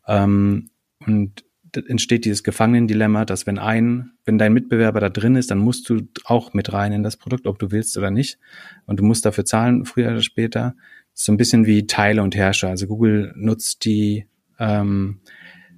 ähm, 0.06 0.70
und 1.06 1.44
entsteht 1.86 2.26
dieses 2.26 2.44
Gefangenendilemma, 2.44 3.26
dass 3.26 3.46
wenn 3.46 3.60
ein, 3.60 4.12
wenn 4.26 4.38
dein 4.38 4.54
Mitbewerber 4.54 5.00
da 5.00 5.10
drin 5.10 5.36
ist, 5.36 5.52
dann 5.52 5.60
musst 5.60 5.90
du 5.90 6.08
auch 6.24 6.54
mit 6.54 6.74
rein 6.74 6.92
in 6.92 7.04
das 7.04 7.18
Produkt, 7.18 7.46
ob 7.46 7.60
du 7.60 7.72
willst 7.72 7.98
oder 7.98 8.10
nicht. 8.10 8.40
Und 8.86 9.00
du 9.00 9.04
musst 9.04 9.26
dafür 9.26 9.46
zahlen, 9.46 9.86
früher 9.86 10.10
oder 10.10 10.22
später. 10.22 10.76
so 11.14 11.32
ein 11.32 11.38
bisschen 11.38 11.66
wie 11.66 11.88
Teile 11.88 12.22
und 12.22 12.36
Herrscher. 12.36 12.70
Also 12.70 12.88
Google 12.88 13.34
nutzt 13.36 13.86
die 13.86 14.28
ähm, 14.60 15.20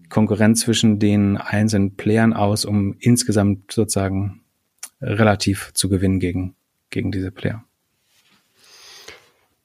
Konkurrenz 0.09 0.61
zwischen 0.61 0.99
den 0.99 1.37
einzelnen 1.37 1.95
Playern 1.95 2.33
aus, 2.33 2.65
um 2.65 2.95
insgesamt 2.99 3.71
sozusagen 3.71 4.41
relativ 5.01 5.71
zu 5.73 5.89
gewinnen 5.89 6.19
gegen, 6.19 6.55
gegen 6.89 7.11
diese 7.11 7.31
Player. 7.31 7.63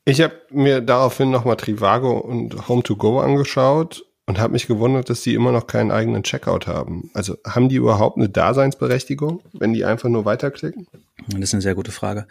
Ich 0.04 0.20
habe 0.20 0.34
mir 0.50 0.80
daraufhin 0.80 1.30
nochmal 1.30 1.56
Trivago 1.56 2.18
und 2.18 2.54
Home2Go 2.54 3.22
angeschaut 3.22 4.04
und 4.26 4.38
habe 4.38 4.52
mich 4.52 4.66
gewundert, 4.66 5.08
dass 5.08 5.22
die 5.22 5.34
immer 5.34 5.50
noch 5.50 5.66
keinen 5.66 5.90
eigenen 5.90 6.22
Checkout 6.22 6.66
haben. 6.66 7.10
Also 7.14 7.36
haben 7.46 7.68
die 7.68 7.76
überhaupt 7.76 8.16
eine 8.16 8.28
Daseinsberechtigung, 8.28 9.42
wenn 9.52 9.72
die 9.72 9.84
einfach 9.84 10.08
nur 10.08 10.24
weiterklicken? 10.24 10.86
Das 11.28 11.40
ist 11.40 11.54
eine 11.54 11.62
sehr 11.62 11.74
gute 11.74 11.92
Frage. 11.92 12.26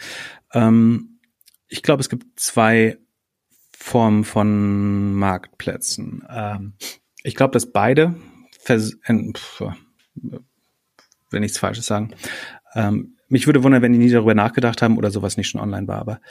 Ähm, 0.54 1.20
ich 1.68 1.82
glaube, 1.82 2.02
es 2.02 2.10
gibt 2.10 2.40
zwei 2.40 2.98
Formen 3.72 4.24
von 4.24 5.14
Marktplätzen. 5.14 6.24
Ähm, 6.30 6.74
ich 7.24 7.36
glaube, 7.36 7.52
dass 7.52 7.72
beide, 7.72 8.16
vers 8.60 8.98
wenn 9.06 9.34
nichts 11.42 11.58
Falsches 11.58 11.86
sagen, 11.86 12.14
ähm, 12.76 13.18
mich 13.28 13.48
würde 13.48 13.64
wundern, 13.64 13.82
wenn 13.82 13.94
die 13.94 14.00
nie 14.00 14.10
darüber 14.10 14.36
nachgedacht 14.36 14.82
haben 14.82 14.98
oder 14.98 15.10
sowas 15.10 15.38
nicht 15.38 15.50
schon 15.50 15.62
online 15.62 15.88
war, 15.88 15.98
aber 15.98 16.22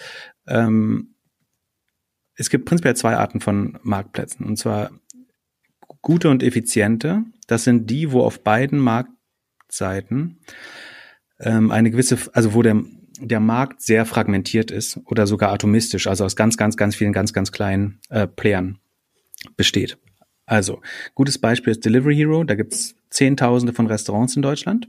ähm, 0.47 1.15
es 2.35 2.51
gibt 2.51 2.65
prinzipiell 2.65 2.97
zwei 2.97 3.17
Arten 3.17 3.41
von 3.41 3.79
Marktplätzen. 3.83 4.47
Und 4.47 4.57
zwar 4.57 4.91
gute 6.01 6.31
und 6.31 6.43
effiziente. 6.43 7.25
Das 7.47 7.65
sind 7.65 7.91
die, 7.91 8.13
wo 8.13 8.23
auf 8.23 8.43
beiden 8.43 8.79
Marktseiten 8.79 10.41
ähm, 11.41 11.71
eine 11.71 11.91
gewisse, 11.91 12.19
also 12.33 12.55
wo 12.55 12.63
der, 12.63 12.83
der 13.21 13.41
Markt 13.41 13.83
sehr 13.83 14.07
fragmentiert 14.07 14.71
ist 14.71 14.99
oder 15.05 15.27
sogar 15.27 15.53
atomistisch, 15.53 16.07
also 16.07 16.25
aus 16.25 16.37
ganz, 16.37 16.57
ganz, 16.57 16.77
ganz 16.77 16.95
vielen, 16.95 17.13
ganz, 17.13 17.33
ganz 17.33 17.53
kleinen 17.53 18.01
äh, 18.09 18.27
Playern 18.27 18.79
besteht. 19.57 19.99
Also, 20.47 20.81
gutes 21.15 21.39
Beispiel 21.39 21.71
ist 21.71 21.85
Delivery 21.85 22.17
Hero. 22.17 22.45
Da 22.45 22.55
gibt's 22.55 22.95
Zehntausende 23.11 23.73
von 23.73 23.87
Restaurants 23.87 24.37
in 24.37 24.43
Deutschland. 24.43 24.89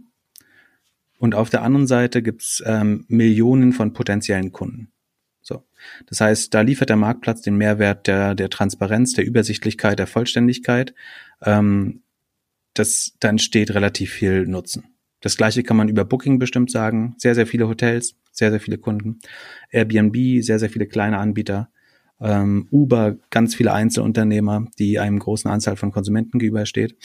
Und 1.20 1.36
auf 1.36 1.50
der 1.50 1.62
anderen 1.62 1.88
Seite 1.88 2.22
gibt's 2.22 2.62
ähm, 2.66 3.06
Millionen 3.08 3.72
von 3.72 3.94
potenziellen 3.94 4.52
Kunden. 4.52 4.92
So. 5.42 5.64
Das 6.08 6.22
heißt, 6.22 6.54
da 6.54 6.62
liefert 6.62 6.90
der 6.90 6.96
Marktplatz 6.96 7.42
den 7.42 7.58
Mehrwert 7.58 8.08
der, 8.08 8.36
der 8.36 8.50
Transparenz, 8.50 9.14
der 9.14 9.26
Übersichtlichkeit, 9.26 10.00
der 10.00 10.08
Vollständigkeit. 10.08 10.94
Ähm, 11.42 12.02
das, 12.74 13.14
da 13.20 13.30
entsteht 13.30 13.74
relativ 13.74 14.12
viel 14.12 14.48
Nutzen. 14.48 14.96
Das 15.22 15.38
gleiche 15.38 15.64
kann 15.64 15.78
man 15.78 15.90
über 15.90 16.04
Booking 16.04 16.40
bestimmt 16.40 16.72
sagen. 16.72 17.16
Sehr, 17.18 17.36
sehr 17.36 17.48
viele 17.48 17.68
Hotels, 17.68 18.16
sehr, 18.32 18.52
sehr 18.52 18.60
viele 18.60 18.78
Kunden. 18.78 19.20
Airbnb, 19.70 20.44
sehr, 20.44 20.60
sehr 20.60 20.70
viele 20.70 20.88
kleine 20.88 21.20
Anbieter. 21.20 21.70
Ähm, 22.24 22.68
Uber, 22.72 23.18
ganz 23.30 23.54
viele 23.54 23.74
Einzelunternehmer, 23.74 24.66
die 24.80 24.98
einem 24.98 25.20
großen 25.20 25.52
Anzahl 25.52 25.76
von 25.76 25.92
Konsumenten 25.92 26.40
gegenübersteht. 26.40 26.96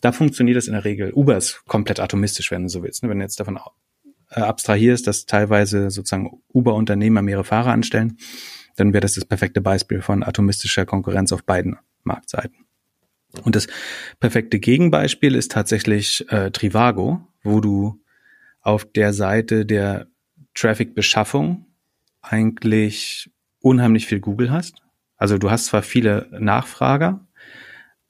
Da 0.00 0.12
funktioniert 0.12 0.56
das 0.56 0.68
in 0.68 0.74
der 0.74 0.84
Regel. 0.84 1.12
Uber 1.12 1.36
ist 1.36 1.64
komplett 1.66 1.98
atomistisch, 1.98 2.52
wenn 2.52 2.62
du 2.62 2.68
so 2.68 2.84
willst. 2.84 3.02
Ne? 3.02 3.10
Wenn 3.10 3.18
du 3.18 3.24
jetzt 3.24 3.40
davon 3.40 3.58
äh, 4.30 4.40
abstrahierst, 4.40 5.06
dass 5.08 5.26
teilweise 5.26 5.90
sozusagen 5.90 6.40
Uber-Unternehmer 6.54 7.20
mehrere 7.20 7.44
Fahrer 7.44 7.72
anstellen, 7.72 8.16
dann 8.76 8.92
wäre 8.92 9.00
das 9.00 9.14
das 9.14 9.24
perfekte 9.24 9.60
Beispiel 9.60 10.02
von 10.02 10.22
atomistischer 10.22 10.86
Konkurrenz 10.86 11.32
auf 11.32 11.42
beiden 11.42 11.76
Marktseiten. 12.04 12.64
Und 13.42 13.56
das 13.56 13.66
perfekte 14.20 14.60
Gegenbeispiel 14.60 15.34
ist 15.34 15.50
tatsächlich 15.50 16.24
äh, 16.30 16.52
Trivago, 16.52 17.26
wo 17.42 17.60
du 17.60 18.00
auf 18.60 18.84
der 18.84 19.12
Seite 19.12 19.66
der 19.66 20.06
Traffic-Beschaffung 20.54 21.66
eigentlich 22.22 23.30
unheimlich 23.60 24.06
viel 24.06 24.20
Google 24.20 24.50
hast. 24.50 24.82
Also 25.16 25.38
du 25.38 25.50
hast 25.50 25.66
zwar 25.66 25.82
viele 25.82 26.28
Nachfrager, 26.38 27.26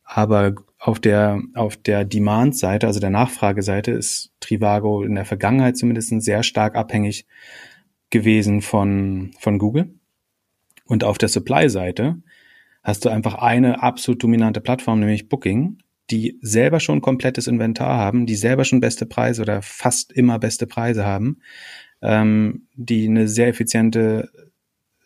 aber 0.04 0.54
auf 0.78 0.98
der, 0.98 1.42
auf 1.54 1.76
der 1.76 2.04
Demand-Seite, 2.04 2.86
also 2.86 3.00
der 3.00 3.10
Nachfrageseite, 3.10 3.90
ist 3.90 4.32
Trivago 4.40 5.02
in 5.02 5.14
der 5.14 5.26
Vergangenheit 5.26 5.76
zumindest 5.76 6.22
sehr 6.22 6.42
stark 6.42 6.74
abhängig 6.74 7.26
gewesen 8.10 8.62
von, 8.62 9.32
von 9.38 9.58
Google. 9.58 9.94
Und 10.86 11.04
auf 11.04 11.18
der 11.18 11.28
Supply-Seite 11.28 12.22
hast 12.82 13.04
du 13.04 13.10
einfach 13.10 13.34
eine 13.34 13.82
absolut 13.82 14.22
dominante 14.22 14.60
Plattform, 14.60 15.00
nämlich 15.00 15.28
Booking, 15.28 15.78
die 16.10 16.38
selber 16.40 16.80
schon 16.80 17.00
komplettes 17.00 17.46
Inventar 17.46 17.98
haben, 17.98 18.26
die 18.26 18.34
selber 18.34 18.64
schon 18.64 18.80
beste 18.80 19.06
Preise 19.06 19.42
oder 19.42 19.62
fast 19.62 20.12
immer 20.12 20.38
beste 20.38 20.66
Preise 20.66 21.04
haben, 21.04 21.40
ähm, 22.02 22.66
die 22.74 23.06
eine 23.06 23.28
sehr 23.28 23.48
effiziente 23.48 24.30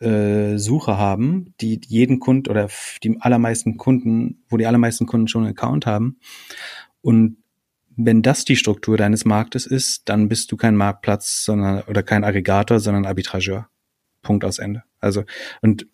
äh, 0.05 0.59
Suche 0.59 0.99
haben, 0.99 1.55
die 1.61 1.81
jeden 1.87 2.21
Kunden 2.21 2.51
oder 2.51 2.69
die 3.03 3.21
allermeisten 3.21 3.77
Kunden, 3.77 4.45
wo 4.49 4.57
die 4.57 4.67
allermeisten 4.67 5.07
Kunden 5.07 5.29
schon 5.29 5.45
einen 5.45 5.53
Account 5.53 5.87
haben. 5.87 6.19
Und 7.01 7.39
wenn 7.97 8.23
das 8.23 8.45
die 8.45 8.57
Struktur 8.57 8.97
deines 8.97 9.25
Marktes 9.25 9.67
ist, 9.67 10.09
dann 10.09 10.29
bist 10.29 10.51
du 10.51 10.57
kein 10.57 10.77
Marktplatz, 10.77 11.45
sondern 11.45 11.83
oder 11.83 12.03
kein 12.03 12.25
Aggregator, 12.25 12.81
sondern 12.81 13.07
Arbitrageur. 13.07 13.69
Punkt 14.23 14.45
aus 14.45 14.59
Ende. 14.59 14.83
Also 15.01 15.25
und 15.61 15.87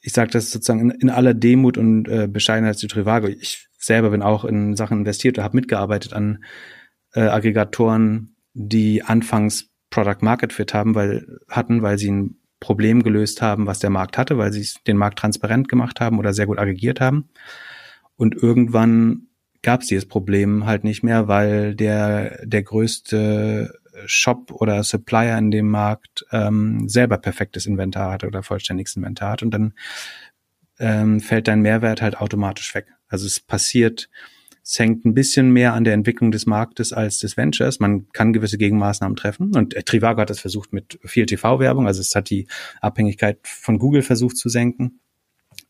ich 0.00 0.12
sage 0.12 0.30
das 0.30 0.50
sozusagen 0.50 0.90
in, 0.90 0.90
in, 0.90 1.10
aller 1.10 1.32
Demut 1.32 1.78
und 1.78 2.08
äh, 2.08 2.26
Bescheidenheit 2.26 2.76
zu 2.76 2.88
Trivago. 2.88 3.28
Ich 3.28 3.68
selber 3.78 4.10
bin 4.10 4.22
auch 4.22 4.44
in 4.44 4.76
Sachen 4.76 4.98
investiert 4.98 5.38
und 5.38 5.44
habe 5.44 5.56
mitgearbeitet 5.56 6.12
an 6.12 6.44
äh, 7.14 7.20
Aggregatoren, 7.20 8.34
die 8.52 9.02
anfangs 9.02 9.70
Product 9.90 10.18
Market 10.22 10.52
Fit 10.52 10.74
haben, 10.74 10.94
weil 10.94 11.38
hatten, 11.48 11.82
weil 11.82 11.98
sie 11.98 12.10
ein 12.10 12.41
Problem 12.62 13.02
gelöst 13.02 13.42
haben, 13.42 13.66
was 13.66 13.80
der 13.80 13.90
Markt 13.90 14.16
hatte, 14.16 14.38
weil 14.38 14.52
sie 14.52 14.66
den 14.86 14.96
Markt 14.96 15.18
transparent 15.18 15.68
gemacht 15.68 16.00
haben 16.00 16.18
oder 16.18 16.32
sehr 16.32 16.46
gut 16.46 16.58
aggregiert 16.58 17.00
haben. 17.00 17.28
Und 18.16 18.36
irgendwann 18.36 19.26
gab 19.62 19.82
es 19.82 19.88
dieses 19.88 20.06
Problem 20.06 20.64
halt 20.64 20.84
nicht 20.84 21.02
mehr, 21.02 21.26
weil 21.26 21.74
der, 21.74 22.38
der 22.46 22.62
größte 22.62 23.74
Shop 24.06 24.52
oder 24.52 24.84
Supplier 24.84 25.36
in 25.38 25.50
dem 25.50 25.68
Markt 25.68 26.24
ähm, 26.30 26.88
selber 26.88 27.18
perfektes 27.18 27.66
Inventar 27.66 28.12
hat 28.12 28.24
oder 28.24 28.42
vollständiges 28.42 28.96
Inventar 28.96 29.32
hat 29.32 29.42
und 29.42 29.50
dann 29.50 29.74
ähm, 30.78 31.20
fällt 31.20 31.48
dein 31.48 31.62
Mehrwert 31.62 32.00
halt 32.00 32.16
automatisch 32.18 32.74
weg. 32.74 32.86
Also 33.08 33.26
es 33.26 33.40
passiert, 33.40 34.08
es 34.64 34.78
hängt 34.78 35.04
ein 35.04 35.14
bisschen 35.14 35.50
mehr 35.50 35.74
an 35.74 35.84
der 35.84 35.94
Entwicklung 35.94 36.30
des 36.30 36.46
Marktes 36.46 36.92
als 36.92 37.18
des 37.18 37.36
Ventures. 37.36 37.80
Man 37.80 38.08
kann 38.12 38.32
gewisse 38.32 38.58
Gegenmaßnahmen 38.58 39.16
treffen 39.16 39.54
und 39.56 39.74
äh, 39.74 39.82
Trivago 39.82 40.20
hat 40.20 40.30
das 40.30 40.40
versucht 40.40 40.72
mit 40.72 40.98
viel 41.04 41.26
TV-Werbung, 41.26 41.86
also 41.86 42.00
es 42.00 42.14
hat 42.14 42.30
die 42.30 42.46
Abhängigkeit 42.80 43.38
von 43.42 43.78
Google 43.78 44.02
versucht 44.02 44.36
zu 44.36 44.48
senken. 44.48 45.00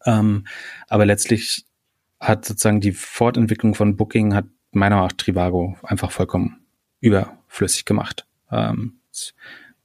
Ähm, 0.04 0.46
aber 0.88 1.06
letztlich 1.06 1.64
hat 2.20 2.44
sozusagen 2.44 2.80
die 2.80 2.92
Fortentwicklung 2.92 3.74
von 3.74 3.96
Booking 3.96 4.34
hat 4.34 4.46
meiner 4.72 4.96
Meinung 4.96 5.08
nach 5.08 5.16
Trivago 5.16 5.76
einfach 5.82 6.10
vollkommen 6.10 6.60
überflüssig 7.00 7.84
gemacht. 7.84 8.26
Ähm, 8.50 9.00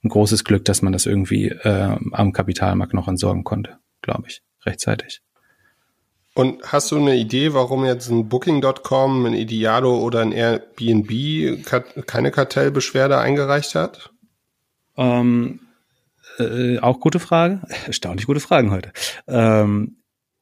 ein 0.02 0.08
großes 0.08 0.44
Glück, 0.44 0.64
dass 0.64 0.82
man 0.82 0.92
das 0.92 1.06
irgendwie 1.06 1.48
äh, 1.48 1.96
am 2.12 2.32
Kapitalmarkt 2.32 2.94
noch 2.94 3.08
entsorgen 3.08 3.44
konnte, 3.44 3.78
glaube 4.00 4.28
ich, 4.28 4.42
rechtzeitig. 4.64 5.22
Und 6.38 6.62
hast 6.62 6.92
du 6.92 6.98
eine 6.98 7.16
Idee, 7.16 7.52
warum 7.52 7.84
jetzt 7.84 8.10
ein 8.10 8.28
Booking.com, 8.28 9.26
ein 9.26 9.34
Idealo 9.34 9.98
oder 9.98 10.20
ein 10.20 10.30
Airbnb 10.30 11.66
keine 12.06 12.30
Kartellbeschwerde 12.30 13.18
eingereicht 13.18 13.74
hat? 13.74 14.12
Ähm, 14.96 15.58
äh, 16.38 16.78
auch 16.78 17.00
gute 17.00 17.18
Frage. 17.18 17.62
Erstaunlich 17.86 18.26
gute 18.26 18.38
Fragen 18.38 18.70
heute. 18.70 18.92
Ähm, 19.26 19.96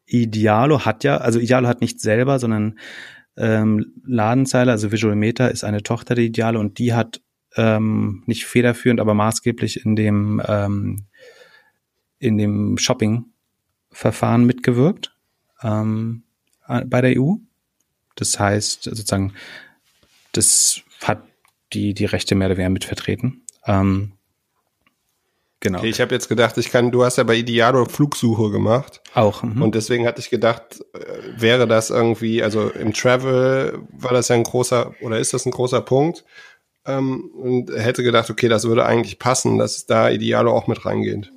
Idealo 0.05 0.85
hat 0.85 1.03
ja, 1.03 1.17
also 1.17 1.39
Idealo 1.39 1.67
hat 1.67 1.81
nicht 1.81 2.03
selber, 2.03 2.39
sondern 2.41 2.79
ähm, 3.39 3.95
Ladenzeile, 4.05 4.73
also 4.73 4.93
Visual 4.93 5.17
Meta 5.17 5.47
ist 5.47 5.65
eine 5.65 5.83
Tochter 5.83 6.15
der 6.15 6.25
Idealo 6.25 6.61
und 6.61 6.79
die 6.79 6.93
hat 6.93 7.23
ähm, 7.57 8.23
nicht 8.27 8.45
federführend, 8.45 9.01
aber 9.01 9.15
maßgeblich 9.15 9.87
in 9.87 9.97
dem 9.97 10.43
ähm, 10.47 11.07
in 12.19 12.37
dem 12.37 12.77
Shopping-Verfahren 12.77 14.45
mitgewirkt 14.45 15.16
ähm, 15.63 16.23
bei 16.67 17.01
der 17.01 17.21
EU. 17.21 17.35
Das 18.17 18.39
heißt 18.39 18.85
sozusagen, 18.85 19.35
das 20.33 20.81
hat 21.03 21.23
die 21.73 21.95
die 21.95 22.07
Rechte 22.07 22.35
mehr 22.35 22.49
oder 22.49 22.57
weniger 22.57 22.71
mitvertreten. 22.71 23.43
Ähm, 23.67 24.13
Genau. 25.61 25.79
Okay, 25.79 25.89
ich 25.89 26.01
habe 26.01 26.15
jetzt 26.15 26.29
gedacht, 26.29 26.59
ich 26.59 26.71
kann, 26.71 26.91
du 26.93 27.03
hast 27.05 27.17
ja 27.17 27.25
bei 27.25 27.35
Idealo 27.35 27.87
Flugsuche 27.87 28.51
gemacht. 28.51 29.01
Auch. 29.15 29.43
Mhm. 29.43 29.63
Und 29.63 29.75
deswegen 29.75 30.07
hatte 30.07 30.21
ich 30.21 30.29
gedacht, 30.29 30.85
äh, 30.93 31.41
wäre 31.41 31.67
das 31.67 31.91
irgendwie, 31.91 32.43
also 32.43 32.69
im 32.69 32.93
Travel 32.93 33.79
war 33.91 34.13
das 34.13 34.29
ja 34.29 34.37
ein 34.37 34.43
großer, 34.43 34.95
oder 35.01 35.19
ist 35.19 35.33
das 35.33 35.47
ein 35.47 35.51
großer 35.51 35.81
Punkt? 35.81 36.25
Ähm, 36.85 37.31
und 37.35 37.71
hätte 37.71 38.03
gedacht, 38.03 38.31
okay, 38.31 38.49
das 38.49 38.65
würde 38.65 38.85
eigentlich 38.85 39.19
passen, 39.19 39.59
dass 39.59 39.87
da 39.87 40.11
Idealo 40.11 40.53
auch 40.53 40.67
mit 40.67 40.85
reingeht. 40.85 41.33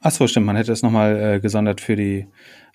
Ach 0.00 0.12
so, 0.12 0.28
stimmt, 0.28 0.46
man 0.46 0.56
hätte 0.56 0.70
es 0.70 0.82
nochmal 0.82 1.18
äh, 1.18 1.40
gesondert 1.40 1.80
für 1.80 1.96
die 1.96 2.28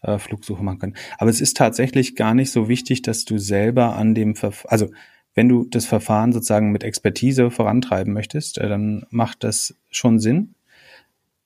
äh, 0.04 0.20
Flugsuche 0.20 0.64
machen 0.64 0.80
können. 0.80 0.96
Aber 1.18 1.30
es 1.30 1.42
ist 1.42 1.58
tatsächlich 1.58 2.16
gar 2.16 2.34
nicht 2.34 2.52
so 2.52 2.70
wichtig, 2.70 3.02
dass 3.02 3.26
du 3.26 3.38
selber 3.40 3.96
an 3.96 4.14
dem, 4.14 4.36
Verf 4.36 4.66
also 4.70 4.90
wenn 5.36 5.50
du 5.50 5.66
das 5.66 5.86
Verfahren 5.86 6.32
sozusagen 6.32 6.72
mit 6.72 6.84
Expertise 6.84 7.50
vorantreiben 7.50 8.14
möchtest, 8.14 8.58
äh, 8.60 8.70
dann 8.70 9.06
macht 9.10 9.44
das 9.44 9.76
schon 9.90 10.20
Sinn. 10.20 10.56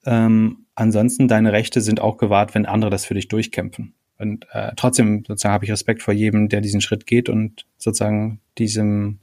Ähm, 0.05 0.65
ansonsten, 0.75 1.27
deine 1.27 1.53
Rechte 1.53 1.81
sind 1.81 2.01
auch 2.01 2.17
gewahrt, 2.17 2.55
wenn 2.55 2.65
andere 2.65 2.91
das 2.91 3.05
für 3.05 3.13
dich 3.13 3.27
durchkämpfen. 3.27 3.93
Und 4.17 4.47
äh, 4.51 4.71
trotzdem 4.75 5.23
sozusagen 5.27 5.53
habe 5.53 5.65
ich 5.65 5.71
Respekt 5.71 6.01
vor 6.01 6.13
jedem, 6.13 6.49
der 6.49 6.61
diesen 6.61 6.81
Schritt 6.81 7.05
geht 7.05 7.29
und 7.29 7.65
sozusagen 7.77 8.39
diesem 8.57 9.19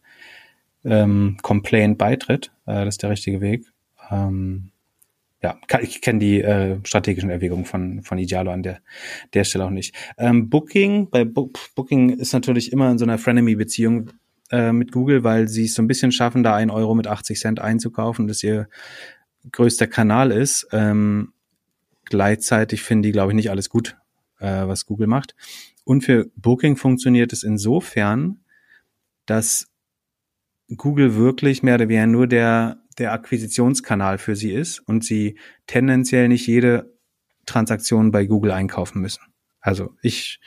ähm, 0.84 1.36
Complaint 1.42 1.98
beitritt. 1.98 2.52
Äh, 2.66 2.84
das 2.84 2.94
ist 2.94 3.02
der 3.02 3.10
richtige 3.10 3.40
Weg. 3.40 3.66
Ähm, 4.10 4.70
ja, 5.44 5.60
kann, 5.66 5.82
ich 5.82 6.00
kenne 6.00 6.20
die 6.20 6.40
äh, 6.40 6.78
strategischen 6.84 7.28
Erwägungen 7.28 7.66
von, 7.66 8.02
von 8.02 8.16
Idealo 8.16 8.50
an 8.50 8.62
der, 8.62 8.80
der 9.34 9.44
Stelle 9.44 9.66
auch 9.66 9.70
nicht. 9.70 9.94
Ähm, 10.16 10.48
Booking, 10.48 11.10
bei 11.10 11.26
Bo 11.26 11.50
Booking 11.74 12.18
ist 12.18 12.32
natürlich 12.32 12.72
immer 12.72 12.90
in 12.90 12.96
so 12.96 13.04
einer 13.04 13.18
Frenemy-Beziehung 13.18 14.10
äh, 14.50 14.72
mit 14.72 14.90
Google, 14.90 15.22
weil 15.22 15.46
sie 15.48 15.66
es 15.66 15.74
so 15.74 15.82
ein 15.82 15.86
bisschen 15.86 16.12
schaffen, 16.12 16.42
da 16.42 16.54
ein 16.54 16.70
Euro 16.70 16.94
mit 16.94 17.06
80 17.06 17.38
Cent 17.38 17.60
einzukaufen. 17.60 18.26
Das 18.26 18.42
ihr 18.42 18.68
größter 19.52 19.86
Kanal 19.86 20.30
ist. 20.30 20.66
Ähm, 20.72 21.34
gleichzeitig 22.06 22.80
finden 22.80 23.02
die, 23.02 23.12
glaube 23.12 23.32
ich, 23.32 23.36
nicht 23.36 23.50
alles 23.50 23.68
gut, 23.68 23.98
äh, 24.38 24.66
was 24.66 24.86
Google 24.86 25.08
macht. 25.08 25.34
Und 25.84 26.04
für 26.04 26.30
Booking 26.36 26.78
funktioniert 26.78 27.34
es 27.34 27.42
insofern, 27.42 28.38
dass 29.26 29.70
Google 30.74 31.16
wirklich 31.16 31.62
mehr 31.62 31.74
oder 31.74 31.90
weniger 31.90 32.06
nur 32.06 32.26
der, 32.26 32.78
der 32.98 33.12
Akquisitionskanal 33.12 34.18
für 34.18 34.36
sie 34.36 34.52
ist 34.52 34.80
und 34.80 35.04
sie 35.04 35.38
tendenziell 35.66 36.28
nicht 36.28 36.46
jede 36.46 36.94
Transaktion 37.46 38.10
bei 38.10 38.26
Google 38.26 38.52
einkaufen 38.52 39.00
müssen. 39.00 39.22
Also 39.60 39.94
ich 40.02 40.40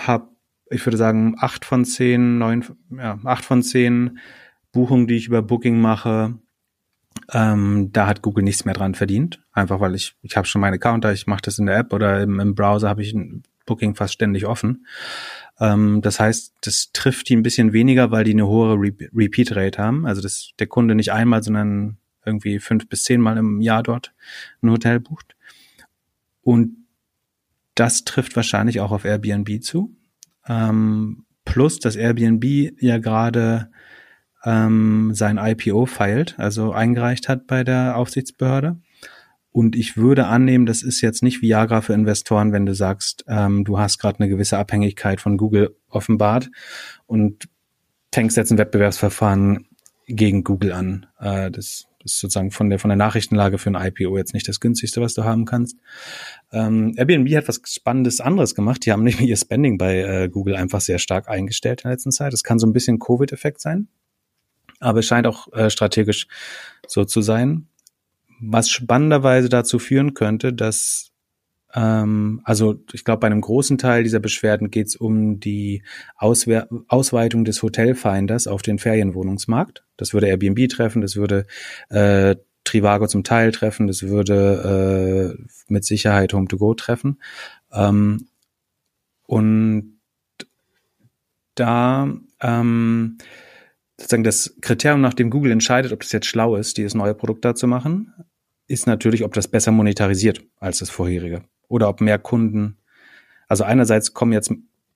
habe, 0.00 0.28
ich 0.70 0.84
würde 0.84 0.96
sagen, 0.96 1.36
acht 1.38 1.64
von 1.64 1.84
zehn, 1.84 2.38
neun, 2.38 2.64
ja, 2.90 3.18
acht 3.24 3.44
von 3.44 3.62
zehn 3.62 4.18
Buchungen, 4.72 5.06
die 5.06 5.16
ich 5.16 5.26
über 5.26 5.42
Booking 5.42 5.80
mache, 5.80 6.38
ähm, 7.32 7.90
da 7.92 8.06
hat 8.06 8.22
Google 8.22 8.44
nichts 8.44 8.64
mehr 8.64 8.74
dran 8.74 8.94
verdient, 8.94 9.42
einfach 9.52 9.80
weil 9.80 9.94
ich 9.94 10.16
ich 10.22 10.36
habe 10.36 10.46
schon 10.46 10.60
meine 10.60 10.78
Counter, 10.78 11.12
ich 11.12 11.26
mache 11.26 11.42
das 11.42 11.58
in 11.58 11.66
der 11.66 11.78
App 11.78 11.92
oder 11.92 12.22
im, 12.22 12.40
im 12.40 12.54
Browser 12.54 12.88
habe 12.88 13.02
ich 13.02 13.14
Booking 13.66 13.94
fast 13.94 14.14
ständig 14.14 14.46
offen. 14.46 14.86
Ähm, 15.60 16.02
das 16.02 16.20
heißt, 16.20 16.54
das 16.62 16.90
trifft 16.92 17.28
die 17.28 17.36
ein 17.36 17.42
bisschen 17.42 17.72
weniger, 17.72 18.10
weil 18.10 18.24
die 18.24 18.32
eine 18.32 18.46
hohe 18.46 18.74
Re 18.74 18.92
Repeat 19.14 19.54
Rate 19.54 19.82
haben, 19.82 20.06
also 20.06 20.20
dass 20.20 20.50
der 20.58 20.66
Kunde 20.66 20.94
nicht 20.94 21.12
einmal, 21.12 21.42
sondern 21.42 21.98
irgendwie 22.24 22.58
fünf 22.58 22.88
bis 22.88 23.04
zehnmal 23.04 23.36
im 23.36 23.60
Jahr 23.60 23.82
dort 23.82 24.12
ein 24.62 24.70
Hotel 24.70 25.00
bucht. 25.00 25.36
Und 26.42 26.76
das 27.74 28.04
trifft 28.04 28.36
wahrscheinlich 28.36 28.80
auch 28.80 28.92
auf 28.92 29.04
Airbnb 29.04 29.62
zu. 29.62 29.96
Ähm, 30.46 31.24
plus, 31.44 31.78
dass 31.78 31.96
Airbnb 31.96 32.44
ja 32.80 32.98
gerade 32.98 33.70
ähm, 34.44 35.14
sein 35.14 35.38
IPO 35.38 35.86
feilt, 35.86 36.38
also 36.38 36.72
eingereicht 36.72 37.28
hat 37.28 37.46
bei 37.46 37.64
der 37.64 37.96
Aufsichtsbehörde. 37.96 38.76
Und 39.54 39.76
ich 39.76 39.96
würde 39.96 40.26
annehmen, 40.26 40.66
das 40.66 40.82
ist 40.82 41.00
jetzt 41.00 41.22
nicht 41.22 41.40
Viagra 41.40 41.80
für 41.80 41.92
Investoren, 41.92 42.50
wenn 42.50 42.66
du 42.66 42.74
sagst, 42.74 43.24
ähm, 43.28 43.64
du 43.64 43.78
hast 43.78 44.00
gerade 44.00 44.18
eine 44.18 44.28
gewisse 44.28 44.58
Abhängigkeit 44.58 45.20
von 45.20 45.36
Google 45.36 45.76
offenbart 45.88 46.50
und 47.06 47.48
fängst 48.12 48.36
jetzt 48.36 48.50
ein 48.50 48.58
Wettbewerbsverfahren 48.58 49.68
gegen 50.08 50.42
Google 50.42 50.72
an. 50.72 51.06
Äh, 51.20 51.52
das 51.52 51.86
ist 52.04 52.18
sozusagen 52.18 52.50
von 52.50 52.68
der 52.68 52.80
von 52.80 52.88
der 52.88 52.96
Nachrichtenlage 52.96 53.58
für 53.58 53.70
ein 53.70 53.76
IPO 53.76 54.18
jetzt 54.18 54.34
nicht 54.34 54.48
das 54.48 54.58
günstigste, 54.58 55.00
was 55.00 55.14
du 55.14 55.22
haben 55.22 55.44
kannst. 55.44 55.78
Ähm, 56.50 56.92
Airbnb 56.96 57.32
hat 57.36 57.46
was 57.46 57.60
Spannendes 57.64 58.20
anderes 58.20 58.56
gemacht. 58.56 58.84
Die 58.84 58.90
haben 58.90 59.04
nämlich 59.04 59.28
ihr 59.28 59.36
Spending 59.36 59.78
bei 59.78 60.00
äh, 60.00 60.28
Google 60.28 60.56
einfach 60.56 60.80
sehr 60.80 60.98
stark 60.98 61.28
eingestellt 61.28 61.82
in 61.82 61.90
der 61.90 61.92
letzten 61.92 62.10
Zeit. 62.10 62.32
Das 62.32 62.42
kann 62.42 62.58
so 62.58 62.66
ein 62.66 62.72
bisschen 62.72 62.98
Covid-Effekt 62.98 63.60
sein 63.60 63.86
aber 64.84 65.00
es 65.00 65.06
scheint 65.06 65.26
auch 65.26 65.52
äh, 65.52 65.70
strategisch 65.70 66.26
so 66.86 67.04
zu 67.04 67.22
sein. 67.22 67.68
Was 68.40 68.70
spannenderweise 68.70 69.48
dazu 69.48 69.78
führen 69.78 70.14
könnte, 70.14 70.52
dass 70.52 71.12
ähm, 71.74 72.40
also 72.44 72.76
ich 72.92 73.04
glaube, 73.04 73.20
bei 73.20 73.26
einem 73.26 73.40
großen 73.40 73.78
Teil 73.78 74.04
dieser 74.04 74.20
Beschwerden 74.20 74.70
geht 74.70 74.86
es 74.86 74.96
um 74.96 75.40
die 75.40 75.82
Auswer 76.16 76.68
Ausweitung 76.88 77.44
des 77.44 77.62
Hotelfinders 77.62 78.46
auf 78.46 78.62
den 78.62 78.78
Ferienwohnungsmarkt. 78.78 79.84
Das 79.96 80.14
würde 80.14 80.28
Airbnb 80.28 80.68
treffen, 80.68 81.02
das 81.02 81.16
würde 81.16 81.46
äh, 81.90 82.36
Trivago 82.64 83.06
zum 83.06 83.24
Teil 83.24 83.52
treffen, 83.52 83.86
das 83.86 84.04
würde 84.04 85.36
äh, 85.36 85.44
mit 85.68 85.84
Sicherheit 85.84 86.32
Home2Go 86.32 86.76
treffen. 86.76 87.20
Ähm, 87.72 88.28
und 89.26 89.98
da 91.54 92.12
ähm, 92.40 93.18
sozusagen 93.98 94.24
das 94.24 94.56
Kriterium, 94.60 95.00
nach 95.00 95.14
dem 95.14 95.30
Google 95.30 95.52
entscheidet, 95.52 95.92
ob 95.92 96.00
das 96.00 96.12
jetzt 96.12 96.26
schlau 96.26 96.56
ist, 96.56 96.76
dieses 96.76 96.94
neue 96.94 97.14
Produkt 97.14 97.44
da 97.44 97.54
zu 97.54 97.66
machen, 97.66 98.12
ist 98.66 98.86
natürlich, 98.86 99.24
ob 99.24 99.32
das 99.34 99.48
besser 99.48 99.72
monetarisiert 99.72 100.42
als 100.58 100.78
das 100.78 100.90
vorherige. 100.90 101.42
Oder 101.68 101.88
ob 101.88 102.00
mehr 102.00 102.18
Kunden, 102.18 102.78
also 103.48 103.64
einerseits 103.64 104.14
kommen 104.14 104.32
jetzt, 104.32 104.52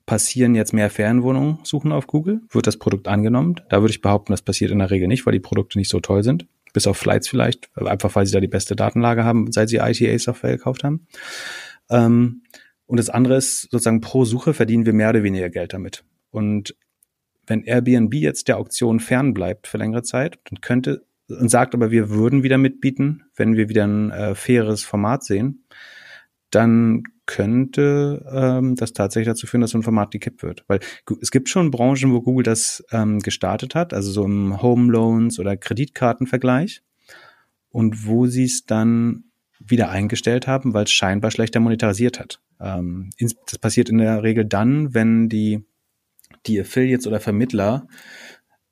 passieren 0.06 0.54
jetzt 0.54 0.72
mehr 0.72 0.90
Ferienwohnungen 0.90 1.58
suchen 1.64 1.92
auf 1.92 2.06
Google, 2.06 2.40
wird 2.50 2.66
das 2.66 2.78
Produkt 2.78 3.08
angenommen. 3.08 3.56
Da 3.68 3.80
würde 3.82 3.90
ich 3.90 4.00
behaupten, 4.00 4.32
das 4.32 4.42
passiert 4.42 4.70
in 4.70 4.78
der 4.78 4.90
Regel 4.90 5.06
nicht, 5.06 5.26
weil 5.26 5.34
die 5.34 5.40
Produkte 5.40 5.78
nicht 5.78 5.90
so 5.90 6.00
toll 6.00 6.22
sind. 6.22 6.46
Bis 6.72 6.86
auf 6.86 6.96
Flights 6.96 7.28
vielleicht, 7.28 7.70
einfach 7.76 8.14
weil 8.14 8.26
sie 8.26 8.32
da 8.32 8.40
die 8.40 8.48
beste 8.48 8.76
Datenlage 8.76 9.24
haben, 9.24 9.52
seit 9.52 9.68
sie 9.68 9.76
ITA-Software 9.76 10.56
gekauft 10.56 10.84
haben. 10.84 11.06
Ähm, 11.90 12.42
und 12.86 12.98
das 12.98 13.10
andere 13.10 13.36
ist 13.36 13.62
sozusagen 13.70 14.00
pro 14.00 14.24
Suche 14.24 14.54
verdienen 14.54 14.86
wir 14.86 14.92
mehr 14.92 15.10
oder 15.10 15.22
weniger 15.22 15.50
Geld 15.50 15.74
damit. 15.74 16.04
Und 16.30 16.74
wenn 17.48 17.62
Airbnb 17.62 18.14
jetzt 18.14 18.48
der 18.48 18.58
Auktion 18.58 19.00
fernbleibt 19.00 19.66
für 19.66 19.78
längere 19.78 20.02
Zeit, 20.02 20.38
dann 20.44 20.60
könnte 20.60 21.04
und 21.28 21.50
sagt 21.50 21.74
aber, 21.74 21.90
wir 21.90 22.10
würden 22.10 22.42
wieder 22.42 22.56
mitbieten, 22.56 23.24
wenn 23.36 23.54
wir 23.54 23.68
wieder 23.68 23.86
ein 23.86 24.10
äh, 24.10 24.34
faires 24.34 24.82
Format 24.82 25.24
sehen, 25.24 25.64
dann 26.50 27.02
könnte 27.26 28.24
ähm, 28.32 28.74
das 28.74 28.94
tatsächlich 28.94 29.28
dazu 29.28 29.46
führen, 29.46 29.60
dass 29.60 29.72
so 29.72 29.78
ein 29.78 29.82
Format 29.82 30.10
gekippt 30.10 30.42
wird. 30.42 30.64
Weil 30.66 30.80
es 31.20 31.30
gibt 31.30 31.50
schon 31.50 31.70
Branchen, 31.70 32.12
wo 32.12 32.22
Google 32.22 32.44
das 32.44 32.82
ähm, 32.90 33.18
gestartet 33.18 33.74
hat, 33.74 33.92
also 33.92 34.10
so 34.10 34.24
im 34.24 34.62
Home 34.62 34.90
Loans 34.90 35.38
oder 35.38 35.58
Kreditkartenvergleich 35.58 36.80
und 37.68 38.06
wo 38.06 38.26
sie 38.26 38.44
es 38.44 38.64
dann 38.64 39.24
wieder 39.60 39.90
eingestellt 39.90 40.46
haben, 40.46 40.72
weil 40.72 40.84
es 40.84 40.92
scheinbar 40.92 41.30
schlechter 41.30 41.60
monetarisiert 41.60 42.18
hat. 42.18 42.40
Ähm, 42.60 43.10
das 43.18 43.58
passiert 43.58 43.90
in 43.90 43.98
der 43.98 44.22
Regel 44.22 44.46
dann, 44.46 44.94
wenn 44.94 45.28
die, 45.28 45.66
die 46.48 46.60
Affiliates 46.60 47.06
oder 47.06 47.20
Vermittler 47.20 47.86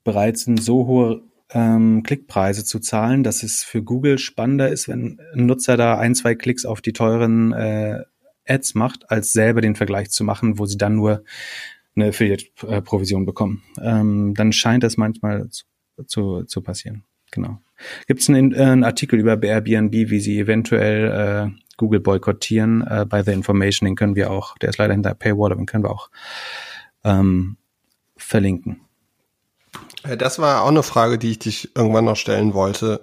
bereit 0.05 0.39
sind, 0.39 0.63
so 0.63 0.87
hohe 0.87 1.23
ähm, 1.51 2.03
Klickpreise 2.03 2.65
zu 2.65 2.81
zahlen, 2.81 3.23
dass 3.23 3.43
es 3.43 3.63
für 3.63 3.83
Google 3.83 4.19
spannender 4.19 4.69
ist, 4.69 4.89
wenn 4.89 5.21
ein 5.35 5.47
Nutzer 5.47 5.77
da 5.77 5.99
ein, 5.99 6.15
zwei 6.15 6.35
Klicks 6.35 6.65
auf 6.65 6.81
die 6.81 6.93
teuren 6.93 7.53
äh, 7.53 8.03
Ads 8.47 8.75
macht, 8.75 9.11
als 9.11 9.33
selber 9.33 9.61
den 9.61 9.77
Vergleich 9.77 10.11
zu 10.11 10.25
machen, 10.25 10.59
wo 10.59 10.67
sie 10.67 10.79
dann 10.79 10.97
nur 10.97 11.25
eine 11.95 12.09
Affiliate-Provision 12.09 13.27
bekommen. 13.27 13.63
Ähm, 13.81 14.35
dann 14.35 14.53
scheint 14.53 14.83
das 14.83 14.97
manchmal 14.97 15.49
zu, 15.49 15.65
zu, 16.07 16.43
zu 16.45 16.63
passieren. 16.63 17.05
Genau. 17.33 17.59
Gibt 18.07 18.21
es 18.21 18.29
einen, 18.29 18.53
äh, 18.53 18.63
einen, 18.63 18.85
Artikel 18.85 19.19
über 19.19 19.41
Airbnb, 19.43 19.93
wie 19.93 20.21
sie 20.21 20.39
eventuell 20.39 21.51
äh, 21.51 21.61
Google 21.77 22.01
boykottieren 22.01 22.87
äh, 22.87 23.07
bei 23.09 23.23
The 23.23 23.33
Information, 23.33 23.87
den 23.87 23.97
können 23.97 24.17
wir 24.17 24.31
auch, 24.31 24.57
der 24.59 24.71
ist 24.71 24.79
leider 24.79 24.95
hinter 24.95 25.15
Paywall, 25.15 25.55
den 25.55 25.67
können 25.67 25.85
wir 25.85 25.91
auch 25.91 26.11
ähm, 27.05 27.57
verlinken. 28.27 28.81
Äh, 30.03 30.17
das 30.17 30.39
war 30.39 30.63
auch 30.63 30.69
eine 30.69 30.83
Frage, 30.83 31.19
die 31.19 31.33
ich 31.33 31.39
dich 31.39 31.77
irgendwann 31.77 32.05
noch 32.05 32.17
stellen 32.17 32.55
wollte. 32.55 33.01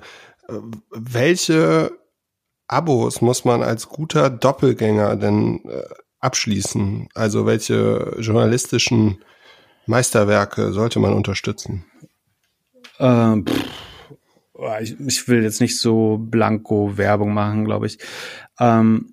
Äh, 0.48 0.54
welche 0.92 1.92
Abos 2.68 3.22
muss 3.22 3.46
man 3.46 3.64
als 3.64 3.88
guter 3.88 4.30
Doppelgänger 4.30 5.16
denn 5.16 5.62
äh, 5.66 5.84
abschließen? 6.20 7.10
Also 7.14 7.46
welche 7.46 8.16
journalistischen 8.20 9.24
Meisterwerke 9.86 10.72
sollte 10.72 11.00
man 11.00 11.14
unterstützen? 11.14 11.86
Ähm, 13.00 13.46
ich, 14.82 15.00
ich, 15.00 15.28
will 15.28 15.44
jetzt 15.44 15.62
nicht 15.62 15.80
so 15.80 16.18
blanko 16.20 16.98
Werbung 16.98 17.34
machen, 17.34 17.66
glaube 17.66 17.88
ich. 17.88 17.98
Ähm, 18.60 19.13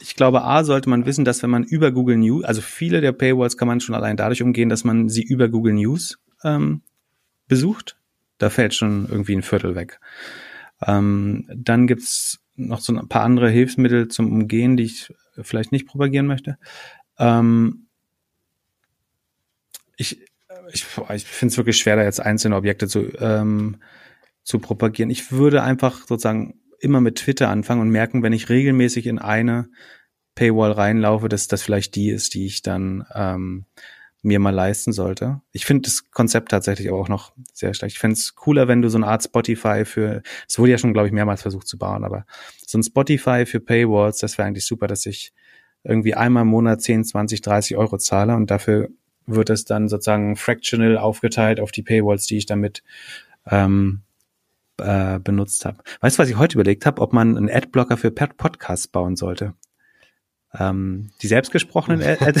ich 0.00 0.16
glaube, 0.16 0.42
A, 0.42 0.64
sollte 0.64 0.88
man 0.88 1.06
wissen, 1.06 1.24
dass 1.24 1.42
wenn 1.42 1.50
man 1.50 1.64
über 1.64 1.92
Google 1.92 2.16
News, 2.16 2.44
also 2.44 2.60
viele 2.60 3.00
der 3.00 3.12
Paywalls 3.12 3.56
kann 3.56 3.68
man 3.68 3.80
schon 3.80 3.94
allein 3.94 4.16
dadurch 4.16 4.42
umgehen, 4.42 4.68
dass 4.68 4.84
man 4.84 5.08
sie 5.08 5.22
über 5.22 5.48
Google 5.48 5.74
News 5.74 6.18
ähm, 6.42 6.82
besucht. 7.48 7.98
Da 8.38 8.50
fällt 8.50 8.74
schon 8.74 9.06
irgendwie 9.08 9.36
ein 9.36 9.42
Viertel 9.42 9.74
weg. 9.74 10.00
Ähm, 10.86 11.46
dann 11.54 11.86
gibt's 11.86 12.40
noch 12.56 12.80
so 12.80 12.94
ein 12.94 13.08
paar 13.08 13.22
andere 13.22 13.50
Hilfsmittel 13.50 14.08
zum 14.08 14.32
Umgehen, 14.32 14.76
die 14.76 14.84
ich 14.84 15.12
vielleicht 15.40 15.72
nicht 15.72 15.86
propagieren 15.86 16.26
möchte. 16.26 16.58
Ähm, 17.18 17.86
ich 19.96 20.20
ich, 20.72 20.86
ich 21.14 21.24
finde 21.24 21.52
es 21.52 21.56
wirklich 21.56 21.78
schwer, 21.78 21.96
da 21.96 22.02
jetzt 22.02 22.20
einzelne 22.20 22.56
Objekte 22.56 22.88
zu, 22.88 23.10
ähm, 23.18 23.76
zu 24.42 24.58
propagieren. 24.58 25.10
Ich 25.10 25.32
würde 25.32 25.62
einfach 25.62 26.06
sozusagen 26.06 26.59
immer 26.80 27.00
mit 27.00 27.16
Twitter 27.16 27.48
anfangen 27.48 27.80
und 27.80 27.90
merken, 27.90 28.22
wenn 28.22 28.32
ich 28.32 28.48
regelmäßig 28.48 29.06
in 29.06 29.18
eine 29.18 29.68
Paywall 30.34 30.72
reinlaufe, 30.72 31.28
dass 31.28 31.48
das 31.48 31.62
vielleicht 31.62 31.94
die 31.94 32.10
ist, 32.10 32.34
die 32.34 32.46
ich 32.46 32.62
dann 32.62 33.04
ähm, 33.14 33.66
mir 34.22 34.38
mal 34.38 34.54
leisten 34.54 34.92
sollte. 34.92 35.40
Ich 35.52 35.64
finde 35.64 35.82
das 35.82 36.10
Konzept 36.10 36.50
tatsächlich 36.50 36.88
aber 36.88 36.98
auch 36.98 37.08
noch 37.08 37.32
sehr 37.52 37.74
schlecht. 37.74 37.96
Ich 37.96 38.00
fände 38.00 38.14
es 38.14 38.34
cooler, 38.34 38.68
wenn 38.68 38.82
du 38.82 38.88
so 38.88 38.98
eine 38.98 39.06
Art 39.06 39.22
Spotify 39.22 39.84
für, 39.84 40.22
es 40.48 40.58
wurde 40.58 40.72
ja 40.72 40.78
schon, 40.78 40.92
glaube 40.92 41.08
ich, 41.08 41.12
mehrmals 41.12 41.42
versucht 41.42 41.66
zu 41.66 41.78
bauen, 41.78 42.04
aber 42.04 42.26
so 42.66 42.78
ein 42.78 42.82
Spotify 42.82 43.46
für 43.46 43.60
Paywalls, 43.60 44.18
das 44.18 44.36
wäre 44.36 44.46
eigentlich 44.46 44.66
super, 44.66 44.86
dass 44.86 45.06
ich 45.06 45.32
irgendwie 45.84 46.14
einmal 46.14 46.42
im 46.42 46.48
Monat 46.48 46.82
10, 46.82 47.04
20, 47.04 47.40
30 47.40 47.76
Euro 47.76 47.96
zahle 47.96 48.34
und 48.34 48.50
dafür 48.50 48.90
wird 49.26 49.48
es 49.48 49.64
dann 49.64 49.88
sozusagen 49.88 50.36
fractional 50.36 50.98
aufgeteilt 50.98 51.60
auf 51.60 51.72
die 51.72 51.82
Paywalls, 51.82 52.26
die 52.26 52.36
ich 52.36 52.46
damit 52.46 52.82
ähm, 53.46 54.02
äh, 54.80 55.20
benutzt 55.22 55.64
habe. 55.64 55.78
Weißt 56.00 56.18
du, 56.18 56.22
was 56.22 56.28
ich 56.28 56.36
heute 56.36 56.54
überlegt 56.54 56.86
habe, 56.86 57.00
ob 57.00 57.12
man 57.12 57.36
einen 57.36 57.50
Adblocker 57.50 57.96
für 57.96 58.10
Podcasts 58.10 58.88
bauen 58.88 59.16
sollte? 59.16 59.54
Ähm, 60.58 61.10
die 61.22 61.28
selbstgesprochenen 61.28 62.02
Ad 62.02 62.40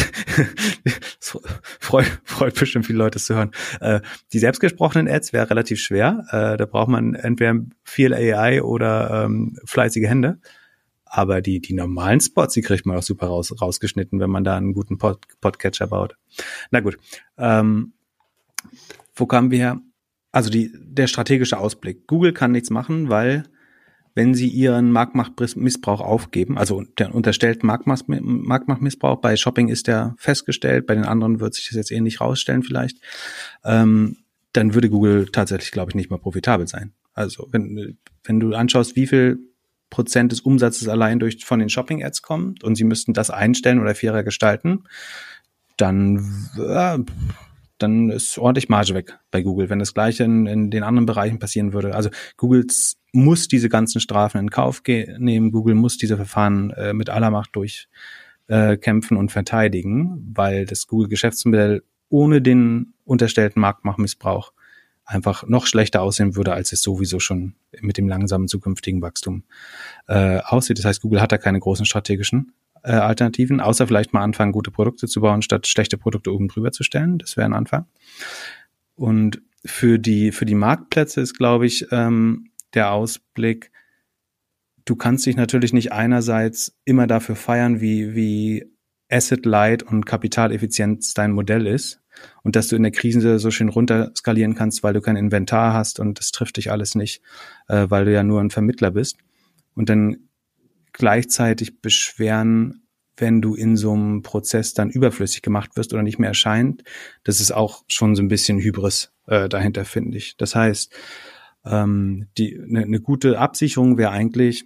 freut, 1.20 2.20
freut 2.24 2.54
bestimmt 2.58 2.86
viele 2.86 2.98
Leute 2.98 3.20
zu 3.20 3.36
hören. 3.36 3.52
Äh, 3.80 4.00
die 4.32 4.40
selbstgesprochenen 4.40 5.08
Ads 5.08 5.32
wäre 5.32 5.48
relativ 5.48 5.80
schwer. 5.80 6.24
Äh, 6.30 6.56
da 6.56 6.66
braucht 6.66 6.88
man 6.88 7.14
entweder 7.14 7.60
viel 7.84 8.12
AI 8.12 8.62
oder 8.62 9.24
ähm, 9.24 9.56
fleißige 9.64 10.08
Hände. 10.08 10.38
Aber 11.04 11.40
die, 11.40 11.60
die 11.60 11.74
normalen 11.74 12.20
Spots, 12.20 12.54
die 12.54 12.62
kriegt 12.62 12.86
man 12.86 12.96
auch 12.96 13.02
super 13.02 13.26
raus, 13.26 13.54
rausgeschnitten, 13.60 14.18
wenn 14.20 14.30
man 14.30 14.44
da 14.44 14.56
einen 14.56 14.74
guten 14.74 14.98
Pod, 14.98 15.20
Podcatcher 15.40 15.86
baut. 15.86 16.16
Na 16.70 16.80
gut. 16.80 16.98
Ähm, 17.36 17.92
wo 19.14 19.26
kamen 19.26 19.50
wir 19.50 19.58
her? 19.58 19.80
Also 20.32 20.50
die, 20.50 20.72
der 20.74 21.06
strategische 21.06 21.58
Ausblick. 21.58 22.06
Google 22.06 22.32
kann 22.32 22.52
nichts 22.52 22.70
machen, 22.70 23.08
weil 23.08 23.44
wenn 24.14 24.34
sie 24.34 24.48
ihren 24.48 24.90
Marktmachtmissbrauch 24.92 26.00
aufgeben, 26.00 26.58
also 26.58 26.82
der 26.98 27.14
unterstellten 27.14 27.66
Marktmachtmissbrauch, 27.66 29.20
bei 29.20 29.36
Shopping 29.36 29.68
ist 29.68 29.86
der 29.86 30.14
festgestellt, 30.18 30.86
bei 30.86 30.94
den 30.94 31.04
anderen 31.04 31.40
wird 31.40 31.54
sich 31.54 31.68
das 31.68 31.76
jetzt 31.76 31.92
ähnlich 31.92 32.20
rausstellen 32.20 32.62
vielleicht, 32.62 32.98
ähm, 33.64 34.18
dann 34.52 34.74
würde 34.74 34.90
Google 34.90 35.26
tatsächlich, 35.30 35.70
glaube 35.70 35.90
ich, 35.90 35.94
nicht 35.94 36.10
mehr 36.10 36.18
profitabel 36.18 36.66
sein. 36.66 36.92
Also 37.14 37.48
wenn, 37.52 37.98
wenn 38.24 38.40
du 38.40 38.54
anschaust, 38.54 38.96
wie 38.96 39.06
viel 39.06 39.38
Prozent 39.90 40.32
des 40.32 40.40
Umsatzes 40.40 40.88
allein 40.88 41.18
durch 41.18 41.44
von 41.44 41.58
den 41.58 41.68
Shopping-Ads 41.68 42.22
kommt 42.22 42.64
und 42.64 42.76
sie 42.76 42.84
müssten 42.84 43.12
das 43.12 43.30
einstellen 43.30 43.80
oder 43.80 43.94
fairer 43.94 44.22
gestalten, 44.22 44.84
dann 45.76 46.48
äh, 46.58 46.98
dann 47.82 48.10
ist 48.10 48.38
ordentlich 48.38 48.68
Marge 48.68 48.94
weg 48.94 49.18
bei 49.30 49.42
Google, 49.42 49.70
wenn 49.70 49.78
das 49.78 49.94
gleiche 49.94 50.24
in, 50.24 50.46
in 50.46 50.70
den 50.70 50.82
anderen 50.82 51.06
Bereichen 51.06 51.38
passieren 51.38 51.72
würde. 51.72 51.94
Also 51.94 52.10
Google 52.36 52.66
muss 53.12 53.48
diese 53.48 53.68
ganzen 53.68 54.00
Strafen 54.00 54.38
in 54.38 54.50
Kauf 54.50 54.82
nehmen, 54.86 55.50
Google 55.50 55.74
muss 55.74 55.96
diese 55.96 56.16
Verfahren 56.16 56.70
äh, 56.70 56.92
mit 56.92 57.10
aller 57.10 57.30
Macht 57.30 57.56
durchkämpfen 57.56 59.16
äh, 59.16 59.20
und 59.20 59.32
verteidigen, 59.32 60.32
weil 60.34 60.66
das 60.66 60.86
Google-Geschäftsmodell 60.86 61.82
ohne 62.08 62.42
den 62.42 62.92
unterstellten 63.04 63.60
Marktmachtmissbrauch 63.60 64.52
einfach 65.04 65.46
noch 65.48 65.66
schlechter 65.66 66.02
aussehen 66.02 66.36
würde, 66.36 66.52
als 66.52 66.72
es 66.72 66.82
sowieso 66.82 67.18
schon 67.18 67.54
mit 67.80 67.98
dem 67.98 68.08
langsamen 68.08 68.46
zukünftigen 68.46 69.02
Wachstum 69.02 69.42
äh, 70.06 70.38
aussieht. 70.38 70.78
Das 70.78 70.84
heißt, 70.84 71.02
Google 71.02 71.20
hat 71.20 71.32
da 71.32 71.38
keine 71.38 71.58
großen 71.58 71.84
strategischen 71.84 72.52
äh, 72.82 72.92
Alternativen, 72.92 73.60
außer 73.60 73.86
vielleicht 73.86 74.12
mal 74.12 74.22
anfangen, 74.22 74.52
gute 74.52 74.70
Produkte 74.70 75.06
zu 75.06 75.20
bauen, 75.20 75.42
statt 75.42 75.66
schlechte 75.66 75.98
Produkte 75.98 76.32
oben 76.32 76.48
drüber 76.48 76.72
zu 76.72 76.82
stellen. 76.82 77.18
Das 77.18 77.36
wäre 77.36 77.46
ein 77.46 77.54
Anfang. 77.54 77.86
Und 78.94 79.42
für 79.64 79.98
die, 79.98 80.32
für 80.32 80.46
die 80.46 80.54
Marktplätze 80.54 81.20
ist, 81.20 81.36
glaube 81.36 81.66
ich, 81.66 81.86
ähm, 81.90 82.50
der 82.74 82.92
Ausblick, 82.92 83.70
du 84.84 84.96
kannst 84.96 85.26
dich 85.26 85.36
natürlich 85.36 85.72
nicht 85.72 85.92
einerseits 85.92 86.78
immer 86.84 87.06
dafür 87.06 87.36
feiern, 87.36 87.80
wie, 87.80 88.14
wie 88.14 88.70
Asset 89.10 89.44
Light 89.44 89.82
und 89.82 90.06
Kapitaleffizienz 90.06 91.14
dein 91.14 91.32
Modell 91.32 91.66
ist 91.66 92.00
und 92.42 92.56
dass 92.56 92.68
du 92.68 92.76
in 92.76 92.82
der 92.82 92.92
Krise 92.92 93.38
so 93.38 93.50
schön 93.50 93.68
runter 93.68 94.12
skalieren 94.16 94.54
kannst, 94.54 94.82
weil 94.82 94.94
du 94.94 95.00
kein 95.00 95.16
Inventar 95.16 95.74
hast 95.74 96.00
und 96.00 96.18
das 96.18 96.30
trifft 96.30 96.56
dich 96.56 96.70
alles 96.70 96.94
nicht, 96.94 97.22
äh, 97.68 97.86
weil 97.88 98.04
du 98.04 98.12
ja 98.12 98.22
nur 98.22 98.40
ein 98.40 98.50
Vermittler 98.50 98.90
bist. 98.90 99.16
Und 99.74 99.88
dann 99.88 100.29
gleichzeitig 100.92 101.80
beschweren, 101.80 102.86
wenn 103.16 103.42
du 103.42 103.54
in 103.54 103.76
so 103.76 103.92
einem 103.92 104.22
Prozess 104.22 104.74
dann 104.74 104.90
überflüssig 104.90 105.42
gemacht 105.42 105.76
wirst 105.76 105.92
oder 105.92 106.02
nicht 106.02 106.18
mehr 106.18 106.30
erscheint. 106.30 106.82
Das 107.22 107.40
ist 107.40 107.52
auch 107.52 107.84
schon 107.86 108.16
so 108.16 108.22
ein 108.22 108.28
bisschen 108.28 108.58
Hybris 108.58 109.12
äh, 109.26 109.48
dahinter, 109.48 109.84
finde 109.84 110.16
ich. 110.16 110.36
Das 110.36 110.54
heißt, 110.54 110.92
ähm, 111.64 112.28
die 112.38 112.58
eine 112.58 112.86
ne 112.86 113.00
gute 113.00 113.38
Absicherung 113.38 113.98
wäre 113.98 114.10
eigentlich, 114.10 114.64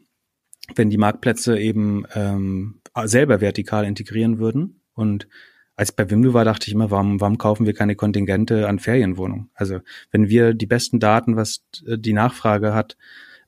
wenn 0.76 0.90
die 0.90 0.98
Marktplätze 0.98 1.58
eben 1.58 2.04
ähm, 2.14 2.80
selber 3.04 3.40
vertikal 3.40 3.84
integrieren 3.84 4.38
würden. 4.38 4.80
Und 4.94 5.28
als 5.76 5.90
ich 5.90 5.96
bei 5.96 6.08
Wimdu 6.08 6.32
war, 6.32 6.44
dachte 6.44 6.68
ich 6.68 6.74
immer, 6.74 6.90
warum, 6.90 7.20
warum 7.20 7.38
kaufen 7.38 7.66
wir 7.66 7.74
keine 7.74 7.96
Kontingente 7.96 8.68
an 8.68 8.78
Ferienwohnungen? 8.78 9.50
Also 9.54 9.80
wenn 10.12 10.28
wir 10.28 10.54
die 10.54 10.66
besten 10.66 11.00
Daten, 11.00 11.36
was 11.36 11.64
die 11.84 12.12
Nachfrage 12.12 12.72
hat, 12.72 12.96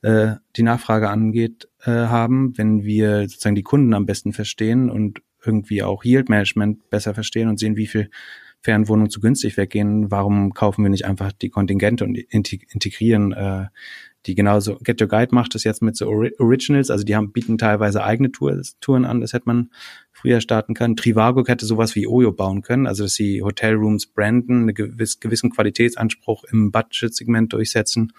äh, 0.01 0.35
die 0.55 0.63
Nachfrage 0.63 1.09
angeht, 1.09 1.67
äh, 1.83 1.91
haben, 1.91 2.57
wenn 2.57 2.83
wir 2.83 3.21
sozusagen 3.27 3.55
die 3.55 3.63
Kunden 3.63 3.93
am 3.93 4.05
besten 4.05 4.33
verstehen 4.33 4.89
und 4.89 5.21
irgendwie 5.45 5.83
auch 5.83 6.03
Yield 6.03 6.29
Management 6.29 6.89
besser 6.89 7.13
verstehen 7.13 7.49
und 7.49 7.59
sehen, 7.59 7.77
wie 7.77 7.87
viel 7.87 8.09
Fernwohnungen 8.61 9.09
zu 9.09 9.21
günstig 9.21 9.55
weggehen, 9.55 10.11
warum 10.11 10.53
kaufen 10.53 10.83
wir 10.83 10.89
nicht 10.89 11.05
einfach 11.05 11.31
die 11.31 11.49
Kontingente 11.49 12.03
und 12.03 12.17
integrieren 12.17 13.31
äh, 13.31 13.67
die 14.25 14.35
genauso. 14.35 14.77
Get 14.83 15.01
Your 15.01 15.07
Guide 15.07 15.33
macht 15.33 15.55
das 15.55 15.63
jetzt 15.63 15.81
mit 15.81 15.95
so 15.95 16.07
Originals, 16.07 16.91
also 16.91 17.05
die 17.05 17.15
haben, 17.15 17.31
bieten 17.31 17.57
teilweise 17.57 18.03
eigene 18.03 18.31
Tours, 18.31 18.77
Touren 18.81 19.05
an, 19.05 19.21
das 19.21 19.33
hätte 19.33 19.45
man 19.45 19.69
früher 20.11 20.41
starten 20.41 20.73
können. 20.73 20.95
Trivago 20.95 21.45
hätte 21.47 21.65
sowas 21.65 21.95
wie 21.95 22.07
Oyo 22.07 22.33
bauen 22.33 22.61
können, 22.61 22.87
also 22.87 23.03
dass 23.03 23.13
sie 23.13 23.41
Hotelrooms 23.41 24.07
branden, 24.07 24.63
einen 24.63 24.73
gewiss, 24.73 25.19
gewissen 25.19 25.49
Qualitätsanspruch 25.49 26.43
im 26.51 26.71
Budget-Segment 26.71 27.53
durchsetzen 27.53 28.11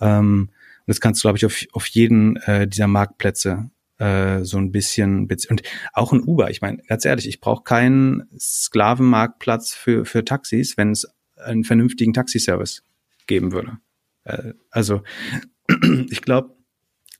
Ähm, 0.00 0.48
das 0.86 1.00
kannst 1.00 1.22
du, 1.22 1.26
glaube 1.26 1.38
ich, 1.38 1.46
auf, 1.46 1.64
auf 1.72 1.86
jeden 1.86 2.36
äh, 2.36 2.68
dieser 2.68 2.86
Marktplätze 2.86 3.70
äh, 3.98 4.44
so 4.44 4.58
ein 4.58 4.72
bisschen 4.72 5.28
und 5.48 5.62
auch 5.92 6.12
ein 6.12 6.22
Uber. 6.22 6.50
Ich 6.50 6.60
meine, 6.60 6.82
ganz 6.88 7.04
ehrlich, 7.04 7.28
ich 7.28 7.40
brauche 7.40 7.64
keinen 7.64 8.24
Sklavenmarktplatz 8.38 9.74
für 9.74 10.04
für 10.04 10.24
Taxis, 10.24 10.76
wenn 10.76 10.90
es 10.90 11.06
einen 11.36 11.64
vernünftigen 11.64 12.12
Taxiservice 12.12 12.82
geben 13.26 13.52
würde. 13.52 13.78
Äh, 14.24 14.54
also 14.70 15.02
ich 16.10 16.22
glaube, 16.22 16.56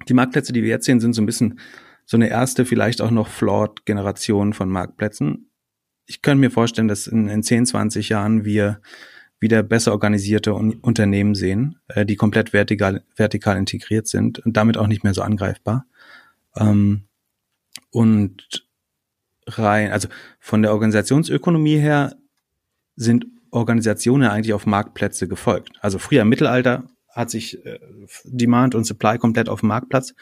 die 0.08 0.14
Marktplätze, 0.14 0.52
die 0.52 0.62
wir 0.62 0.70
jetzt 0.70 0.86
sehen, 0.86 1.00
sind 1.00 1.14
so 1.14 1.22
ein 1.22 1.26
bisschen 1.26 1.58
so 2.04 2.16
eine 2.16 2.28
erste, 2.28 2.66
vielleicht 2.66 3.00
auch 3.00 3.10
noch 3.10 3.28
flawed 3.28 3.86
Generation 3.86 4.52
von 4.52 4.68
Marktplätzen. 4.68 5.50
Ich 6.06 6.20
könnte 6.20 6.40
mir 6.40 6.50
vorstellen, 6.50 6.88
dass 6.88 7.06
in, 7.06 7.28
in 7.28 7.42
10, 7.42 7.66
20 7.66 8.10
Jahren 8.10 8.44
wir 8.44 8.80
wieder 9.40 9.62
besser 9.62 9.92
organisierte 9.92 10.54
Unternehmen 10.54 11.34
sehen, 11.34 11.76
äh, 11.88 12.06
die 12.06 12.16
komplett 12.16 12.52
vertikal, 12.52 13.02
vertikal 13.16 13.56
integriert 13.56 14.06
sind 14.08 14.38
und 14.38 14.56
damit 14.56 14.76
auch 14.76 14.86
nicht 14.86 15.04
mehr 15.04 15.14
so 15.14 15.22
angreifbar. 15.22 15.86
Ähm, 16.56 17.04
und 17.90 18.66
rein, 19.46 19.90
also 19.90 20.08
von 20.40 20.62
der 20.62 20.72
Organisationsökonomie 20.72 21.78
her 21.78 22.16
sind 22.96 23.26
Organisationen 23.50 24.28
eigentlich 24.28 24.54
auf 24.54 24.66
Marktplätze 24.66 25.28
gefolgt. 25.28 25.72
Also 25.80 25.98
früher 25.98 26.22
im 26.22 26.28
Mittelalter 26.28 26.84
hat 27.08 27.30
sich 27.30 27.64
äh, 27.64 27.78
Demand 28.24 28.74
und 28.74 28.84
Supply 28.84 29.18
komplett 29.18 29.48
auf 29.48 29.60
dem 29.60 29.68
Marktplatz 29.68 30.14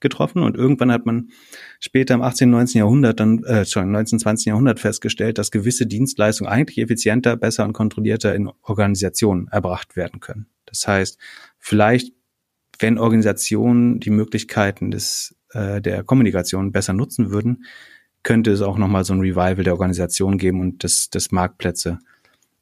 getroffen 0.00 0.42
und 0.42 0.56
irgendwann 0.56 0.90
hat 0.90 1.06
man 1.06 1.30
später 1.78 2.14
im 2.14 2.22
18., 2.22 2.50
19. 2.50 2.78
Jahrhundert 2.78 3.20
dann, 3.20 3.42
äh, 3.44 3.64
schon 3.64 3.90
19., 3.90 4.18
20. 4.18 4.46
Jahrhundert 4.46 4.80
festgestellt, 4.80 5.38
dass 5.38 5.50
gewisse 5.50 5.86
Dienstleistungen 5.86 6.50
eigentlich 6.50 6.78
effizienter, 6.78 7.36
besser 7.36 7.64
und 7.64 7.72
kontrollierter 7.72 8.34
in 8.34 8.50
Organisationen 8.62 9.48
erbracht 9.48 9.96
werden 9.96 10.20
können. 10.20 10.46
Das 10.66 10.86
heißt, 10.86 11.18
vielleicht, 11.58 12.14
wenn 12.78 12.98
Organisationen 12.98 14.00
die 14.00 14.10
Möglichkeiten 14.10 14.90
des, 14.90 15.36
äh, 15.52 15.80
der 15.80 16.02
Kommunikation 16.04 16.72
besser 16.72 16.92
nutzen 16.92 17.30
würden, 17.30 17.64
könnte 18.22 18.50
es 18.50 18.60
auch 18.60 18.78
nochmal 18.78 19.04
so 19.04 19.14
ein 19.14 19.20
Revival 19.20 19.64
der 19.64 19.72
Organisation 19.72 20.38
geben 20.38 20.60
und 20.60 20.82
des, 20.82 21.10
des 21.10 21.32
Marktplätze 21.32 21.98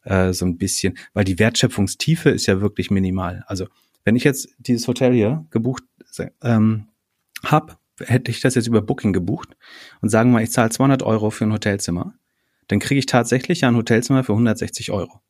äh, 0.05 0.33
so 0.33 0.47
ein 0.47 0.57
bisschen, 0.57 0.97
weil 1.15 1.25
die 1.25 1.39
Wertschöpfungstiefe 1.39 2.31
ist 2.31 2.47
ja 2.47 2.61
wirklich 2.61 2.91
minimal. 2.91 3.45
Also 3.47 3.67
wenn 4.05 4.17
ich 4.17 4.25
jetzt 4.25 4.49
dieses 4.59 4.87
Hotel 4.89 5.13
hier 5.13 5.47
gebucht 5.51 5.83
ähm, 6.43 6.89
hab, 7.45 7.79
hätte 8.01 8.31
ich 8.31 8.41
das 8.41 8.55
jetzt 8.55 8.67
über 8.67 8.83
Booking 8.83 9.13
gebucht 9.13 9.57
und 10.01 10.09
sagen 10.09 10.33
wir, 10.33 10.43
ich 10.43 10.53
zahle 10.53 10.71
200 10.71 11.03
Euro 11.03 11.31
für 11.31 11.45
ein 11.45 11.53
Hotelzimmer, 11.53 12.15
dann 12.69 12.79
kriege 12.79 12.99
ich 12.99 13.07
tatsächlich 13.07 13.63
ja 13.63 13.69
ein 13.69 13.77
Hotelzimmer 13.77 14.25
für 14.25 14.33
160 14.33 14.93
Euro. 14.93 15.21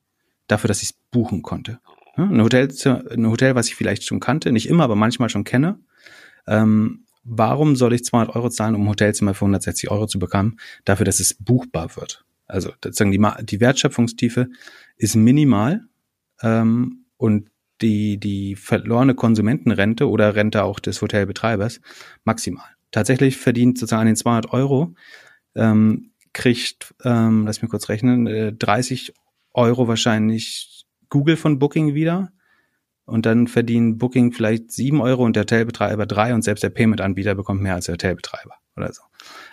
Dafür, 0.48 0.68
dass 0.68 0.82
ich 0.82 0.90
es 0.90 0.96
buchen 1.10 1.42
konnte. 1.42 1.80
Ein 2.16 2.42
Hotel, 2.42 2.68
ein 3.10 3.28
Hotel, 3.28 3.54
was 3.54 3.68
ich 3.68 3.76
vielleicht 3.76 4.02
schon 4.02 4.18
kannte, 4.18 4.50
nicht 4.50 4.68
immer, 4.68 4.84
aber 4.84 4.96
manchmal 4.96 5.28
schon 5.28 5.44
kenne. 5.44 5.78
Ähm, 6.48 7.04
warum 7.22 7.76
soll 7.76 7.92
ich 7.92 8.04
200 8.04 8.34
Euro 8.34 8.50
zahlen, 8.50 8.74
um 8.74 8.82
ein 8.82 8.88
Hotelzimmer 8.88 9.34
für 9.34 9.44
160 9.44 9.90
Euro 9.90 10.06
zu 10.06 10.18
bekommen, 10.18 10.58
dafür, 10.84 11.04
dass 11.04 11.20
es 11.20 11.34
buchbar 11.34 11.94
wird? 11.96 12.24
Also 12.46 12.70
sozusagen 12.82 13.12
die, 13.12 13.44
die 13.44 13.60
Wertschöpfungstiefe 13.60 14.48
ist 14.96 15.14
minimal 15.14 15.84
ähm, 16.42 17.04
und 17.18 17.50
die, 17.80 18.18
die 18.18 18.56
verlorene 18.56 19.14
Konsumentenrente 19.14 20.08
oder 20.08 20.34
Rente 20.34 20.64
auch 20.64 20.80
des 20.80 21.00
Hotelbetreibers 21.00 21.80
maximal. 22.24 22.68
Tatsächlich 22.90 23.36
verdient 23.36 23.78
sozusagen 23.78 24.06
den 24.06 24.16
200 24.16 24.52
Euro, 24.52 24.94
ähm, 25.54 26.12
kriegt, 26.32 26.94
ähm, 27.04 27.44
lass 27.46 27.62
mich 27.62 27.70
kurz 27.70 27.88
rechnen, 27.88 28.26
äh, 28.26 28.52
30 28.52 29.14
Euro 29.52 29.88
wahrscheinlich 29.88 30.86
Google 31.08 31.36
von 31.36 31.58
Booking 31.58 31.94
wieder. 31.94 32.32
Und 33.04 33.24
dann 33.24 33.46
verdienen 33.46 33.96
Booking 33.96 34.32
vielleicht 34.32 34.70
7 34.70 35.00
Euro 35.00 35.24
und 35.24 35.34
der 35.34 35.44
Hotelbetreiber 35.44 36.04
3 36.04 36.34
und 36.34 36.42
selbst 36.42 36.62
der 36.62 36.68
Payment-Anbieter 36.68 37.34
bekommt 37.34 37.62
mehr 37.62 37.74
als 37.74 37.86
der 37.86 37.94
Hotelbetreiber 37.94 38.56
oder 38.76 38.92
so. 38.92 39.02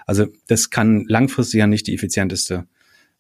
Also 0.06 0.28
das 0.48 0.70
kann 0.70 1.06
langfristig 1.08 1.60
ja 1.60 1.68
nicht 1.68 1.88
die 1.88 1.96
effizienteste 1.96 2.68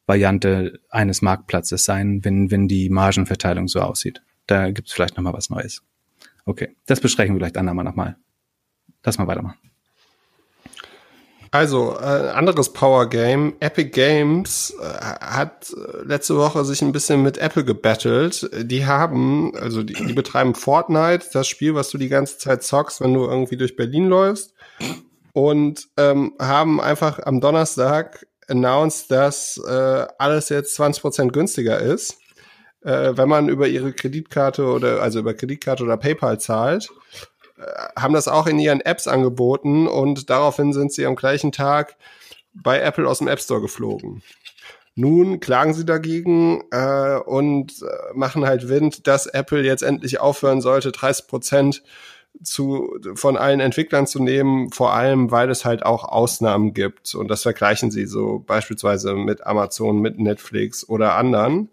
Variante 0.06 0.80
eines 0.90 1.22
Marktplatzes 1.22 1.86
sein, 1.86 2.24
wenn, 2.24 2.52
wenn 2.52 2.68
die 2.68 2.90
Margenverteilung 2.90 3.70
so 3.70 3.80
aussieht. 3.80 4.22
Da 4.48 4.70
gibt 4.72 4.88
es 4.88 4.94
vielleicht 4.94 5.18
nochmal 5.18 5.34
was 5.34 5.50
Neues. 5.50 5.82
Okay, 6.46 6.76
das 6.86 7.00
besprechen 7.00 7.36
wir 7.36 7.40
vielleicht 7.40 7.58
andermal 7.58 7.86
nochmal. 7.86 8.18
Lass 9.04 9.18
mal 9.18 9.28
weitermachen. 9.28 9.58
Also, 11.56 11.96
äh, 11.98 12.32
anderes 12.34 12.74
Power 12.74 13.08
Game. 13.08 13.56
Epic 13.62 13.92
Games 13.92 14.76
äh, 14.78 14.84
hat 14.84 15.72
äh, 15.72 16.04
letzte 16.04 16.36
Woche 16.36 16.66
sich 16.66 16.82
ein 16.82 16.92
bisschen 16.92 17.24
mit 17.24 17.38
Apple 17.38 17.64
gebettelt. 17.64 18.50
Die 18.54 18.86
haben, 18.86 19.56
also 19.56 19.82
die, 19.82 19.94
die 19.94 20.12
betreiben 20.12 20.54
Fortnite, 20.54 21.28
das 21.32 21.48
Spiel, 21.48 21.74
was 21.74 21.90
du 21.92 21.98
die 21.98 22.10
ganze 22.10 22.40
Zeit 22.40 22.64
zockst, 22.64 23.00
wenn 23.00 23.14
du 23.14 23.24
irgendwie 23.24 23.56
durch 23.56 23.78
Berlin 23.78 24.10
läufst. 24.10 24.54
Und 25.32 25.88
ähm, 25.96 26.34
haben 26.40 26.82
einfach 26.82 27.20
am 27.20 27.40
Donnerstag 27.40 28.28
announced, 28.50 29.10
dass 29.10 29.58
äh, 29.66 30.08
alles 30.18 30.50
jetzt 30.50 30.78
20% 30.78 31.32
günstiger 31.32 31.80
ist, 31.80 32.18
äh, 32.86 33.18
wenn 33.18 33.28
man 33.28 33.50
über 33.50 33.68
ihre 33.68 33.92
Kreditkarte 33.92 34.66
oder 34.66 35.02
also 35.02 35.20
über 35.20 35.34
Kreditkarte 35.34 35.84
oder 35.84 35.98
PayPal 35.98 36.40
zahlt. 36.40 36.90
Äh, 37.58 38.00
haben 38.00 38.14
das 38.14 38.28
auch 38.28 38.48
in 38.48 38.60
ihren 38.60 38.82
Apps 38.82 39.08
angeboten 39.08 39.88
und 39.88 40.30
daraufhin 40.30 40.72
sind 40.72 40.94
sie 40.94 41.06
am 41.06 41.16
gleichen 41.16 41.52
Tag 41.52 41.98
bei 42.54 42.80
Apple 42.80 43.08
aus 43.08 43.18
dem 43.18 43.28
App 43.28 43.42
Store 43.42 43.60
geflogen. 43.60 44.22
Nun 44.94 45.42
klagen 45.42 45.74
sie 45.74 45.86
dagegen 45.86 46.64
äh, 46.72 47.18
und 47.18 47.82
äh, 47.82 48.14
machen 48.14 48.46
halt 48.46 48.70
Wind, 48.70 49.08
dass 49.08 49.26
Apple 49.26 49.64
jetzt 49.64 49.84
endlich 49.84 50.22
aufhören 50.22 50.62
sollte, 50.62 50.92
30 50.92 51.28
Prozent 51.28 51.84
zu, 52.44 52.98
von 53.16 53.36
allen 53.36 53.62
Entwicklern 53.62 54.08
zu 54.08 54.22
nehmen, 54.22 54.72
vor 54.72 54.94
allem, 54.94 55.32
weil 55.32 55.50
es 55.50 55.66
halt 55.66 55.86
auch 55.86 56.04
Ausnahmen 56.04 56.74
gibt. 56.74 57.16
Und 57.16 57.30
das 57.30 57.42
vergleichen 57.42 57.92
sie 57.92 58.06
so 58.06 58.44
beispielsweise 58.46 59.16
mit 59.16 59.46
Amazon, 59.46 60.00
mit 60.00 60.20
Netflix 60.20 60.88
oder 60.88 61.16
anderen. 61.16 61.70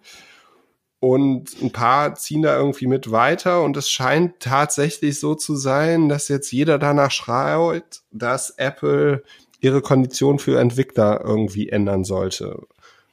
Und 1.02 1.60
ein 1.60 1.72
paar 1.72 2.14
ziehen 2.14 2.42
da 2.42 2.56
irgendwie 2.56 2.86
mit 2.86 3.10
weiter. 3.10 3.64
Und 3.64 3.76
es 3.76 3.90
scheint 3.90 4.38
tatsächlich 4.38 5.18
so 5.18 5.34
zu 5.34 5.56
sein, 5.56 6.08
dass 6.08 6.28
jetzt 6.28 6.52
jeder 6.52 6.78
danach 6.78 7.10
schreit, 7.10 8.02
dass 8.12 8.50
Apple 8.50 9.24
ihre 9.60 9.82
Kondition 9.82 10.38
für 10.38 10.60
Entwickler 10.60 11.20
irgendwie 11.24 11.70
ändern 11.70 12.04
sollte. 12.04 12.56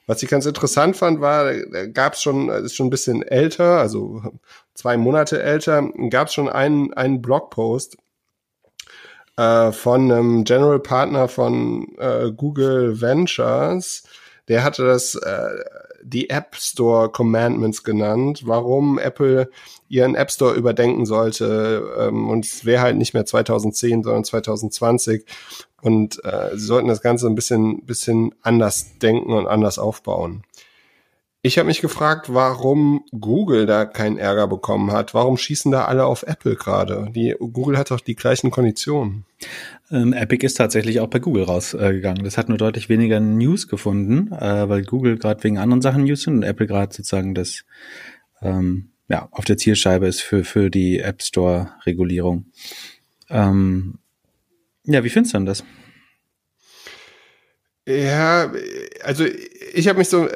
Was 0.06 0.22
ich 0.22 0.30
ganz 0.30 0.46
interessant 0.46 0.98
fand, 0.98 1.20
war, 1.20 1.52
gab 1.88 2.14
es 2.14 2.22
schon, 2.22 2.50
ist 2.50 2.76
schon 2.76 2.88
ein 2.88 2.92
bisschen 2.92 3.24
älter, 3.24 3.80
also 3.80 4.22
zwei 4.76 4.96
Monate 4.96 5.42
älter, 5.42 5.90
gab 6.12 6.28
es 6.28 6.36
schon 6.36 6.48
einen, 6.48 6.94
einen 6.94 7.24
Blogpost 7.24 7.98
äh, 9.36 9.72
von 9.72 10.12
einem 10.12 10.44
General 10.44 10.80
Partner 10.80 11.28
von 11.28 11.88
äh, 11.98 12.32
Google 12.32 13.02
Ventures, 13.02 14.04
der 14.48 14.64
hatte 14.64 14.86
das 14.86 15.16
äh, 15.16 15.64
die 16.04 16.30
App 16.30 16.56
Store 16.56 17.10
Commandments 17.10 17.84
genannt, 17.84 18.44
warum 18.46 19.00
Apple 19.00 19.50
ihren 19.88 20.16
App 20.16 20.32
Store 20.32 20.56
überdenken 20.56 21.06
sollte. 21.06 21.84
Ähm, 22.00 22.30
und 22.30 22.46
es 22.46 22.66
wäre 22.66 22.82
halt 22.82 22.98
nicht 22.98 23.14
mehr 23.14 23.26
2010, 23.26 24.04
sondern 24.04 24.24
2020. 24.24 25.26
Und 25.82 26.24
äh, 26.26 26.52
sie 26.54 26.66
sollten 26.66 26.88
das 26.88 27.02
Ganze 27.02 27.28
ein 27.28 27.36
bisschen, 27.36 27.86
bisschen 27.86 28.36
anders 28.42 28.98
denken 29.00 29.34
und 29.34 29.48
anders 29.48 29.80
aufbauen. 29.80 30.44
Ich 31.42 31.58
habe 31.58 31.68
mich 31.68 31.80
gefragt, 31.80 32.34
warum 32.34 33.06
Google 33.18 33.66
da 33.66 33.86
keinen 33.86 34.18
Ärger 34.18 34.48
bekommen 34.48 34.92
hat. 34.92 35.14
Warum 35.14 35.38
schießen 35.38 35.72
da 35.72 35.86
alle 35.86 36.06
auf 36.06 36.24
Apple 36.24 36.58
gerade? 36.58 37.08
Die 37.16 37.34
Google 37.40 37.78
hat 37.78 37.92
doch 37.92 38.02
die 38.02 38.16
gleichen 38.16 38.52
Konditionen. 38.52 39.24
Ähm, 39.90 40.12
Epic 40.12 40.46
ist 40.46 40.56
tatsächlich 40.56 41.00
auch 41.00 41.08
bei 41.08 41.20
Google 41.20 41.44
rausgegangen. 41.44 42.20
Äh, 42.20 42.24
das 42.24 42.38
hat 42.38 42.50
nur 42.50 42.58
deutlich 42.58 42.90
weniger 42.90 43.22
News 43.22 43.70
gefunden, 43.70 44.34
äh, 44.34 44.68
weil 44.68 44.84
Google 44.84 45.18
gerade 45.18 45.42
wegen 45.46 45.58
anderen 45.58 45.82
Sachen 45.82 46.04
News 46.04 46.24
sind 46.24 46.36
und 46.36 46.44
Apple 46.44 46.68
gerade 46.68 46.94
sozusagen 46.94 47.34
das 47.34 47.64
ähm, 48.42 48.90
ja 49.08 49.30
auf 49.32 49.46
der 49.46 49.58
Zielscheibe 49.58 50.08
ist 50.08 50.20
für 50.20 50.44
für 50.44 50.70
die 50.70 51.00
App 51.00 51.22
Store 51.22 51.72
Regulierung. 51.86 52.48
Ähm, 53.30 54.00
ja, 54.84 55.06
wie 55.06 55.10
findest 55.10 55.34
du 55.34 55.38
denn 55.38 55.46
das? 55.46 55.64
Ja, 57.88 58.52
also 59.04 59.26
ich 59.74 59.88
habe 59.88 59.98
mich 59.98 60.10
so, 60.10 60.28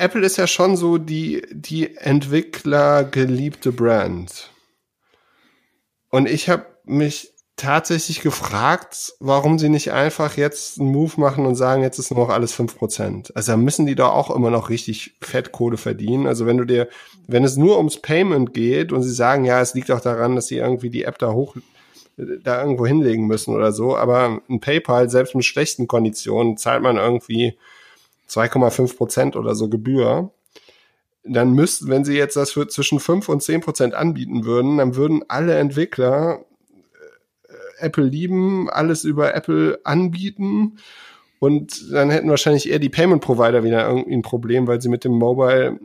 Apple 0.00 0.24
ist 0.24 0.36
ja 0.36 0.46
schon 0.46 0.76
so 0.76 0.98
die, 0.98 1.42
die 1.50 1.96
Entwickler 1.96 3.04
geliebte 3.04 3.72
Brand. 3.72 4.50
Und 6.10 6.28
ich 6.28 6.48
habe 6.48 6.66
mich 6.84 7.32
tatsächlich 7.56 8.22
gefragt, 8.22 9.12
warum 9.20 9.58
sie 9.58 9.68
nicht 9.68 9.92
einfach 9.92 10.36
jetzt 10.38 10.80
einen 10.80 10.90
Move 10.90 11.20
machen 11.20 11.44
und 11.44 11.56
sagen, 11.56 11.82
jetzt 11.82 11.98
ist 11.98 12.10
nur 12.10 12.20
noch 12.20 12.32
alles 12.32 12.54
fünf 12.54 12.76
Prozent. 12.76 13.36
Also 13.36 13.52
da 13.52 13.56
müssen 13.58 13.84
die 13.84 13.94
da 13.94 14.08
auch 14.08 14.34
immer 14.34 14.50
noch 14.50 14.70
richtig 14.70 15.16
Fettkohle 15.20 15.76
verdienen. 15.76 16.26
Also 16.26 16.46
wenn 16.46 16.56
du 16.56 16.64
dir, 16.64 16.88
wenn 17.26 17.44
es 17.44 17.56
nur 17.56 17.76
ums 17.76 18.00
Payment 18.00 18.54
geht 18.54 18.92
und 18.92 19.02
sie 19.02 19.12
sagen, 19.12 19.44
ja, 19.44 19.60
es 19.60 19.74
liegt 19.74 19.90
auch 19.90 20.00
daran, 20.00 20.36
dass 20.36 20.46
sie 20.46 20.56
irgendwie 20.56 20.88
die 20.88 21.04
App 21.04 21.18
da 21.18 21.32
hoch 21.32 21.54
da 22.42 22.62
irgendwo 22.62 22.86
hinlegen 22.86 23.26
müssen 23.26 23.54
oder 23.54 23.72
so. 23.72 23.96
Aber 23.96 24.40
ein 24.48 24.60
PayPal, 24.60 25.08
selbst 25.10 25.34
mit 25.34 25.44
schlechten 25.44 25.86
Konditionen, 25.86 26.56
zahlt 26.56 26.82
man 26.82 26.96
irgendwie 26.96 27.56
2,5 28.30 28.96
Prozent 28.96 29.36
oder 29.36 29.54
so 29.54 29.68
Gebühr. 29.68 30.30
dann 31.24 31.52
müssten, 31.52 31.88
wenn 31.88 32.04
sie 32.04 32.16
jetzt 32.16 32.36
das 32.36 32.52
für 32.52 32.66
zwischen 32.68 33.00
5 33.00 33.28
und 33.28 33.42
10 33.42 33.60
Prozent 33.60 33.94
anbieten 33.94 34.44
würden, 34.44 34.78
dann 34.78 34.96
würden 34.96 35.24
alle 35.28 35.58
Entwickler 35.58 36.44
äh, 37.48 37.84
Apple 37.84 38.04
lieben, 38.04 38.70
alles 38.70 39.04
über 39.04 39.34
Apple 39.34 39.80
anbieten 39.84 40.78
und 41.40 41.90
dann 41.90 42.10
hätten 42.10 42.28
wahrscheinlich 42.28 42.68
eher 42.68 42.78
die 42.78 42.90
Payment 42.90 43.22
Provider 43.22 43.64
wieder 43.64 43.88
irgendwie 43.88 44.12
ein 44.12 44.22
Problem, 44.22 44.66
weil 44.66 44.82
sie 44.82 44.90
mit 44.90 45.04
dem 45.04 45.12
Mobile 45.12 45.80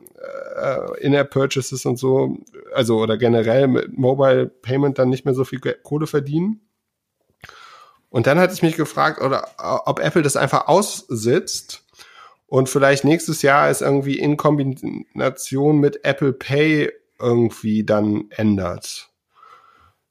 äh, 0.62 1.00
In-App 1.02 1.32
Purchases 1.32 1.86
und 1.86 1.98
so, 1.98 2.38
also 2.74 3.00
oder 3.00 3.18
generell 3.18 3.70
mit 3.70 3.98
Mobile 3.98 4.48
Payment 4.48 5.00
dann 5.00 5.08
nicht 5.08 5.24
mehr 5.24 5.34
so 5.34 5.46
viel 5.46 5.60
Kohle 5.60 6.08
verdienen. 6.08 6.60
Und 8.10 8.28
dann 8.28 8.38
hatte 8.38 8.54
ich 8.54 8.64
mich 8.64 8.76
gefragt, 8.76 9.22
oder 9.22 9.48
ob 9.86 10.00
Apple 10.00 10.22
das 10.22 10.36
einfach 10.36 10.68
aussitzt 10.68 11.85
und 12.48 12.70
vielleicht 12.70 13.04
nächstes 13.04 13.42
Jahr 13.42 13.70
es 13.70 13.82
irgendwie 13.82 14.20
in 14.20 14.38
Kombination 14.38 15.80
mit 15.80 16.06
Apple 16.06 16.34
Pay 16.34 16.92
irgendwie 17.20 17.84
dann 17.84 18.26
ändert. 18.30 19.10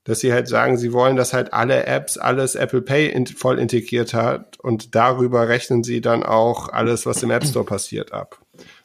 Dass 0.05 0.21
sie 0.21 0.33
halt 0.33 0.49
sagen, 0.49 0.77
sie 0.77 0.93
wollen, 0.93 1.17
dass 1.17 1.33
halt 1.33 1.55
alle 1.55 1.87
Apps 1.87 2.19
alles 2.19 2.57
Apple 2.57 2.83
Pay 2.83 3.09
in 3.09 3.27
voll 3.27 3.59
integriert 3.59 4.13
hat 4.13 4.59
und 4.61 4.95
darüber 4.95 5.49
rechnen 5.49 5.83
sie 5.83 6.01
dann 6.01 6.23
auch 6.23 6.69
alles, 6.69 7.07
was 7.07 7.23
im 7.23 7.31
App 7.31 7.45
Store 7.45 7.65
passiert, 7.65 8.13
ab. 8.13 8.39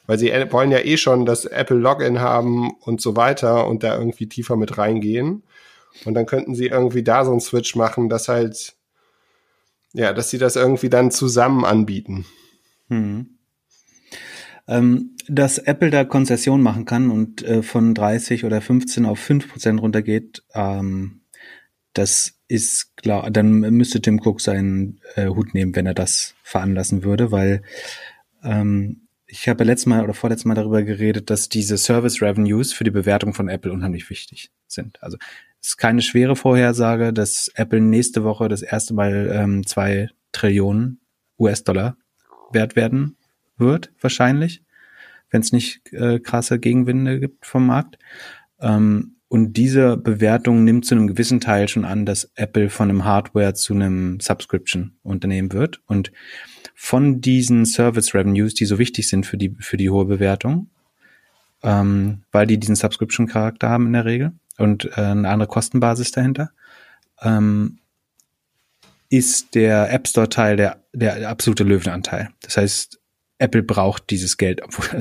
Weil 0.06 0.18
sie 0.18 0.32
wollen 0.50 0.70
ja 0.70 0.78
eh 0.78 0.96
schon 0.96 1.26
das 1.26 1.44
Apple 1.44 1.76
Login 1.76 2.20
haben 2.20 2.70
und 2.80 3.00
so 3.00 3.16
weiter 3.16 3.66
und 3.66 3.82
da 3.82 3.98
irgendwie 3.98 4.28
tiefer 4.28 4.56
mit 4.56 4.78
reingehen. 4.78 5.42
Und 6.04 6.14
dann 6.14 6.24
könnten 6.24 6.54
sie 6.54 6.68
irgendwie 6.68 7.02
da 7.02 7.24
so 7.24 7.32
einen 7.32 7.40
Switch 7.40 7.74
machen, 7.74 8.08
dass 8.08 8.28
halt, 8.28 8.74
ja, 9.92 10.12
dass 10.12 10.30
sie 10.30 10.38
das 10.38 10.56
irgendwie 10.56 10.88
dann 10.88 11.10
zusammen 11.10 11.64
anbieten. 11.64 12.24
Hm 12.88 13.36
ähm, 14.70 15.16
dass 15.26 15.58
Apple 15.58 15.90
da 15.90 16.04
Konzession 16.04 16.62
machen 16.62 16.84
kann 16.84 17.10
und 17.10 17.42
äh, 17.42 17.62
von 17.62 17.92
30 17.92 18.44
oder 18.44 18.60
15 18.60 19.04
auf 19.04 19.18
5 19.18 19.50
Prozent 19.50 19.82
runtergeht, 19.82 20.44
ähm, 20.54 21.22
das 21.92 22.38
ist 22.46 22.96
klar, 22.96 23.30
dann 23.32 23.58
müsste 23.58 24.00
Tim 24.00 24.20
Cook 24.20 24.40
seinen 24.40 25.00
äh, 25.16 25.26
Hut 25.26 25.54
nehmen, 25.54 25.74
wenn 25.74 25.86
er 25.86 25.94
das 25.94 26.36
veranlassen 26.44 27.02
würde, 27.02 27.32
weil 27.32 27.62
ähm, 28.44 29.08
ich 29.26 29.48
habe 29.48 29.64
letztes 29.64 29.86
Mal 29.86 30.04
oder 30.04 30.14
vorletztes 30.14 30.44
Mal 30.44 30.54
darüber 30.54 30.84
geredet, 30.84 31.30
dass 31.30 31.48
diese 31.48 31.76
Service 31.76 32.22
Revenues 32.22 32.72
für 32.72 32.84
die 32.84 32.90
Bewertung 32.92 33.34
von 33.34 33.48
Apple 33.48 33.72
unheimlich 33.72 34.08
wichtig 34.08 34.50
sind. 34.68 35.02
Also 35.02 35.18
es 35.60 35.70
ist 35.70 35.76
keine 35.78 36.02
schwere 36.02 36.36
Vorhersage, 36.36 37.12
dass 37.12 37.50
Apple 37.54 37.80
nächste 37.80 38.22
Woche 38.22 38.48
das 38.48 38.62
erste 38.62 38.94
Mal 38.94 39.30
ähm, 39.32 39.66
zwei 39.66 40.10
Trillionen 40.30 41.00
US-Dollar 41.40 41.96
wert 42.52 42.76
werden 42.76 43.16
wird, 43.60 43.92
wahrscheinlich, 44.00 44.62
wenn 45.30 45.42
es 45.42 45.52
nicht 45.52 45.92
äh, 45.92 46.18
krasse 46.18 46.58
Gegenwinde 46.58 47.20
gibt 47.20 47.46
vom 47.46 47.66
Markt. 47.66 47.98
Ähm, 48.60 49.16
und 49.28 49.52
diese 49.52 49.96
Bewertung 49.96 50.64
nimmt 50.64 50.84
zu 50.84 50.96
einem 50.96 51.06
gewissen 51.06 51.40
Teil 51.40 51.68
schon 51.68 51.84
an, 51.84 52.04
dass 52.04 52.32
Apple 52.34 52.68
von 52.68 52.90
einem 52.90 53.04
Hardware 53.04 53.54
zu 53.54 53.74
einem 53.74 54.18
Subscription-Unternehmen 54.18 55.52
wird. 55.52 55.80
Und 55.86 56.10
von 56.74 57.20
diesen 57.20 57.64
Service 57.64 58.12
Revenues, 58.12 58.54
die 58.54 58.64
so 58.64 58.78
wichtig 58.78 59.08
sind 59.08 59.26
für 59.26 59.36
die, 59.36 59.54
für 59.60 59.76
die 59.76 59.88
hohe 59.88 60.06
Bewertung, 60.06 60.68
ähm, 61.62 62.22
weil 62.32 62.46
die 62.46 62.58
diesen 62.58 62.74
Subscription-Charakter 62.74 63.68
haben 63.68 63.86
in 63.86 63.92
der 63.92 64.04
Regel 64.04 64.32
und 64.58 64.86
äh, 64.96 65.00
eine 65.00 65.28
andere 65.28 65.48
Kostenbasis 65.48 66.10
dahinter, 66.10 66.50
ähm, 67.22 67.78
ist 69.10 69.54
der 69.54 69.92
App 69.92 70.08
Store 70.08 70.28
Teil 70.28 70.56
der, 70.56 70.82
der 70.92 71.28
absolute 71.28 71.64
Löwenanteil. 71.64 72.30
Das 72.42 72.56
heißt, 72.56 72.99
Apple 73.40 73.62
braucht 73.62 74.10
dieses 74.10 74.36
Geld, 74.36 74.62
obwohl 74.62 75.00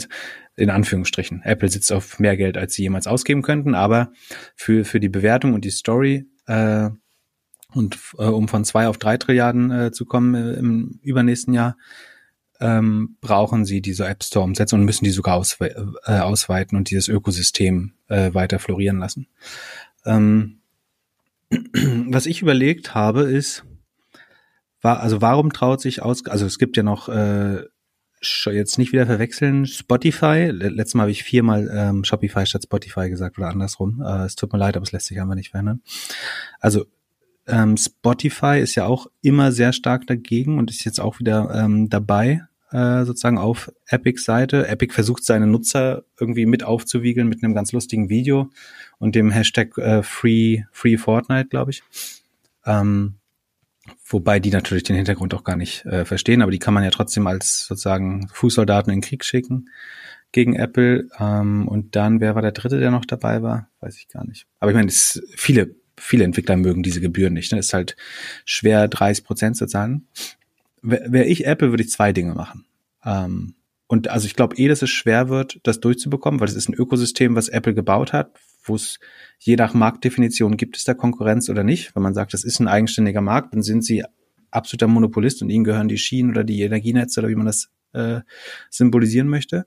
in 0.55 0.69
Anführungsstrichen. 0.69 1.41
Apple 1.43 1.69
sitzt 1.69 1.91
auf 1.91 2.19
mehr 2.19 2.37
Geld, 2.37 2.57
als 2.57 2.73
sie 2.73 2.83
jemals 2.83 3.07
ausgeben 3.07 3.41
könnten, 3.41 3.75
aber 3.75 4.11
für, 4.55 4.85
für 4.85 4.99
die 4.99 5.09
Bewertung 5.09 5.53
und 5.53 5.65
die 5.65 5.71
Story 5.71 6.25
äh, 6.47 6.89
und 7.73 7.99
äh, 8.17 8.23
um 8.23 8.47
von 8.47 8.65
zwei 8.65 8.87
auf 8.87 8.97
drei 8.97 9.17
Trilliarden 9.17 9.71
äh, 9.71 9.91
zu 9.91 10.05
kommen 10.05 10.35
äh, 10.35 10.53
im 10.53 10.99
übernächsten 11.01 11.53
Jahr, 11.53 11.77
ähm, 12.59 13.17
brauchen 13.21 13.63
sie 13.63 13.81
diese 13.81 14.05
App 14.07 14.23
Store 14.23 14.43
umsetzen 14.43 14.75
und 14.75 14.85
müssen 14.85 15.05
die 15.05 15.11
sogar 15.11 15.35
auswe 15.35 15.69
äh, 16.05 16.19
ausweiten 16.19 16.77
und 16.77 16.89
dieses 16.89 17.07
Ökosystem 17.07 17.93
äh, 18.07 18.33
weiter 18.33 18.59
florieren 18.59 18.99
lassen. 18.99 19.27
Ähm, 20.05 20.59
was 21.49 22.25
ich 22.25 22.41
überlegt 22.41 22.95
habe, 22.95 23.21
ist, 23.23 23.63
war, 24.81 24.99
also 24.99 25.21
warum 25.21 25.53
traut 25.53 25.79
sich 25.79 26.01
aus, 26.01 26.25
also 26.25 26.45
es 26.45 26.57
gibt 26.57 26.75
ja 26.75 26.83
noch 26.83 27.07
äh, 27.07 27.63
jetzt 28.21 28.77
nicht 28.77 28.91
wieder 28.91 29.05
verwechseln, 29.05 29.65
Spotify. 29.65 30.49
Letztes 30.51 30.95
Mal 30.95 31.03
habe 31.03 31.11
ich 31.11 31.23
viermal 31.23 31.69
ähm, 31.73 32.03
Shopify 32.03 32.45
statt 32.45 32.63
Spotify 32.63 33.09
gesagt 33.09 33.37
oder 33.37 33.49
andersrum. 33.49 34.01
Äh, 34.05 34.25
es 34.25 34.35
tut 34.35 34.51
mir 34.51 34.59
leid, 34.59 34.75
aber 34.75 34.83
es 34.83 34.91
lässt 34.91 35.07
sich 35.07 35.19
einfach 35.19 35.35
nicht 35.35 35.51
verändern. 35.51 35.81
Also 36.59 36.85
ähm, 37.47 37.77
Spotify 37.77 38.59
ist 38.59 38.75
ja 38.75 38.85
auch 38.85 39.07
immer 39.21 39.51
sehr 39.51 39.73
stark 39.73 40.07
dagegen 40.07 40.57
und 40.57 40.69
ist 40.69 40.85
jetzt 40.85 40.99
auch 40.99 41.19
wieder 41.19 41.49
ähm, 41.55 41.89
dabei, 41.89 42.43
äh, 42.71 43.05
sozusagen 43.05 43.37
auf 43.37 43.71
Epics 43.87 44.25
Seite. 44.25 44.67
Epic 44.67 44.93
versucht 44.93 45.23
seine 45.23 45.47
Nutzer 45.47 46.03
irgendwie 46.19 46.45
mit 46.45 46.63
aufzuwiegeln 46.63 47.27
mit 47.27 47.43
einem 47.43 47.55
ganz 47.55 47.71
lustigen 47.71 48.09
Video 48.09 48.49
und 48.99 49.15
dem 49.15 49.31
Hashtag 49.31 49.77
äh, 49.77 50.03
Free, 50.03 50.63
Free 50.71 50.97
Fortnite, 50.97 51.49
glaube 51.49 51.71
ich. 51.71 51.83
Ähm, 52.65 53.18
Wobei 54.05 54.39
die 54.39 54.51
natürlich 54.51 54.83
den 54.83 54.95
Hintergrund 54.95 55.33
auch 55.33 55.43
gar 55.43 55.55
nicht 55.55 55.85
äh, 55.85 56.05
verstehen, 56.05 56.41
aber 56.41 56.51
die 56.51 56.59
kann 56.59 56.73
man 56.73 56.83
ja 56.83 56.89
trotzdem 56.89 57.27
als 57.27 57.65
sozusagen 57.65 58.27
Fußsoldaten 58.29 58.91
in 58.91 58.99
den 58.99 59.07
Krieg 59.07 59.23
schicken 59.23 59.69
gegen 60.31 60.55
Apple. 60.55 61.07
Ähm, 61.19 61.67
und 61.67 61.95
dann, 61.95 62.19
wer 62.19 62.35
war 62.35 62.41
der 62.41 62.51
dritte, 62.51 62.79
der 62.79 62.91
noch 62.91 63.05
dabei 63.05 63.41
war? 63.41 63.69
Weiß 63.79 63.97
ich 63.97 64.07
gar 64.07 64.25
nicht. 64.25 64.45
Aber 64.59 64.71
ich 64.71 64.75
meine, 64.75 64.89
es, 64.89 65.21
viele, 65.35 65.75
viele 65.97 66.23
Entwickler 66.23 66.57
mögen 66.57 66.83
diese 66.83 67.01
Gebühren 67.01 67.33
nicht. 67.33 67.51
Ne? 67.51 67.59
Es 67.59 67.67
ist 67.67 67.73
halt 67.73 67.95
schwer, 68.45 68.87
30 68.87 69.23
Prozent 69.23 69.57
zu 69.57 69.67
zahlen. 69.67 70.07
Wäre 70.81 71.25
ich 71.25 71.45
Apple, 71.45 71.71
würde 71.71 71.83
ich 71.83 71.89
zwei 71.89 72.13
Dinge 72.13 72.33
machen. 72.33 72.65
Ähm, 73.03 73.55
und 73.89 74.07
also 74.07 74.27
ich 74.27 74.35
glaube 74.35 74.55
eh, 74.57 74.67
dass 74.67 74.83
es 74.83 74.91
schwer 74.91 75.29
wird, 75.29 75.59
das 75.63 75.79
durchzubekommen, 75.79 76.39
weil 76.39 76.47
es 76.47 76.53
ist 76.53 76.69
ein 76.69 76.75
Ökosystem, 76.75 77.35
was 77.35 77.49
Apple 77.49 77.73
gebaut 77.73 78.13
hat, 78.13 78.37
wo 78.63 78.75
es 78.75 78.99
je 79.39 79.55
nach 79.55 79.73
Marktdefinition 79.73 80.57
gibt 80.57 80.77
es 80.77 80.83
da 80.83 80.93
Konkurrenz 80.93 81.49
oder 81.49 81.63
nicht. 81.63 81.95
Wenn 81.95 82.03
man 82.03 82.13
sagt, 82.13 82.33
das 82.33 82.43
ist 82.43 82.59
ein 82.59 82.67
eigenständiger 82.67 83.21
Markt, 83.21 83.55
dann 83.55 83.63
sind 83.63 83.83
sie 83.83 84.03
absoluter 84.51 84.87
Monopolist 84.87 85.41
und 85.41 85.49
ihnen 85.49 85.63
gehören 85.63 85.87
die 85.87 85.97
Schienen 85.97 86.29
oder 86.29 86.43
die 86.43 86.61
Energienetze 86.61 87.19
oder 87.19 87.29
wie 87.29 87.35
man 87.35 87.47
das 87.47 87.71
äh, 87.93 88.19
symbolisieren 88.69 89.27
möchte. 89.27 89.65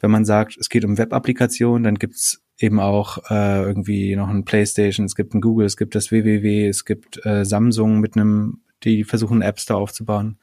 Wenn 0.00 0.10
man 0.10 0.24
sagt, 0.24 0.56
es 0.58 0.68
geht 0.68 0.84
um 0.84 0.98
Web-Applikationen, 0.98 1.84
dann 1.84 1.94
gibt's 1.94 2.42
eben 2.58 2.80
auch 2.80 3.18
äh, 3.30 3.62
irgendwie 3.62 4.16
noch 4.16 4.28
ein 4.28 4.44
PlayStation, 4.46 5.06
es 5.06 5.14
gibt 5.14 5.34
ein 5.34 5.40
Google, 5.40 5.66
es 5.66 5.76
gibt 5.76 5.94
das 5.94 6.10
WWW, 6.10 6.66
es 6.66 6.84
gibt 6.84 7.24
äh, 7.24 7.44
Samsung 7.44 8.00
mit 8.00 8.16
einem, 8.16 8.62
die 8.82 9.04
versuchen 9.04 9.42
App 9.42 9.60
Store 9.60 9.80
aufzubauen. 9.80 10.38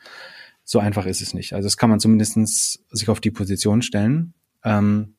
So 0.65 0.79
einfach 0.79 1.05
ist 1.05 1.21
es 1.21 1.33
nicht. 1.33 1.53
Also 1.53 1.67
das 1.67 1.77
kann 1.77 1.89
man 1.89 1.99
zumindestens 1.99 2.83
sich 2.91 3.07
auf 3.07 3.21
die 3.21 3.31
Position 3.31 3.81
stellen. 3.83 4.33
Ähm, 4.63 5.15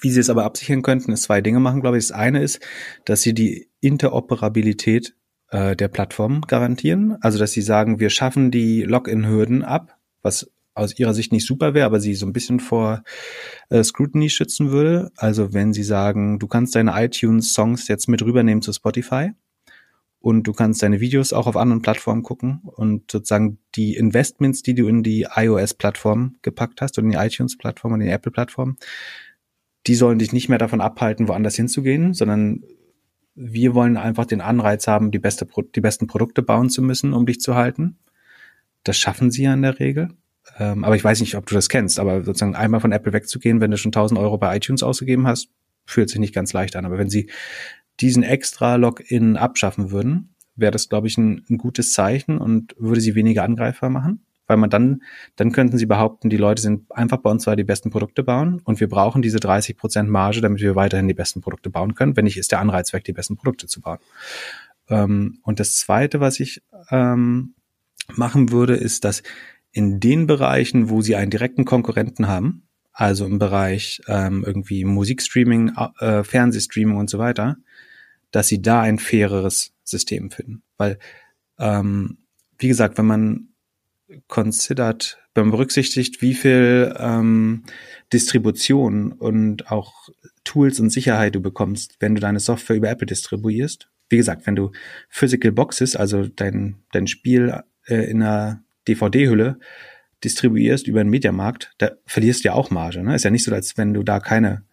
wie 0.00 0.10
sie 0.10 0.20
es 0.20 0.28
aber 0.28 0.44
absichern 0.44 0.82
könnten, 0.82 1.12
ist 1.12 1.22
zwei 1.22 1.40
Dinge 1.40 1.60
machen, 1.60 1.80
glaube 1.80 1.98
ich. 1.98 2.08
Das 2.08 2.16
eine 2.16 2.42
ist, 2.42 2.60
dass 3.04 3.22
sie 3.22 3.32
die 3.32 3.70
Interoperabilität 3.80 5.14
äh, 5.50 5.76
der 5.76 5.88
Plattform 5.88 6.42
garantieren. 6.42 7.16
Also, 7.20 7.38
dass 7.38 7.52
sie 7.52 7.62
sagen, 7.62 8.00
wir 8.00 8.10
schaffen 8.10 8.50
die 8.50 8.82
Login-Hürden 8.82 9.62
ab, 9.62 9.98
was 10.20 10.50
aus 10.74 10.98
ihrer 10.98 11.14
Sicht 11.14 11.32
nicht 11.32 11.46
super 11.46 11.74
wäre, 11.74 11.86
aber 11.86 12.00
sie 12.00 12.14
so 12.14 12.26
ein 12.26 12.32
bisschen 12.32 12.58
vor 12.58 13.02
äh, 13.68 13.84
Scrutiny 13.84 14.30
schützen 14.30 14.70
würde. 14.70 15.10
Also 15.16 15.52
wenn 15.52 15.72
sie 15.72 15.82
sagen, 15.82 16.38
du 16.38 16.46
kannst 16.46 16.74
deine 16.74 16.92
iTunes-Songs 16.94 17.88
jetzt 17.88 18.08
mit 18.08 18.22
rübernehmen 18.22 18.62
zu 18.62 18.72
Spotify 18.72 19.32
und 20.22 20.44
du 20.44 20.52
kannst 20.52 20.82
deine 20.82 21.00
Videos 21.00 21.32
auch 21.32 21.48
auf 21.48 21.56
anderen 21.56 21.82
Plattformen 21.82 22.22
gucken 22.22 22.60
und 22.62 23.10
sozusagen 23.10 23.58
die 23.74 23.96
Investments, 23.96 24.62
die 24.62 24.74
du 24.74 24.86
in 24.86 25.02
die 25.02 25.26
iOS-Plattform 25.34 26.36
gepackt 26.42 26.80
hast 26.80 26.96
und 26.98 27.06
in 27.06 27.10
die 27.10 27.16
iTunes-Plattform 27.16 27.92
und 27.92 28.00
in 28.00 28.06
die 28.06 28.12
Apple-Plattform, 28.12 28.76
die 29.88 29.96
sollen 29.96 30.20
dich 30.20 30.32
nicht 30.32 30.48
mehr 30.48 30.58
davon 30.58 30.80
abhalten, 30.80 31.26
woanders 31.26 31.56
hinzugehen, 31.56 32.14
sondern 32.14 32.62
wir 33.34 33.74
wollen 33.74 33.96
einfach 33.96 34.24
den 34.24 34.40
Anreiz 34.40 34.86
haben, 34.86 35.10
die, 35.10 35.18
beste, 35.18 35.46
die 35.74 35.80
besten 35.80 36.06
Produkte 36.06 36.42
bauen 36.42 36.70
zu 36.70 36.82
müssen, 36.82 37.12
um 37.12 37.26
dich 37.26 37.40
zu 37.40 37.56
halten. 37.56 37.98
Das 38.84 38.96
schaffen 38.96 39.32
sie 39.32 39.42
ja 39.42 39.54
in 39.54 39.62
der 39.62 39.80
Regel. 39.80 40.10
Ähm, 40.58 40.84
aber 40.84 40.94
ich 40.94 41.02
weiß 41.02 41.20
nicht, 41.20 41.34
ob 41.34 41.46
du 41.46 41.54
das 41.54 41.68
kennst, 41.68 41.98
aber 41.98 42.22
sozusagen 42.22 42.54
einmal 42.54 42.80
von 42.80 42.92
Apple 42.92 43.12
wegzugehen, 43.12 43.60
wenn 43.60 43.70
du 43.72 43.76
schon 43.76 43.90
1000 43.90 44.20
Euro 44.20 44.38
bei 44.38 44.56
iTunes 44.56 44.82
ausgegeben 44.84 45.26
hast, 45.26 45.48
fühlt 45.84 46.10
sich 46.10 46.20
nicht 46.20 46.34
ganz 46.34 46.52
leicht 46.52 46.76
an. 46.76 46.84
Aber 46.84 46.98
wenn 46.98 47.10
sie 47.10 47.28
diesen 48.02 48.22
extra 48.22 48.76
Login 48.76 49.36
abschaffen 49.36 49.90
würden, 49.90 50.34
wäre 50.56 50.72
das, 50.72 50.88
glaube 50.88 51.06
ich, 51.06 51.16
ein, 51.16 51.44
ein 51.48 51.58
gutes 51.58 51.92
Zeichen 51.92 52.38
und 52.38 52.74
würde 52.78 53.00
sie 53.00 53.14
weniger 53.14 53.44
angreifbar 53.44 53.90
machen 53.90 54.24
weil 54.52 54.58
man 54.58 54.68
dann, 54.68 55.02
dann 55.36 55.50
könnten 55.50 55.78
sie 55.78 55.86
behaupten, 55.86 56.28
die 56.28 56.36
Leute 56.36 56.60
sind 56.60 56.84
einfach 56.92 57.16
bei 57.18 57.30
uns 57.30 57.44
zwar 57.44 57.56
die 57.56 57.64
besten 57.64 57.88
Produkte 57.90 58.22
bauen 58.22 58.60
und 58.64 58.80
wir 58.80 58.88
brauchen 58.88 59.22
diese 59.22 59.40
30 59.40 59.78
Prozent 59.78 60.10
Marge, 60.10 60.42
damit 60.42 60.60
wir 60.60 60.76
weiterhin 60.76 61.08
die 61.08 61.14
besten 61.14 61.40
Produkte 61.40 61.70
bauen 61.70 61.94
können. 61.94 62.16
Wenn 62.16 62.24
nicht, 62.24 62.36
ist 62.36 62.52
der 62.52 62.60
Anreiz 62.60 62.92
weg, 62.92 63.04
die 63.04 63.14
besten 63.14 63.36
Produkte 63.36 63.66
zu 63.66 63.80
bauen. 63.80 63.98
Ähm, 64.90 65.38
und 65.42 65.58
das 65.58 65.76
zweite, 65.76 66.20
was 66.20 66.38
ich 66.38 66.62
ähm, 66.90 67.54
machen 68.14 68.50
würde, 68.50 68.74
ist, 68.74 69.04
dass 69.04 69.22
in 69.70 70.00
den 70.00 70.26
Bereichen, 70.26 70.90
wo 70.90 71.00
sie 71.00 71.16
einen 71.16 71.30
direkten 71.30 71.64
Konkurrenten 71.64 72.28
haben, 72.28 72.64
also 72.92 73.24
im 73.24 73.38
Bereich 73.38 74.02
ähm, 74.06 74.44
irgendwie 74.46 74.84
Musikstreaming, 74.84 75.72
äh, 75.98 76.24
Fernsehstreaming 76.24 76.98
und 76.98 77.08
so 77.08 77.18
weiter, 77.18 77.56
dass 78.32 78.48
sie 78.48 78.60
da 78.60 78.80
ein 78.82 78.98
faireres 78.98 79.72
System 79.84 80.30
finden. 80.30 80.62
Weil, 80.76 80.98
ähm, 81.58 82.18
wie 82.58 82.68
gesagt, 82.68 82.98
wenn 82.98 83.06
man 83.06 83.48
considered, 84.26 85.18
wenn 85.34 85.44
man 85.44 85.52
berücksichtigt, 85.52 86.20
wie 86.20 86.34
viel 86.34 86.94
ähm, 86.98 87.64
Distribution 88.12 89.12
und 89.12 89.70
auch 89.70 90.08
Tools 90.44 90.80
und 90.80 90.90
Sicherheit 90.90 91.34
du 91.34 91.40
bekommst, 91.40 91.96
wenn 92.00 92.14
du 92.14 92.20
deine 92.20 92.40
Software 92.40 92.76
über 92.76 92.90
Apple 92.90 93.06
distribuierst. 93.06 93.88
Wie 94.08 94.16
gesagt, 94.16 94.46
wenn 94.46 94.56
du 94.56 94.72
Physical 95.08 95.52
Boxes, 95.52 95.96
also 95.96 96.26
dein, 96.26 96.76
dein 96.92 97.06
Spiel 97.06 97.62
äh, 97.86 98.10
in 98.10 98.22
einer 98.22 98.62
DVD-Hülle 98.88 99.58
distribuierst 100.24 100.86
über 100.86 101.02
den 101.02 101.10
Mediamarkt, 101.10 101.72
da 101.78 101.92
verlierst 102.06 102.44
du 102.44 102.48
ja 102.48 102.54
auch 102.54 102.70
Marge. 102.70 103.02
Ne? 103.02 103.14
Ist 103.14 103.24
ja 103.24 103.30
nicht 103.30 103.44
so, 103.44 103.54
als 103.54 103.76
wenn 103.78 103.94
du 103.94 104.02
da 104.02 104.20
keine 104.20 104.64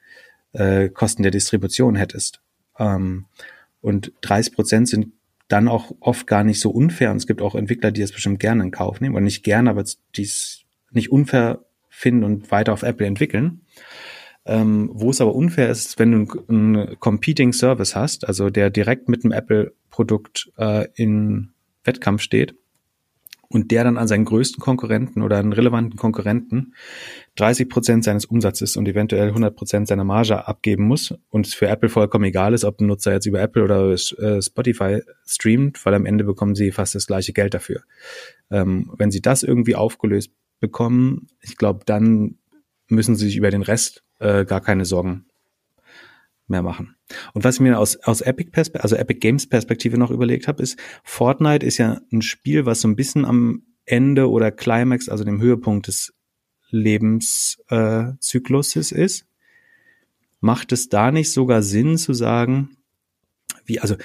äh, 0.53 0.89
Kosten 0.89 1.23
der 1.23 1.31
Distribution 1.31 1.95
hättest. 1.95 2.41
Ähm, 2.79 3.25
und 3.81 4.11
30 4.21 4.53
Prozent 4.55 4.89
sind 4.89 5.13
dann 5.47 5.67
auch 5.67 5.95
oft 5.99 6.27
gar 6.27 6.43
nicht 6.43 6.59
so 6.59 6.69
unfair. 6.69 7.11
Und 7.11 7.17
es 7.17 7.27
gibt 7.27 7.41
auch 7.41 7.55
Entwickler, 7.55 7.91
die 7.91 8.01
es 8.01 8.11
bestimmt 8.11 8.39
gerne 8.39 8.63
in 8.63 8.71
Kauf 8.71 9.01
nehmen. 9.01 9.15
Und 9.15 9.23
nicht 9.23 9.43
gerne, 9.43 9.69
aber 9.69 9.83
die 10.15 10.23
es 10.23 10.63
nicht 10.91 11.11
unfair 11.11 11.65
finden 11.89 12.23
und 12.23 12.51
weiter 12.51 12.73
auf 12.73 12.83
Apple 12.83 13.07
entwickeln. 13.07 13.61
Ähm, 14.45 14.89
wo 14.93 15.09
es 15.09 15.21
aber 15.21 15.35
unfair 15.35 15.69
ist, 15.69 15.99
wenn 15.99 16.25
du 16.25 16.43
einen 16.47 16.99
Competing 16.99 17.53
Service 17.53 17.95
hast, 17.95 18.27
also 18.27 18.49
der 18.49 18.69
direkt 18.69 19.09
mit 19.09 19.23
dem 19.23 19.31
Apple-Produkt 19.31 20.51
äh, 20.57 20.87
in 20.95 21.51
Wettkampf 21.83 22.21
steht 22.21 22.55
und 23.51 23.71
der 23.71 23.83
dann 23.83 23.97
an 23.97 24.07
seinen 24.07 24.25
größten 24.25 24.61
Konkurrenten 24.61 25.21
oder 25.21 25.37
einen 25.37 25.53
relevanten 25.53 25.97
Konkurrenten 25.97 26.75
30 27.35 27.67
Prozent 27.67 28.03
seines 28.03 28.25
Umsatzes 28.25 28.77
und 28.77 28.87
eventuell 28.87 29.29
100 29.29 29.55
Prozent 29.55 29.87
seiner 29.87 30.03
Marge 30.03 30.47
abgeben 30.47 30.83
muss 30.83 31.15
und 31.29 31.47
es 31.47 31.53
für 31.53 31.67
Apple 31.67 31.89
vollkommen 31.89 32.25
egal 32.25 32.53
ist, 32.53 32.63
ob 32.63 32.79
ein 32.79 32.87
Nutzer 32.87 33.13
jetzt 33.13 33.25
über 33.25 33.41
Apple 33.41 33.63
oder 33.63 33.89
äh, 33.91 34.41
Spotify 34.41 35.01
streamt, 35.25 35.83
weil 35.85 35.95
am 35.95 36.05
Ende 36.05 36.23
bekommen 36.23 36.55
sie 36.55 36.71
fast 36.71 36.95
das 36.95 37.07
gleiche 37.07 37.33
Geld 37.33 37.53
dafür. 37.53 37.81
Ähm, 38.51 38.91
wenn 38.97 39.11
sie 39.11 39.21
das 39.21 39.43
irgendwie 39.43 39.75
aufgelöst 39.75 40.31
bekommen, 40.59 41.27
ich 41.41 41.57
glaube, 41.57 41.81
dann 41.85 42.35
müssen 42.87 43.15
sie 43.15 43.25
sich 43.25 43.37
über 43.37 43.49
den 43.49 43.61
Rest 43.63 44.03
äh, 44.19 44.45
gar 44.45 44.61
keine 44.61 44.85
Sorgen 44.85 45.25
mehr 46.49 46.61
machen. 46.61 46.95
Und 47.33 47.43
was 47.43 47.55
ich 47.55 47.61
mir 47.61 47.79
aus, 47.79 47.97
aus 47.97 48.21
Epic 48.21 48.51
Perspektive, 48.51 48.83
also 48.83 48.95
Epic 48.95 49.19
Games 49.19 49.47
Perspektive 49.47 49.97
noch 49.97 50.11
überlegt 50.11 50.47
habe, 50.47 50.63
ist, 50.63 50.79
Fortnite 51.03 51.65
ist 51.65 51.77
ja 51.77 52.01
ein 52.11 52.21
Spiel, 52.21 52.65
was 52.65 52.81
so 52.81 52.87
ein 52.87 52.95
bisschen 52.95 53.25
am 53.25 53.63
Ende 53.85 54.29
oder 54.29 54.51
Climax, 54.51 55.09
also 55.09 55.23
dem 55.23 55.41
Höhepunkt 55.41 55.87
des 55.87 56.13
Lebenszykluses 56.69 58.91
äh, 58.91 59.03
ist. 59.03 59.25
Macht 60.39 60.71
es 60.71 60.89
da 60.89 61.11
nicht 61.11 61.31
sogar 61.31 61.63
Sinn 61.63 61.97
zu 61.97 62.13
sagen, 62.13 62.77
wie, 63.65 63.79
also 63.79 63.95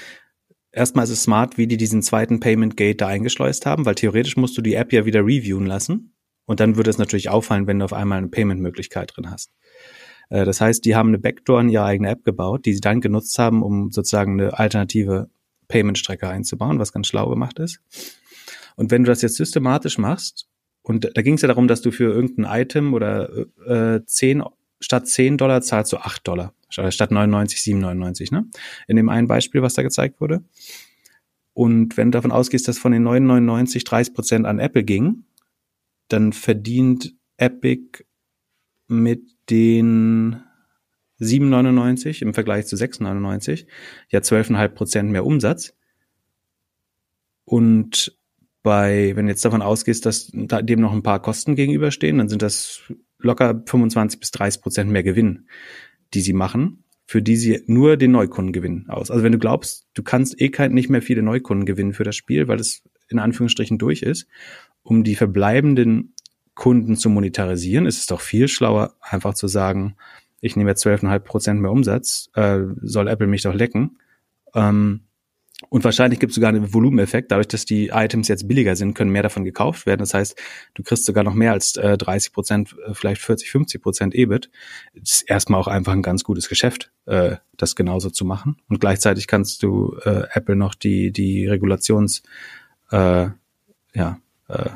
erstmal 0.72 1.04
ist 1.04 1.10
es 1.10 1.22
smart, 1.22 1.58
wie 1.58 1.66
die 1.66 1.76
diesen 1.76 2.02
zweiten 2.02 2.40
Payment 2.40 2.76
Gate 2.76 3.00
da 3.00 3.06
eingeschleust 3.06 3.66
haben, 3.66 3.86
weil 3.86 3.94
theoretisch 3.94 4.36
musst 4.36 4.58
du 4.58 4.62
die 4.62 4.74
App 4.74 4.92
ja 4.92 5.04
wieder 5.04 5.20
reviewen 5.20 5.66
lassen. 5.66 6.14
Und 6.46 6.60
dann 6.60 6.76
würde 6.76 6.90
es 6.90 6.98
natürlich 6.98 7.30
auffallen, 7.30 7.66
wenn 7.66 7.78
du 7.78 7.84
auf 7.84 7.92
einmal 7.92 8.18
eine 8.18 8.28
Payment-Möglichkeit 8.28 9.12
drin 9.14 9.30
hast. 9.30 9.52
Äh, 10.34 10.44
das 10.44 10.60
heißt, 10.60 10.84
die 10.84 10.96
haben 10.96 11.08
eine 11.08 11.18
Backdoor 11.18 11.60
in 11.60 11.68
ihre 11.68 11.84
eigene 11.84 12.10
App 12.10 12.24
gebaut, 12.24 12.66
die 12.66 12.74
sie 12.74 12.80
dann 12.80 13.00
genutzt 13.00 13.38
haben, 13.38 13.62
um 13.62 13.92
sozusagen 13.92 14.40
eine 14.40 14.58
alternative 14.58 15.30
Payment-Strecke 15.68 16.28
einzubauen, 16.28 16.78
was 16.78 16.92
ganz 16.92 17.06
schlau 17.06 17.30
gemacht 17.30 17.58
ist. 17.60 17.80
Und 18.76 18.90
wenn 18.90 19.04
du 19.04 19.08
das 19.08 19.22
jetzt 19.22 19.36
systematisch 19.36 19.96
machst, 19.98 20.48
und 20.82 21.10
da 21.14 21.22
ging 21.22 21.34
es 21.34 21.42
ja 21.42 21.48
darum, 21.48 21.68
dass 21.68 21.80
du 21.80 21.92
für 21.92 22.12
irgendein 22.12 22.62
Item 22.62 22.92
oder 22.92 23.30
äh, 23.66 24.04
10, 24.04 24.42
statt 24.80 25.06
10 25.06 25.38
Dollar 25.38 25.62
zahlst 25.62 25.92
du 25.92 25.98
8 25.98 26.26
Dollar, 26.26 26.52
statt 26.68 27.10
99, 27.10 27.60
7,99, 27.60 28.34
ne? 28.34 28.46
In 28.88 28.96
dem 28.96 29.08
einen 29.08 29.28
Beispiel, 29.28 29.62
was 29.62 29.74
da 29.74 29.82
gezeigt 29.82 30.20
wurde. 30.20 30.44
Und 31.54 31.96
wenn 31.96 32.10
du 32.10 32.16
davon 32.18 32.32
ausgehst, 32.32 32.66
dass 32.66 32.76
von 32.76 32.92
den 32.92 33.06
9,99 33.06 33.86
30 33.86 34.12
Prozent 34.12 34.46
an 34.46 34.58
Apple 34.58 34.82
ging, 34.82 35.24
dann 36.08 36.32
verdient 36.32 37.14
Epic 37.38 38.04
mit 38.86 39.22
den 39.50 40.42
7,99 41.20 42.22
im 42.22 42.34
Vergleich 42.34 42.66
zu 42.66 42.76
6,99 42.76 43.66
ja 44.10 44.20
12,5 44.20 44.68
Prozent 44.68 45.10
mehr 45.10 45.24
Umsatz. 45.24 45.74
Und 47.44 48.18
bei, 48.62 49.12
wenn 49.14 49.26
du 49.26 49.32
jetzt 49.32 49.44
davon 49.44 49.62
ausgehst, 49.62 50.06
dass 50.06 50.30
dem 50.32 50.80
noch 50.80 50.92
ein 50.92 51.02
paar 51.02 51.20
Kosten 51.20 51.54
gegenüberstehen, 51.54 52.18
dann 52.18 52.28
sind 52.28 52.42
das 52.42 52.80
locker 53.18 53.62
25 53.66 54.18
bis 54.18 54.30
30 54.30 54.62
Prozent 54.62 54.90
mehr 54.90 55.02
Gewinn, 55.02 55.48
die 56.14 56.20
sie 56.20 56.32
machen, 56.32 56.84
für 57.06 57.22
die 57.22 57.36
sie 57.36 57.62
nur 57.66 57.96
den 57.96 58.12
Neukunden 58.12 58.52
gewinnen 58.52 58.88
aus. 58.88 59.10
Also 59.10 59.22
wenn 59.22 59.32
du 59.32 59.38
glaubst, 59.38 59.86
du 59.94 60.02
kannst 60.02 60.40
eh 60.40 60.48
kein, 60.48 60.72
nicht 60.72 60.88
mehr 60.88 61.02
viele 61.02 61.22
Neukunden 61.22 61.66
gewinnen 61.66 61.92
für 61.92 62.04
das 62.04 62.16
Spiel, 62.16 62.48
weil 62.48 62.58
es 62.58 62.82
in 63.08 63.18
Anführungsstrichen 63.18 63.78
durch 63.78 64.02
ist, 64.02 64.26
um 64.82 65.04
die 65.04 65.14
verbleibenden 65.14 66.14
Kunden 66.54 66.96
zu 66.96 67.08
monetarisieren, 67.10 67.86
ist 67.86 67.98
es 67.98 68.06
doch 68.06 68.20
viel 68.20 68.48
schlauer, 68.48 68.94
einfach 69.00 69.34
zu 69.34 69.48
sagen, 69.48 69.96
ich 70.40 70.56
nehme 70.56 70.70
jetzt 70.70 70.84
12,5 70.84 71.18
Prozent 71.20 71.60
mehr 71.60 71.70
Umsatz, 71.70 72.30
äh, 72.34 72.60
soll 72.82 73.08
Apple 73.08 73.26
mich 73.26 73.42
doch 73.42 73.54
lecken. 73.54 73.98
Ähm, 74.54 75.00
und 75.70 75.84
wahrscheinlich 75.84 76.20
gibt 76.20 76.30
es 76.30 76.34
sogar 76.34 76.48
einen 76.48 76.74
Volumeneffekt. 76.74 77.30
Dadurch, 77.30 77.48
dass 77.48 77.64
die 77.64 77.88
Items 77.88 78.28
jetzt 78.28 78.48
billiger 78.48 78.76
sind, 78.76 78.94
können 78.94 79.10
mehr 79.10 79.22
davon 79.22 79.44
gekauft 79.44 79.86
werden. 79.86 80.00
Das 80.00 80.12
heißt, 80.12 80.36
du 80.74 80.82
kriegst 80.82 81.04
sogar 81.04 81.24
noch 81.24 81.34
mehr 81.34 81.52
als 81.52 81.76
äh, 81.76 81.96
30 81.96 82.32
Prozent, 82.32 82.76
äh, 82.86 82.92
vielleicht 82.92 83.22
40, 83.22 83.50
50 83.50 83.82
Prozent 83.82 84.14
EBIT. 84.14 84.50
Das 84.94 85.12
ist 85.12 85.22
erstmal 85.22 85.60
auch 85.60 85.68
einfach 85.68 85.92
ein 85.92 86.02
ganz 86.02 86.24
gutes 86.24 86.48
Geschäft, 86.48 86.92
äh, 87.06 87.36
das 87.56 87.76
genauso 87.76 88.10
zu 88.10 88.24
machen. 88.24 88.56
Und 88.68 88.80
gleichzeitig 88.80 89.26
kannst 89.26 89.62
du 89.62 89.96
äh, 90.04 90.24
Apple 90.32 90.56
noch 90.56 90.74
die, 90.74 91.12
die 91.12 91.46
Regulations, 91.46 92.22
äh, 92.90 93.28
ja, 93.94 94.18
äh, 94.48 94.70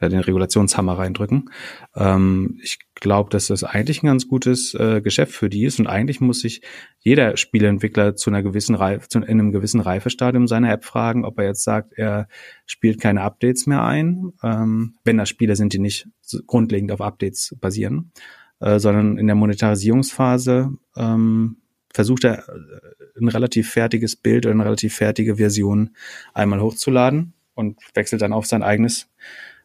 den 0.00 0.20
Regulationshammer 0.20 0.98
reindrücken. 0.98 1.50
Ähm, 1.94 2.58
ich 2.62 2.78
glaube, 2.94 3.30
dass 3.30 3.46
das 3.46 3.64
eigentlich 3.64 4.02
ein 4.02 4.06
ganz 4.06 4.28
gutes 4.28 4.74
äh, 4.74 5.00
Geschäft 5.00 5.32
für 5.32 5.48
die 5.48 5.64
ist 5.64 5.78
und 5.78 5.86
eigentlich 5.86 6.20
muss 6.20 6.40
sich 6.40 6.62
jeder 6.98 7.36
Spieleentwickler 7.36 8.16
zu 8.16 8.30
einer 8.30 8.42
gewissen 8.42 8.74
Reife, 8.74 9.08
zu, 9.08 9.18
in 9.18 9.24
einem 9.24 9.52
gewissen 9.52 9.80
Reifestadium 9.80 10.46
seiner 10.46 10.72
App 10.72 10.84
fragen, 10.84 11.24
ob 11.24 11.38
er 11.38 11.46
jetzt 11.46 11.64
sagt, 11.64 11.92
er 11.94 12.28
spielt 12.66 13.00
keine 13.00 13.22
Updates 13.22 13.66
mehr 13.66 13.84
ein, 13.84 14.32
ähm, 14.42 14.96
wenn 15.04 15.18
das 15.18 15.28
Spiele 15.28 15.56
sind, 15.56 15.72
die 15.72 15.78
nicht 15.78 16.08
grundlegend 16.46 16.92
auf 16.92 17.00
Updates 17.00 17.56
basieren, 17.60 18.12
äh, 18.60 18.78
sondern 18.78 19.18
in 19.18 19.26
der 19.26 19.36
Monetarisierungsphase 19.36 20.72
ähm, 20.96 21.56
versucht 21.92 22.24
er 22.24 22.48
äh, 22.48 23.20
ein 23.20 23.28
relativ 23.28 23.70
fertiges 23.70 24.16
Bild 24.16 24.44
oder 24.44 24.54
eine 24.54 24.64
relativ 24.64 24.94
fertige 24.96 25.36
Version 25.36 25.90
einmal 26.34 26.60
hochzuladen 26.60 27.34
und 27.54 27.78
wechselt 27.94 28.22
dann 28.22 28.32
auf 28.32 28.46
sein 28.46 28.62
eigenes 28.62 29.08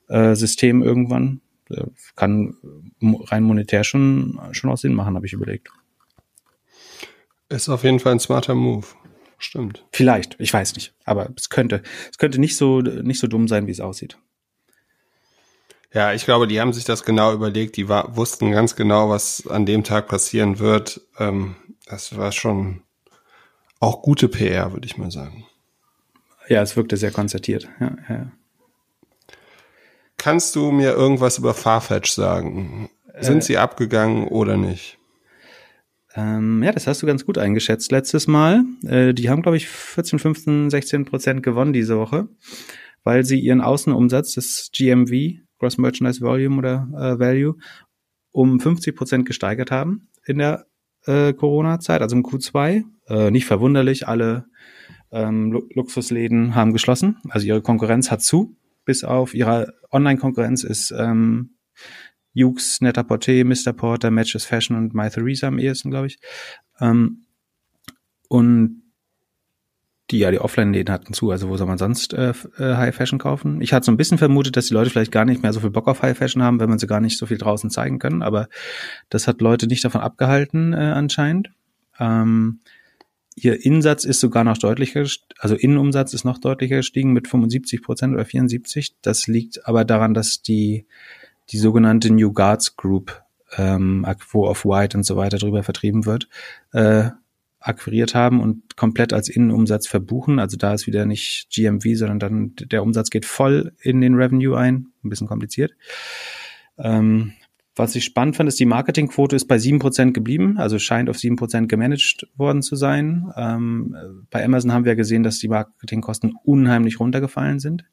äh, 0.10 0.36
System 0.36 0.82
irgendwann. 0.84 1.42
Kann 2.16 2.56
rein 3.02 3.44
monetär 3.44 3.84
schon, 3.84 4.40
schon 4.52 4.72
auch 4.72 4.78
Sinn 4.78 4.96
machen, 4.96 5.16
habe 5.16 5.28
ich 5.28 5.34
überlegt. 5.34 5.70
Ist 7.48 7.70
auf 7.70 7.84
jeden 7.84 8.00
Fall 8.00 8.14
ein 8.14 8.20
smarter 8.20 8.56
Move. 8.56 8.86
Stimmt. 9.38 9.86
Vielleicht, 9.92 10.36
ich 10.40 10.54
weiß 10.54 10.76
nicht. 10.76 10.94
Aber 11.06 11.30
es 11.38 11.50
könnte, 11.50 11.82
es 12.12 12.18
könnte 12.18 12.40
nicht 12.40 12.58
so, 12.58 12.82
nicht 12.82 13.20
so 13.20 13.28
dumm 13.28 13.48
sein, 13.48 13.68
wie 13.68 13.72
es 13.72 13.80
aussieht. 13.80 14.18
Ja, 15.94 16.14
ich 16.14 16.26
glaube, 16.26 16.48
die 16.48 16.60
haben 16.60 16.74
sich 16.74 16.84
das 16.84 17.04
genau 17.04 17.34
überlegt. 17.34 17.78
Die 17.78 17.90
war, 17.90 18.16
wussten 18.16 18.52
ganz 18.52 18.76
genau, 18.76 19.10
was 19.10 19.48
an 19.48 19.66
dem 19.66 19.84
Tag 19.84 20.08
passieren 20.08 20.60
wird. 20.60 21.02
Ähm, 21.18 21.56
das 21.86 22.16
war 22.16 22.32
schon 22.32 22.84
auch 23.80 24.02
gute 24.02 24.28
PR, 24.28 24.74
würde 24.74 24.86
ich 24.86 24.98
mal 24.98 25.10
sagen. 25.10 25.46
Ja, 26.48 26.62
es 26.62 26.76
wirkte 26.76 26.98
sehr 26.98 27.12
konzertiert. 27.12 27.68
Ja, 27.80 27.98
ja. 28.10 28.32
Kannst 30.20 30.54
du 30.58 30.72
mir 30.72 30.92
irgendwas 30.92 31.38
über 31.38 31.54
Farfetch 31.54 32.12
sagen? 32.12 32.90
Sind 33.22 33.38
äh, 33.38 33.42
sie 33.42 33.58
abgegangen 33.58 34.28
oder 34.28 34.58
nicht? 34.58 35.00
Ähm, 36.14 36.62
ja, 36.62 36.74
das 36.74 36.88
hast 36.88 37.02
du 37.02 37.08
ganz 37.08 37.26
gut 37.26 37.38
eingeschätzt 37.38 37.92
letztes 37.92 38.28
Mal. 38.28 38.64
Äh, 38.86 39.14
die 39.14 39.30
haben, 39.30 39.42
glaube 39.42 39.56
ich, 39.56 39.70
14, 39.70 40.20
15, 40.20 40.70
16 40.70 41.06
Prozent 41.06 41.42
gewonnen 41.42 41.72
diese 41.72 41.98
Woche, 41.98 42.28
weil 43.04 43.24
sie 43.24 43.40
ihren 43.40 43.62
Außenumsatz, 43.62 44.36
das 44.36 44.70
GMV, 44.76 45.40
Gross 45.58 45.78
Merchandise 45.78 46.20
Volume 46.20 46.58
oder 46.58 46.88
äh, 46.94 47.18
Value, 47.18 47.56
um 48.32 48.60
50 48.60 48.96
Prozent 48.96 49.26
gesteigert 49.26 49.72
haben 49.72 50.10
in 50.26 50.40
der 50.40 50.66
äh, 51.06 51.32
Corona-Zeit, 51.32 52.02
also 52.02 52.18
im 52.18 52.24
Q2. 52.24 52.84
Äh, 53.08 53.32
nicht 53.32 53.46
verwunderlich, 53.46 54.06
alle 54.06 54.48
ähm, 55.12 55.64
Luxusläden 55.74 56.56
haben 56.56 56.74
geschlossen, 56.74 57.18
also 57.30 57.48
ihre 57.48 57.62
Konkurrenz 57.62 58.12
hat 58.12 58.22
zu 58.22 58.58
bis 58.90 59.04
auf 59.04 59.36
ihre 59.36 59.76
Online-Konkurrenz 59.92 60.64
ist 60.64 60.90
ähm, 60.98 61.52
Jukes, 62.34 62.82
Netter 62.82 63.04
Porté, 63.04 63.44
Mr. 63.44 63.72
Porter, 63.72 64.10
Matches 64.10 64.46
Fashion 64.46 64.76
und 64.76 64.96
My 64.96 65.12
Theresa 65.12 65.48
am 65.48 65.60
ehesten, 65.60 65.92
glaube 65.92 66.08
ich. 66.08 66.18
Ähm, 66.80 67.28
und 68.30 68.82
die 70.10 70.18
ja 70.18 70.32
die 70.32 70.40
Offline-Läden 70.40 70.92
hatten 70.92 71.14
zu, 71.14 71.30
also 71.30 71.50
wo 71.50 71.58
soll 71.58 71.68
man 71.68 71.78
sonst 71.78 72.16
äh, 72.16 72.34
äh, 72.58 72.78
High 72.78 72.96
Fashion 72.96 73.20
kaufen? 73.20 73.62
Ich 73.62 73.74
hatte 73.74 73.86
so 73.86 73.92
ein 73.92 73.98
bisschen 73.98 74.18
vermutet, 74.18 74.58
dass 74.58 74.66
die 74.66 74.74
Leute 74.74 74.90
vielleicht 74.90 75.12
gar 75.12 75.26
nicht 75.26 75.44
mehr 75.44 75.54
so 75.54 75.60
viel 75.60 75.70
Bock 75.70 75.88
auf 75.88 76.02
High 76.02 76.18
Fashion 76.18 76.42
haben, 76.42 76.60
wenn 76.60 76.70
man 76.70 76.80
sie 76.80 76.88
gar 76.88 77.00
nicht 77.00 77.20
so 77.20 77.28
viel 77.28 77.38
draußen 77.38 77.70
zeigen 77.70 78.00
können, 78.00 78.24
aber 78.24 78.48
das 79.10 79.28
hat 79.28 79.40
Leute 79.40 79.68
nicht 79.68 79.86
davon 79.86 80.02
abgehalten 80.02 80.74
äh, 80.74 80.78
anscheinend. 80.78 81.52
Ähm, 82.00 82.62
ihr 83.44 83.66
Insatz 83.66 84.06
ist 84.06 84.20
sogar 84.20 84.44
noch 84.44 84.58
deutlicher, 84.58 85.06
also 85.40 85.56
Innenumsatz 85.56 86.14
ist 86.14 86.24
noch 86.24 86.38
deutlicher 86.38 86.78
gestiegen 86.78 87.14
mit 87.14 87.28
75 87.28 87.82
Prozent 87.82 88.14
oder 88.14 88.26
74. 88.26 88.96
Das 89.02 89.28
liegt 89.28 89.68
aber 89.68 89.86
daran, 89.86 90.14
dass 90.14 90.42
die 90.42 90.86
die 91.52 91.58
sogenannte 91.58 92.14
New 92.14 92.32
Guards 92.32 92.76
Group, 92.76 93.24
ähm, 93.58 94.06
wo 94.32 94.46
auf 94.46 94.66
White 94.66 94.98
und 94.98 95.04
so 95.04 95.16
weiter 95.16 95.38
drüber 95.38 95.64
vertrieben 95.64 96.06
wird, 96.06 96.28
äh, 96.74 97.10
akquiriert 97.60 98.16
haben 98.16 98.40
und 98.40 98.78
komplett 98.78 99.12
als 99.12 99.28
Innenumsatz 99.28 99.88
verbuchen. 99.88 100.40
Also 100.40 100.56
da 100.56 100.74
ist 100.74 100.88
wieder 100.88 101.06
nicht 101.06 101.50
GMV, 101.54 101.84
sondern 101.96 102.20
dann 102.20 102.54
der 102.56 102.84
Umsatz 102.84 103.10
geht 103.10 103.26
voll 103.26 103.74
in 103.82 104.00
den 104.02 104.16
Revenue 104.16 104.58
ein. 104.58 104.88
Ein 105.04 105.10
bisschen 105.10 105.28
kompliziert. 105.28 105.74
Ähm, 106.78 107.34
was 107.76 107.96
ich 107.96 108.04
spannend 108.04 108.36
fand, 108.36 108.50
ist, 108.50 108.60
die 108.60 108.66
Marketingquote 108.66 109.36
ist 109.36 109.46
bei 109.46 109.58
sieben 109.58 109.80
Prozent 109.80 110.14
geblieben, 110.14 110.58
also 110.58 110.80
scheint 110.80 111.10
auf 111.10 111.18
sieben 111.18 111.36
Prozent 111.36 111.70
gemanagt 111.70 112.28
worden 112.36 112.62
zu 112.62 112.76
sein. 112.76 113.32
Ähm, 113.38 113.96
bei 114.30 114.44
Amazon 114.44 114.74
haben 114.74 114.86
wir 114.86 114.96
gesehen, 114.96 115.24
dass 115.24 115.40
die 115.40 115.48
Marketingkosten 115.48 116.34
unheimlich 116.44 117.00
runtergefallen 117.00 117.60
sind. 117.60 117.86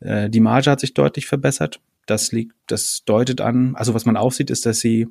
Äh, 0.00 0.28
die 0.28 0.40
Marge 0.40 0.70
hat 0.70 0.80
sich 0.80 0.94
deutlich 0.94 1.26
verbessert. 1.26 1.80
Das 2.06 2.30
liegt, 2.30 2.54
das 2.66 3.04
deutet 3.04 3.40
an, 3.40 3.74
also 3.74 3.94
was 3.94 4.06
man 4.06 4.16
auch 4.16 4.32
sieht, 4.32 4.50
ist, 4.50 4.66
dass 4.66 4.80
sie 4.80 5.08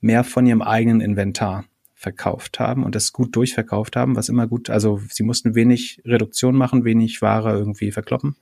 mehr 0.00 0.22
von 0.22 0.46
ihrem 0.46 0.62
eigenen 0.62 1.00
Inventar 1.00 1.64
verkauft 1.94 2.60
haben 2.60 2.84
und 2.84 2.94
das 2.94 3.12
gut 3.12 3.34
durchverkauft 3.34 3.96
haben, 3.96 4.16
was 4.16 4.28
immer 4.28 4.46
gut, 4.46 4.68
also 4.68 5.00
sie 5.08 5.22
mussten 5.22 5.54
wenig 5.54 6.02
Reduktion 6.04 6.54
machen, 6.54 6.84
wenig 6.84 7.22
Ware 7.22 7.56
irgendwie 7.56 7.90
verkloppen, 7.90 8.36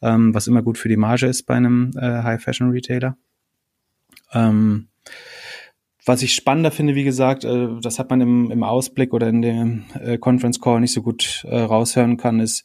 ähm, 0.00 0.32
was 0.32 0.46
immer 0.46 0.62
gut 0.62 0.78
für 0.78 0.88
die 0.88 0.96
Marge 0.96 1.26
ist 1.26 1.42
bei 1.42 1.54
einem 1.54 1.90
äh, 1.96 2.22
High-Fashion-Retailer. 2.22 3.18
Ähm, 4.32 4.88
was 6.04 6.22
ich 6.22 6.34
spannender 6.34 6.70
finde, 6.70 6.94
wie 6.94 7.04
gesagt, 7.04 7.44
äh, 7.44 7.68
das 7.80 7.98
hat 7.98 8.10
man 8.10 8.20
im, 8.20 8.50
im 8.50 8.62
Ausblick 8.62 9.12
oder 9.12 9.28
in 9.28 9.42
dem 9.42 9.84
äh, 10.00 10.18
Conference 10.18 10.60
Call 10.60 10.80
nicht 10.80 10.92
so 10.92 11.02
gut 11.02 11.44
äh, 11.48 11.58
raushören 11.58 12.16
kann, 12.16 12.38
ist, 12.38 12.64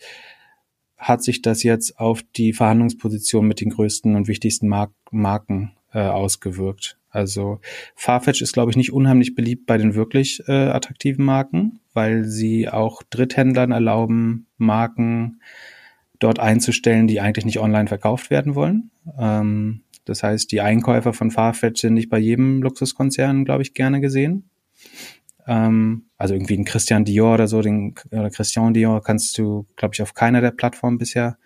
hat 0.97 1.23
sich 1.23 1.41
das 1.41 1.63
jetzt 1.63 1.99
auf 1.99 2.21
die 2.35 2.53
Verhandlungsposition 2.53 3.47
mit 3.47 3.59
den 3.59 3.71
größten 3.71 4.15
und 4.15 4.27
wichtigsten 4.27 4.67
Mark 4.67 4.91
Marken 5.09 5.75
äh, 5.91 6.01
ausgewirkt. 6.01 6.97
Also 7.09 7.59
Farfetch 7.95 8.41
ist, 8.41 8.53
glaube 8.53 8.71
ich, 8.71 8.77
nicht 8.77 8.93
unheimlich 8.93 9.35
beliebt 9.35 9.65
bei 9.65 9.77
den 9.77 9.95
wirklich 9.95 10.41
äh, 10.47 10.67
attraktiven 10.67 11.25
Marken, 11.25 11.79
weil 11.93 12.23
sie 12.25 12.69
auch 12.69 13.03
Dritthändlern 13.09 13.71
erlauben, 13.71 14.47
Marken 14.57 15.41
dort 16.19 16.39
einzustellen, 16.39 17.07
die 17.07 17.19
eigentlich 17.19 17.45
nicht 17.45 17.59
online 17.59 17.87
verkauft 17.87 18.29
werden 18.29 18.55
wollen. 18.55 18.91
Ähm, 19.17 19.81
das 20.11 20.23
heißt, 20.23 20.51
die 20.51 20.61
Einkäufer 20.61 21.13
von 21.13 21.31
Farfetch 21.31 21.81
sind 21.81 21.95
nicht 21.95 22.09
bei 22.09 22.19
jedem 22.19 22.61
Luxuskonzern, 22.61 23.45
glaube 23.45 23.63
ich, 23.63 23.73
gerne 23.73 24.01
gesehen. 24.01 24.49
Ähm, 25.47 26.05
also 26.17 26.33
irgendwie 26.33 26.57
ein 26.57 26.65
Christian 26.65 27.05
Dior 27.05 27.33
oder 27.33 27.47
so, 27.47 27.61
den 27.61 27.95
oder 28.11 28.29
Christian 28.29 28.73
Dior 28.73 29.01
kannst 29.01 29.37
du, 29.37 29.65
glaube 29.75 29.95
ich, 29.95 30.01
auf 30.01 30.13
keiner 30.13 30.41
der 30.41 30.51
Plattformen 30.51 30.97
bisher 30.97 31.37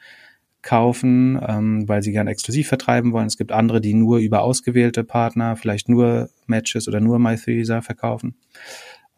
kaufen, 0.61 1.39
ähm, 1.47 1.87
weil 1.87 2.01
sie 2.01 2.11
gern 2.11 2.27
exklusiv 2.27 2.67
vertreiben 2.67 3.13
wollen. 3.13 3.27
Es 3.27 3.37
gibt 3.37 3.51
andere, 3.51 3.81
die 3.81 3.93
nur 3.93 4.17
über 4.17 4.41
ausgewählte 4.41 5.03
Partner, 5.03 5.55
vielleicht 5.55 5.87
nur 5.87 6.29
Matches 6.47 6.87
oder 6.87 6.99
nur 6.99 7.19
MyThreesa 7.19 7.81
verkaufen. 7.81 8.35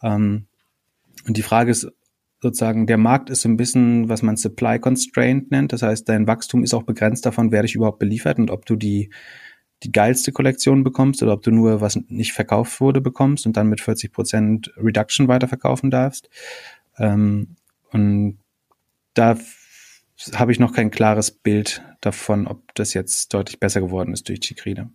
Ähm, 0.03 0.45
und 1.25 1.37
die 1.37 1.43
Frage 1.43 1.71
ist 1.71 1.91
sozusagen, 2.39 2.87
der 2.87 2.97
Markt 2.97 3.29
ist 3.29 3.41
so 3.41 3.49
ein 3.49 3.57
bisschen, 3.57 4.09
was 4.09 4.21
man 4.21 4.37
Supply 4.37 4.79
Constraint 4.79 5.51
nennt. 5.51 5.73
Das 5.73 5.81
heißt, 5.81 6.07
dein 6.07 6.27
Wachstum 6.27 6.63
ist 6.63 6.73
auch 6.73 6.83
begrenzt 6.83 7.25
davon, 7.25 7.51
wer 7.51 7.63
dich 7.63 7.75
überhaupt 7.75 7.99
beliefert 7.99 8.37
und 8.37 8.51
ob 8.51 8.65
du 8.65 8.75
die 8.75 9.09
die 9.83 9.91
geilste 9.91 10.31
Kollektion 10.31 10.83
bekommst 10.83 11.21
oder 11.21 11.33
ob 11.33 11.43
du 11.43 11.51
nur 11.51 11.81
was 11.81 11.99
nicht 12.07 12.33
verkauft 12.33 12.81
wurde 12.81 13.01
bekommst 13.01 13.45
und 13.45 13.57
dann 13.57 13.67
mit 13.67 13.81
40 13.81 14.11
Prozent 14.11 14.73
Reduction 14.77 15.27
weiterverkaufen 15.27 15.91
darfst. 15.91 16.29
Ähm, 16.97 17.57
und 17.91 18.39
da 19.13 19.37
habe 20.33 20.51
ich 20.51 20.59
noch 20.59 20.73
kein 20.73 20.89
klares 20.89 21.31
Bild 21.31 21.83
davon, 22.01 22.47
ob 22.47 22.73
das 22.73 22.93
jetzt 22.93 23.33
deutlich 23.33 23.59
besser 23.59 23.81
geworden 23.81 24.13
ist 24.13 24.27
durch 24.29 24.39
die 24.39 24.55
Krise. 24.55 24.89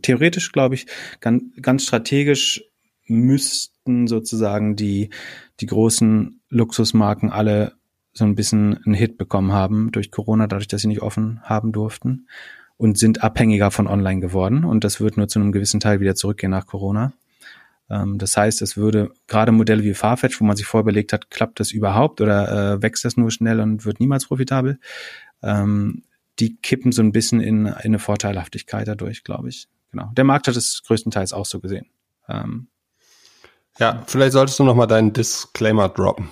Theoretisch 0.00 0.52
glaube 0.52 0.74
ich, 0.74 0.86
ganz, 1.20 1.42
ganz 1.60 1.84
strategisch 1.84 2.64
müssten 3.06 4.06
sozusagen 4.06 4.76
die, 4.76 5.10
die 5.60 5.66
großen 5.66 6.40
Luxusmarken 6.48 7.30
alle 7.30 7.74
so 8.12 8.24
ein 8.24 8.34
bisschen 8.34 8.78
einen 8.84 8.94
Hit 8.94 9.16
bekommen 9.16 9.52
haben 9.52 9.90
durch 9.90 10.10
Corona, 10.10 10.46
dadurch, 10.46 10.68
dass 10.68 10.82
sie 10.82 10.88
nicht 10.88 11.02
offen 11.02 11.40
haben 11.42 11.72
durften 11.72 12.26
und 12.76 12.98
sind 12.98 13.22
abhängiger 13.22 13.70
von 13.70 13.86
online 13.86 14.20
geworden. 14.20 14.64
Und 14.64 14.84
das 14.84 15.00
wird 15.00 15.16
nur 15.16 15.28
zu 15.28 15.40
einem 15.40 15.52
gewissen 15.52 15.80
Teil 15.80 16.00
wieder 16.00 16.14
zurückgehen 16.14 16.50
nach 16.50 16.66
Corona. 16.66 17.12
Ähm, 17.88 18.18
das 18.18 18.36
heißt, 18.36 18.60
es 18.62 18.76
würde 18.76 19.12
gerade 19.28 19.52
Modelle 19.52 19.84
wie 19.84 19.94
Farfetch, 19.94 20.40
wo 20.40 20.44
man 20.44 20.56
sich 20.56 20.66
vorher 20.66 20.82
überlegt 20.82 21.12
hat, 21.12 21.30
klappt 21.30 21.60
das 21.60 21.70
überhaupt 21.72 22.20
oder 22.20 22.74
äh, 22.74 22.82
wächst 22.82 23.04
das 23.04 23.16
nur 23.16 23.30
schnell 23.30 23.60
und 23.60 23.84
wird 23.84 24.00
niemals 24.00 24.26
profitabel, 24.26 24.78
ähm, 25.42 26.02
die 26.38 26.56
kippen 26.56 26.92
so 26.92 27.02
ein 27.02 27.12
bisschen 27.12 27.40
in, 27.40 27.66
in 27.66 27.74
eine 27.74 27.98
Vorteilhaftigkeit 27.98 28.88
dadurch, 28.88 29.24
glaube 29.24 29.48
ich. 29.48 29.68
Genau. 29.90 30.10
Der 30.16 30.24
Markt 30.24 30.48
hat 30.48 30.56
es 30.56 30.82
größtenteils 30.86 31.32
auch 31.32 31.44
so 31.44 31.60
gesehen. 31.60 31.86
Ähm, 32.28 32.68
ja, 33.78 34.02
vielleicht 34.06 34.32
solltest 34.32 34.58
du 34.58 34.64
noch 34.64 34.74
mal 34.74 34.86
deinen 34.86 35.12
Disclaimer 35.12 35.88
droppen. 35.88 36.28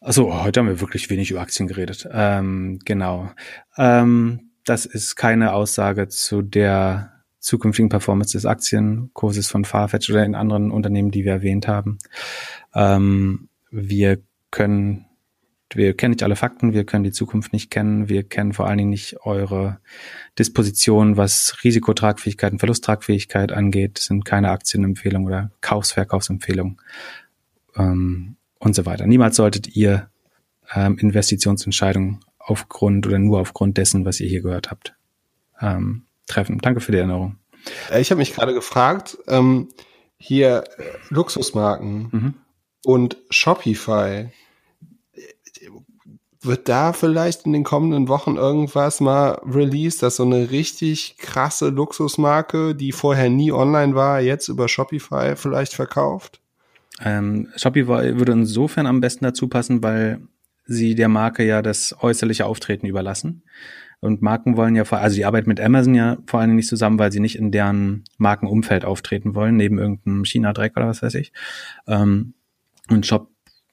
Also 0.00 0.42
heute 0.44 0.60
haben 0.60 0.68
wir 0.68 0.80
wirklich 0.80 1.08
wenig 1.08 1.30
über 1.30 1.40
Aktien 1.40 1.66
geredet. 1.66 2.06
Ähm, 2.12 2.78
genau. 2.84 3.30
Ähm, 3.78 4.50
das 4.64 4.86
ist 4.86 5.16
keine 5.16 5.54
Aussage 5.54 6.08
zu 6.08 6.42
der 6.42 7.14
zukünftigen 7.38 7.90
Performance 7.90 8.32
des 8.32 8.46
Aktienkurses 8.46 9.48
von 9.48 9.64
Farfetch 9.64 10.10
oder 10.10 10.24
in 10.24 10.34
anderen 10.34 10.70
Unternehmen, 10.70 11.10
die 11.10 11.24
wir 11.24 11.32
erwähnt 11.32 11.68
haben. 11.68 11.98
Ähm, 12.74 13.48
wir 13.70 14.18
können, 14.50 15.06
wir 15.76 15.94
kennen 15.94 16.12
nicht 16.12 16.22
alle 16.22 16.36
Fakten, 16.36 16.72
wir 16.72 16.84
können 16.84 17.04
die 17.04 17.12
Zukunft 17.12 17.52
nicht 17.52 17.70
kennen, 17.70 18.08
wir 18.08 18.22
kennen 18.22 18.52
vor 18.52 18.66
allen 18.66 18.78
Dingen 18.78 18.90
nicht 18.90 19.16
eure 19.22 19.78
Disposition, 20.38 21.16
was 21.16 21.56
Risikotragfähigkeit 21.64 22.52
und 22.52 22.58
Verlusttragfähigkeit 22.58 23.52
angeht, 23.52 23.98
das 23.98 24.04
sind 24.06 24.24
keine 24.24 24.50
Aktienempfehlungen 24.50 25.26
oder 25.26 25.50
Kaufs-Verkaufsempfehlungen 25.60 26.78
ähm, 27.76 28.36
und 28.58 28.74
so 28.74 28.86
weiter. 28.86 29.06
Niemals 29.06 29.36
solltet 29.36 29.76
ihr 29.76 30.10
ähm, 30.74 30.98
Investitionsentscheidungen 30.98 32.20
aufgrund 32.38 33.06
oder 33.06 33.18
nur 33.18 33.40
aufgrund 33.40 33.78
dessen, 33.78 34.04
was 34.04 34.20
ihr 34.20 34.28
hier 34.28 34.42
gehört 34.42 34.70
habt, 34.70 34.94
ähm, 35.60 36.04
treffen. 36.26 36.58
Danke 36.58 36.80
für 36.80 36.92
die 36.92 36.98
Erinnerung. 36.98 37.38
Äh, 37.90 38.00
ich 38.00 38.10
habe 38.10 38.18
mich 38.18 38.34
gerade 38.34 38.54
gefragt, 38.54 39.18
ähm, 39.28 39.68
hier 40.16 40.64
äh, 40.78 40.82
Luxusmarken 41.08 42.08
mhm. 42.10 42.34
und 42.84 43.16
Shopify, 43.30 44.30
wird 46.46 46.68
da 46.68 46.92
vielleicht 46.92 47.46
in 47.46 47.52
den 47.52 47.64
kommenden 47.64 48.08
Wochen 48.08 48.36
irgendwas 48.36 49.00
mal 49.00 49.40
released, 49.44 50.02
dass 50.02 50.16
so 50.16 50.24
eine 50.24 50.50
richtig 50.50 51.16
krasse 51.18 51.68
Luxusmarke, 51.68 52.74
die 52.74 52.92
vorher 52.92 53.30
nie 53.30 53.52
online 53.52 53.94
war, 53.94 54.20
jetzt 54.20 54.48
über 54.48 54.68
Shopify 54.68 55.36
vielleicht 55.36 55.74
verkauft? 55.74 56.40
Ähm, 57.02 57.48
Shopify 57.56 58.18
würde 58.18 58.32
insofern 58.32 58.86
am 58.86 59.00
besten 59.00 59.24
dazu 59.24 59.48
passen, 59.48 59.82
weil 59.82 60.20
sie 60.66 60.94
der 60.94 61.08
Marke 61.08 61.44
ja 61.44 61.62
das 61.62 61.94
äußerliche 62.00 62.46
Auftreten 62.46 62.86
überlassen. 62.86 63.42
Und 64.00 64.20
Marken 64.20 64.56
wollen 64.56 64.76
ja 64.76 64.84
vor, 64.84 64.98
also 64.98 65.16
die 65.16 65.24
arbeiten 65.24 65.48
mit 65.48 65.60
Amazon 65.60 65.94
ja 65.94 66.18
vor 66.26 66.40
allen 66.40 66.50
Dingen 66.50 66.56
nicht 66.56 66.68
zusammen, 66.68 66.98
weil 66.98 67.10
sie 67.10 67.20
nicht 67.20 67.36
in 67.36 67.50
deren 67.50 68.04
Markenumfeld 68.18 68.84
auftreten 68.84 69.34
wollen, 69.34 69.56
neben 69.56 69.78
irgendeinem 69.78 70.24
China-Dreck 70.24 70.76
oder 70.76 70.88
was 70.88 71.02
weiß 71.02 71.14
ich. 71.14 71.32
Ähm, 71.86 72.34
und 72.90 73.06
Shop, 73.06 73.30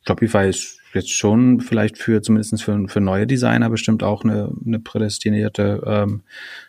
Shopify 0.07 0.47
ist 0.47 0.80
jetzt 0.93 1.11
schon 1.11 1.61
vielleicht 1.61 1.97
für 1.97 2.21
zumindest 2.21 2.63
für, 2.63 2.87
für 2.87 3.01
neue 3.01 3.27
Designer 3.27 3.69
bestimmt 3.69 4.03
auch 4.03 4.23
eine, 4.23 4.51
eine 4.65 4.79
prädestinierte 4.79 5.81
ähm, 5.85 6.21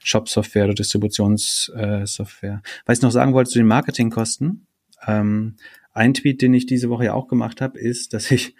Shop-Software 0.02 0.64
oder 0.64 0.74
Distributionssoftware. 0.74 2.62
Was 2.86 2.98
ich 2.98 3.02
noch 3.02 3.10
sagen 3.10 3.32
wollte 3.32 3.50
zu 3.50 3.58
den 3.58 3.66
Marketingkosten, 3.66 4.66
ähm, 5.06 5.56
ein 5.92 6.14
Tweet, 6.14 6.40
den 6.42 6.54
ich 6.54 6.66
diese 6.66 6.88
Woche 6.88 7.06
ja 7.06 7.14
auch 7.14 7.28
gemacht 7.28 7.60
habe, 7.60 7.78
ist, 7.78 8.14
dass 8.14 8.30
ich 8.30 8.54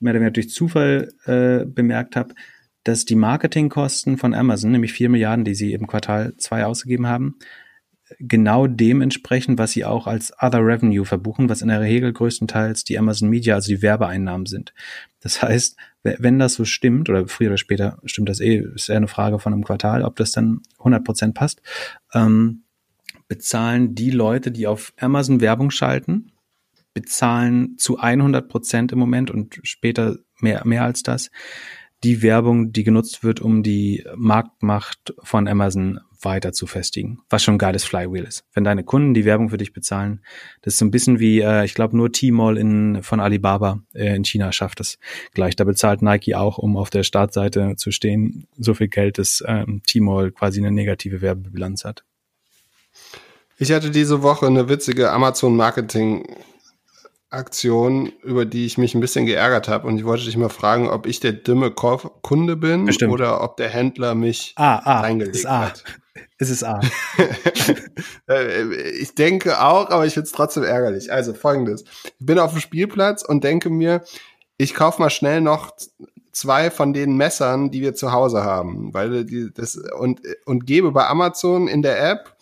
mehr 0.00 0.12
oder 0.12 0.20
weniger 0.20 0.32
durch 0.32 0.50
Zufall 0.50 1.12
äh, 1.26 1.64
bemerkt 1.66 2.16
habe, 2.16 2.34
dass 2.84 3.04
die 3.04 3.16
Marketingkosten 3.16 4.16
von 4.16 4.34
Amazon, 4.34 4.70
nämlich 4.70 4.92
vier 4.92 5.08
Milliarden, 5.08 5.44
die 5.44 5.54
sie 5.54 5.72
im 5.72 5.86
Quartal 5.86 6.34
zwei 6.36 6.64
ausgegeben 6.64 7.06
haben, 7.06 7.36
genau 8.18 8.66
dem 8.66 9.00
entsprechen, 9.00 9.58
was 9.58 9.72
sie 9.72 9.84
auch 9.84 10.06
als 10.06 10.32
Other 10.40 10.64
Revenue 10.64 11.04
verbuchen, 11.04 11.48
was 11.48 11.62
in 11.62 11.68
der 11.68 11.80
Regel 11.80 12.12
größtenteils 12.12 12.84
die 12.84 12.98
Amazon 12.98 13.28
Media, 13.28 13.56
also 13.56 13.68
die 13.68 13.82
Werbeeinnahmen 13.82 14.46
sind. 14.46 14.72
Das 15.20 15.42
heißt, 15.42 15.76
wenn 16.02 16.38
das 16.38 16.54
so 16.54 16.64
stimmt, 16.64 17.08
oder 17.08 17.26
früher 17.26 17.48
oder 17.48 17.58
später 17.58 17.98
stimmt 18.04 18.28
das 18.28 18.40
eh, 18.40 18.64
ist 18.74 18.88
eher 18.88 18.96
eine 18.96 19.08
Frage 19.08 19.38
von 19.38 19.52
einem 19.52 19.64
Quartal, 19.64 20.02
ob 20.04 20.16
das 20.16 20.32
dann 20.32 20.60
100 20.78 21.04
Prozent 21.04 21.34
passt, 21.34 21.60
ähm, 22.14 22.64
bezahlen 23.26 23.94
die 23.94 24.10
Leute, 24.10 24.50
die 24.50 24.66
auf 24.66 24.92
Amazon 24.98 25.40
Werbung 25.40 25.70
schalten, 25.70 26.32
bezahlen 26.94 27.76
zu 27.78 27.98
100 27.98 28.48
Prozent 28.48 28.92
im 28.92 28.98
Moment 28.98 29.30
und 29.30 29.60
später 29.62 30.18
mehr, 30.40 30.62
mehr 30.64 30.84
als 30.84 31.02
das, 31.02 31.30
die 32.04 32.22
Werbung, 32.22 32.72
die 32.72 32.84
genutzt 32.84 33.24
wird, 33.24 33.40
um 33.40 33.62
die 33.62 34.04
Marktmacht 34.16 35.14
von 35.22 35.48
Amazon 35.48 36.00
weiter 36.20 36.52
zu 36.52 36.66
festigen, 36.66 37.20
was 37.30 37.42
schon 37.42 37.54
ein 37.54 37.58
geiles 37.58 37.84
Flywheel 37.84 38.24
ist. 38.24 38.44
Wenn 38.52 38.64
deine 38.64 38.84
Kunden 38.84 39.14
die 39.14 39.24
Werbung 39.24 39.50
für 39.50 39.56
dich 39.56 39.72
bezahlen, 39.72 40.20
das 40.62 40.74
ist 40.74 40.78
so 40.78 40.84
ein 40.84 40.90
bisschen 40.90 41.20
wie, 41.20 41.40
äh, 41.40 41.64
ich 41.64 41.74
glaube, 41.74 41.96
nur 41.96 42.12
Tmall 42.12 42.58
in, 42.58 43.02
von 43.02 43.20
Alibaba 43.20 43.80
äh, 43.94 44.14
in 44.16 44.24
China 44.24 44.52
schafft 44.52 44.80
das 44.80 44.98
gleich. 45.34 45.56
Da 45.56 45.64
bezahlt 45.64 46.02
Nike 46.02 46.34
auch, 46.34 46.58
um 46.58 46.76
auf 46.76 46.90
der 46.90 47.02
Startseite 47.02 47.76
zu 47.76 47.90
stehen, 47.90 48.46
so 48.58 48.74
viel 48.74 48.88
Geld, 48.88 49.18
dass 49.18 49.42
ähm, 49.46 49.82
Tmall 49.86 50.32
quasi 50.32 50.60
eine 50.60 50.72
negative 50.72 51.20
Werbebilanz 51.20 51.84
hat. 51.84 52.04
Ich 53.58 53.72
hatte 53.72 53.90
diese 53.90 54.22
Woche 54.22 54.46
eine 54.46 54.68
witzige 54.68 55.10
Amazon-Marketing- 55.10 56.24
Aktion, 57.30 58.10
über 58.22 58.46
die 58.46 58.64
ich 58.64 58.78
mich 58.78 58.94
ein 58.94 59.00
bisschen 59.00 59.26
geärgert 59.26 59.68
habe. 59.68 59.86
Und 59.86 59.98
ich 59.98 60.04
wollte 60.04 60.24
dich 60.24 60.36
mal 60.36 60.48
fragen, 60.48 60.88
ob 60.88 61.06
ich 61.06 61.20
der 61.20 61.32
dumme 61.32 61.70
Kunde 61.70 62.56
bin 62.56 62.86
Bestimmt. 62.86 63.12
oder 63.12 63.42
ob 63.42 63.56
der 63.58 63.68
Händler 63.68 64.14
mich 64.14 64.54
ah, 64.56 64.80
ah, 64.82 65.00
reingelegt 65.00 65.36
ist 65.36 65.46
A. 65.46 65.66
hat. 65.66 65.84
Es 66.38 66.50
ist 66.50 66.64
A. 66.64 66.80
Äh, 68.28 68.64
ich 68.90 69.14
denke 69.14 69.60
auch, 69.60 69.88
aber 69.90 70.04
ich 70.06 70.14
finde 70.14 70.26
es 70.26 70.32
trotzdem 70.32 70.62
ärgerlich. 70.62 71.10
Also 71.12 71.32
folgendes. 71.34 71.84
Ich 72.04 72.26
bin 72.26 72.38
auf 72.38 72.52
dem 72.52 72.60
Spielplatz 72.60 73.22
und 73.22 73.42
denke 73.42 73.70
mir, 73.70 74.02
ich 74.58 74.74
kaufe 74.74 75.00
mal 75.00 75.08
schnell 75.10 75.40
noch 75.40 75.72
zwei 76.32 76.70
von 76.70 76.92
den 76.92 77.16
Messern, 77.16 77.70
die 77.70 77.80
wir 77.80 77.94
zu 77.94 78.12
Hause 78.12 78.44
haben, 78.44 78.92
weil 78.92 79.24
die 79.24 79.50
das 79.52 79.76
und 79.76 80.20
und 80.44 80.66
gebe 80.66 80.92
bei 80.92 81.06
Amazon 81.06 81.68
in 81.68 81.80
der 81.82 82.00
App 82.10 82.36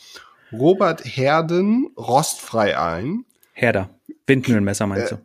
Robert 0.53 1.05
Herden 1.05 1.91
rostfrei 1.97 2.77
ein. 2.79 3.25
Herder. 3.53 3.91
Windmühlenmesser 4.27 4.87
meinst 4.87 5.13
Äh, 5.13 5.17
du? 5.17 5.21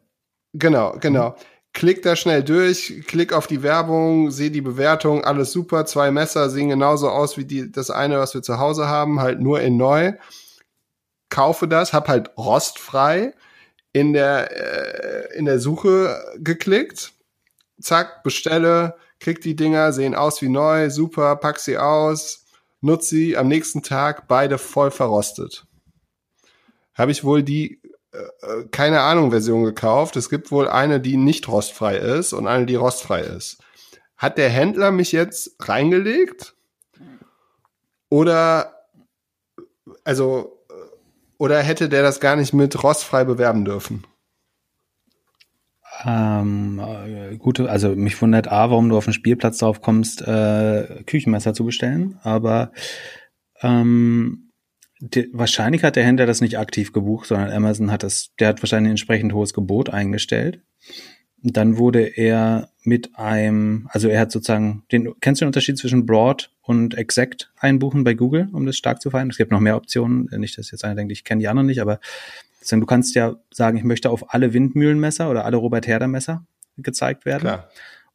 Genau, 0.53 0.95
genau. 0.99 1.36
Klick 1.73 2.02
da 2.02 2.18
schnell 2.18 2.43
durch, 2.43 3.03
klick 3.07 3.31
auf 3.31 3.48
die 3.48 3.64
Werbung, 3.64 4.30
sehe 4.30 4.52
die 4.52 4.61
Bewertung, 4.61 5.23
alles 5.23 5.52
super. 5.52 5.85
Zwei 5.85 6.11
Messer 6.11 6.49
sehen 6.49 6.69
genauso 6.69 7.10
aus 7.10 7.38
wie 7.38 7.45
die, 7.45 7.72
das 7.72 7.89
eine, 7.89 8.19
was 8.19 8.34
wir 8.34 8.41
zu 8.41 8.60
Hause 8.60 8.88
haben, 8.88 9.22
halt 9.22 9.39
nur 9.39 9.61
in 9.61 9.77
neu. 9.77 10.14
Kaufe 11.30 11.69
das, 11.69 11.93
hab 11.93 12.10
halt 12.10 12.31
rostfrei 12.38 13.34
in 13.93 14.11
der, 14.11 14.52
äh, 14.52 15.38
in 15.38 15.45
der 15.45 15.60
Suche 15.60 16.22
geklickt. 16.38 17.14
Zack, 17.80 18.23
bestelle, 18.23 18.95
krieg 19.19 19.39
die 19.41 19.56
Dinger, 19.56 19.93
sehen 19.93 20.14
aus 20.14 20.41
wie 20.41 20.49
neu, 20.49 20.89
super, 20.89 21.38
pack 21.38 21.60
sie 21.60 21.77
aus, 21.77 22.45
nutze 22.81 23.15
sie, 23.15 23.38
am 23.38 23.48
nächsten 23.48 23.81
Tag 23.81 24.27
beide 24.27 24.57
voll 24.57 24.91
verrostet. 24.91 25.65
Habe 26.93 27.11
ich 27.11 27.23
wohl 27.23 27.43
die 27.43 27.80
äh, 28.11 28.63
keine 28.71 29.01
Ahnung 29.01 29.31
Version 29.31 29.63
gekauft. 29.63 30.15
Es 30.15 30.29
gibt 30.29 30.51
wohl 30.51 30.67
eine, 30.67 30.99
die 30.99 31.17
nicht 31.17 31.47
rostfrei 31.47 31.97
ist 31.97 32.33
und 32.33 32.47
eine, 32.47 32.65
die 32.65 32.75
rostfrei 32.75 33.21
ist. 33.21 33.59
Hat 34.17 34.38
der 34.38 34.49
Händler 34.49 34.91
mich 34.91 35.11
jetzt 35.11 35.55
reingelegt? 35.59 36.55
Oder 38.09 38.75
also 40.03 40.61
oder 41.38 41.59
hätte 41.59 41.89
der 41.89 42.03
das 42.03 42.19
gar 42.19 42.35
nicht 42.35 42.53
mit 42.53 42.83
rostfrei 42.83 43.23
bewerben 43.23 43.65
dürfen? 43.65 44.05
Ähm, 46.05 46.79
äh, 46.79 47.35
gute, 47.38 47.69
also 47.69 47.95
mich 47.95 48.21
wundert 48.21 48.47
A, 48.47 48.69
warum 48.69 48.89
du 48.89 48.97
auf 48.97 49.05
den 49.05 49.13
Spielplatz 49.13 49.57
drauf 49.57 49.81
kommst, 49.81 50.21
äh, 50.21 51.03
Küchenmesser 51.05 51.53
zu 51.53 51.65
bestellen, 51.65 52.19
aber 52.21 52.71
ähm, 53.61 54.51
die, 55.02 55.30
wahrscheinlich 55.34 55.84
hat 55.84 55.95
der 55.95 56.06
Händler 56.06 56.28
das 56.28 56.41
nicht 56.41 56.60
aktiv 56.60 56.94
gebucht, 56.94 57.28
sondern 57.28 57.52
Amazon 57.52 57.91
hat 57.91 58.03
das, 58.03 58.32
der 58.40 58.49
hat 58.49 58.61
wahrscheinlich 58.61 58.90
ein 58.90 58.91
entsprechend 58.91 59.34
hohes 59.34 59.53
Gebot 59.53 59.90
eingestellt. 59.90 60.61
Und 61.44 61.57
dann 61.57 61.78
wurde 61.78 62.03
er 62.03 62.69
mit 62.84 63.18
einem, 63.18 63.90
also 63.91 64.07
er 64.07 64.19
hat 64.19 64.32
sozusagen, 64.32 64.84
den, 64.91 65.11
kennst 65.19 65.41
du 65.41 65.45
den 65.45 65.49
Unterschied 65.49 65.80
zwischen 65.80 66.06
Broad 66.06 66.52
und 66.61 66.94
Exact 66.94 67.52
einbuchen 67.57 68.03
bei 68.03 68.14
Google, 68.14 68.48
um 68.53 68.68
das 68.68 68.78
stark 68.78 69.02
zu 69.02 69.10
feiern? 69.10 69.32
Es 69.32 69.38
gibt 69.38 69.52
noch 69.52 69.60
mehr 69.60 69.76
Optionen, 69.76 70.30
nicht, 70.38 70.60
dass 70.60 70.69
jetzt 70.69 70.86
einer 70.86 70.95
denkt, 70.95 71.11
ich 71.11 71.23
kenne 71.23 71.40
die 71.40 71.48
anderen 71.48 71.65
nicht, 71.65 71.82
aber 71.82 71.99
du 72.69 72.86
kannst 72.86 73.15
ja 73.15 73.38
sagen, 73.49 73.78
ich 73.78 73.84
möchte 73.84 74.11
auf 74.11 74.36
alle 74.36 74.53
Windmühlenmesser 74.53 75.32
oder 75.32 75.45
alle 75.45 75.57
Robert 75.57 75.88
Herder 75.88 76.07
Messer 76.07 76.45
gezeigt 76.78 77.26
werden. 77.26 77.41
Klar. 77.41 77.69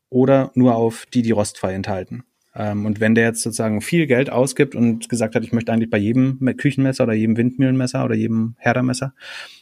Oder 0.08 0.52
nur 0.54 0.76
auf 0.76 1.04
die, 1.06 1.22
die 1.22 1.32
rostfrei 1.32 1.74
enthalten. 1.74 2.22
Ähm, 2.56 2.86
und 2.86 3.00
wenn 3.00 3.14
der 3.14 3.24
jetzt 3.24 3.42
sozusagen 3.42 3.80
viel 3.80 4.06
Geld 4.06 4.30
ausgibt 4.30 4.74
und 4.74 5.08
gesagt 5.08 5.34
hat, 5.34 5.44
ich 5.44 5.52
möchte 5.52 5.72
eigentlich 5.72 5.90
bei 5.90 5.98
jedem 5.98 6.38
Küchenmesser 6.56 7.04
oder 7.04 7.12
jedem 7.12 7.36
Windmühlenmesser 7.36 8.04
oder 8.04 8.14
jedem 8.14 8.54
Herdermesser 8.58 9.14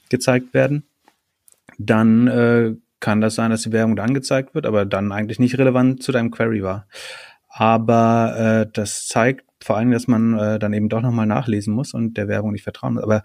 gezeigt 0.08 0.54
werden, 0.54 0.84
dann 1.78 2.28
äh, 2.28 2.74
kann 3.00 3.20
das 3.20 3.34
sein, 3.34 3.50
dass 3.50 3.62
die 3.62 3.72
Werbung 3.72 3.96
da 3.96 4.04
angezeigt 4.04 4.54
wird, 4.54 4.66
aber 4.66 4.86
dann 4.86 5.12
eigentlich 5.12 5.38
nicht 5.38 5.58
relevant 5.58 6.02
zu 6.02 6.12
deinem 6.12 6.30
Query 6.30 6.62
war. 6.62 6.86
Aber 7.48 8.64
äh, 8.66 8.70
das 8.72 9.06
zeigt 9.06 9.44
vor 9.62 9.76
allem, 9.76 9.90
dass 9.90 10.06
man 10.06 10.38
äh, 10.38 10.58
dann 10.58 10.72
eben 10.72 10.88
doch 10.88 11.00
nochmal 11.00 11.26
nachlesen 11.26 11.74
muss 11.74 11.94
und 11.94 12.16
der 12.16 12.28
Werbung 12.28 12.52
nicht 12.52 12.64
vertrauen 12.64 12.94
muss. 12.94 13.02
Aber 13.02 13.22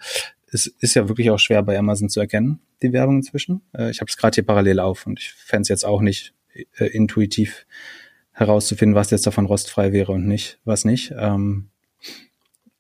es 0.51 0.67
ist 0.67 0.95
ja 0.95 1.07
wirklich 1.07 1.31
auch 1.31 1.39
schwer 1.39 1.61
bei 1.63 1.77
Amazon 1.77 2.09
zu 2.09 2.19
erkennen, 2.19 2.59
die 2.81 2.93
Werbung 2.93 3.17
inzwischen. 3.17 3.61
Äh, 3.73 3.91
ich 3.91 4.01
habe 4.01 4.09
es 4.09 4.17
gerade 4.17 4.35
hier 4.35 4.45
parallel 4.45 4.79
auf 4.79 5.05
und 5.05 5.19
ich 5.19 5.33
fände 5.33 5.63
es 5.63 5.69
jetzt 5.69 5.85
auch 5.85 6.01
nicht 6.01 6.33
äh, 6.77 6.85
intuitiv 6.85 7.65
herauszufinden, 8.39 8.95
was 8.95 9.11
jetzt 9.11 9.27
davon 9.27 9.45
rostfrei 9.45 9.91
wäre 9.91 10.13
und 10.13 10.25
nicht, 10.25 10.59
was 10.63 10.85
nicht. 10.85 11.13
Ähm, 11.17 11.69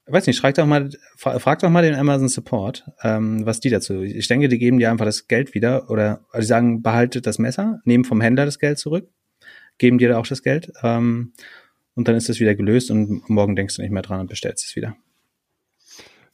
weiß 0.05 0.25
nicht, 0.25 0.39
frag 0.39 0.55
doch 0.55 0.65
mal, 0.65 0.89
frag 1.17 1.59
doch 1.59 1.69
mal 1.69 1.83
den 1.83 1.95
Amazon 1.95 2.29
Support, 2.29 2.85
ähm, 3.03 3.45
was 3.45 3.59
die 3.59 3.69
dazu. 3.69 4.01
Ich 4.01 4.29
denke, 4.29 4.47
die 4.47 4.57
geben 4.57 4.79
dir 4.79 4.89
einfach 4.89 5.05
das 5.05 5.27
Geld 5.27 5.53
wieder 5.53 5.89
oder 5.89 6.21
also 6.31 6.39
die 6.39 6.47
sagen, 6.47 6.81
behaltet 6.81 7.27
das 7.27 7.39
Messer, 7.39 7.81
nehmen 7.83 8.05
vom 8.05 8.21
Händler 8.21 8.45
das 8.45 8.57
Geld 8.57 8.79
zurück, 8.79 9.09
geben 9.77 9.97
dir 9.97 10.07
da 10.07 10.17
auch 10.17 10.27
das 10.27 10.43
Geld 10.43 10.71
ähm, 10.81 11.33
und 11.93 12.07
dann 12.07 12.15
ist 12.15 12.29
das 12.29 12.39
wieder 12.39 12.55
gelöst 12.55 12.89
und 12.89 13.29
morgen 13.29 13.57
denkst 13.57 13.75
du 13.75 13.81
nicht 13.81 13.91
mehr 13.91 14.01
dran 14.01 14.21
und 14.21 14.29
bestellst 14.29 14.65
es 14.65 14.77
wieder. 14.77 14.95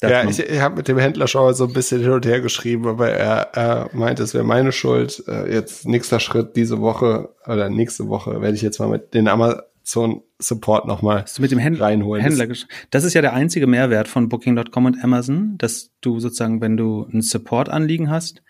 Ja, 0.01 0.23
ich, 0.23 0.39
ich 0.39 0.59
habe 0.59 0.75
mit 0.75 0.87
dem 0.87 0.97
Händler 0.97 1.27
schon 1.27 1.53
so 1.53 1.65
ein 1.65 1.73
bisschen 1.73 2.01
hin 2.01 2.11
und 2.11 2.25
her 2.25 2.41
geschrieben, 2.41 2.87
aber 2.87 3.09
er, 3.09 3.49
er 3.53 3.89
meinte, 3.93 4.23
es 4.23 4.33
wäre 4.33 4.43
meine 4.43 4.71
Schuld. 4.71 5.23
Äh, 5.27 5.53
jetzt 5.53 5.87
nächster 5.87 6.19
Schritt 6.19 6.55
diese 6.55 6.81
Woche 6.81 7.29
oder 7.45 7.69
nächste 7.69 8.07
Woche 8.07 8.41
werde 8.41 8.55
ich 8.55 8.61
jetzt 8.61 8.79
mal 8.79 8.89
mit 8.89 9.13
den 9.13 9.27
Amazon 9.27 10.21
Support 10.37 10.85
nochmal 10.85 11.23
mit 11.39 11.51
dem 11.51 11.59
Händ 11.59 11.79
reinholen. 11.79 12.21
Händler 12.21 12.47
Das 12.89 13.03
ist 13.03 13.13
ja 13.13 13.21
der 13.21 13.33
einzige 13.33 13.67
Mehrwert 13.67 14.07
von 14.07 14.27
Booking.com 14.27 14.85
und 14.85 15.03
Amazon, 15.03 15.57
dass 15.57 15.91
du 16.01 16.19
sozusagen, 16.19 16.59
wenn 16.59 16.75
du 16.75 17.07
ein 17.13 17.21
Support-Anliegen 17.21 18.09
hast, 18.09 18.43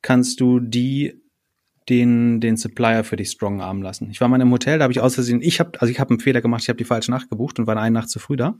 kannst 0.00 0.40
du 0.40 0.60
die 0.60 1.20
den 1.88 2.40
den 2.40 2.56
Supplier 2.56 3.04
für 3.04 3.16
dich 3.16 3.30
strong 3.30 3.60
armen 3.60 3.82
lassen. 3.82 4.10
Ich 4.10 4.20
war 4.20 4.28
mal 4.28 4.36
in 4.36 4.42
einem 4.42 4.52
Hotel, 4.52 4.78
da 4.78 4.84
habe 4.84 4.92
ich 4.92 5.00
aus 5.00 5.14
Versehen, 5.14 5.42
ich 5.42 5.60
habe 5.60 5.72
also 5.80 5.90
ich 5.90 6.00
habe 6.00 6.10
einen 6.10 6.20
Fehler 6.20 6.40
gemacht, 6.40 6.62
ich 6.62 6.68
habe 6.68 6.76
die 6.76 6.84
falsche 6.84 7.10
Nacht 7.10 7.28
gebucht 7.28 7.58
und 7.58 7.66
war 7.66 7.76
eine 7.76 7.92
Nacht 7.92 8.08
zu 8.08 8.18
früh 8.18 8.36
da. 8.36 8.54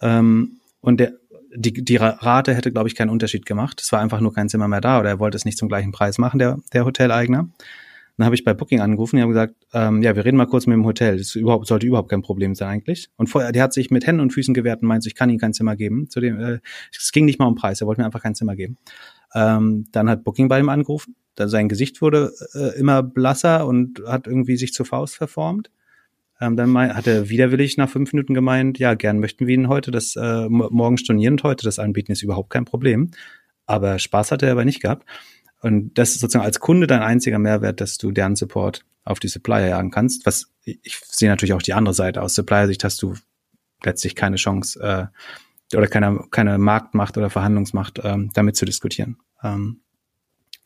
Ähm, 0.00 0.60
und 0.80 1.00
der 1.00 1.14
die, 1.54 1.72
die 1.72 1.96
Rate 1.96 2.54
hätte, 2.54 2.72
glaube 2.72 2.88
ich, 2.88 2.94
keinen 2.94 3.10
Unterschied 3.10 3.46
gemacht. 3.46 3.80
Es 3.80 3.92
war 3.92 4.00
einfach 4.00 4.20
nur 4.20 4.32
kein 4.32 4.48
Zimmer 4.48 4.68
mehr 4.68 4.80
da 4.80 5.00
oder 5.00 5.10
er 5.10 5.18
wollte 5.18 5.36
es 5.36 5.44
nicht 5.44 5.58
zum 5.58 5.68
gleichen 5.68 5.92
Preis 5.92 6.18
machen, 6.18 6.38
der, 6.38 6.58
der 6.72 6.84
Hoteleigner. 6.84 7.48
Dann 8.16 8.26
habe 8.26 8.34
ich 8.34 8.44
bei 8.44 8.52
Booking 8.52 8.80
angerufen, 8.80 9.16
die 9.16 9.22
haben 9.22 9.30
gesagt, 9.30 9.54
ähm, 9.72 10.02
ja, 10.02 10.14
wir 10.14 10.24
reden 10.24 10.36
mal 10.36 10.46
kurz 10.46 10.66
mit 10.66 10.74
dem 10.74 10.84
Hotel. 10.84 11.16
Das 11.16 11.34
überhaupt, 11.34 11.66
sollte 11.66 11.86
überhaupt 11.86 12.10
kein 12.10 12.20
Problem 12.20 12.54
sein 12.54 12.68
eigentlich. 12.68 13.08
Und 13.16 13.28
vorher, 13.28 13.52
der 13.52 13.62
hat 13.62 13.72
sich 13.72 13.90
mit 13.90 14.06
Händen 14.06 14.20
und 14.20 14.32
Füßen 14.32 14.52
gewehrt 14.52 14.82
und 14.82 14.88
meint, 14.88 15.06
ich 15.06 15.14
kann 15.14 15.30
Ihnen 15.30 15.38
kein 15.38 15.54
Zimmer 15.54 15.76
geben. 15.76 16.10
Zu 16.10 16.20
dem, 16.20 16.38
äh, 16.38 16.58
es 16.96 17.10
ging 17.12 17.24
nicht 17.24 17.38
mal 17.38 17.46
um 17.46 17.54
Preis, 17.54 17.80
er 17.80 17.86
wollte 17.86 18.02
mir 18.02 18.04
einfach 18.04 18.22
kein 18.22 18.34
Zimmer 18.34 18.54
geben. 18.54 18.76
Ähm, 19.34 19.86
dann 19.92 20.10
hat 20.10 20.24
Booking 20.24 20.48
bei 20.48 20.60
ihm 20.60 20.68
angerufen. 20.68 21.16
Sein 21.36 21.70
Gesicht 21.70 22.02
wurde 22.02 22.32
äh, 22.52 22.78
immer 22.78 23.02
blasser 23.02 23.66
und 23.66 24.02
hat 24.06 24.26
irgendwie 24.26 24.58
sich 24.58 24.74
zur 24.74 24.84
Faust 24.84 25.16
verformt. 25.16 25.70
Ähm, 26.40 26.56
dann 26.56 26.76
hat 26.76 27.06
er 27.06 27.28
widerwillig 27.28 27.76
nach 27.76 27.88
fünf 27.88 28.12
Minuten 28.12 28.34
gemeint, 28.34 28.78
ja, 28.78 28.94
gern 28.94 29.20
möchten 29.20 29.46
wir 29.46 29.54
Ihnen 29.54 29.68
heute 29.68 29.90
das 29.90 30.16
äh, 30.16 30.48
morgen 30.48 30.98
stornieren 30.98 31.34
und 31.34 31.42
heute 31.42 31.64
das 31.64 31.78
anbieten, 31.78 32.12
ist 32.12 32.22
überhaupt 32.22 32.50
kein 32.50 32.64
Problem. 32.64 33.10
Aber 33.66 33.98
Spaß 33.98 34.32
hat 34.32 34.42
er 34.42 34.52
aber 34.52 34.64
nicht 34.64 34.82
gehabt. 34.82 35.06
Und 35.60 35.96
das 35.96 36.10
ist 36.10 36.20
sozusagen 36.20 36.44
als 36.44 36.58
Kunde 36.58 36.86
dein 36.88 37.02
einziger 37.02 37.38
Mehrwert, 37.38 37.80
dass 37.80 37.96
du 37.96 38.10
deren 38.10 38.34
Support 38.34 38.84
auf 39.04 39.20
die 39.20 39.28
Supplier 39.28 39.68
jagen 39.68 39.90
kannst. 39.90 40.26
Was 40.26 40.52
ich 40.64 40.98
sehe 41.04 41.28
natürlich 41.28 41.52
auch 41.52 41.62
die 41.62 41.74
andere 41.74 41.94
Seite. 41.94 42.22
Aus 42.22 42.34
Supplier-Sicht 42.34 42.84
hast 42.84 43.02
du 43.02 43.14
letztlich 43.84 44.14
keine 44.14 44.36
Chance 44.36 44.80
äh, 44.80 45.76
oder 45.76 45.86
keine, 45.86 46.24
keine 46.30 46.58
Marktmacht 46.58 47.16
oder 47.16 47.30
Verhandlungsmacht, 47.30 48.00
ähm, 48.02 48.30
damit 48.34 48.56
zu 48.56 48.64
diskutieren. 48.64 49.18
Ähm, 49.42 49.80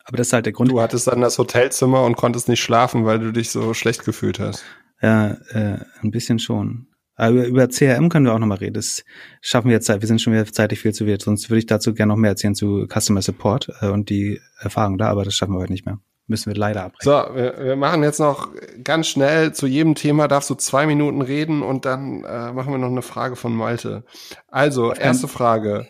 aber 0.03 0.17
das 0.17 0.27
ist 0.27 0.33
halt 0.33 0.45
der 0.45 0.53
Grund. 0.53 0.71
Du 0.71 0.81
hattest 0.81 1.07
dann 1.07 1.21
das 1.21 1.37
Hotelzimmer 1.37 2.03
und 2.03 2.15
konntest 2.15 2.47
nicht 2.47 2.61
schlafen, 2.61 3.05
weil 3.05 3.19
du 3.19 3.31
dich 3.31 3.49
so 3.49 3.73
schlecht 3.73 4.05
gefühlt 4.05 4.39
hast. 4.39 4.63
Ja, 5.01 5.37
äh, 5.51 5.79
ein 6.01 6.11
bisschen 6.11 6.39
schon. 6.39 6.87
Aber 7.15 7.45
über 7.45 7.67
CRM 7.67 8.09
können 8.09 8.25
wir 8.25 8.33
auch 8.33 8.39
nochmal 8.39 8.59
reden. 8.59 8.75
Das 8.75 9.03
schaffen 9.41 9.69
wir 9.69 9.75
jetzt, 9.75 9.89
wir 9.89 10.07
sind 10.07 10.21
schon 10.21 10.33
wieder 10.33 10.45
zeitlich 10.45 10.79
viel 10.79 10.93
zu 10.93 11.07
weit. 11.07 11.23
Sonst 11.23 11.49
würde 11.49 11.59
ich 11.59 11.65
dazu 11.65 11.93
gerne 11.95 12.13
noch 12.13 12.17
mehr 12.17 12.31
erzählen 12.31 12.53
zu 12.53 12.87
Customer 12.87 13.21
Support 13.23 13.69
äh, 13.81 13.87
und 13.87 14.09
die 14.09 14.39
Erfahrung 14.59 14.97
da, 14.97 15.07
aber 15.07 15.23
das 15.23 15.33
schaffen 15.33 15.53
wir 15.53 15.59
heute 15.59 15.71
nicht 15.71 15.85
mehr. 15.85 15.99
Müssen 16.27 16.51
wir 16.51 16.57
leider 16.57 16.83
abbrechen. 16.83 17.05
So, 17.05 17.35
wir, 17.35 17.55
wir 17.57 17.75
machen 17.75 18.03
jetzt 18.03 18.19
noch 18.19 18.49
ganz 18.83 19.07
schnell 19.07 19.53
zu 19.53 19.65
jedem 19.65 19.95
Thema 19.95 20.27
darfst 20.27 20.49
du 20.49 20.55
zwei 20.55 20.85
Minuten 20.85 21.21
reden 21.21 21.63
und 21.63 21.85
dann 21.85 22.23
äh, 22.23 22.51
machen 22.51 22.71
wir 22.71 22.77
noch 22.77 22.89
eine 22.91 23.01
Frage 23.01 23.35
von 23.35 23.55
Malte. 23.55 24.03
Also, 24.49 24.91
Auf 24.91 24.99
erste 24.99 25.27
Frage. 25.27 25.87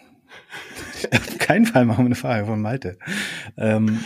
Auf 1.11 1.38
keinen 1.39 1.65
Fall 1.65 1.85
machen 1.85 2.03
wir 2.03 2.05
eine 2.05 2.15
Frage 2.15 2.45
von 2.45 2.61
Malte. 2.61 2.99
Ähm, 3.57 4.03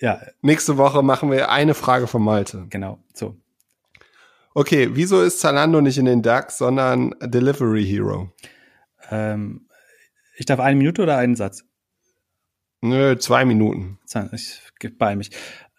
Ja. 0.00 0.20
Nächste 0.42 0.78
Woche 0.78 1.02
machen 1.04 1.30
wir 1.30 1.50
eine 1.50 1.74
Frage 1.74 2.08
von 2.08 2.22
Malte. 2.22 2.66
Genau, 2.68 2.98
so. 3.14 3.36
Okay, 4.54 4.90
wieso 4.92 5.22
ist 5.22 5.40
Zalando 5.40 5.80
nicht 5.80 5.96
in 5.96 6.04
den 6.04 6.22
DAX, 6.22 6.58
sondern 6.58 7.14
Delivery 7.22 7.84
Hero? 7.84 8.30
Ähm, 9.10 9.66
ich 10.36 10.44
darf 10.44 10.60
eine 10.60 10.76
Minute 10.76 11.02
oder 11.02 11.16
einen 11.16 11.36
Satz? 11.36 11.64
Nö, 12.82 13.16
zwei 13.16 13.44
Minuten. 13.44 13.98
Ich 14.32 14.60
gebe 14.78 14.96
bei 14.96 15.16
mich. 15.16 15.30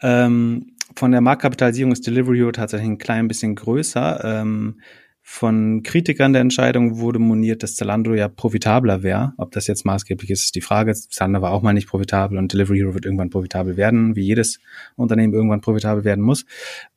Ähm, 0.01 0.75
von 0.95 1.11
der 1.11 1.21
Marktkapitalisierung 1.21 1.91
ist 1.91 2.07
Delivery 2.07 2.37
Hero 2.37 2.51
tatsächlich 2.51 2.89
ein 2.89 2.97
klein 2.97 3.27
bisschen 3.27 3.55
größer. 3.55 4.23
Ähm, 4.23 4.79
von 5.21 5.83
Kritikern 5.83 6.33
der 6.33 6.41
Entscheidung 6.41 6.97
wurde 6.97 7.19
moniert, 7.19 7.63
dass 7.63 7.75
Zalando 7.75 8.13
ja 8.13 8.27
profitabler 8.27 9.03
wäre. 9.03 9.33
Ob 9.37 9.51
das 9.51 9.67
jetzt 9.67 9.85
maßgeblich 9.85 10.29
ist, 10.29 10.45
ist 10.45 10.55
die 10.55 10.61
Frage. 10.61 10.93
Zalando 10.93 11.41
war 11.41 11.51
auch 11.51 11.61
mal 11.61 11.73
nicht 11.73 11.87
profitabel 11.87 12.37
und 12.37 12.51
Delivery 12.51 12.79
Hero 12.79 12.93
wird 12.93 13.05
irgendwann 13.05 13.29
profitabel 13.29 13.77
werden, 13.77 14.15
wie 14.15 14.23
jedes 14.23 14.59
Unternehmen 14.95 15.33
irgendwann 15.33 15.61
profitabel 15.61 16.03
werden 16.03 16.23
muss. 16.23 16.45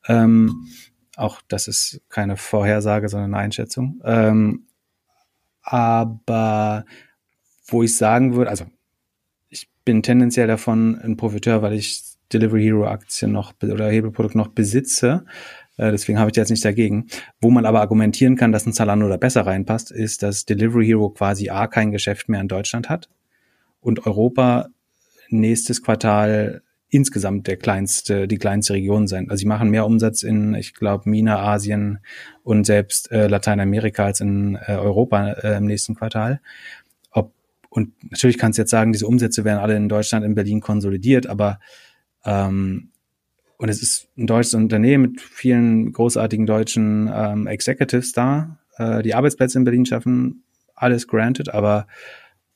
Ähm, 0.08 0.66
auch 1.16 1.40
das 1.48 1.66
ist 1.66 2.02
keine 2.08 2.36
Vorhersage, 2.36 3.08
sondern 3.08 3.34
eine 3.34 3.42
Einschätzung. 3.42 4.00
Ähm, 4.04 4.66
aber 5.62 6.84
wo 7.66 7.82
ich 7.82 7.96
sagen 7.96 8.36
würde, 8.36 8.50
also 8.50 8.66
ich 9.48 9.68
bin 9.84 10.02
tendenziell 10.02 10.46
davon 10.46 11.00
ein 11.00 11.16
Profiteur, 11.16 11.62
weil 11.62 11.72
ich 11.72 12.04
Delivery 12.32 12.62
Hero 12.62 12.86
Aktien 12.86 13.32
noch 13.32 13.54
oder 13.62 13.88
Hebelprodukt 13.88 14.34
noch 14.34 14.48
besitze. 14.48 15.24
Äh, 15.76 15.90
deswegen 15.90 16.18
habe 16.18 16.30
ich 16.30 16.36
jetzt 16.36 16.50
nicht 16.50 16.64
dagegen. 16.64 17.06
Wo 17.40 17.50
man 17.50 17.66
aber 17.66 17.80
argumentieren 17.80 18.36
kann, 18.36 18.52
dass 18.52 18.66
ein 18.66 18.72
Zalando 18.72 19.08
da 19.08 19.16
besser 19.16 19.46
reinpasst, 19.46 19.90
ist, 19.90 20.22
dass 20.22 20.44
Delivery 20.44 20.86
Hero 20.86 21.10
quasi 21.10 21.48
A 21.50 21.66
kein 21.66 21.92
Geschäft 21.92 22.28
mehr 22.28 22.40
in 22.40 22.48
Deutschland 22.48 22.88
hat 22.88 23.08
und 23.80 24.06
Europa 24.06 24.68
nächstes 25.28 25.82
Quartal 25.82 26.62
insgesamt 26.88 27.46
der 27.46 27.56
kleinste, 27.56 28.28
die 28.28 28.38
kleinste 28.38 28.74
Region 28.74 29.08
sein. 29.08 29.28
Also 29.28 29.40
sie 29.40 29.46
machen 29.46 29.70
mehr 29.70 29.86
Umsatz 29.86 30.22
in, 30.22 30.54
ich 30.54 30.74
glaube, 30.74 31.10
Mina, 31.10 31.38
Asien 31.38 31.98
und 32.42 32.64
selbst 32.64 33.10
äh, 33.10 33.26
Lateinamerika 33.26 34.04
als 34.04 34.20
in 34.20 34.56
äh, 34.66 34.72
Europa 34.72 35.32
äh, 35.32 35.56
im 35.56 35.66
nächsten 35.66 35.94
Quartal. 35.94 36.40
Ob, 37.10 37.32
und 37.70 37.92
natürlich 38.10 38.38
kannst 38.38 38.58
du 38.58 38.62
jetzt 38.62 38.70
sagen, 38.70 38.92
diese 38.92 39.06
Umsätze 39.06 39.44
werden 39.44 39.58
alle 39.58 39.76
in 39.76 39.88
Deutschland, 39.88 40.24
in 40.24 40.34
Berlin 40.34 40.60
konsolidiert, 40.60 41.26
aber 41.26 41.58
ähm, 42.24 42.90
und 43.58 43.70
es 43.70 43.82
ist 43.82 44.08
ein 44.18 44.26
deutsches 44.26 44.54
Unternehmen 44.54 45.12
mit 45.12 45.20
vielen 45.20 45.92
großartigen 45.92 46.46
deutschen 46.46 47.10
ähm, 47.12 47.46
Executives 47.46 48.12
da, 48.12 48.58
äh, 48.76 49.02
die 49.02 49.14
Arbeitsplätze 49.14 49.58
in 49.58 49.64
Berlin 49.64 49.86
schaffen, 49.86 50.44
alles 50.74 51.08
granted, 51.08 51.52
aber 51.52 51.86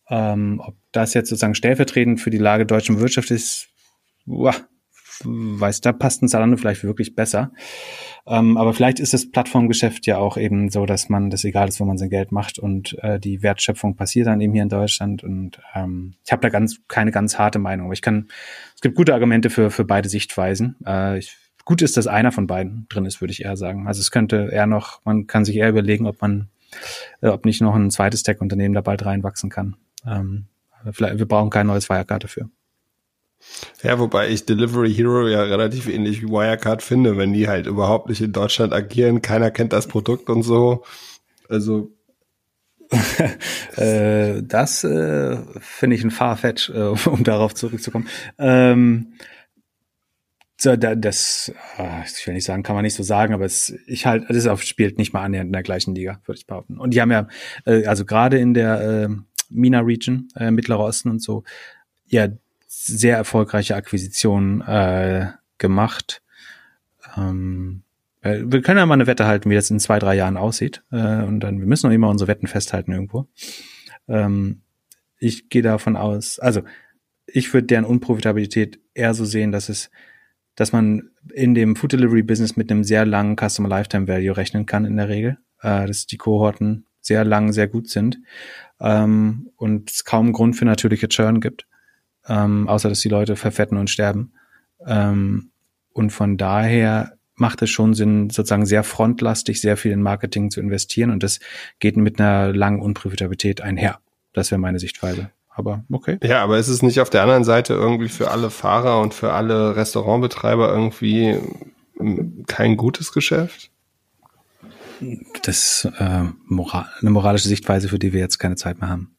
ähm, 0.09 0.61
ob 0.62 0.77
das 0.93 1.15
jetzt 1.15 1.31
sozusagen 1.31 1.55
stellvertretend 1.55 2.20
für 2.20 2.31
die 2.31 2.39
Lage 2.39 2.66
der 2.66 2.77
deutschen 2.77 3.01
Wirtschaft 3.01 3.31
ist, 3.31 3.70
boah, 4.31 4.55
weiß, 5.24 5.81
da 5.81 5.93
passt 5.93 6.23
ein 6.23 6.28
Zalando 6.28 6.57
vielleicht 6.57 6.85
wirklich 6.85 7.15
besser. 7.15 7.52
Ähm, 8.27 8.57
aber 8.57 8.73
vielleicht 8.73 9.01
ist 9.01 9.12
das 9.12 9.31
Plattformgeschäft 9.31 10.07
ja 10.07 10.19
auch 10.19 10.36
eben 10.36 10.70
so, 10.70 10.86
dass 10.86 11.09
man 11.09 11.31
das 11.31 11.44
egal 11.44 11.69
ist, 11.69 11.81
wo 11.81 11.85
man 11.85 11.98
sein 11.98 12.11
Geld 12.11 12.32
macht 12.32 12.59
und 12.59 12.97
äh, 13.02 13.19
die 13.19 13.43
Wertschöpfung 13.43 13.97
passiert 13.97 14.27
dann 14.27 14.40
eben 14.40 14.52
hier 14.52 14.62
in 14.62 14.69
Deutschland. 14.69 15.24
Und 15.24 15.61
ähm, 15.74 16.15
ich 16.24 16.32
habe 16.32 16.43
da 16.43 16.48
ganz 16.48 16.81
keine 16.89 17.11
ganz 17.11 17.39
harte 17.39 17.59
Meinung. 17.59 17.93
Ich 17.93 18.02
kann, 18.02 18.28
es 18.74 18.81
gibt 18.81 18.97
gute 18.97 19.15
Argumente 19.15 19.51
für 19.51 19.70
für 19.70 19.85
beide 19.85 20.09
Sichtweisen. 20.09 20.77
Äh, 20.86 21.19
ich, 21.19 21.36
gut 21.65 21.82
ist, 21.82 21.97
dass 21.97 22.07
einer 22.07 22.32
von 22.32 22.47
beiden 22.47 22.86
drin 22.89 23.07
ist, 23.07 23.20
würde 23.20 23.32
ich 23.32 23.44
eher 23.44 23.57
sagen. 23.57 23.86
Also 23.86 24.01
es 24.01 24.11
könnte 24.11 24.48
eher 24.52 24.66
noch, 24.66 25.05
man 25.05 25.27
kann 25.27 25.44
sich 25.44 25.57
eher 25.57 25.69
überlegen, 25.69 26.07
ob 26.07 26.20
man, 26.20 26.48
äh, 27.20 27.28
ob 27.28 27.44
nicht 27.44 27.61
noch 27.61 27.74
ein 27.74 27.90
zweites 27.90 28.23
Tech-Unternehmen 28.23 28.74
da 28.74 28.81
bald 28.81 29.05
reinwachsen 29.05 29.51
kann. 29.51 29.77
Ähm, 30.07 30.47
vielleicht, 30.93 31.19
wir 31.19 31.27
brauchen 31.27 31.51
kein 31.51 31.66
neues 31.66 31.89
Wirecard 31.89 32.24
dafür. 32.24 32.51
Ja, 33.83 33.99
wobei 33.99 34.29
ich 34.29 34.45
Delivery 34.45 34.93
Hero 34.93 35.27
ja 35.29 35.43
relativ 35.43 35.89
ähnlich 35.89 36.23
wie 36.23 36.29
Wirecard 36.29 36.83
finde, 36.83 37.17
wenn 37.17 37.33
die 37.33 37.49
halt 37.49 37.67
überhaupt 37.67 38.09
nicht 38.09 38.21
in 38.21 38.33
Deutschland 38.33 38.73
agieren, 38.73 39.23
keiner 39.23 39.51
kennt 39.51 39.73
das 39.73 39.87
Produkt 39.87 40.29
und 40.29 40.43
so. 40.43 40.85
Also 41.49 41.91
äh, 43.77 44.43
das 44.43 44.85
äh, 44.85 45.39
finde 45.61 45.97
ich 45.97 46.05
ein 46.05 46.11
Farfetch, 46.11 46.71
äh, 46.71 46.95
um 47.09 47.25
darauf 47.25 47.55
zurückzukommen. 47.55 48.09
Ähm, 48.39 49.15
so, 50.57 50.77
da, 50.77 50.95
das, 50.95 51.51
äh, 51.79 52.03
ich 52.05 52.27
will 52.27 52.35
nicht 52.35 52.45
sagen, 52.45 52.62
kann 52.62 52.75
man 52.75 52.85
nicht 52.85 52.95
so 52.95 53.03
sagen, 53.03 53.33
aber 53.33 53.47
es, 53.47 53.75
ich 53.87 54.05
halt, 54.05 54.25
das 54.29 54.61
spielt 54.67 54.99
nicht 54.99 55.15
mal 55.15 55.23
annähernd 55.23 55.49
in 55.49 55.53
der 55.55 55.62
gleichen 55.62 55.95
Liga, 55.95 56.21
würde 56.27 56.39
ich 56.39 56.47
behaupten. 56.47 56.79
Und 56.79 56.93
die 56.93 57.01
haben 57.01 57.11
ja, 57.11 57.29
äh, 57.65 57.87
also 57.87 58.05
gerade 58.05 58.39
in 58.39 58.53
der 58.53 58.81
äh, 58.81 59.09
MENA 59.49 59.81
Region, 59.81 60.29
äh, 60.37 60.51
Mittlerer 60.51 60.81
Osten 60.81 61.09
und 61.09 61.23
so, 61.23 61.45
ja, 62.07 62.29
sehr 62.86 63.16
erfolgreiche 63.16 63.77
Akquisitionen 63.77 64.62
äh, 64.62 65.28
gemacht. 65.59 66.23
Ähm, 67.16 67.82
äh, 68.23 68.40
wir 68.44 68.62
können 68.62 68.78
ja 68.78 68.86
mal 68.86 68.94
eine 68.94 69.07
Wette 69.07 69.27
halten, 69.27 69.51
wie 69.51 69.55
das 69.55 69.70
in 69.70 69.81
zwei, 69.81 69.98
drei 69.98 70.15
Jahren 70.15 70.39
aussieht. 70.39 70.82
Äh, 70.90 71.23
und 71.23 71.40
dann, 71.40 71.61
wir 71.61 71.66
müssen 71.66 71.89
noch 71.89 71.94
immer 71.94 72.09
unsere 72.09 72.28
Wetten 72.28 72.47
festhalten 72.47 72.93
irgendwo. 72.93 73.28
Ähm, 74.09 74.62
ich 75.19 75.51
gehe 75.51 75.62
davon 75.62 75.97
aus, 75.97 76.39
also 76.39 76.62
ich 77.27 77.52
würde 77.52 77.66
deren 77.66 77.85
Unprofitabilität 77.85 78.81
eher 78.94 79.12
so 79.12 79.27
sehen, 79.27 79.52
dass 79.52 79.69
es, 79.69 79.90
dass 80.55 80.73
man 80.73 81.11
in 81.35 81.55
dem 81.55 81.77
Food 81.77 81.93
Delivery 81.93 82.23
Business 82.23 82.57
mit 82.57 82.70
einem 82.70 82.82
sehr 82.82 83.05
langen 83.05 83.36
Customer 83.36 83.69
Lifetime 83.69 84.09
Value 84.09 84.36
rechnen 84.36 84.65
kann 84.65 84.86
in 84.86 84.97
der 84.97 85.09
Regel, 85.09 85.39
äh, 85.61 85.86
dass 85.86 86.07
die 86.07 86.16
Kohorten 86.16 86.86
sehr 87.02 87.24
lang, 87.24 87.52
sehr 87.52 87.69
gut 87.69 87.90
sind 87.90 88.19
ähm, 88.81 89.51
und 89.57 89.90
es 89.90 90.05
kaum 90.05 90.32
Grund 90.32 90.57
für 90.57 90.65
natürliche 90.65 91.09
Churn 91.09 91.40
gibt 91.40 91.66
ähm, 92.31 92.69
außer 92.69 92.89
dass 92.89 93.01
die 93.01 93.09
Leute 93.09 93.36
verfetten 93.36 93.77
und 93.77 93.90
sterben. 93.90 94.32
Ähm, 94.86 95.51
und 95.93 96.11
von 96.11 96.39
daher 96.39 97.19
macht 97.35 97.61
es 97.62 97.70
schon 97.70 97.94
Sinn, 97.94 98.31
sozusagen 98.31 98.66
sehr 98.66 98.85
frontlastig, 98.85 99.61
sehr 99.61 99.77
viel 99.77 99.93
in 99.93 100.02
Marketing 100.02 100.51
zu 100.51 100.61
investieren 100.61 101.11
und 101.11 101.23
das 101.23 101.40
geht 101.81 101.97
mit 101.97 102.20
einer 102.20 102.55
langen 102.55 102.81
Unprofitabilität 102.81 103.61
einher. 103.61 103.98
Das 104.32 104.51
wäre 104.51 104.61
meine 104.61 104.78
Sichtweise. 104.78 105.31
Aber 105.48 105.85
okay. 105.90 106.19
Ja, 106.23 106.43
aber 106.44 106.59
ist 106.59 106.69
es 106.69 106.82
nicht 106.82 107.01
auf 107.01 107.11
der 107.11 107.23
anderen 107.23 107.44
Seite 107.44 107.74
irgendwie 107.74 108.09
für 108.09 108.31
alle 108.31 108.51
Fahrer 108.51 109.01
und 109.01 109.12
für 109.12 109.32
alle 109.32 109.74
Restaurantbetreiber 109.74 110.70
irgendwie 110.70 111.36
ähm, 111.98 112.44
kein 112.47 112.77
gutes 112.77 113.12
Geschäft? 113.12 113.70
Das 115.43 115.85
ist 115.85 115.93
äh, 115.98 116.24
moral 116.47 116.86
eine 117.01 117.11
moralische 117.11 117.48
Sichtweise, 117.48 117.89
für 117.89 117.98
die 117.98 118.12
wir 118.12 118.20
jetzt 118.20 118.39
keine 118.39 118.57
Zeit 118.57 118.81
mehr 118.81 118.90
haben. 118.90 119.16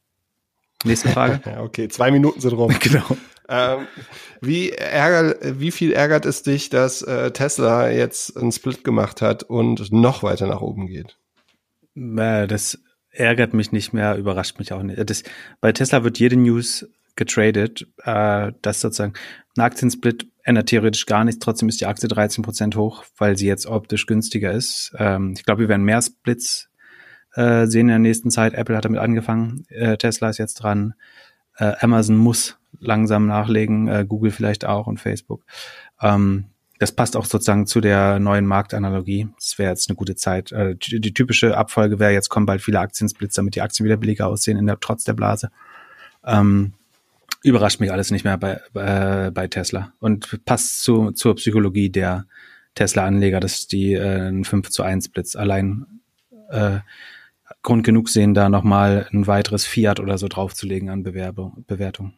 Nächste 0.84 1.10
Frage. 1.10 1.42
okay, 1.60 1.88
zwei 1.88 2.12
Minuten 2.12 2.42
sind 2.42 2.54
rum. 2.54 2.76
Genau. 2.80 3.06
Ähm, 3.50 3.88
wie, 4.40 4.70
ärger, 4.72 5.36
wie 5.60 5.72
viel 5.72 5.92
ärgert 5.92 6.26
es 6.26 6.42
dich, 6.42 6.70
dass 6.70 7.02
äh, 7.02 7.32
Tesla 7.32 7.90
jetzt 7.90 8.38
einen 8.38 8.52
Split 8.54 8.84
gemacht 8.86 9.22
hat 9.22 9.44
und 9.44 9.92
noch 9.92 10.24
weiter 10.24 10.48
nach 10.48 10.62
oben 10.62 10.88
geht? 10.88 11.18
Äh, 11.96 12.48
das 12.48 12.80
ärgert 13.10 13.54
mich 13.54 13.74
nicht 13.74 13.92
mehr, 13.92 14.16
überrascht 14.16 14.58
mich 14.58 14.72
auch 14.72 14.84
nicht. 14.84 15.10
Das, 15.10 15.24
bei 15.60 15.74
Tesla 15.74 16.06
wird 16.06 16.18
jede 16.18 16.38
News 16.38 16.88
getradet, 17.18 17.88
äh, 18.04 18.54
dass 18.62 18.80
sozusagen 18.80 19.14
ein 19.58 19.62
Aktiensplit 19.62 20.28
ändert 20.44 20.70
theoretisch 20.70 21.06
gar 21.06 21.24
nichts, 21.24 21.40
trotzdem 21.40 21.70
ist 21.70 21.82
die 21.82 21.86
Aktie 21.86 22.08
13 22.08 22.44
Prozent 22.44 22.76
hoch, 22.76 23.04
weil 23.18 23.38
sie 23.38 23.48
jetzt 23.48 23.66
optisch 23.66 24.06
günstiger 24.06 24.52
ist. 24.52 24.94
Ähm, 24.98 25.34
ich 25.38 25.44
glaube, 25.44 25.62
wir 25.62 25.70
werden 25.70 25.84
mehr 25.84 26.02
Splits 26.02 26.70
äh, 27.34 27.66
sehen 27.66 27.82
in 27.82 27.88
der 27.88 28.00
nächsten 28.00 28.32
Zeit. 28.32 28.54
Apple 28.54 28.76
hat 28.76 28.86
damit 28.86 29.00
angefangen, 29.00 29.66
äh, 29.70 29.98
Tesla 29.98 30.30
ist 30.30 30.38
jetzt 30.38 30.56
dran, 30.56 30.94
äh, 31.58 31.74
Amazon 31.80 32.16
muss 32.18 32.58
langsam 32.80 33.28
nachlegen, 33.28 33.88
äh, 33.88 34.06
Google 34.08 34.32
vielleicht 34.32 34.66
auch 34.66 34.88
und 34.88 35.00
Facebook. 35.00 35.44
Ähm, 36.02 36.46
das 36.80 36.92
passt 36.92 37.16
auch 37.16 37.26
sozusagen 37.26 37.68
zu 37.68 37.80
der 37.80 38.18
neuen 38.18 38.48
Marktanalogie. 38.48 39.28
Das 39.36 39.60
wäre 39.60 39.70
jetzt 39.70 39.88
eine 39.88 39.96
gute 39.96 40.16
Zeit. 40.16 40.52
Äh, 40.52 40.76
die, 40.76 41.14
typische 41.14 41.56
Abfolge 41.56 42.00
wäre, 42.00 42.12
jetzt 42.12 42.30
kommen 42.30 42.48
bald 42.48 42.62
viele 42.62 42.80
Aktiensplits, 42.80 43.36
damit 43.36 43.54
die 43.54 43.62
Aktien 43.62 43.86
wieder 43.86 43.98
billiger 43.98 44.28
aussehen, 44.28 44.58
in 44.58 44.66
der, 44.66 44.80
trotz 44.80 45.04
der 45.04 45.14
Blase. 45.14 45.52
Ähm, 46.26 46.74
überrascht 47.44 47.80
mich 47.80 47.92
alles 47.92 48.10
nicht 48.10 48.24
mehr 48.24 48.38
bei, 48.38 48.60
äh, 48.74 49.32
bei 49.32 49.48
Tesla 49.48 49.94
und 50.00 50.44
passt 50.46 50.84
zu, 50.84 51.12
zur 51.12 51.36
Psychologie 51.36 51.90
der 51.90 52.26
Tesla-Anleger, 52.76 53.40
dass 53.40 53.68
die 53.68 53.94
äh, 53.94 54.28
einen 54.28 54.44
5 54.44 54.70
zu 54.70 54.84
1 54.84 55.10
Blitz 55.10 55.36
allein 55.36 55.86
äh, 56.50 56.80
Grund 57.64 57.84
genug 57.84 58.10
sehen, 58.10 58.34
da 58.34 58.50
nochmal 58.50 59.08
ein 59.12 59.28
weiteres 59.28 59.66
Fiat 59.66 60.00
oder 60.00 60.18
so 60.18 60.28
draufzulegen 60.28 60.90
an 60.90 61.04
Bewerbung, 61.04 61.64
Bewertung. 61.68 62.14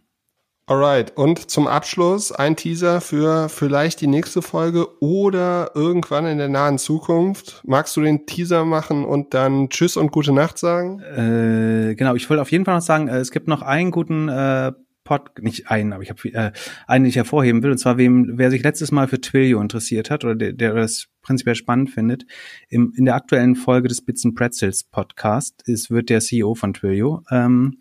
Alright, 0.65 1.17
und 1.17 1.51
zum 1.51 1.67
Abschluss 1.67 2.31
ein 2.31 2.55
Teaser 2.55 3.01
für 3.01 3.49
vielleicht 3.49 3.99
die 3.99 4.07
nächste 4.07 4.41
Folge 4.41 4.87
oder 5.01 5.71
irgendwann 5.75 6.25
in 6.25 6.37
der 6.37 6.47
nahen 6.47 6.77
Zukunft. 6.77 7.61
Magst 7.65 7.97
du 7.97 8.01
den 8.01 8.25
Teaser 8.25 8.63
machen 8.63 9.03
und 9.03 9.33
dann 9.33 9.69
Tschüss 9.69 9.97
und 9.97 10.13
gute 10.13 10.31
Nacht 10.31 10.57
sagen? 10.57 11.01
Äh, 11.01 11.95
genau, 11.95 12.15
ich 12.15 12.29
wollte 12.29 12.41
auf 12.41 12.51
jeden 12.51 12.63
Fall 12.63 12.75
noch 12.75 12.81
sagen, 12.81 13.09
äh, 13.09 13.17
es 13.17 13.31
gibt 13.31 13.49
noch 13.49 13.61
einen 13.61 13.91
guten 13.91 14.29
äh, 14.29 14.71
Pod, 15.03 15.41
nicht 15.41 15.69
einen, 15.69 15.93
aber 15.93 16.03
ich 16.03 16.09
habe 16.09 16.29
äh, 16.29 16.51
einen, 16.87 17.03
den 17.03 17.09
ich 17.09 17.15
hervorheben 17.15 17.61
will, 17.63 17.71
und 17.71 17.77
zwar 17.77 17.97
wem, 17.97 18.37
wer 18.37 18.51
sich 18.51 18.63
letztes 18.63 18.91
Mal 18.91 19.07
für 19.07 19.19
Twilio 19.19 19.61
interessiert 19.61 20.09
hat 20.09 20.23
oder 20.23 20.35
der, 20.35 20.53
der 20.53 20.73
das 20.73 21.07
prinzipiell 21.21 21.55
spannend 21.55 21.89
findet, 21.89 22.25
im, 22.69 22.93
in 22.95 23.05
der 23.05 23.15
aktuellen 23.15 23.55
Folge 23.55 23.87
des 23.87 24.01
Bits 24.01 24.25
and 24.25 24.35
Pretzels 24.35 24.83
Podcast 24.83 25.67
ist, 25.67 25.91
wird 25.91 26.09
der 26.09 26.19
CEO 26.19 26.55
von 26.55 26.73
Twilio 26.73 27.23
ähm, 27.31 27.77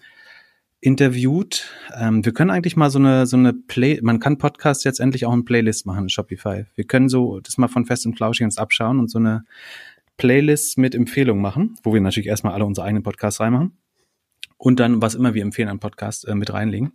interviewt. 0.81 1.70
Ähm, 1.97 2.24
wir 2.24 2.32
können 2.32 2.51
eigentlich 2.51 2.77
mal 2.77 2.90
so 2.90 2.99
eine 2.99 3.27
so 3.27 3.36
eine 3.36 3.53
Play, 3.53 4.01
man 4.03 4.19
kann 4.19 4.36
Podcast 4.36 4.85
jetzt 4.85 4.99
endlich 4.99 5.24
auch 5.24 5.32
in 5.32 5.44
Playlist 5.44 5.86
machen, 5.86 6.09
Shopify. 6.09 6.66
Wir 6.74 6.85
können 6.85 7.09
so 7.09 7.39
das 7.40 7.57
mal 7.57 7.69
von 7.69 7.86
Fest 7.86 8.05
und 8.05 8.16
Flauschig 8.16 8.44
uns 8.44 8.59
abschauen 8.59 8.99
und 8.99 9.11
so 9.11 9.19
eine 9.19 9.44
Playlist 10.16 10.78
mit 10.78 10.94
Empfehlungen 10.94 11.40
machen, 11.40 11.77
wo 11.85 11.94
wir 11.94 12.01
natürlich 12.01 12.27
erstmal 12.27 12.53
alle 12.53 12.65
unsere 12.65 12.86
eigenen 12.86 13.05
Podcasts 13.05 13.40
reinmachen 13.40 13.78
und 14.59 14.81
dann 14.81 15.03
was 15.03 15.15
immer 15.15 15.35
wir 15.35 15.43
empfehlen 15.43 15.69
an 15.69 15.78
Podcast 15.78 16.27
äh, 16.27 16.35
mit 16.35 16.53
reinlegen. 16.53 16.93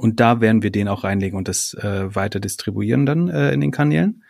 Und 0.00 0.18
da 0.18 0.40
werden 0.40 0.62
wir 0.62 0.70
den 0.70 0.88
auch 0.88 1.04
reinlegen 1.04 1.36
und 1.36 1.46
das 1.46 1.74
äh, 1.74 2.14
weiter 2.14 2.40
distribuieren 2.40 3.04
dann 3.04 3.28
äh, 3.28 3.52
in 3.52 3.60
den 3.60 3.70
Kanälen. 3.70 4.24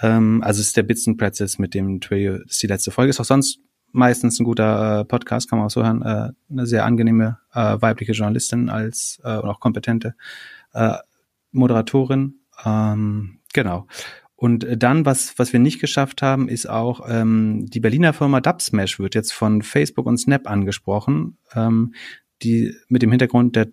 Ähm, 0.00 0.42
also 0.42 0.62
es 0.62 0.68
ist 0.68 0.78
der 0.78 0.82
Bits 0.82 1.06
and 1.06 1.18
Pretzels 1.18 1.58
mit 1.58 1.74
dem 1.74 2.00
Trio, 2.00 2.38
das 2.38 2.52
ist 2.52 2.62
die 2.62 2.68
letzte 2.68 2.90
Folge. 2.90 3.10
Ist 3.10 3.20
auch 3.20 3.26
sonst 3.26 3.58
meistens 3.92 4.40
ein 4.40 4.44
guter 4.44 5.00
äh, 5.00 5.04
Podcast, 5.04 5.50
kann 5.50 5.58
man 5.58 5.66
auch 5.66 5.70
so 5.70 5.84
hören. 5.84 6.00
Äh, 6.00 6.32
eine 6.50 6.66
sehr 6.66 6.86
angenehme 6.86 7.36
äh, 7.52 7.76
weibliche 7.82 8.12
Journalistin 8.12 8.70
als 8.70 9.20
äh, 9.24 9.36
und 9.36 9.50
auch 9.50 9.60
kompetente 9.60 10.14
äh, 10.72 10.94
Moderatorin. 11.52 12.36
Ähm, 12.64 13.40
genau. 13.52 13.86
Und 14.36 14.66
dann, 14.82 15.04
was, 15.04 15.38
was 15.38 15.52
wir 15.52 15.60
nicht 15.60 15.80
geschafft 15.82 16.22
haben, 16.22 16.48
ist 16.48 16.66
auch, 16.66 17.06
ähm, 17.06 17.66
die 17.66 17.80
Berliner 17.80 18.14
Firma 18.14 18.40
Dubsmash 18.40 18.98
wird 18.98 19.14
jetzt 19.14 19.34
von 19.34 19.60
Facebook 19.60 20.06
und 20.06 20.16
Snap 20.16 20.48
angesprochen, 20.48 21.36
ähm, 21.54 21.92
die 22.42 22.74
mit 22.88 23.02
dem 23.02 23.10
Hintergrund 23.10 23.54
der 23.54 23.70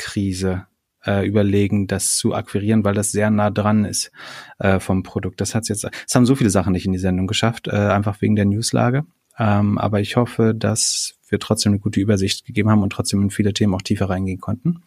TikTok-Krise 0.00 0.66
äh, 1.06 1.26
überlegen, 1.26 1.86
das 1.86 2.16
zu 2.16 2.34
akquirieren, 2.34 2.84
weil 2.84 2.94
das 2.94 3.12
sehr 3.12 3.30
nah 3.30 3.50
dran 3.50 3.84
ist 3.84 4.10
äh, 4.58 4.80
vom 4.80 5.02
Produkt. 5.02 5.40
Das 5.40 5.54
hat's 5.54 5.68
jetzt, 5.68 5.84
es 5.84 6.14
haben 6.14 6.26
so 6.26 6.34
viele 6.34 6.50
Sachen 6.50 6.72
nicht 6.72 6.86
in 6.86 6.92
die 6.92 6.98
Sendung 6.98 7.26
geschafft, 7.26 7.68
äh, 7.68 7.70
einfach 7.70 8.20
wegen 8.20 8.36
der 8.36 8.44
Newslage. 8.44 9.04
Ähm, 9.38 9.78
aber 9.78 10.00
ich 10.00 10.16
hoffe, 10.16 10.54
dass 10.54 11.14
wir 11.28 11.38
trotzdem 11.38 11.72
eine 11.72 11.80
gute 11.80 12.00
Übersicht 12.00 12.44
gegeben 12.44 12.70
haben 12.70 12.82
und 12.82 12.92
trotzdem 12.92 13.22
in 13.22 13.30
viele 13.30 13.54
Themen 13.54 13.74
auch 13.74 13.82
tiefer 13.82 14.10
reingehen 14.10 14.40
konnten. 14.40 14.82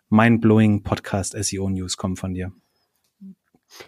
mind-blowing 0.10 0.81
Podcast 0.81 1.35
SEO 1.39 1.69
News 1.69 1.95
kommen 1.95 2.15
von 2.15 2.34
dir. 2.34 2.52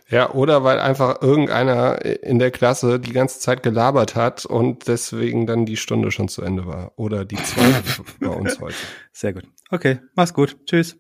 Ja, 0.10 0.32
oder 0.32 0.64
weil 0.64 0.80
einfach 0.80 1.22
irgendeiner 1.22 2.04
in 2.04 2.40
der 2.40 2.52
Klasse 2.52 3.00
die 3.00 3.14
ganze 3.14 3.40
Zeit 3.40 3.64
gelabert 3.64 4.16
hat 4.16 4.46
und 4.46 4.88
deswegen 4.88 5.46
dann 5.46 5.66
die 5.66 5.78
Stunde 5.78 6.12
schon 6.12 6.28
zu 6.28 6.42
Ende 6.42 6.66
war. 6.66 6.94
Oder 6.96 7.26
die 7.26 7.36
zwei 7.36 7.82
bei 8.20 8.28
uns 8.28 8.60
heute. 8.60 8.76
Sehr 9.12 9.34
gut. 9.34 9.44
Okay, 9.72 10.00
mach's 10.16 10.34
gut. 10.34 10.58
Tschüss. 10.66 10.98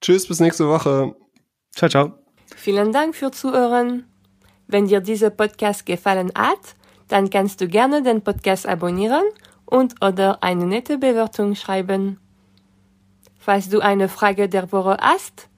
Tschüss, 0.00 0.26
bis 0.28 0.40
nächste 0.40 0.68
Woche. 0.68 1.14
Ciao, 1.74 1.88
ciao. 1.88 2.12
Vielen 2.56 2.92
Dank 2.92 3.14
für 3.14 3.30
Zuhören. 3.30 4.04
Wenn 4.66 4.86
dir 4.86 5.00
dieser 5.00 5.30
Podcast 5.30 5.86
gefallen 5.86 6.32
hat, 6.36 6.76
dann 7.08 7.30
kannst 7.30 7.60
du 7.60 7.68
gerne 7.68 8.02
den 8.02 8.22
Podcast 8.22 8.66
abonnieren 8.66 9.24
und 9.66 10.02
oder 10.04 10.42
eine 10.42 10.66
nette 10.66 10.98
Bewertung 10.98 11.54
schreiben. 11.54 12.18
Falls 13.38 13.68
du 13.68 13.80
eine 13.80 14.08
Frage 14.08 14.48
der 14.48 14.72
Woche 14.72 14.96
hast, 15.00 15.48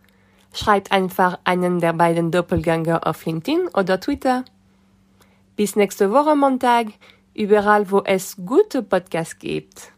schreib 0.57 0.93
einfach 0.93 1.39
einen 1.45 1.81
der 1.81 1.93
beiden 1.93 2.31
Doppelgänger 2.31 3.07
auf 3.07 3.25
LinkedIn 3.25 3.69
oder 3.75 4.01
Twitter. 4.01 4.45
Bis 5.57 5.77
nächste 5.77 6.13
Woche 6.13 6.37
Montag, 6.37 6.89
überall 7.35 7.91
wo 7.91 8.03
es 8.05 8.37
gute 8.45 8.83
Podcasts 8.83 9.39
gibt. 9.39 9.93